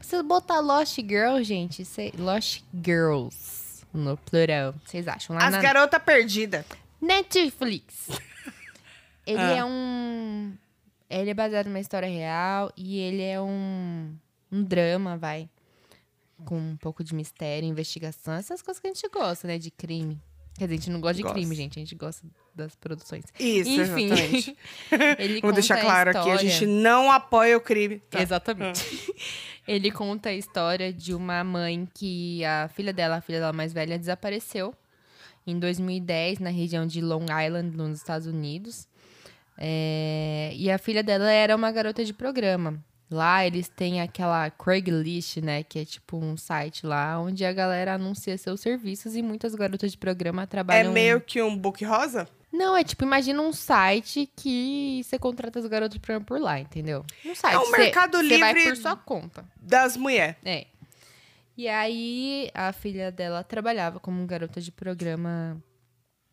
Se 0.00 0.20
botar 0.22 0.60
Lost 0.60 0.96
Girls, 0.96 1.44
gente, 1.44 1.84
cê... 1.84 2.12
Lost 2.18 2.62
Girls 2.74 3.84
no 3.92 4.16
plural, 4.16 4.74
vocês 4.84 5.06
acham? 5.06 5.36
Lá 5.36 5.46
as 5.46 5.52
na... 5.52 5.60
Garota 5.60 6.00
Perdida. 6.00 6.64
Netflix. 7.00 8.08
Ele 9.26 9.38
ah. 9.38 9.56
é 9.56 9.64
um. 9.64 10.52
Ele 11.08 11.30
é 11.30 11.34
baseado 11.34 11.66
numa 11.66 11.80
história 11.80 12.08
real 12.08 12.72
e 12.76 12.98
ele 12.98 13.22
é 13.22 13.40
um 13.40 14.14
um 14.50 14.62
drama, 14.62 15.16
vai. 15.16 15.48
Com 16.44 16.58
um 16.58 16.76
pouco 16.76 17.04
de 17.04 17.14
mistério, 17.14 17.68
investigação, 17.68 18.34
essas 18.34 18.62
coisas 18.62 18.80
que 18.80 18.88
a 18.88 18.92
gente 18.92 19.08
gosta, 19.08 19.46
né? 19.46 19.58
De 19.58 19.70
crime. 19.70 20.20
Quer 20.60 20.66
dizer, 20.66 20.74
a 20.74 20.76
gente 20.78 20.90
não 20.90 21.00
gosta 21.00 21.16
de 21.16 21.22
gosta. 21.22 21.34
crime, 21.34 21.54
gente. 21.54 21.78
A 21.78 21.80
gente 21.80 21.94
gosta 21.94 22.26
das 22.54 22.74
produções. 22.76 23.24
Isso, 23.38 23.70
Enfim. 23.70 24.10
ele 25.18 25.40
Vou 25.40 25.52
deixar 25.52 25.80
claro 25.80 26.10
aqui, 26.10 26.30
a 26.30 26.36
gente 26.36 26.66
não 26.66 27.10
apoia 27.10 27.56
o 27.56 27.60
crime. 27.60 28.00
Tá. 28.10 28.20
Exatamente. 28.20 28.84
Ah. 29.10 29.22
ele 29.66 29.90
conta 29.90 30.28
a 30.28 30.34
história 30.34 30.92
de 30.92 31.14
uma 31.14 31.42
mãe 31.42 31.88
que 31.94 32.44
a 32.44 32.68
filha 32.68 32.92
dela, 32.92 33.16
a 33.16 33.20
filha 33.22 33.40
dela 33.40 33.52
mais 33.52 33.72
velha, 33.72 33.98
desapareceu 33.98 34.74
em 35.46 35.58
2010 35.58 36.40
na 36.40 36.50
região 36.50 36.86
de 36.86 37.00
Long 37.00 37.24
Island, 37.24 37.74
nos 37.74 37.96
Estados 37.96 38.26
Unidos. 38.26 38.86
É... 39.56 40.52
E 40.54 40.70
a 40.70 40.76
filha 40.76 41.02
dela 41.02 41.30
era 41.30 41.56
uma 41.56 41.70
garota 41.70 42.04
de 42.04 42.12
programa. 42.12 42.84
Lá 43.10 43.44
eles 43.44 43.68
têm 43.68 44.00
aquela 44.00 44.48
Craigslist, 44.50 45.38
né? 45.38 45.64
Que 45.64 45.80
é 45.80 45.84
tipo 45.84 46.16
um 46.16 46.36
site 46.36 46.86
lá 46.86 47.18
onde 47.18 47.44
a 47.44 47.52
galera 47.52 47.94
anuncia 47.94 48.38
seus 48.38 48.60
serviços 48.60 49.16
e 49.16 49.22
muitas 49.22 49.54
garotas 49.54 49.90
de 49.90 49.98
programa 49.98 50.46
trabalham. 50.46 50.90
É 50.90 50.94
meio 50.94 51.20
que 51.20 51.42
um 51.42 51.56
book 51.56 51.84
rosa? 51.84 52.28
Não, 52.52 52.76
é 52.76 52.84
tipo, 52.84 53.04
imagina 53.04 53.40
um 53.42 53.52
site 53.52 54.30
que 54.36 55.02
você 55.04 55.18
contrata 55.18 55.58
as 55.58 55.66
garotas 55.66 55.94
de 55.94 56.00
programa 56.00 56.24
por 56.24 56.40
lá, 56.40 56.58
entendeu? 56.60 57.04
Um 57.24 57.34
site. 57.34 57.54
É 57.54 57.58
um 57.58 57.70
mercado 57.70 58.16
cê, 58.18 58.22
livre. 58.22 58.38
Você 58.38 58.52
vai 58.52 58.64
por 58.64 58.76
sua 58.76 58.96
conta. 58.96 59.44
Das 59.60 59.96
mulheres. 59.96 60.36
É. 60.44 60.66
E 61.56 61.68
aí 61.68 62.50
a 62.54 62.72
filha 62.72 63.10
dela 63.10 63.42
trabalhava 63.42 63.98
como 64.00 64.24
garota 64.24 64.60
de 64.60 64.70
programa 64.70 65.62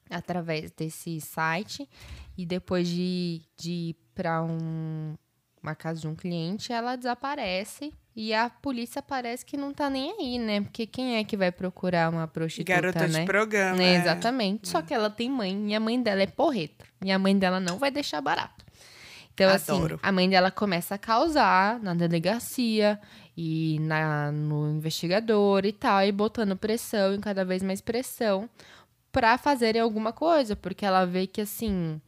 através 0.10 0.72
desse 0.72 1.20
site. 1.22 1.88
E 2.38 2.46
depois 2.46 2.88
de, 2.88 3.42
de 3.58 3.72
ir 3.72 3.96
pra 4.14 4.44
um, 4.44 5.16
uma 5.68 5.76
casa 5.76 6.00
de 6.02 6.08
um 6.08 6.16
cliente, 6.16 6.72
ela 6.72 6.96
desaparece 6.96 7.94
e 8.16 8.34
a 8.34 8.50
polícia 8.50 9.02
parece 9.02 9.46
que 9.46 9.58
não 9.58 9.74
tá 9.74 9.90
nem 9.90 10.16
aí, 10.18 10.40
né? 10.40 10.62
Porque 10.62 10.88
quem 10.88 11.18
é 11.18 11.24
que 11.24 11.38
vai 11.38 11.52
procurar 11.52 12.10
uma 12.10 12.28
prostituta, 12.28 12.74
Garota 12.74 13.08
né? 13.08 13.20
de 13.20 13.26
programa. 13.26 13.84
É, 13.84 13.98
exatamente. 13.98 14.68
É. 14.68 14.72
Só 14.72 14.82
que 14.82 14.94
ela 14.94 15.10
tem 15.10 15.30
mãe 15.30 15.72
e 15.72 15.76
a 15.76 15.80
mãe 15.80 16.02
dela 16.02 16.24
é 16.24 16.28
porreta. 16.28 16.86
E 17.04 17.12
a 17.12 17.20
mãe 17.20 17.38
dela 17.38 17.60
não 17.60 17.78
vai 17.78 17.92
deixar 17.92 18.22
barato. 18.22 18.66
Então, 19.34 19.50
assim, 19.52 19.72
Adoro. 19.72 19.96
assim, 19.96 20.04
a 20.04 20.12
mãe 20.12 20.28
dela 20.28 20.50
começa 20.50 20.96
a 20.96 20.98
causar 20.98 21.80
na 21.80 21.94
delegacia 21.94 23.00
e 23.36 23.78
na, 23.82 24.32
no 24.32 24.72
investigador 24.72 25.64
e 25.64 25.72
tal, 25.72 26.04
e 26.04 26.12
botando 26.12 26.58
pressão 26.58 27.14
e 27.14 27.20
cada 27.20 27.46
vez 27.46 27.62
mais 27.62 27.80
pressão 27.80 28.50
para 29.12 29.38
fazerem 29.38 29.80
alguma 29.80 30.12
coisa, 30.12 30.56
porque 30.56 30.84
ela 30.84 31.06
vê 31.06 31.28
que, 31.28 31.42
assim, 31.42 32.02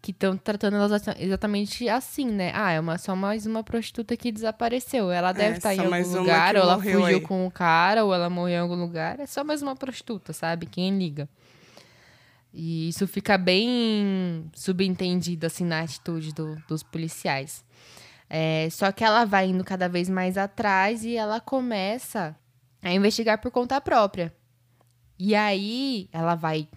que 0.00 0.12
estão 0.12 0.36
tratando 0.36 0.76
elas 0.76 1.02
exatamente 1.18 1.88
assim, 1.88 2.26
né? 2.26 2.52
Ah, 2.54 2.72
é 2.72 2.80
uma, 2.80 2.98
só 2.98 3.16
mais 3.16 3.46
uma 3.46 3.64
prostituta 3.64 4.16
que 4.16 4.30
desapareceu. 4.30 5.10
Ela 5.10 5.32
deve 5.32 5.54
é, 5.54 5.56
estar 5.58 5.74
em 5.74 5.80
algum 5.80 6.18
lugar, 6.18 6.56
ou 6.56 6.62
ela 6.62 6.76
fugiu 6.76 7.04
aí. 7.04 7.20
com 7.20 7.46
o 7.46 7.50
cara, 7.50 8.04
ou 8.04 8.14
ela 8.14 8.30
morreu 8.30 8.56
em 8.56 8.60
algum 8.60 8.76
lugar. 8.76 9.18
É 9.18 9.26
só 9.26 9.42
mais 9.42 9.60
uma 9.60 9.74
prostituta, 9.74 10.32
sabe? 10.32 10.66
Quem 10.66 10.96
liga? 10.96 11.28
E 12.52 12.88
isso 12.88 13.06
fica 13.06 13.36
bem 13.36 14.48
subentendido, 14.54 15.46
assim, 15.46 15.64
na 15.64 15.80
atitude 15.80 16.32
do, 16.32 16.56
dos 16.68 16.82
policiais. 16.82 17.64
É, 18.30 18.68
só 18.70 18.92
que 18.92 19.04
ela 19.04 19.24
vai 19.24 19.48
indo 19.48 19.64
cada 19.64 19.88
vez 19.88 20.08
mais 20.08 20.36
atrás 20.38 21.04
e 21.04 21.16
ela 21.16 21.40
começa 21.40 22.36
a 22.82 22.92
investigar 22.92 23.38
por 23.40 23.50
conta 23.50 23.80
própria. 23.80 24.32
E 25.18 25.34
aí 25.34 26.08
ela 26.12 26.34
vai 26.34 26.68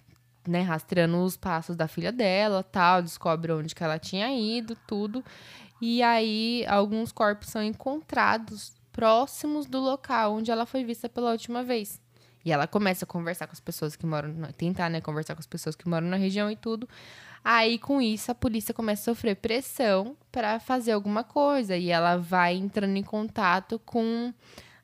né, 0.46 0.62
rastreando 0.62 1.22
os 1.22 1.36
passos 1.36 1.76
da 1.76 1.86
filha 1.86 2.12
dela, 2.12 2.62
tal, 2.62 3.02
descobre 3.02 3.52
onde 3.52 3.74
que 3.74 3.84
ela 3.84 3.98
tinha 3.98 4.30
ido, 4.32 4.76
tudo. 4.86 5.24
E 5.80 6.02
aí 6.02 6.64
alguns 6.68 7.12
corpos 7.12 7.48
são 7.48 7.62
encontrados 7.62 8.72
próximos 8.92 9.66
do 9.66 9.80
local 9.80 10.34
onde 10.34 10.50
ela 10.50 10.66
foi 10.66 10.84
vista 10.84 11.08
pela 11.08 11.32
última 11.32 11.62
vez. 11.62 12.00
E 12.44 12.52
ela 12.52 12.66
começa 12.66 13.04
a 13.04 13.08
conversar 13.08 13.46
com 13.46 13.52
as 13.52 13.60
pessoas 13.60 13.94
que 13.94 14.04
moram, 14.04 14.34
tentar, 14.56 14.90
né, 14.90 15.00
conversar 15.00 15.34
com 15.34 15.40
as 15.40 15.46
pessoas 15.46 15.76
que 15.76 15.88
moram 15.88 16.08
na 16.08 16.16
região 16.16 16.50
e 16.50 16.56
tudo. 16.56 16.88
Aí 17.44 17.78
com 17.78 18.00
isso 18.00 18.30
a 18.30 18.34
polícia 18.34 18.72
começa 18.72 19.02
a 19.02 19.14
sofrer 19.14 19.36
pressão 19.36 20.16
para 20.30 20.60
fazer 20.60 20.92
alguma 20.92 21.24
coisa 21.24 21.76
e 21.76 21.90
ela 21.90 22.16
vai 22.16 22.54
entrando 22.54 22.96
em 22.96 23.02
contato 23.02 23.80
com 23.84 24.32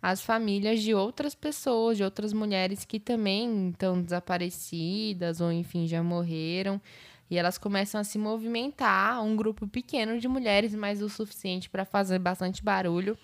as 0.00 0.20
famílias 0.20 0.80
de 0.80 0.94
outras 0.94 1.34
pessoas, 1.34 1.96
de 1.96 2.04
outras 2.04 2.32
mulheres 2.32 2.84
que 2.84 3.00
também 3.00 3.70
estão 3.70 4.00
desaparecidas 4.00 5.40
ou, 5.40 5.52
enfim, 5.52 5.86
já 5.86 6.02
morreram. 6.02 6.80
E 7.30 7.36
elas 7.36 7.58
começam 7.58 8.00
a 8.00 8.04
se 8.04 8.16
movimentar, 8.16 9.22
um 9.22 9.36
grupo 9.36 9.66
pequeno 9.68 10.18
de 10.18 10.26
mulheres, 10.26 10.74
mas 10.74 11.02
o 11.02 11.10
suficiente 11.10 11.68
para 11.68 11.84
fazer 11.84 12.18
bastante 12.18 12.62
barulho 12.64 13.18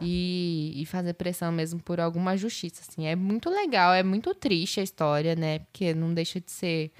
e, 0.00 0.74
e, 0.76 0.84
fazer 0.84 1.14
pressão 1.14 1.50
mesmo 1.50 1.80
por 1.80 1.98
alguma 1.98 2.36
justiça. 2.36 2.82
Assim. 2.86 3.06
É 3.06 3.16
muito 3.16 3.48
legal, 3.48 3.94
é 3.94 4.02
muito 4.02 4.34
triste 4.34 4.80
a 4.80 4.82
história, 4.82 5.34
né? 5.34 5.60
Porque 5.60 5.94
não 5.94 6.12
deixa 6.12 6.40
de 6.40 6.50
ser 6.50 6.92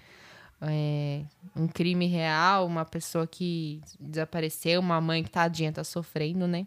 é, 0.63 1.23
um 1.55 1.69
crime 1.69 2.07
real, 2.07 2.67
uma 2.67 2.85
pessoa 2.85 3.27
que 3.27 3.81
desapareceu, 4.01 4.81
uma 4.81 5.01
mãe 5.01 5.23
que 5.23 5.31
tadinha 5.31 5.73
tá 5.73 5.85
sofrendo, 5.85 6.47
né? 6.47 6.67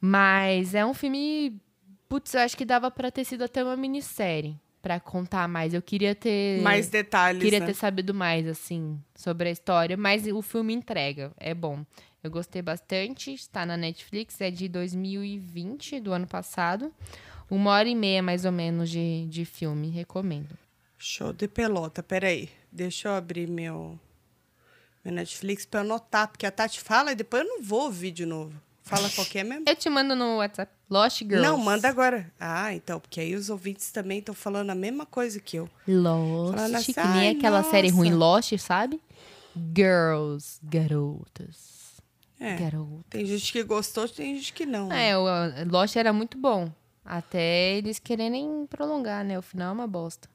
Mas 0.00 0.74
é 0.74 0.84
um 0.84 0.94
filme. 0.94 1.60
Putz, 2.08 2.34
eu 2.34 2.40
acho 2.40 2.56
que 2.56 2.64
dava 2.64 2.90
para 2.90 3.10
ter 3.10 3.24
sido 3.24 3.44
até 3.44 3.62
uma 3.62 3.76
minissérie 3.76 4.56
para 4.80 5.00
contar 5.00 5.48
mais. 5.48 5.74
Eu 5.74 5.82
queria 5.82 6.14
ter. 6.14 6.60
Mais 6.62 6.88
detalhes. 6.88 7.42
Queria 7.42 7.60
né? 7.60 7.66
ter 7.66 7.74
sabido 7.74 8.14
mais, 8.14 8.46
assim, 8.46 8.98
sobre 9.14 9.48
a 9.48 9.52
história, 9.52 9.96
mas 9.96 10.26
o 10.26 10.40
filme 10.42 10.72
entrega. 10.72 11.32
É 11.36 11.54
bom. 11.54 11.84
Eu 12.22 12.30
gostei 12.30 12.62
bastante. 12.62 13.32
Está 13.32 13.66
na 13.66 13.76
Netflix, 13.76 14.40
é 14.40 14.50
de 14.50 14.68
2020, 14.68 16.00
do 16.00 16.12
ano 16.12 16.26
passado. 16.26 16.92
Uma 17.50 17.72
hora 17.72 17.88
e 17.88 17.94
meia, 17.94 18.22
mais 18.22 18.44
ou 18.44 18.52
menos, 18.52 18.90
de, 18.90 19.26
de 19.26 19.44
filme. 19.44 19.88
Recomendo. 19.90 20.56
Show 20.96 21.32
de 21.32 21.48
pelota. 21.48 22.02
Peraí. 22.02 22.50
Deixa 22.70 23.08
eu 23.08 23.12
abrir 23.14 23.48
meu, 23.48 23.98
meu 25.04 25.14
Netflix 25.14 25.64
pra 25.64 25.80
eu 25.80 25.84
anotar, 25.84 26.28
porque 26.28 26.44
a 26.44 26.50
Tati 26.50 26.80
fala 26.80 27.12
e 27.12 27.14
depois 27.14 27.42
eu 27.42 27.48
não 27.48 27.62
vou 27.62 27.84
ouvir 27.84 28.10
de 28.10 28.26
novo. 28.26 28.60
Fala 28.88 29.10
qualquer 29.10 29.44
mesmo. 29.44 29.64
Eu 29.66 29.76
te 29.76 29.90
mando 29.90 30.16
no 30.16 30.38
WhatsApp. 30.38 30.72
Lost 30.88 31.18
Girls. 31.18 31.42
Não, 31.42 31.58
manda 31.58 31.88
agora. 31.88 32.32
Ah, 32.40 32.72
então, 32.74 32.98
porque 32.98 33.20
aí 33.20 33.34
os 33.34 33.50
ouvintes 33.50 33.92
também 33.92 34.20
estão 34.20 34.34
falando 34.34 34.70
a 34.70 34.74
mesma 34.74 35.04
coisa 35.04 35.38
que 35.38 35.56
eu. 35.58 35.68
Lost. 35.86 36.54
Falando 36.56 36.74
assim, 36.76 36.92
que 36.94 37.00
nem 37.00 37.28
"Ai, 37.28 37.28
aquela 37.36 37.62
série 37.62 37.90
ruim 37.90 38.10
nossa." 38.10 38.54
Lost, 38.54 38.58
sabe? 38.58 39.00
Girls. 39.76 40.58
Garotas. 40.62 42.00
É. 42.40 42.56
Garotas. 42.56 43.04
Tem 43.10 43.26
gente 43.26 43.52
que 43.52 43.62
gostou, 43.62 44.08
tem 44.08 44.36
gente 44.36 44.54
que 44.54 44.64
não. 44.64 44.90
É, 44.90 45.18
o 45.18 45.24
Lost 45.70 45.94
era 45.96 46.12
muito 46.12 46.38
bom. 46.38 46.72
Até 47.04 47.76
eles 47.76 47.98
quererem 47.98 48.66
prolongar, 48.70 49.22
né? 49.24 49.38
O 49.38 49.42
final 49.42 49.70
é 49.70 49.72
uma 49.72 49.86
bosta. 49.86 50.28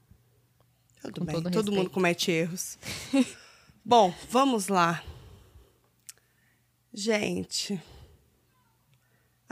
Tudo 1.02 1.20
com 1.22 1.26
bem. 1.26 1.36
todo 1.36 1.52
Todo 1.52 1.72
mundo 1.72 1.90
comete 1.90 2.32
erros. 2.32 2.78
Bom, 3.84 4.14
vamos 4.30 4.70
lá. 4.70 5.04
Gente. 6.94 7.82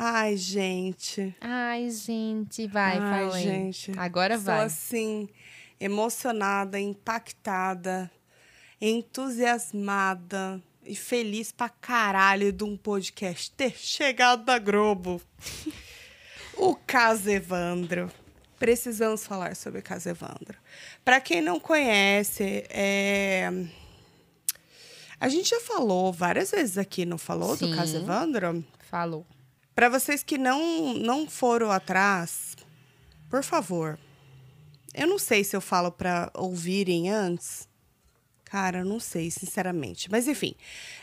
Ai, 0.03 0.35
gente. 0.35 1.35
Ai, 1.39 1.87
gente, 1.91 2.65
vai, 2.65 2.97
Ai, 2.97 3.19
fala 3.19 3.35
aí. 3.35 3.43
gente. 3.43 3.91
Agora 3.95 4.33
Estou 4.33 4.55
vai. 4.55 4.65
assim, 4.65 5.29
emocionada, 5.79 6.79
impactada, 6.79 8.09
entusiasmada 8.81 10.59
e 10.83 10.95
feliz 10.95 11.51
pra 11.51 11.69
caralho 11.69 12.51
de 12.51 12.63
um 12.63 12.75
podcast 12.75 13.51
ter 13.51 13.77
chegado 13.77 14.43
da 14.43 14.57
Globo. 14.57 15.21
o 16.57 16.75
caso 16.75 17.29
Evandro. 17.29 18.11
Precisamos 18.57 19.23
falar 19.23 19.55
sobre 19.55 19.81
o 19.81 19.83
caso 19.83 20.09
Evandro. 20.09 20.57
Para 21.05 21.21
quem 21.21 21.41
não 21.41 21.59
conhece, 21.59 22.65
é... 22.71 23.51
a 25.19 25.29
gente 25.29 25.51
já 25.51 25.59
falou 25.59 26.11
várias 26.11 26.49
vezes 26.49 26.79
aqui, 26.79 27.05
não 27.05 27.19
falou 27.19 27.55
do 27.55 27.67
Sim. 27.67 27.75
caso 27.75 27.97
Evandro? 27.97 28.65
Falou. 28.89 29.27
Para 29.81 29.89
vocês 29.89 30.21
que 30.21 30.37
não, 30.37 30.93
não 30.93 31.27
foram 31.27 31.71
atrás, 31.71 32.55
por 33.27 33.43
favor. 33.43 33.97
Eu 34.93 35.07
não 35.07 35.17
sei 35.17 35.43
se 35.43 35.55
eu 35.55 35.59
falo 35.59 35.91
para 35.91 36.31
ouvirem 36.35 37.09
antes. 37.09 37.67
Cara, 38.45 38.85
não 38.85 38.99
sei, 38.99 39.31
sinceramente. 39.31 40.07
Mas, 40.11 40.27
enfim, 40.27 40.53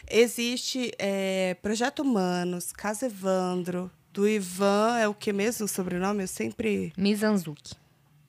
existe 0.09 0.93
é, 0.97 1.55
Projeto 1.61 2.03
Humanos, 2.03 2.71
Casa 2.71 3.07
Evandro, 3.07 3.91
do 4.13 4.29
Ivan, 4.29 4.97
é 4.97 5.09
o 5.09 5.15
que 5.15 5.33
mesmo 5.33 5.65
o 5.65 5.69
sobrenome? 5.69 6.23
Eu 6.23 6.29
sempre. 6.29 6.93
Mizanzuki. 6.97 7.75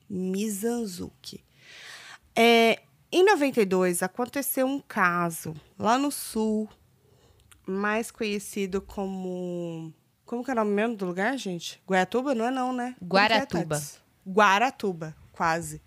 Mizanzuki. 0.08 1.44
É, 2.34 2.82
em 3.12 3.24
92, 3.24 4.02
aconteceu 4.02 4.66
um 4.66 4.80
caso 4.80 5.54
lá 5.78 5.96
no 5.96 6.10
Sul, 6.10 6.68
mais 7.68 8.10
conhecido 8.10 8.82
como. 8.82 9.94
Como 10.30 10.44
que 10.44 10.50
é 10.52 10.54
o 10.54 10.56
nome 10.58 10.70
mesmo 10.70 10.94
do 10.94 11.06
lugar, 11.06 11.36
gente? 11.36 11.82
Guaiatuba? 11.84 12.36
Não 12.36 12.46
é, 12.46 12.50
não, 12.52 12.72
né? 12.72 12.94
É, 13.02 13.04
Guaratuba. 13.04 13.80
Tati? 13.80 13.98
Guaratuba, 14.24 15.16
quase. 15.32 15.82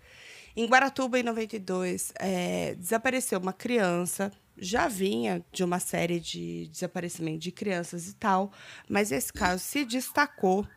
Em 0.54 0.66
Guaratuba, 0.66 1.18
em 1.18 1.22
92, 1.22 2.12
é, 2.16 2.74
desapareceu 2.74 3.38
uma 3.38 3.54
criança. 3.54 4.30
Já 4.58 4.86
vinha 4.86 5.42
de 5.50 5.64
uma 5.64 5.80
série 5.80 6.20
de 6.20 6.68
desaparecimento 6.68 7.38
de 7.38 7.50
crianças 7.52 8.06
e 8.06 8.14
tal, 8.16 8.52
mas 8.86 9.12
esse 9.12 9.32
caso 9.32 9.64
se 9.64 9.82
destacou 9.82 10.68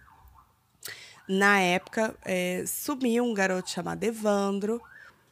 na 1.27 1.59
época, 1.59 2.15
é, 2.23 2.63
sumiu 2.65 3.25
um 3.25 3.33
garoto 3.33 3.69
chamado 3.69 4.01
Evandro. 4.01 4.81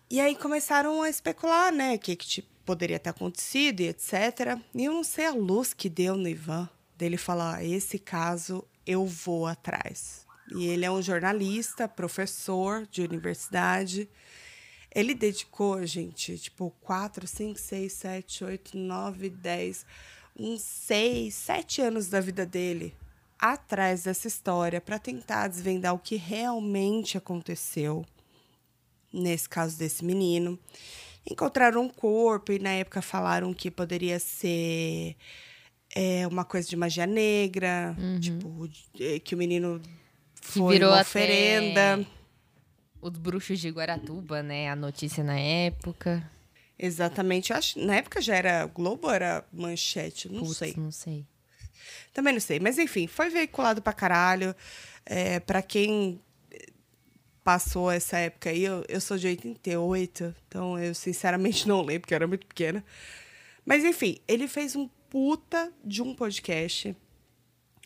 E 0.10 0.20
aí 0.20 0.36
começaram 0.36 1.02
a 1.02 1.10
especular, 1.10 1.72
né? 1.72 1.96
O 1.96 2.00
que, 2.00 2.18
que 2.18 2.28
tipo, 2.28 2.50
poderia 2.66 3.00
ter 3.00 3.12
acontecido 3.12 3.80
e 3.80 3.88
etc. 3.88 4.60
E 4.74 4.84
eu 4.84 4.92
não 4.92 5.06
sei 5.06 5.26
a 5.26 5.32
luz 5.32 5.74
que 5.74 5.88
deu 5.88 6.18
no 6.18 6.28
Ivan, 6.28 6.70
dele 6.98 7.18
falar: 7.18 7.64
esse 7.64 8.00
caso 8.00 8.66
eu 8.86 9.06
vou 9.06 9.48
atrás. 9.48 10.26
E 10.56 10.68
ele 10.68 10.86
é 10.86 10.92
um 10.92 11.02
jornalista, 11.02 11.88
professor 11.88 12.86
de 12.86 13.02
universidade. 13.02 14.08
Ele 14.94 15.14
dedicou, 15.14 15.86
gente, 15.86 16.38
tipo, 16.38 16.74
4, 16.82 17.28
5, 17.28 17.60
6, 17.60 17.94
7, 17.94 18.44
8, 18.46 18.78
9, 18.78 19.30
10, 19.30 19.86
uns 20.40 20.62
6, 20.62 21.34
7 21.34 21.82
anos 21.82 22.08
da 22.08 22.22
vida 22.22 22.46
dele 22.46 22.96
atrás 23.38 24.04
dessa 24.04 24.28
história 24.28 24.80
para 24.80 24.98
tentar 24.98 25.48
desvendar 25.48 25.94
o 25.94 26.00
que 26.00 26.16
realmente 26.16 27.18
aconteceu 27.18 28.06
nesse 29.12 29.48
caso 29.50 29.78
desse 29.78 30.04
menino. 30.04 30.60
Encontraram 31.30 31.82
um 31.82 31.90
corpo 31.90 32.52
e 32.52 32.60
na 32.60 32.72
época 32.72 33.02
falaram 33.02 33.54
que 33.54 33.72
poderia 33.72 34.20
ser 34.20 35.16
é, 35.96 36.28
uma 36.28 36.44
coisa 36.46 36.68
de 36.70 36.76
magia 36.76 37.08
negra, 37.08 37.96
tipo, 38.20 38.68
de- 38.94 39.20
que 39.22 39.34
o 39.34 39.38
menino 39.38 39.82
foi 40.42 40.76
virou 40.76 40.92
uma 40.92 41.02
oferenda. 41.02 42.06
Os 43.02 43.12
bruxos 43.18 43.60
de 43.60 43.70
Guaratuba, 43.70 44.44
né? 44.44 44.70
A 44.70 44.76
notícia 44.76 45.24
na 45.24 45.40
época. 45.40 46.30
Exatamente. 46.78 47.52
Eu 47.52 47.58
acho, 47.58 47.80
na 47.80 47.96
época 47.96 48.20
já 48.22 48.36
era 48.36 48.66
Globo 48.66 49.08
ou 49.08 49.14
era 49.14 49.46
Manchete? 49.54 50.28
Não 50.30 50.42
Putz, 50.44 50.58
sei. 50.58 50.74
não 50.76 50.92
sei. 50.92 51.26
Também 52.14 52.34
não 52.34 52.40
sei. 52.42 52.60
Mas 52.60 52.78
enfim, 52.78 53.08
foi 53.08 53.30
veiculado 53.30 53.82
pra 53.82 53.94
caralho. 53.94 54.54
É, 55.06 55.40
pra 55.40 55.62
quem 55.62 56.20
passou 57.44 57.92
essa 57.92 58.18
época 58.18 58.50
aí, 58.50 58.64
eu, 58.64 58.84
eu 58.90 59.00
sou 59.00 59.18
de 59.18 59.28
88, 59.28 60.34
então 60.48 60.80
eu 60.80 60.96
sinceramente 60.96 61.68
não 61.70 61.82
lembro, 61.82 62.02
porque 62.02 62.14
eu 62.14 62.18
era 62.18 62.28
muito 62.28 62.46
pequena. 62.48 62.84
Mas 63.64 63.84
enfim, 63.84 64.18
ele 64.28 64.48
fez 64.48 64.76
um 64.76 64.90
puta 65.16 65.72
de 65.82 66.02
um 66.02 66.14
podcast 66.14 66.94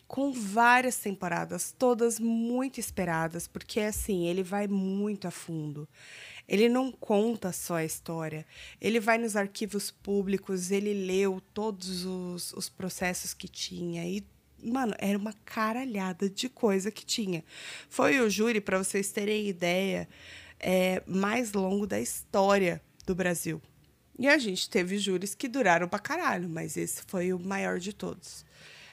com 0.08 0.32
várias 0.32 0.96
temporadas, 0.96 1.72
todas 1.78 2.18
muito 2.18 2.80
esperadas, 2.80 3.46
porque 3.46 3.78
assim, 3.78 4.26
ele 4.26 4.42
vai 4.42 4.66
muito 4.66 5.28
a 5.28 5.30
fundo. 5.30 5.88
Ele 6.48 6.68
não 6.68 6.90
conta 6.90 7.52
só 7.52 7.76
a 7.76 7.84
história, 7.84 8.44
ele 8.80 8.98
vai 8.98 9.16
nos 9.16 9.36
arquivos 9.36 9.92
públicos, 9.92 10.72
ele 10.72 10.92
leu 10.92 11.40
todos 11.54 12.04
os, 12.04 12.52
os 12.52 12.68
processos 12.68 13.32
que 13.32 13.46
tinha 13.46 14.04
e 14.04 14.26
Mano, 14.60 14.94
era 14.98 15.16
uma 15.16 15.32
caralhada 15.44 16.28
de 16.28 16.48
coisa 16.48 16.90
que 16.90 17.06
tinha. 17.06 17.44
Foi 17.88 18.18
o 18.18 18.28
júri, 18.28 18.60
para 18.60 18.76
vocês 18.76 19.12
terem 19.12 19.46
ideia, 19.46 20.08
é, 20.58 21.00
mais 21.06 21.52
longo 21.52 21.86
da 21.86 22.00
história 22.00 22.82
do 23.06 23.14
Brasil. 23.14 23.62
E 24.20 24.28
a 24.28 24.36
gente 24.36 24.68
teve 24.68 24.98
júris 24.98 25.34
que 25.34 25.48
duraram 25.48 25.88
pra 25.88 25.98
caralho, 25.98 26.46
mas 26.46 26.76
esse 26.76 27.02
foi 27.06 27.32
o 27.32 27.38
maior 27.38 27.78
de 27.78 27.94
todos. 27.94 28.44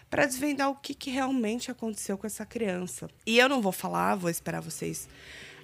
Para 0.09 0.25
desvendar 0.25 0.69
o 0.69 0.75
que, 0.75 0.93
que 0.93 1.09
realmente 1.11 1.69
aconteceu 1.69 2.17
com 2.17 2.25
essa 2.25 2.45
criança. 2.45 3.09
E 3.25 3.37
eu 3.37 3.49
não 3.49 3.61
vou 3.61 3.73
falar, 3.73 4.15
vou 4.15 4.29
esperar 4.29 4.61
vocês 4.61 5.09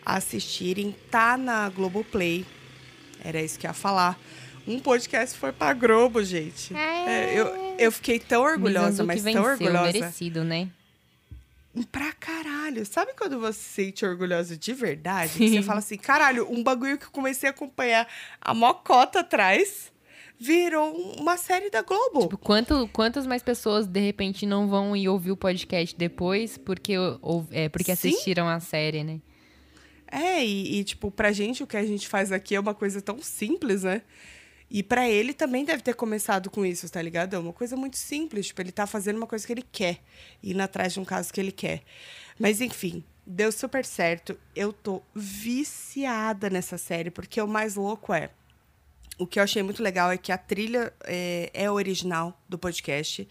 assistirem. 0.06 0.94
Tá 1.10 1.38
na 1.38 1.70
Globoplay. 1.70 2.46
Era 3.24 3.42
isso 3.42 3.58
que 3.58 3.66
eu 3.66 3.70
ia 3.70 3.74
falar. 3.74 4.20
Um 4.68 4.82
podcast 4.82 5.38
foi 5.40 5.54
pra 5.54 5.72
Globo, 5.74 6.22
gente. 6.26 6.76
É. 6.76 7.34
É, 7.34 7.40
eu, 7.40 7.48
eu 7.80 7.90
fiquei 7.90 8.20
tão 8.20 8.44
orgulhosa, 8.44 9.02
Mizanzuki 9.04 9.08
mas 9.08 9.24
venceu, 9.24 9.44
tão 9.44 9.52
orgulhosa. 9.52 9.94
merecido, 9.94 10.44
né? 10.44 10.68
Pra 11.92 12.12
caralho. 12.14 12.86
Sabe 12.86 13.14
quando 13.18 13.40
você 13.40 13.60
se 13.60 13.70
sente 13.86 14.06
orgulhosa 14.06 14.56
de 14.56 14.74
verdade? 14.74 15.34
Que 15.38 15.50
você 15.50 15.62
fala 15.64 15.80
assim, 15.80 15.98
caralho, 15.98 16.48
um 16.52 16.62
bagulho 16.64 16.98
que 16.98 17.06
eu 17.06 17.12
comecei 17.12 17.50
a 17.50 17.52
acompanhar 17.52 18.08
a 18.40 18.54
mocota 18.54 19.22
atrás 19.22 19.92
virou 20.40 20.94
um- 20.96 21.22
uma 21.22 21.38
série 21.38 21.70
da 21.70 21.82
Globo. 21.82 22.22
Tipo, 22.24 22.38
quanto, 22.38 22.88
quantas 22.94 23.26
mais 23.26 23.42
pessoas, 23.42 23.88
de 23.88 24.00
repente, 24.00 24.46
não 24.46 24.68
vão 24.68 24.96
ir 24.96 25.08
ouvir 25.10 25.32
o 25.32 25.38
podcast 25.38 25.96
depois 25.98 26.58
porque, 26.58 26.98
ou, 26.98 27.48
é, 27.52 27.70
porque 27.70 27.96
Sim. 27.96 28.10
assistiram 28.10 28.48
a 28.48 28.60
série, 28.60 29.04
né? 29.04 29.20
É, 30.12 30.46
e, 30.46 30.80
e, 30.80 30.84
tipo, 30.84 31.10
pra 31.10 31.32
gente 31.32 31.64
o 31.64 31.68
que 31.68 31.76
a 31.78 31.84
gente 31.86 32.08
faz 32.08 32.32
aqui 32.32 32.54
é 32.56 32.60
uma 32.60 32.76
coisa 32.76 33.02
tão 33.02 33.18
simples, 33.20 33.82
né? 33.84 34.04
E 34.74 34.82
pra 34.82 35.08
ele 35.08 35.36
também 35.36 35.64
deve 35.64 35.84
ter 35.84 35.94
começado 35.94 36.50
com 36.50 36.66
isso, 36.66 36.90
tá 36.90 37.00
ligado? 37.00 37.36
É 37.36 37.38
uma 37.38 37.54
coisa 37.54 37.78
muito 37.78 37.96
simples. 37.96 38.48
Tipo, 38.48 38.60
ele 38.64 38.72
tá 38.72 38.88
fazendo 38.88 39.18
uma 39.18 39.28
coisa 39.28 39.46
que 39.46 39.54
ele 39.54 39.64
quer, 39.72 40.00
indo 40.44 40.60
atrás 40.60 40.94
de 40.94 41.00
um 41.00 41.06
caso 41.06 41.32
que 41.32 41.40
ele 41.40 41.52
quer. 41.52 41.84
Mas, 42.40 42.60
enfim, 42.60 43.04
deu 43.24 43.52
super 43.52 43.86
certo. 43.86 44.36
Eu 44.56 44.74
tô 44.74 45.04
viciada 45.14 46.50
nessa 46.50 46.80
série, 46.80 47.12
porque 47.12 47.40
o 47.40 47.48
mais 47.48 47.76
louco 47.76 48.12
é. 48.12 48.32
O 49.20 49.28
que 49.28 49.38
eu 49.38 49.44
achei 49.44 49.62
muito 49.62 49.84
legal 49.84 50.12
é 50.12 50.18
que 50.18 50.32
a 50.32 50.40
trilha 50.40 50.92
é, 51.04 51.52
é 51.54 51.70
original 51.70 52.36
do 52.50 52.58
podcast, 52.58 53.28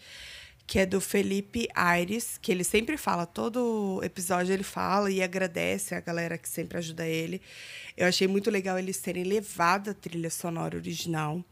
que 0.65 0.79
é 0.79 0.85
do 0.85 1.01
Felipe 1.01 1.67
Aires, 1.75 2.37
que 2.41 2.51
ele 2.51 2.63
sempre 2.63 2.97
fala, 2.97 3.25
todo 3.25 4.01
episódio 4.03 4.53
ele 4.53 4.63
fala 4.63 5.11
e 5.11 5.21
agradece 5.21 5.93
a 5.93 5.99
galera 5.99 6.37
que 6.37 6.47
sempre 6.47 6.77
ajuda 6.77 7.05
ele. 7.05 7.41
Eu 7.97 8.07
achei 8.07 8.27
muito 8.27 8.49
legal 8.49 8.79
eles 8.79 8.97
terem 8.99 9.23
levado 9.23 9.89
a 9.89 9.93
trilha 9.93 10.29
sonora 10.29 10.77
original. 10.77 11.43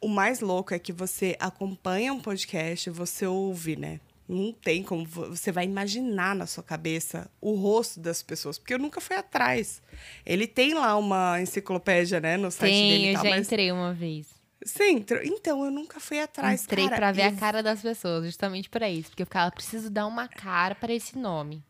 O 0.00 0.08
mais 0.08 0.40
louco 0.40 0.72
é 0.72 0.78
que 0.78 0.92
você 0.92 1.36
acompanha 1.38 2.12
um 2.12 2.20
podcast, 2.20 2.88
você 2.90 3.26
ouve, 3.26 3.76
né? 3.76 4.00
Não 4.26 4.52
tem 4.52 4.82
como. 4.82 5.04
Você 5.04 5.50
vai 5.50 5.64
imaginar 5.64 6.36
na 6.36 6.46
sua 6.46 6.62
cabeça 6.62 7.28
o 7.40 7.54
rosto 7.54 7.98
das 7.98 8.22
pessoas, 8.22 8.58
porque 8.58 8.72
eu 8.72 8.78
nunca 8.78 9.00
fui 9.00 9.16
atrás. 9.16 9.82
Ele 10.24 10.46
tem 10.46 10.72
lá 10.72 10.96
uma 10.96 11.42
enciclopédia, 11.42 12.20
né, 12.20 12.36
no 12.36 12.48
site 12.50 12.72
Tem, 12.72 12.90
dele. 12.90 13.08
eu 13.08 13.14
tal, 13.14 13.24
já 13.24 13.30
mas... 13.30 13.46
entrei 13.46 13.72
uma 13.72 13.92
vez. 13.92 14.39
Você 14.64 14.90
entrou? 14.90 15.20
Então, 15.22 15.64
eu 15.64 15.70
nunca 15.70 15.98
fui 15.98 16.20
atrás. 16.20 16.64
Entrei 16.64 16.84
cara, 16.84 16.96
pra 16.96 17.12
ver 17.12 17.22
a 17.22 17.32
cara 17.32 17.62
das 17.62 17.80
pessoas, 17.80 18.26
justamente 18.26 18.68
pra 18.68 18.88
isso. 18.90 19.08
Porque 19.10 19.22
eu 19.22 19.26
ficava, 19.26 19.50
preciso 19.50 19.88
dar 19.88 20.06
uma 20.06 20.28
cara 20.28 20.74
pra 20.74 20.92
esse 20.92 21.16
nome. 21.18 21.64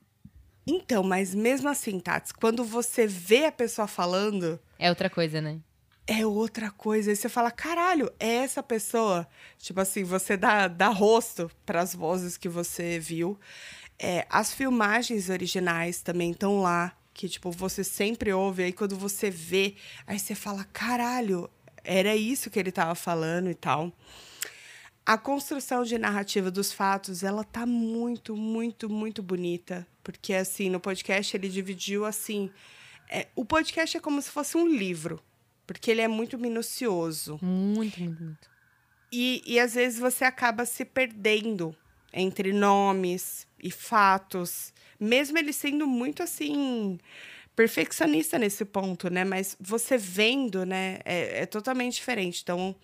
Então, 0.67 1.03
mas 1.03 1.35
mesmo 1.35 1.69
assim, 1.69 1.99
Tats, 2.01 2.33
quando 2.33 2.65
você 2.65 3.07
vê 3.07 3.47
a 3.47 3.53
pessoa 3.53 3.87
falando, 3.89 4.61
É 4.79 4.89
outra 4.89 5.09
coisa, 5.09 5.41
né? 5.41 5.59
é 6.07 6.27
outra 6.27 6.71
coisa. 6.71 7.11
Aí 7.11 7.17
você 7.17 7.29
fala, 7.29 7.51
caralho, 7.53 8.13
é 8.19 8.37
essa 8.39 8.63
pessoa. 8.63 9.27
Tipo 9.59 9.81
assim, 9.81 10.03
você 10.03 10.37
dá, 10.37 10.67
dá 10.67 10.89
rosto 10.89 11.49
para 11.65 11.81
as 11.81 11.95
vozes 11.95 12.37
que 12.37 12.49
você 12.49 12.99
viu. 12.99 13.39
É, 13.99 14.27
as 14.29 14.53
filmagens 14.53 15.29
originais 15.29 16.03
também 16.03 16.33
estão 16.33 16.61
lá, 16.63 16.93
que 17.15 17.29
tipo, 17.29 17.51
você 17.53 17.85
sempre 17.85 18.33
ouve. 18.33 18.65
Aí 18.65 18.73
quando 18.73 18.97
você 18.97 19.31
vê, 19.31 19.77
aí 20.07 20.19
você 20.19 20.35
fala, 20.35 20.65
caralho, 20.73 21.49
era 21.85 22.15
isso 22.17 22.51
que 22.51 22.59
ele 22.59 22.73
tava 22.73 22.95
falando 22.95 23.51
e 23.51 23.55
tal. 23.55 23.93
A 25.05 25.19
construção 25.19 25.83
de 25.83 25.99
narrativa 25.99 26.51
dos 26.51 26.73
fatos, 26.73 27.23
ela 27.23 27.43
tá 27.43 27.67
muito, 27.67 28.37
muito, 28.37 28.89
muito 28.89 29.23
bonita. 29.23 29.87
Porque, 30.03 30.35
assim, 30.35 30.71
no 30.71 30.81
podcast 30.81 31.37
ele 31.37 31.49
dividiu 31.49 32.05
assim. 32.05 32.51
é, 33.09 33.29
o 33.35 33.45
podcast 33.45 33.97
é 33.97 34.01
como 34.01 34.21
se 34.23 34.31
fosse 34.31 34.57
um 34.57 34.67
livro, 34.67 35.23
porque 35.67 35.91
ele 35.91 36.01
é 36.01 36.09
muito 36.09 36.39
minucioso. 36.39 37.39
Muito, 37.43 38.01
muito, 38.01 38.23
muito. 38.23 38.51
E, 39.13 39.43
e 39.45 39.59
às 39.59 39.75
vezes 39.75 39.99
você 39.99 40.25
acaba 40.25 40.65
se 40.65 40.85
perdendo 40.85 41.75
entre 42.13 42.53
nomes 42.53 43.47
e 43.63 43.71
fatos, 43.71 44.73
mesmo 44.99 45.39
ele 45.39 45.53
sendo 45.53 45.87
muito 45.87 46.23
assim 46.23 46.99
perfeccionista 47.61 48.39
nesse 48.39 48.65
ponto, 48.65 49.11
né? 49.11 49.23
Mas 49.23 49.55
você 49.61 49.99
vendo, 49.99 50.65
né, 50.65 51.01
é, 51.05 51.43
é 51.43 51.47
totalmente 51.47 51.97
diferente. 51.97 52.41
Então, 52.43 52.75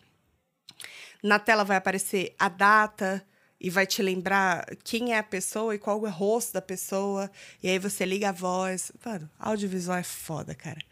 na 1.22 1.38
tela 1.38 1.64
vai 1.64 1.78
aparecer 1.78 2.34
a 2.38 2.50
data 2.50 3.26
e 3.58 3.70
vai 3.70 3.86
te 3.86 4.02
lembrar 4.02 4.66
quem 4.84 5.14
é 5.14 5.18
a 5.18 5.22
pessoa 5.22 5.74
e 5.74 5.78
qual 5.78 6.04
é 6.04 6.10
o 6.10 6.12
rosto 6.12 6.52
da 6.52 6.60
pessoa. 6.60 7.30
E 7.62 7.70
aí 7.70 7.78
você 7.78 8.04
liga 8.04 8.28
a 8.28 8.32
voz. 8.32 8.92
Mano, 9.02 9.30
audiovisual 9.38 9.96
é 9.96 10.02
foda, 10.02 10.54
cara. 10.54 10.82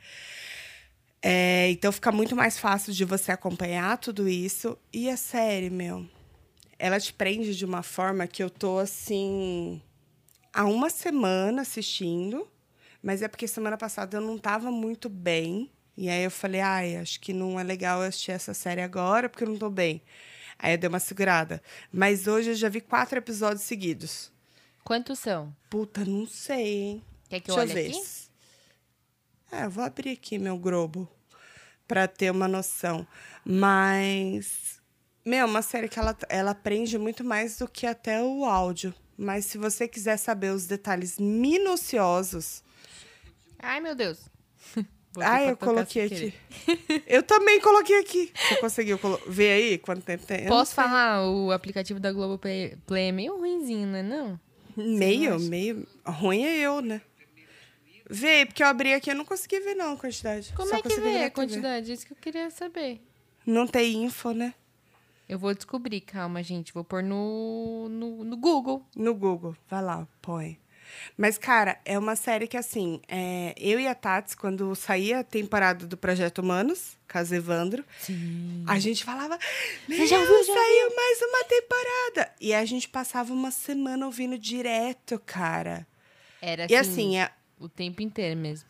É, 1.21 1.71
então 1.71 1.93
fica 1.93 2.11
muito 2.11 2.35
mais 2.35 2.59
fácil 2.59 2.91
de 2.91 3.05
você 3.05 3.33
acompanhar 3.33 3.99
tudo 3.99 4.27
isso. 4.27 4.79
E 4.95 5.11
a 5.11 5.17
série, 5.19 5.69
meu, 5.69 6.09
ela 6.79 6.99
te 6.99 7.13
prende 7.13 7.55
de 7.55 7.67
uma 7.67 7.83
forma 7.83 8.27
que 8.27 8.43
eu 8.43 8.49
tô 8.49 8.79
assim 8.79 9.83
há 10.55 10.65
uma 10.65 10.89
semana 10.89 11.61
assistindo, 11.61 12.49
mas 13.05 13.21
é 13.21 13.29
porque 13.29 13.47
semana 13.47 13.77
passada 13.77 14.17
eu 14.17 14.21
não 14.23 14.39
tava 14.39 14.71
muito 14.71 15.11
bem. 15.11 15.71
E 15.95 16.09
aí 16.09 16.25
eu 16.25 16.31
falei, 16.31 16.63
ai, 16.63 16.97
acho 16.97 17.21
que 17.21 17.35
não 17.35 17.61
é 17.61 17.63
legal 17.63 18.01
eu 18.01 18.09
assistir 18.09 18.33
essa 18.33 18.55
série 18.55 18.81
agora 18.81 19.29
porque 19.29 19.45
eu 19.45 19.49
não 19.49 19.59
tô 19.59 19.69
bem. 19.69 20.01
Aí 20.59 20.73
eu 20.73 20.79
dei 20.79 20.89
uma 20.89 20.99
segurada. 20.99 21.63
Mas 21.93 22.27
hoje 22.27 22.53
eu 22.53 22.55
já 22.55 22.71
vi 22.71 22.81
quatro 22.81 23.19
episódios 23.19 23.61
seguidos. 23.61 24.33
Quantos 24.83 25.19
são? 25.19 25.55
Puta, 25.69 26.03
não 26.03 26.27
sei, 26.27 26.67
hein? 26.67 27.05
Quer 27.29 27.41
que 27.41 27.51
eu 27.51 27.57
Deixa 27.57 27.73
eu 27.73 27.77
olhe 27.77 27.91
ver. 27.91 27.95
aqui? 27.95 28.09
É, 29.53 29.65
eu 29.67 29.71
vou 29.71 29.85
abrir 29.85 30.13
aqui 30.13 30.39
meu 30.39 30.57
Globo 30.57 31.07
pra 31.87 32.09
ter 32.09 32.31
uma 32.31 32.49
noção. 32.49 33.07
Mas, 33.45 34.81
meu, 35.23 35.47
uma 35.47 35.61
série 35.61 35.91
que 35.91 35.99
ela, 35.99 36.17
ela 36.31 36.53
aprende 36.53 36.97
muito 36.97 37.23
mais 37.23 37.59
do 37.59 37.69
que 37.69 37.87
até 37.87 38.23
o 38.23 38.47
áudio. 38.47 38.95
Mas 39.15 39.45
se 39.45 39.59
você 39.59 39.87
quiser 39.87 40.17
saber 40.17 40.55
os 40.55 40.67
detalhes 40.67 41.19
minuciosos. 41.19 42.64
Ai, 43.65 43.81
meu 43.81 43.95
Deus. 43.95 44.29
Ah, 45.17 45.37
pra 45.39 45.45
eu 45.45 45.57
coloquei 45.57 46.07
aqui. 46.07 46.35
Eu 47.07 47.23
também 47.23 47.61
coloquei 47.61 48.01
aqui. 48.01 48.33
Você 48.35 48.57
conseguiu 48.57 48.99
ver 49.29 49.53
aí 49.53 49.79
quanto 49.79 50.03
tempo 50.03 50.27
tem? 50.27 50.43
Eu 50.43 50.49
Posso 50.49 50.75
falar, 50.75 51.25
o 51.25 51.53
aplicativo 51.53 52.01
da 52.01 52.11
Globo 52.11 52.37
Play 52.37 52.77
é 53.09 53.13
meio 53.13 53.39
ruimzinho, 53.39 53.87
né? 53.87 54.03
Não? 54.03 54.41
Meio, 54.77 55.39
meio. 55.39 55.87
Ruim 56.05 56.43
é 56.45 56.59
eu, 56.59 56.81
né? 56.81 57.01
Vê, 58.11 58.45
porque 58.45 58.61
eu 58.61 58.67
abri 58.67 58.93
aqui 58.93 59.11
e 59.11 59.15
não 59.15 59.25
consegui 59.25 59.61
ver, 59.61 59.77
não, 59.77 59.93
a 59.93 59.97
quantidade. 59.97 60.53
Como 60.57 60.69
Só 60.69 60.79
é 60.79 60.83
que 60.83 61.01
vê 61.01 61.23
a 61.23 61.31
quantidade? 61.31 61.93
Isso 61.93 62.05
que 62.05 62.13
eu 62.13 62.17
queria 62.17 62.51
saber. 62.51 63.01
Não 63.47 63.69
tem 63.69 64.05
info, 64.05 64.33
né? 64.33 64.53
Eu 65.29 65.39
vou 65.39 65.55
descobrir, 65.55 66.01
calma, 66.03 66.43
gente. 66.43 66.75
Vou 66.75 66.85
pôr 66.85 67.03
no, 67.03 67.89
no, 67.89 68.25
no 68.25 68.37
Google. 68.37 68.85
No 68.97 69.15
Google. 69.15 69.57
Vai 69.69 69.83
lá, 69.83 70.09
põe. 70.21 70.59
Mas, 71.17 71.39
cara, 71.39 71.79
é 71.85 71.99
uma 71.99 72.17
série 72.17 72.47
que, 72.47 72.57
assim, 72.57 73.01
é, 73.09 73.55
eu 73.57 73.79
e 73.81 73.87
a 73.87 73.95
Tats, 73.95 74.35
quando 74.35 74.75
saía 74.75 75.21
a 75.21 75.25
temporada 75.25 75.87
do 75.87 75.97
Projeto 75.97 76.39
Humanos, 76.39 76.97
Casa 77.07 77.37
Evandro, 77.37 77.85
Sim. 78.01 78.65
a 78.67 78.79
gente 78.79 79.05
falava, 79.05 79.39
meu, 79.89 80.07
já 80.07 80.19
viu, 80.19 80.45
já 80.45 80.53
saiu 80.55 80.97
mais 80.97 81.23
uma 81.23 81.45
temporada. 81.45 82.33
E 82.41 82.53
a 82.55 82.65
gente 82.65 82.89
passava 82.89 83.33
uma 83.33 83.51
semana 83.51 84.07
ouvindo 84.07 84.37
direto, 84.39 85.21
cara. 85.25 85.87
Era 86.43 86.67
E 86.71 86.75
assim, 86.77 86.91
assim, 86.91 87.19
é, 87.19 87.31
o 87.59 87.69
tempo 87.69 88.03
inteiro 88.03 88.39
mesmo. 88.39 88.69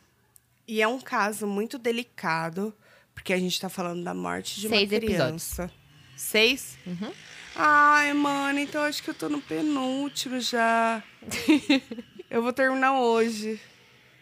e 0.69 0.81
é 0.83 0.87
um 0.89 1.01
caso 1.01 1.47
muito 1.47 1.79
delicado, 1.79 2.75
porque 3.15 3.33
a 3.33 3.39
gente 3.39 3.61
tá 3.61 3.69
falando 3.69 4.05
da 4.05 4.15
morte 4.15 4.61
de 4.61 4.69
Seis 4.69 4.91
uma 4.91 4.97
episódios. 4.97 5.09
criança. 5.55 5.71
Seis? 6.17 6.79
Uhum. 6.87 7.13
Ai, 7.57 8.13
mano, 8.13 8.59
então 8.59 8.83
acho 8.83 9.03
que 9.03 9.11
eu 9.11 9.15
tô 9.15 9.29
no 9.29 9.41
penúltimo 9.41 10.41
já. 10.41 11.03
eu 12.31 12.43
vou 12.43 12.53
terminar 12.53 12.99
hoje. 13.01 13.61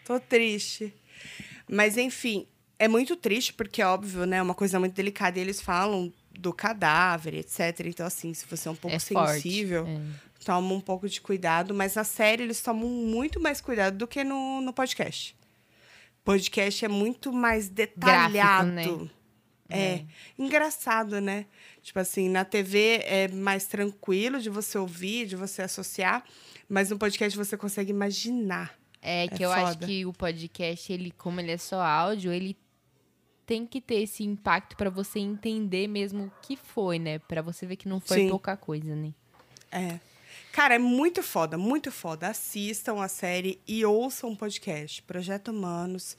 Tô 0.05 0.19
triste. 0.19 0.93
Mas, 1.69 1.97
enfim, 1.97 2.45
é 2.77 2.87
muito 2.87 3.15
triste, 3.15 3.53
porque, 3.53 3.81
óbvio, 3.81 4.25
né? 4.25 4.37
É 4.37 4.41
uma 4.41 4.53
coisa 4.55 4.79
muito 4.79 4.93
delicada. 4.93 5.37
E 5.39 5.41
eles 5.41 5.61
falam 5.61 6.11
do 6.31 6.51
cadáver, 6.53 7.33
etc. 7.35 7.81
Então, 7.85 8.05
assim, 8.05 8.33
se 8.33 8.45
você 8.45 8.67
é 8.67 8.71
um 8.71 8.75
pouco 8.75 8.95
é 8.95 8.99
forte. 8.99 9.41
sensível, 9.41 9.85
É. 9.87 10.01
toma 10.43 10.73
um 10.73 10.81
pouco 10.81 11.07
de 11.07 11.21
cuidado. 11.21 11.73
Mas 11.73 11.95
na 11.95 12.03
série, 12.03 12.43
eles 12.43 12.61
tomam 12.61 12.87
muito 12.89 13.39
mais 13.39 13.61
cuidado 13.61 13.97
do 13.97 14.07
que 14.07 14.23
no, 14.23 14.61
no 14.61 14.73
podcast. 14.73 15.35
Podcast 16.23 16.85
é 16.85 16.87
muito 16.87 17.31
mais 17.33 17.67
detalhado. 17.69 18.69
né? 18.69 18.85
É. 19.69 20.03
engraçado, 20.37 21.19
né? 21.19 21.45
Tipo 21.81 21.99
assim, 21.99 22.29
na 22.29 22.45
TV 22.45 23.01
é 23.05 23.27
mais 23.29 23.65
tranquilo 23.65 24.39
de 24.39 24.49
você 24.49 24.77
ouvir, 24.77 25.25
de 25.25 25.35
você 25.35 25.63
associar, 25.63 26.23
mas 26.73 26.89
no 26.89 26.97
podcast 26.97 27.37
você 27.37 27.55
consegue 27.55 27.91
imaginar. 27.91 28.75
É 28.99 29.27
que 29.27 29.43
É 29.43 29.45
eu 29.45 29.51
acho 29.51 29.73
foda. 29.73 29.85
que 29.85 30.05
o 30.07 30.11
podcast, 30.11 30.91
ele, 30.91 31.11
como 31.11 31.39
ele 31.39 31.51
é 31.51 31.57
só 31.57 31.79
áudio, 31.79 32.33
ele 32.33 32.57
tem 33.45 33.63
que 33.67 33.79
ter 33.79 34.01
esse 34.01 34.23
impacto 34.23 34.75
pra 34.75 34.89
você 34.89 35.19
entender 35.19 35.87
mesmo 35.87 36.25
o 36.25 36.31
que 36.41 36.57
foi, 36.57 36.97
né? 36.97 37.19
Pra 37.19 37.43
você 37.43 37.67
ver 37.67 37.75
que 37.75 37.87
não 37.87 37.99
foi 37.99 38.21
Sim. 38.21 38.29
pouca 38.29 38.57
coisa, 38.57 38.95
né? 38.95 39.13
É. 39.71 39.99
Cara, 40.51 40.75
é 40.75 40.79
muito 40.79 41.21
foda, 41.21 41.57
muito 41.57 41.91
foda. 41.91 42.27
Assistam 42.29 43.03
a 43.03 43.07
série 43.07 43.61
e 43.67 43.85
ouçam 43.85 44.31
o 44.31 44.37
podcast. 44.37 45.03
Projeto 45.03 45.49
Humanos. 45.49 46.17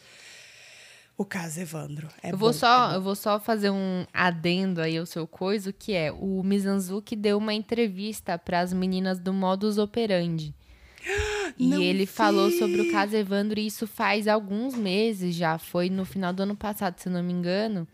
O 1.17 1.25
caso 1.25 1.61
Evandro. 1.61 2.09
É 2.23 2.33
eu 2.33 2.37
vou 2.37 2.49
bom, 2.49 2.53
só, 2.53 2.93
é 2.93 2.97
eu 2.97 3.03
vou 3.03 3.15
só 3.15 3.39
fazer 3.39 3.71
um 3.71 4.05
adendo 4.13 4.81
aí 4.81 4.99
ao 4.99 5.07
seu 5.07 5.27
coisa, 5.27 5.73
que 5.73 5.93
é 5.93 6.11
o 6.11 6.43
Mizanzuki 6.43 7.15
deu 7.15 7.39
uma 7.39 7.55
entrevista 7.55 8.37
para 8.37 8.61
as 8.61 8.73
meninas 8.73 9.19
do 9.21 9.33
Modus 9.33 9.79
Operandi. 9.79 10.55
E 11.57 11.69
Não 11.69 11.81
ele 11.81 12.05
falou 12.05 12.49
vi. 12.49 12.59
sobre 12.59 12.81
o 12.81 12.91
caso 12.91 13.15
Evandro 13.15 13.61
e 13.61 13.67
isso 13.67 13.87
faz 13.87 14.27
alguns 14.27 14.75
meses 14.75 15.37
já, 15.37 15.57
foi 15.57 15.89
no 15.89 16.05
final 16.05 16.33
do 16.33 16.43
ano 16.43 16.57
passado, 16.57 16.99
se 16.99 17.09
eu 17.09 17.13
não 17.13 17.23
me 17.23 17.33
engano. 17.33 17.87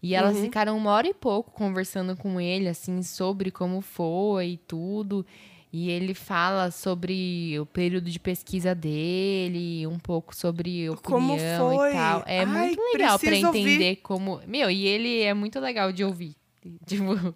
E 0.00 0.14
elas 0.14 0.36
Uhum. 0.36 0.44
ficaram 0.44 0.76
uma 0.76 0.92
hora 0.92 1.08
e 1.08 1.14
pouco 1.14 1.50
conversando 1.50 2.16
com 2.16 2.40
ele, 2.40 2.68
assim, 2.68 3.02
sobre 3.02 3.50
como 3.50 3.80
foi 3.80 4.50
e 4.50 4.56
tudo. 4.58 5.26
E 5.72 5.88
ele 5.88 6.14
fala 6.14 6.70
sobre 6.72 7.58
o 7.60 7.64
período 7.66 8.10
de 8.10 8.18
pesquisa 8.18 8.74
dele, 8.74 9.86
um 9.86 9.98
pouco 10.00 10.34
sobre 10.34 10.90
opinião 10.90 11.88
e 11.88 11.92
tal. 11.92 12.24
É 12.26 12.40
Ai, 12.40 12.46
muito 12.46 12.80
legal 12.92 13.18
pra 13.18 13.28
preciso 13.28 13.46
ouvir. 13.46 13.60
entender 13.60 13.96
como. 13.96 14.40
Meu, 14.48 14.68
e 14.70 14.86
ele 14.86 15.20
é 15.22 15.32
muito 15.32 15.60
legal 15.60 15.92
de 15.92 16.02
ouvir. 16.04 16.34
Tipo, 16.86 17.34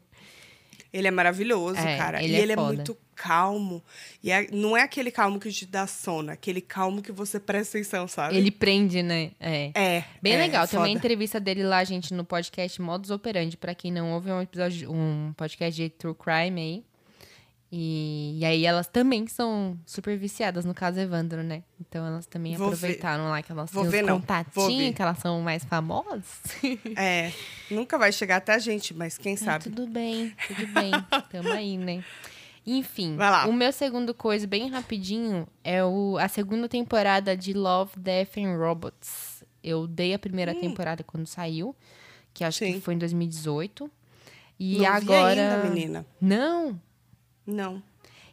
Ele 0.92 1.08
é 1.08 1.10
maravilhoso, 1.10 1.78
É, 1.78 1.96
cara. 1.96 2.22
ele 2.22 2.32
e 2.34 2.36
é 2.36 2.40
ele 2.40 2.52
é 2.52 2.56
foda. 2.56 2.74
muito 2.74 2.96
calmo. 3.16 3.82
E 4.22 4.30
é- 4.30 4.48
não 4.52 4.76
é 4.76 4.82
aquele 4.82 5.10
calmo 5.10 5.38
que 5.40 5.50
te 5.52 5.64
dá 5.66 5.86
sono, 5.86 6.30
é 6.30 6.34
aquele 6.34 6.60
calmo 6.60 7.00
que 7.02 7.10
você 7.12 7.38
presta 7.40 7.78
atenção, 7.78 8.06
sabe? 8.08 8.36
ele 8.36 8.50
prende, 8.50 9.02
né? 9.02 9.30
É. 9.40 9.70
É. 9.74 10.04
Bem 10.22 10.34
é, 10.34 10.38
legal. 10.38 10.64
é 10.64 10.66
Tem 10.66 10.78
uma 10.78 10.88
entrevista 10.88 11.38
dele 11.40 11.62
lá, 11.64 11.82
gente, 11.84 12.12
no 12.14 12.24
podcast 12.24 12.80
Modus 12.82 13.10
Operandi. 13.10 13.56
Pra 13.56 13.74
quem 13.74 13.90
não 13.92 14.12
ouve, 14.12 14.30
é 14.30 14.34
um 14.34 14.42
episódio, 14.42 14.90
um 14.92 15.32
podcast 15.36 15.80
de 15.80 15.88
True 15.88 16.14
Crime 16.14 16.60
aí. 16.60 16.84
E, 17.76 18.38
e 18.38 18.44
aí 18.44 18.64
elas 18.64 18.86
também 18.86 19.26
são 19.26 19.76
super 19.84 20.16
viciadas 20.16 20.64
no 20.64 20.72
caso 20.72 21.00
Evandro, 21.00 21.42
né? 21.42 21.64
Então 21.80 22.06
elas 22.06 22.24
também 22.24 22.54
Vou 22.56 22.68
ver. 22.68 22.74
aproveitaram 22.76 23.28
lá 23.30 23.42
que 23.42 23.50
elas 23.50 23.68
Vou 23.72 23.82
têm 23.82 23.90
ver, 23.90 24.04
os 24.04 24.10
contatinhos, 24.12 24.86
ver. 24.90 24.92
que 24.92 25.02
elas 25.02 25.18
são 25.18 25.40
mais 25.40 25.64
famosas. 25.64 26.24
É. 26.96 27.32
Nunca 27.68 27.98
vai 27.98 28.12
chegar 28.12 28.36
até 28.36 28.54
a 28.54 28.58
gente, 28.60 28.94
mas 28.94 29.18
quem 29.18 29.36
sabe? 29.36 29.64
tudo 29.64 29.88
bem, 29.88 30.32
tudo 30.46 30.68
bem. 30.68 30.92
Tamo 31.32 31.48
aí, 31.50 31.76
né? 31.76 32.04
Enfim, 32.64 33.16
o 33.48 33.52
meu 33.52 33.72
segundo 33.72 34.14
coisa, 34.14 34.46
bem 34.46 34.70
rapidinho, 34.70 35.44
é 35.64 35.84
o, 35.84 36.16
a 36.20 36.28
segunda 36.28 36.68
temporada 36.68 37.36
de 37.36 37.52
Love, 37.54 37.98
Death 37.98 38.38
and 38.38 38.56
Robots. 38.56 39.42
Eu 39.64 39.88
dei 39.88 40.14
a 40.14 40.18
primeira 40.18 40.54
temporada 40.54 41.02
quando 41.02 41.26
saiu, 41.26 41.74
que 42.32 42.44
acho 42.44 42.60
que 42.60 42.72
Sim. 42.74 42.80
foi 42.80 42.94
em 42.94 42.98
2018. 42.98 43.90
E 44.60 44.74
Não 44.74 44.78
vi 44.78 44.86
agora. 44.86 45.54
ainda, 45.56 45.68
menina. 45.68 46.06
Não, 46.20 46.80
Não. 47.46 47.82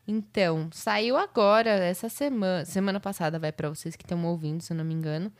então, 0.07 0.69
saiu 0.71 1.17
agora, 1.17 1.69
essa 1.69 2.09
semana. 2.09 2.65
Semana 2.65 2.99
passada, 2.99 3.37
vai 3.39 3.51
pra 3.51 3.69
vocês 3.69 3.95
que 3.95 4.03
estão 4.03 4.23
ouvindo, 4.25 4.61
se 4.61 4.73
eu 4.73 4.77
não 4.77 4.85
me 4.85 4.93
engano. 4.93 5.31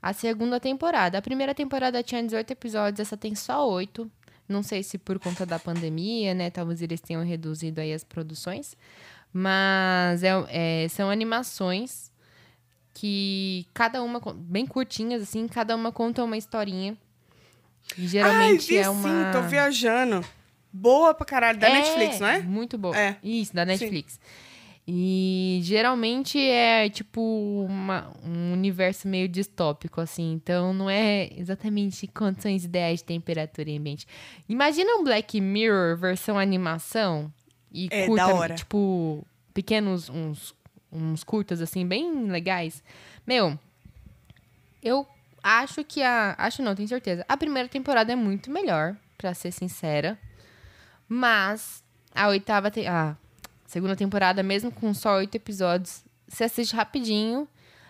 A 0.00 0.12
segunda 0.12 0.60
temporada. 0.60 1.18
A 1.18 1.22
primeira 1.22 1.54
temporada 1.54 2.02
tinha 2.02 2.22
18 2.22 2.52
episódios, 2.52 3.00
essa 3.00 3.16
tem 3.16 3.34
só 3.34 3.68
8. 3.68 4.10
Não 4.48 4.62
sei 4.62 4.82
se 4.82 4.98
por 4.98 5.18
conta 5.18 5.44
da 5.44 5.58
pandemia, 5.58 6.32
né? 6.32 6.50
Talvez 6.50 6.80
eles 6.80 7.00
tenham 7.00 7.24
reduzido 7.24 7.80
aí 7.80 7.92
as 7.92 8.04
produções. 8.04 8.76
Mas 9.32 10.22
é, 10.22 10.30
é, 10.48 10.88
são 10.88 11.10
animações 11.10 12.12
que 12.94 13.66
cada 13.74 14.02
uma, 14.02 14.20
bem 14.34 14.66
curtinhas, 14.66 15.20
assim, 15.22 15.46
cada 15.46 15.76
uma 15.76 15.92
conta 15.92 16.24
uma 16.24 16.36
historinha. 16.36 16.96
E 17.98 18.06
geralmente 18.06 18.62
Ai, 18.62 18.66
vi 18.68 18.76
é 18.78 18.88
uma. 18.88 19.02
sim, 19.02 19.32
tô 19.32 19.42
viajando. 19.42 20.24
Boa 20.76 21.14
pra 21.14 21.24
caralho. 21.26 21.58
Da 21.58 21.68
Netflix, 21.70 22.20
não 22.20 22.28
é? 22.28 22.38
Muito 22.40 22.76
boa. 22.78 22.96
É. 22.96 23.16
Isso, 23.22 23.54
da 23.54 23.64
Netflix. 23.64 24.18
E 24.88 25.58
geralmente 25.64 26.38
é 26.38 26.88
tipo 26.88 27.20
uma- 27.68 28.12
um 28.24 28.52
universo 28.52 29.08
meio 29.08 29.26
distópico, 29.28 30.00
assim. 30.00 30.32
Então 30.32 30.72
não 30.72 30.88
é 30.88 31.28
exatamente 31.36 32.06
condições 32.06 32.64
ideais 32.64 33.00
de 33.00 33.04
temperatura 33.06 33.68
e 33.68 33.76
ambiente. 33.78 34.06
Imagina 34.48 34.94
um 34.96 35.02
Black 35.02 35.40
Mirror 35.40 35.96
versão 35.96 36.38
animação 36.38 37.32
e 37.72 37.88
É, 37.90 38.06
curta, 38.06 38.24
tipo, 38.54 39.26
pequenos, 39.52 40.08
uns, 40.08 40.54
uns 40.92 41.24
curtas, 41.24 41.60
assim, 41.60 41.84
bem 41.84 42.26
legais. 42.30 42.80
Meu, 43.26 43.58
eu 44.82 45.04
acho 45.42 45.82
que 45.84 46.00
a. 46.02 46.36
Acho 46.38 46.62
não, 46.62 46.76
tenho 46.76 46.88
certeza. 46.88 47.24
A 47.28 47.36
primeira 47.36 47.68
temporada 47.68 48.12
é 48.12 48.16
muito 48.16 48.52
melhor, 48.52 48.96
pra 49.18 49.34
ser 49.34 49.50
sincera. 49.50 50.16
Mas 51.08 51.82
a 52.14 52.28
oitava. 52.28 52.70
Te... 52.70 52.86
A 52.86 53.16
segunda 53.66 53.96
temporada, 53.96 54.42
mesmo 54.42 54.70
com 54.70 54.92
só 54.94 55.16
oito 55.16 55.34
episódios, 55.34 56.04
se 56.28 56.44
assiste 56.44 56.74
rapidinho. 56.74 57.48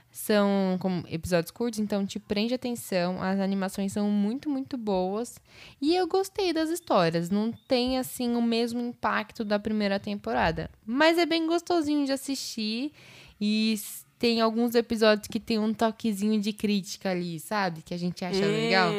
São 0.08 0.78
como 0.80 1.04
episódios 1.10 1.50
curtos, 1.50 1.78
então 1.78 2.06
te 2.06 2.18
prende 2.18 2.54
atenção. 2.54 3.22
As 3.22 3.38
animações 3.38 3.92
são 3.92 4.10
muito, 4.10 4.48
muito 4.48 4.78
boas. 4.78 5.38
E 5.78 5.94
eu 5.94 6.06
gostei 6.06 6.54
das 6.54 6.70
histórias. 6.70 7.28
Não 7.28 7.52
tem, 7.52 7.98
assim, 7.98 8.34
o 8.34 8.40
mesmo 8.40 8.80
impacto 8.80 9.44
da 9.44 9.58
primeira 9.58 10.00
temporada. 10.00 10.70
Mas 10.86 11.18
é 11.18 11.26
bem 11.26 11.46
gostosinho 11.46 12.06
de 12.06 12.12
assistir. 12.12 12.92
E 13.38 13.78
tem 14.18 14.40
alguns 14.40 14.74
episódios 14.74 15.28
que 15.28 15.38
tem 15.38 15.58
um 15.58 15.74
toquezinho 15.74 16.40
de 16.40 16.52
crítica 16.52 17.10
ali, 17.10 17.38
sabe? 17.38 17.82
Que 17.82 17.92
a 17.92 17.98
gente 17.98 18.24
acha. 18.24 18.38
Hum, 18.38 18.50
legal. 18.50 18.90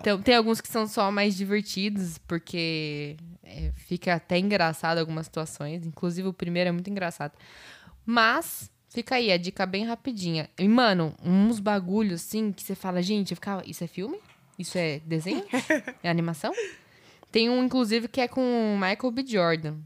Então, 0.00 0.20
tem 0.20 0.34
alguns 0.34 0.60
que 0.60 0.68
são 0.68 0.86
só 0.86 1.10
mais 1.10 1.36
divertidos, 1.36 2.18
porque 2.18 3.16
é, 3.42 3.70
fica 3.86 4.14
até 4.14 4.38
engraçado 4.38 4.98
algumas 4.98 5.26
situações. 5.26 5.86
Inclusive, 5.86 6.28
o 6.28 6.32
primeiro 6.32 6.68
é 6.68 6.72
muito 6.72 6.90
engraçado. 6.90 7.32
Mas, 8.04 8.70
fica 8.88 9.16
aí, 9.16 9.30
a 9.30 9.36
dica 9.36 9.64
bem 9.66 9.84
rapidinha. 9.84 10.48
E, 10.58 10.66
mano, 10.68 11.14
uns 11.24 11.60
bagulhos, 11.60 12.22
assim, 12.22 12.52
que 12.52 12.62
você 12.62 12.74
fala, 12.74 13.02
gente, 13.02 13.30
eu 13.32 13.36
ficava, 13.36 13.62
isso 13.66 13.84
é 13.84 13.86
filme? 13.86 14.18
Isso 14.58 14.76
é 14.78 15.00
desenho? 15.06 15.44
é 16.02 16.10
animação? 16.10 16.52
Tem 17.32 17.48
um, 17.48 17.62
inclusive, 17.64 18.08
que 18.08 18.20
é 18.20 18.28
com 18.28 18.40
o 18.40 18.74
Michael 18.78 19.10
B. 19.12 19.24
Jordan. 19.26 19.76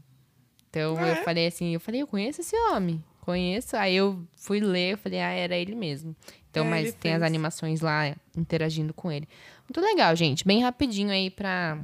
Então, 0.69 0.95
Ah, 0.97 1.07
eu 1.07 1.13
é? 1.13 1.23
falei 1.23 1.47
assim, 1.47 1.73
eu 1.73 1.79
falei, 1.79 2.01
eu 2.01 2.07
conheço 2.07 2.41
esse 2.41 2.55
homem. 2.69 3.03
Conheço. 3.21 3.77
Aí 3.77 3.95
eu 3.95 4.23
fui 4.35 4.59
ler, 4.59 4.93
eu 4.93 4.97
falei, 4.97 5.19
ah, 5.19 5.31
era 5.31 5.55
ele 5.55 5.73
mesmo. 5.75 6.15
Então, 6.61 6.65
É, 6.67 6.69
mas 6.69 6.93
tem 6.95 7.11
as 7.13 7.19
fez. 7.19 7.23
animações 7.23 7.81
lá 7.81 8.15
interagindo 8.35 8.93
com 8.93 9.11
ele. 9.11 9.27
Muito 9.67 9.81
legal, 9.81 10.15
gente. 10.15 10.45
Bem 10.45 10.61
rapidinho 10.61 11.09
aí 11.11 11.29
pra 11.29 11.77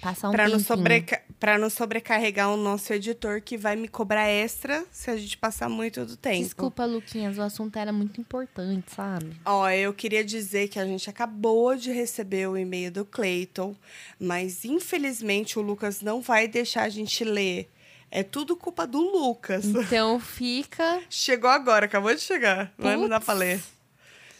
passar 0.00 0.28
um 0.28 0.32
Pra 0.32 0.44
não, 0.44 0.58
tempinho. 0.58 0.66
sobreca... 0.66 1.22
pra 1.40 1.58
não 1.58 1.70
sobrecarregar 1.70 2.50
o 2.50 2.56
nosso 2.56 2.92
editor 2.92 3.40
que 3.40 3.56
vai 3.56 3.74
me 3.74 3.88
cobrar 3.88 4.28
extra 4.28 4.84
se 4.90 5.10
a 5.10 5.16
gente 5.16 5.36
passar 5.38 5.68
muito 5.68 6.04
do 6.04 6.16
tempo. 6.16 6.42
Desculpa, 6.44 6.84
Luquinhas, 6.84 7.38
o 7.38 7.42
assunto 7.42 7.76
era 7.78 7.92
muito 7.92 8.20
importante, 8.20 8.92
sabe? 8.94 9.32
Ó, 9.44 9.68
eu 9.70 9.92
queria 9.94 10.24
dizer 10.24 10.68
que 10.68 10.78
a 10.78 10.84
gente 10.86 11.08
acabou 11.08 11.74
de 11.76 11.90
receber 11.90 12.48
o 12.48 12.56
e-mail 12.56 12.90
do 12.92 13.04
Clayton, 13.04 13.74
mas 14.20 14.64
infelizmente 14.64 15.58
o 15.58 15.62
Lucas 15.62 16.00
não 16.00 16.20
vai 16.20 16.46
deixar 16.48 16.82
a 16.82 16.88
gente 16.88 17.24
ler. 17.24 17.70
É 18.16 18.22
tudo 18.22 18.54
culpa 18.56 18.86
do 18.86 19.00
Lucas. 19.00 19.64
Então 19.64 20.20
fica. 20.20 21.02
Chegou 21.10 21.50
agora, 21.50 21.86
acabou 21.86 22.14
de 22.14 22.20
chegar. 22.20 22.72
Não, 22.78 22.90
é? 22.90 22.96
não 22.96 23.08
dá 23.08 23.16
Putz. 23.16 23.24
pra 23.26 23.34
ler. 23.34 23.60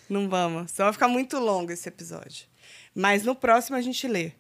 Não 0.09 0.29
vamos. 0.29 0.71
Senão 0.71 0.87
vai 0.87 0.93
ficar 0.93 1.09
muito 1.09 1.39
longo 1.41 1.73
esse 1.73 1.89
episódio. 1.89 2.47
Mas 2.95 3.25
no 3.25 3.35
próximo 3.35 3.77
a 3.77 3.81
gente 3.81 4.07
lê. 4.07 4.31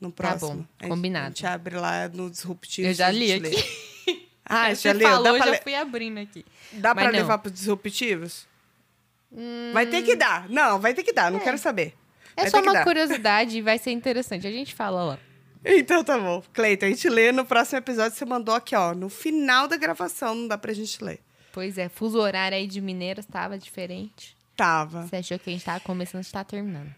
No 0.00 0.10
Tá 0.10 0.28
próximo. 0.28 0.56
bom, 0.62 0.64
A 0.80 0.82
gente- 0.84 0.90
combinado. 0.90 1.26
A 1.26 1.28
gente 1.28 1.46
abre 1.46 1.76
lá 1.76 2.08
no 2.08 2.28
Disruptivo. 2.28 2.88
Eu 2.88 2.94
já 2.94 3.10
li 3.10 3.32
aqui. 3.32 3.42
lê. 3.48 3.64
Ah, 4.46 4.74
já 4.74 4.92
leu? 4.92 5.08
falou, 5.08 5.22
Dá 5.32 5.38
pra, 5.44 5.52
já 5.54 5.62
fui 5.62 5.74
abrindo 5.74 6.18
aqui. 6.18 6.44
dá 6.72 6.94
pra 6.94 7.04
Mas 7.04 7.12
não. 7.14 7.20
levar 7.20 7.38
pros 7.38 7.54
Disruptivos? 7.54 8.46
Vai 9.72 9.86
ter 9.86 10.02
que 10.02 10.14
dar. 10.14 10.48
Não, 10.50 10.78
vai 10.78 10.92
ter 10.92 11.02
que 11.02 11.12
dar. 11.14 11.30
Não 11.30 11.40
quero 11.40 11.56
saber. 11.56 11.94
É 12.36 12.42
Vai 12.42 12.50
só 12.50 12.60
uma 12.60 12.82
curiosidade 12.84 13.56
e 13.56 13.62
vai 13.62 13.78
ser 13.78 13.92
interessante. 13.92 14.46
A 14.46 14.50
gente 14.50 14.74
fala 14.74 15.02
lá. 15.04 15.18
Então 15.64 16.04
tá 16.04 16.18
bom. 16.18 16.42
Cleiton, 16.52 16.86
a 16.86 16.88
gente 16.90 17.08
lê 17.08 17.32
no 17.32 17.44
próximo 17.44 17.78
episódio. 17.78 18.16
Você 18.16 18.24
mandou 18.24 18.54
aqui, 18.54 18.76
ó. 18.76 18.94
No 18.94 19.08
final 19.08 19.66
da 19.66 19.76
gravação, 19.76 20.34
não 20.34 20.46
dá 20.48 20.58
pra 20.58 20.72
gente 20.72 21.02
ler. 21.02 21.20
Pois 21.52 21.78
é, 21.78 21.88
fuso 21.88 22.18
horário 22.18 22.56
aí 22.58 22.66
de 22.66 22.80
Mineiros 22.80 23.24
tava 23.26 23.58
diferente. 23.58 24.36
Tava. 24.56 25.06
Você 25.06 25.16
achou 25.16 25.38
que 25.38 25.50
a 25.50 25.52
gente 25.52 25.64
tava 25.64 25.80
começando, 25.80 26.20
a 26.20 26.22
gente 26.22 26.32
tá 26.32 26.44
terminando. 26.44 26.92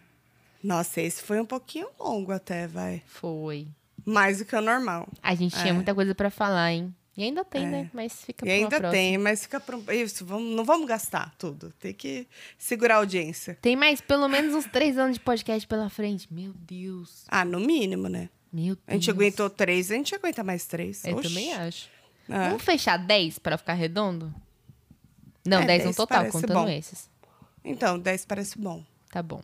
Nossa, 0.62 1.00
esse 1.00 1.22
foi 1.22 1.40
um 1.40 1.44
pouquinho 1.46 1.88
longo 1.98 2.32
até, 2.32 2.66
vai. 2.66 3.02
Foi. 3.06 3.68
Mais 4.04 4.38
do 4.38 4.44
que 4.44 4.56
o 4.56 4.60
normal. 4.60 5.06
A 5.22 5.34
gente 5.34 5.54
tinha 5.54 5.68
É. 5.68 5.72
muita 5.72 5.94
coisa 5.94 6.14
pra 6.14 6.30
falar, 6.30 6.72
hein? 6.72 6.94
E 7.16 7.22
ainda 7.22 7.44
tem, 7.44 7.66
né? 7.66 7.88
Mas 7.94 8.12
fica 8.24 8.44
uma 8.44 8.52
ainda 8.52 8.68
próxima. 8.68 8.90
tem, 8.90 9.16
mas 9.16 9.42
fica 9.42 9.58
pro... 9.58 9.82
Isso, 9.90 10.24
vamos, 10.26 10.54
não 10.54 10.64
vamos 10.64 10.86
gastar 10.86 11.34
tudo. 11.38 11.72
Tem 11.80 11.94
que 11.94 12.26
segurar 12.58 12.96
a 12.96 12.98
audiência. 12.98 13.56
Tem 13.62 13.74
mais 13.74 14.02
pelo 14.02 14.28
menos 14.28 14.54
uns 14.54 14.66
três 14.66 14.98
anos 14.98 15.14
de 15.14 15.20
podcast 15.20 15.66
pela 15.66 15.88
frente. 15.88 16.28
Meu 16.30 16.52
Deus. 16.52 17.24
Ah, 17.28 17.42
no 17.44 17.58
mínimo, 17.58 18.06
né? 18.08 18.28
Meu 18.56 18.74
Deus. 18.74 18.78
A 18.86 18.92
gente 18.94 19.10
aguentou 19.10 19.50
três, 19.50 19.90
a 19.90 19.94
gente 19.94 20.14
aguenta 20.14 20.42
mais 20.42 20.64
três. 20.66 21.04
Eu 21.04 21.16
Oxi. 21.18 21.28
também 21.28 21.52
acho. 21.52 21.90
É. 22.26 22.48
Vamos 22.48 22.62
fechar 22.62 22.96
10 22.96 23.38
pra 23.38 23.58
ficar 23.58 23.74
redondo? 23.74 24.34
Não, 25.46 25.60
É, 25.60 25.66
10 25.66 25.80
no 25.80 25.84
10 25.88 25.96
total, 25.96 26.24
contando 26.26 26.54
bom. 26.54 26.68
esses. 26.68 27.10
Então, 27.62 27.98
10 27.98 28.24
parece 28.24 28.58
bom. 28.58 28.82
Tá 29.10 29.22
bom. 29.22 29.42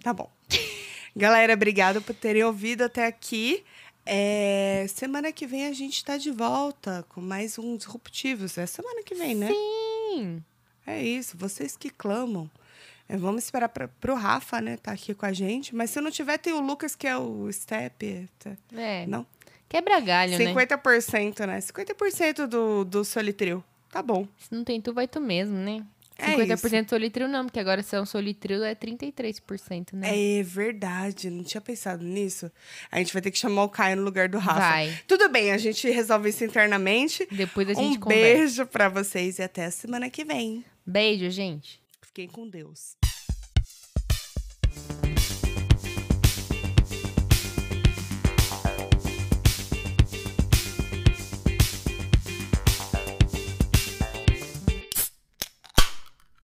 Tá 0.00 0.12
bom. 0.12 0.30
Galera, 1.16 1.54
obrigada 1.54 2.00
por 2.00 2.14
terem 2.14 2.44
ouvido 2.44 2.82
até 2.82 3.06
aqui. 3.06 3.64
É, 4.04 4.86
semana 4.88 5.32
que 5.32 5.46
vem 5.46 5.66
a 5.66 5.72
gente 5.72 6.04
tá 6.04 6.16
de 6.16 6.30
volta 6.30 7.04
com 7.08 7.20
mais 7.20 7.58
um 7.58 7.76
Disruptivos. 7.76 8.56
É 8.56 8.64
semana 8.64 9.02
que 9.02 9.14
vem, 9.16 9.34
né? 9.34 9.48
Sim. 9.48 10.42
É 10.86 11.02
isso, 11.02 11.36
vocês 11.36 11.76
que 11.76 11.90
clamam. 11.90 12.48
É, 13.08 13.16
vamos 13.16 13.44
esperar 13.44 13.68
pra, 13.68 13.88
pro 13.88 14.14
Rafa, 14.14 14.60
né? 14.60 14.76
Tá 14.76 14.92
aqui 14.92 15.14
com 15.14 15.26
a 15.26 15.32
gente. 15.32 15.74
Mas 15.74 15.90
se 15.90 16.00
não 16.00 16.10
tiver, 16.10 16.38
tem 16.38 16.52
o 16.52 16.60
Lucas, 16.60 16.96
que 16.96 17.06
é 17.06 17.16
o 17.16 17.50
Step. 17.52 18.28
tá? 18.38 18.56
É. 18.76 19.06
Não? 19.06 19.26
Quebra 19.68 20.00
galho, 20.00 20.38
né? 20.38 20.52
50%, 20.52 21.46
né? 21.46 21.58
50% 21.58 22.46
do, 22.46 22.84
do 22.84 23.04
Solitril. 23.04 23.62
Tá 23.90 24.02
bom. 24.02 24.26
Se 24.38 24.54
não 24.54 24.64
tem 24.64 24.80
tu, 24.80 24.92
vai 24.92 25.08
tu 25.08 25.20
mesmo, 25.20 25.56
né? 25.56 25.84
É 26.18 26.34
50% 26.34 26.88
solitril 26.88 27.28
não, 27.28 27.44
porque 27.44 27.60
agora 27.60 27.82
se 27.82 27.94
é 27.94 28.00
um 28.00 28.06
solitril 28.06 28.64
é 28.64 28.74
33%, 28.74 29.92
né? 29.92 30.38
É 30.38 30.42
verdade, 30.42 31.28
não 31.28 31.44
tinha 31.44 31.60
pensado 31.60 32.02
nisso. 32.02 32.50
A 32.90 32.98
gente 32.98 33.12
vai 33.12 33.20
ter 33.20 33.30
que 33.30 33.38
chamar 33.38 33.64
o 33.64 33.68
Caio 33.68 33.96
no 33.96 34.02
lugar 34.02 34.28
do 34.28 34.38
Rafa. 34.38 34.60
Vai. 34.60 34.98
Tudo 35.06 35.28
bem, 35.28 35.52
a 35.52 35.58
gente 35.58 35.88
resolve 35.90 36.30
isso 36.30 36.42
internamente. 36.42 37.28
Depois 37.30 37.68
a 37.68 37.74
gente 37.74 37.98
um 37.98 38.00
conversa. 38.00 38.38
beijo 38.38 38.66
pra 38.66 38.88
vocês 38.88 39.38
e 39.38 39.42
até 39.42 39.66
a 39.66 39.70
semana 39.70 40.08
que 40.08 40.24
vem. 40.24 40.64
Beijo, 40.86 41.28
gente. 41.28 41.82
Fiquem 42.16 42.28
com 42.28 42.48
Deus. 42.48 42.96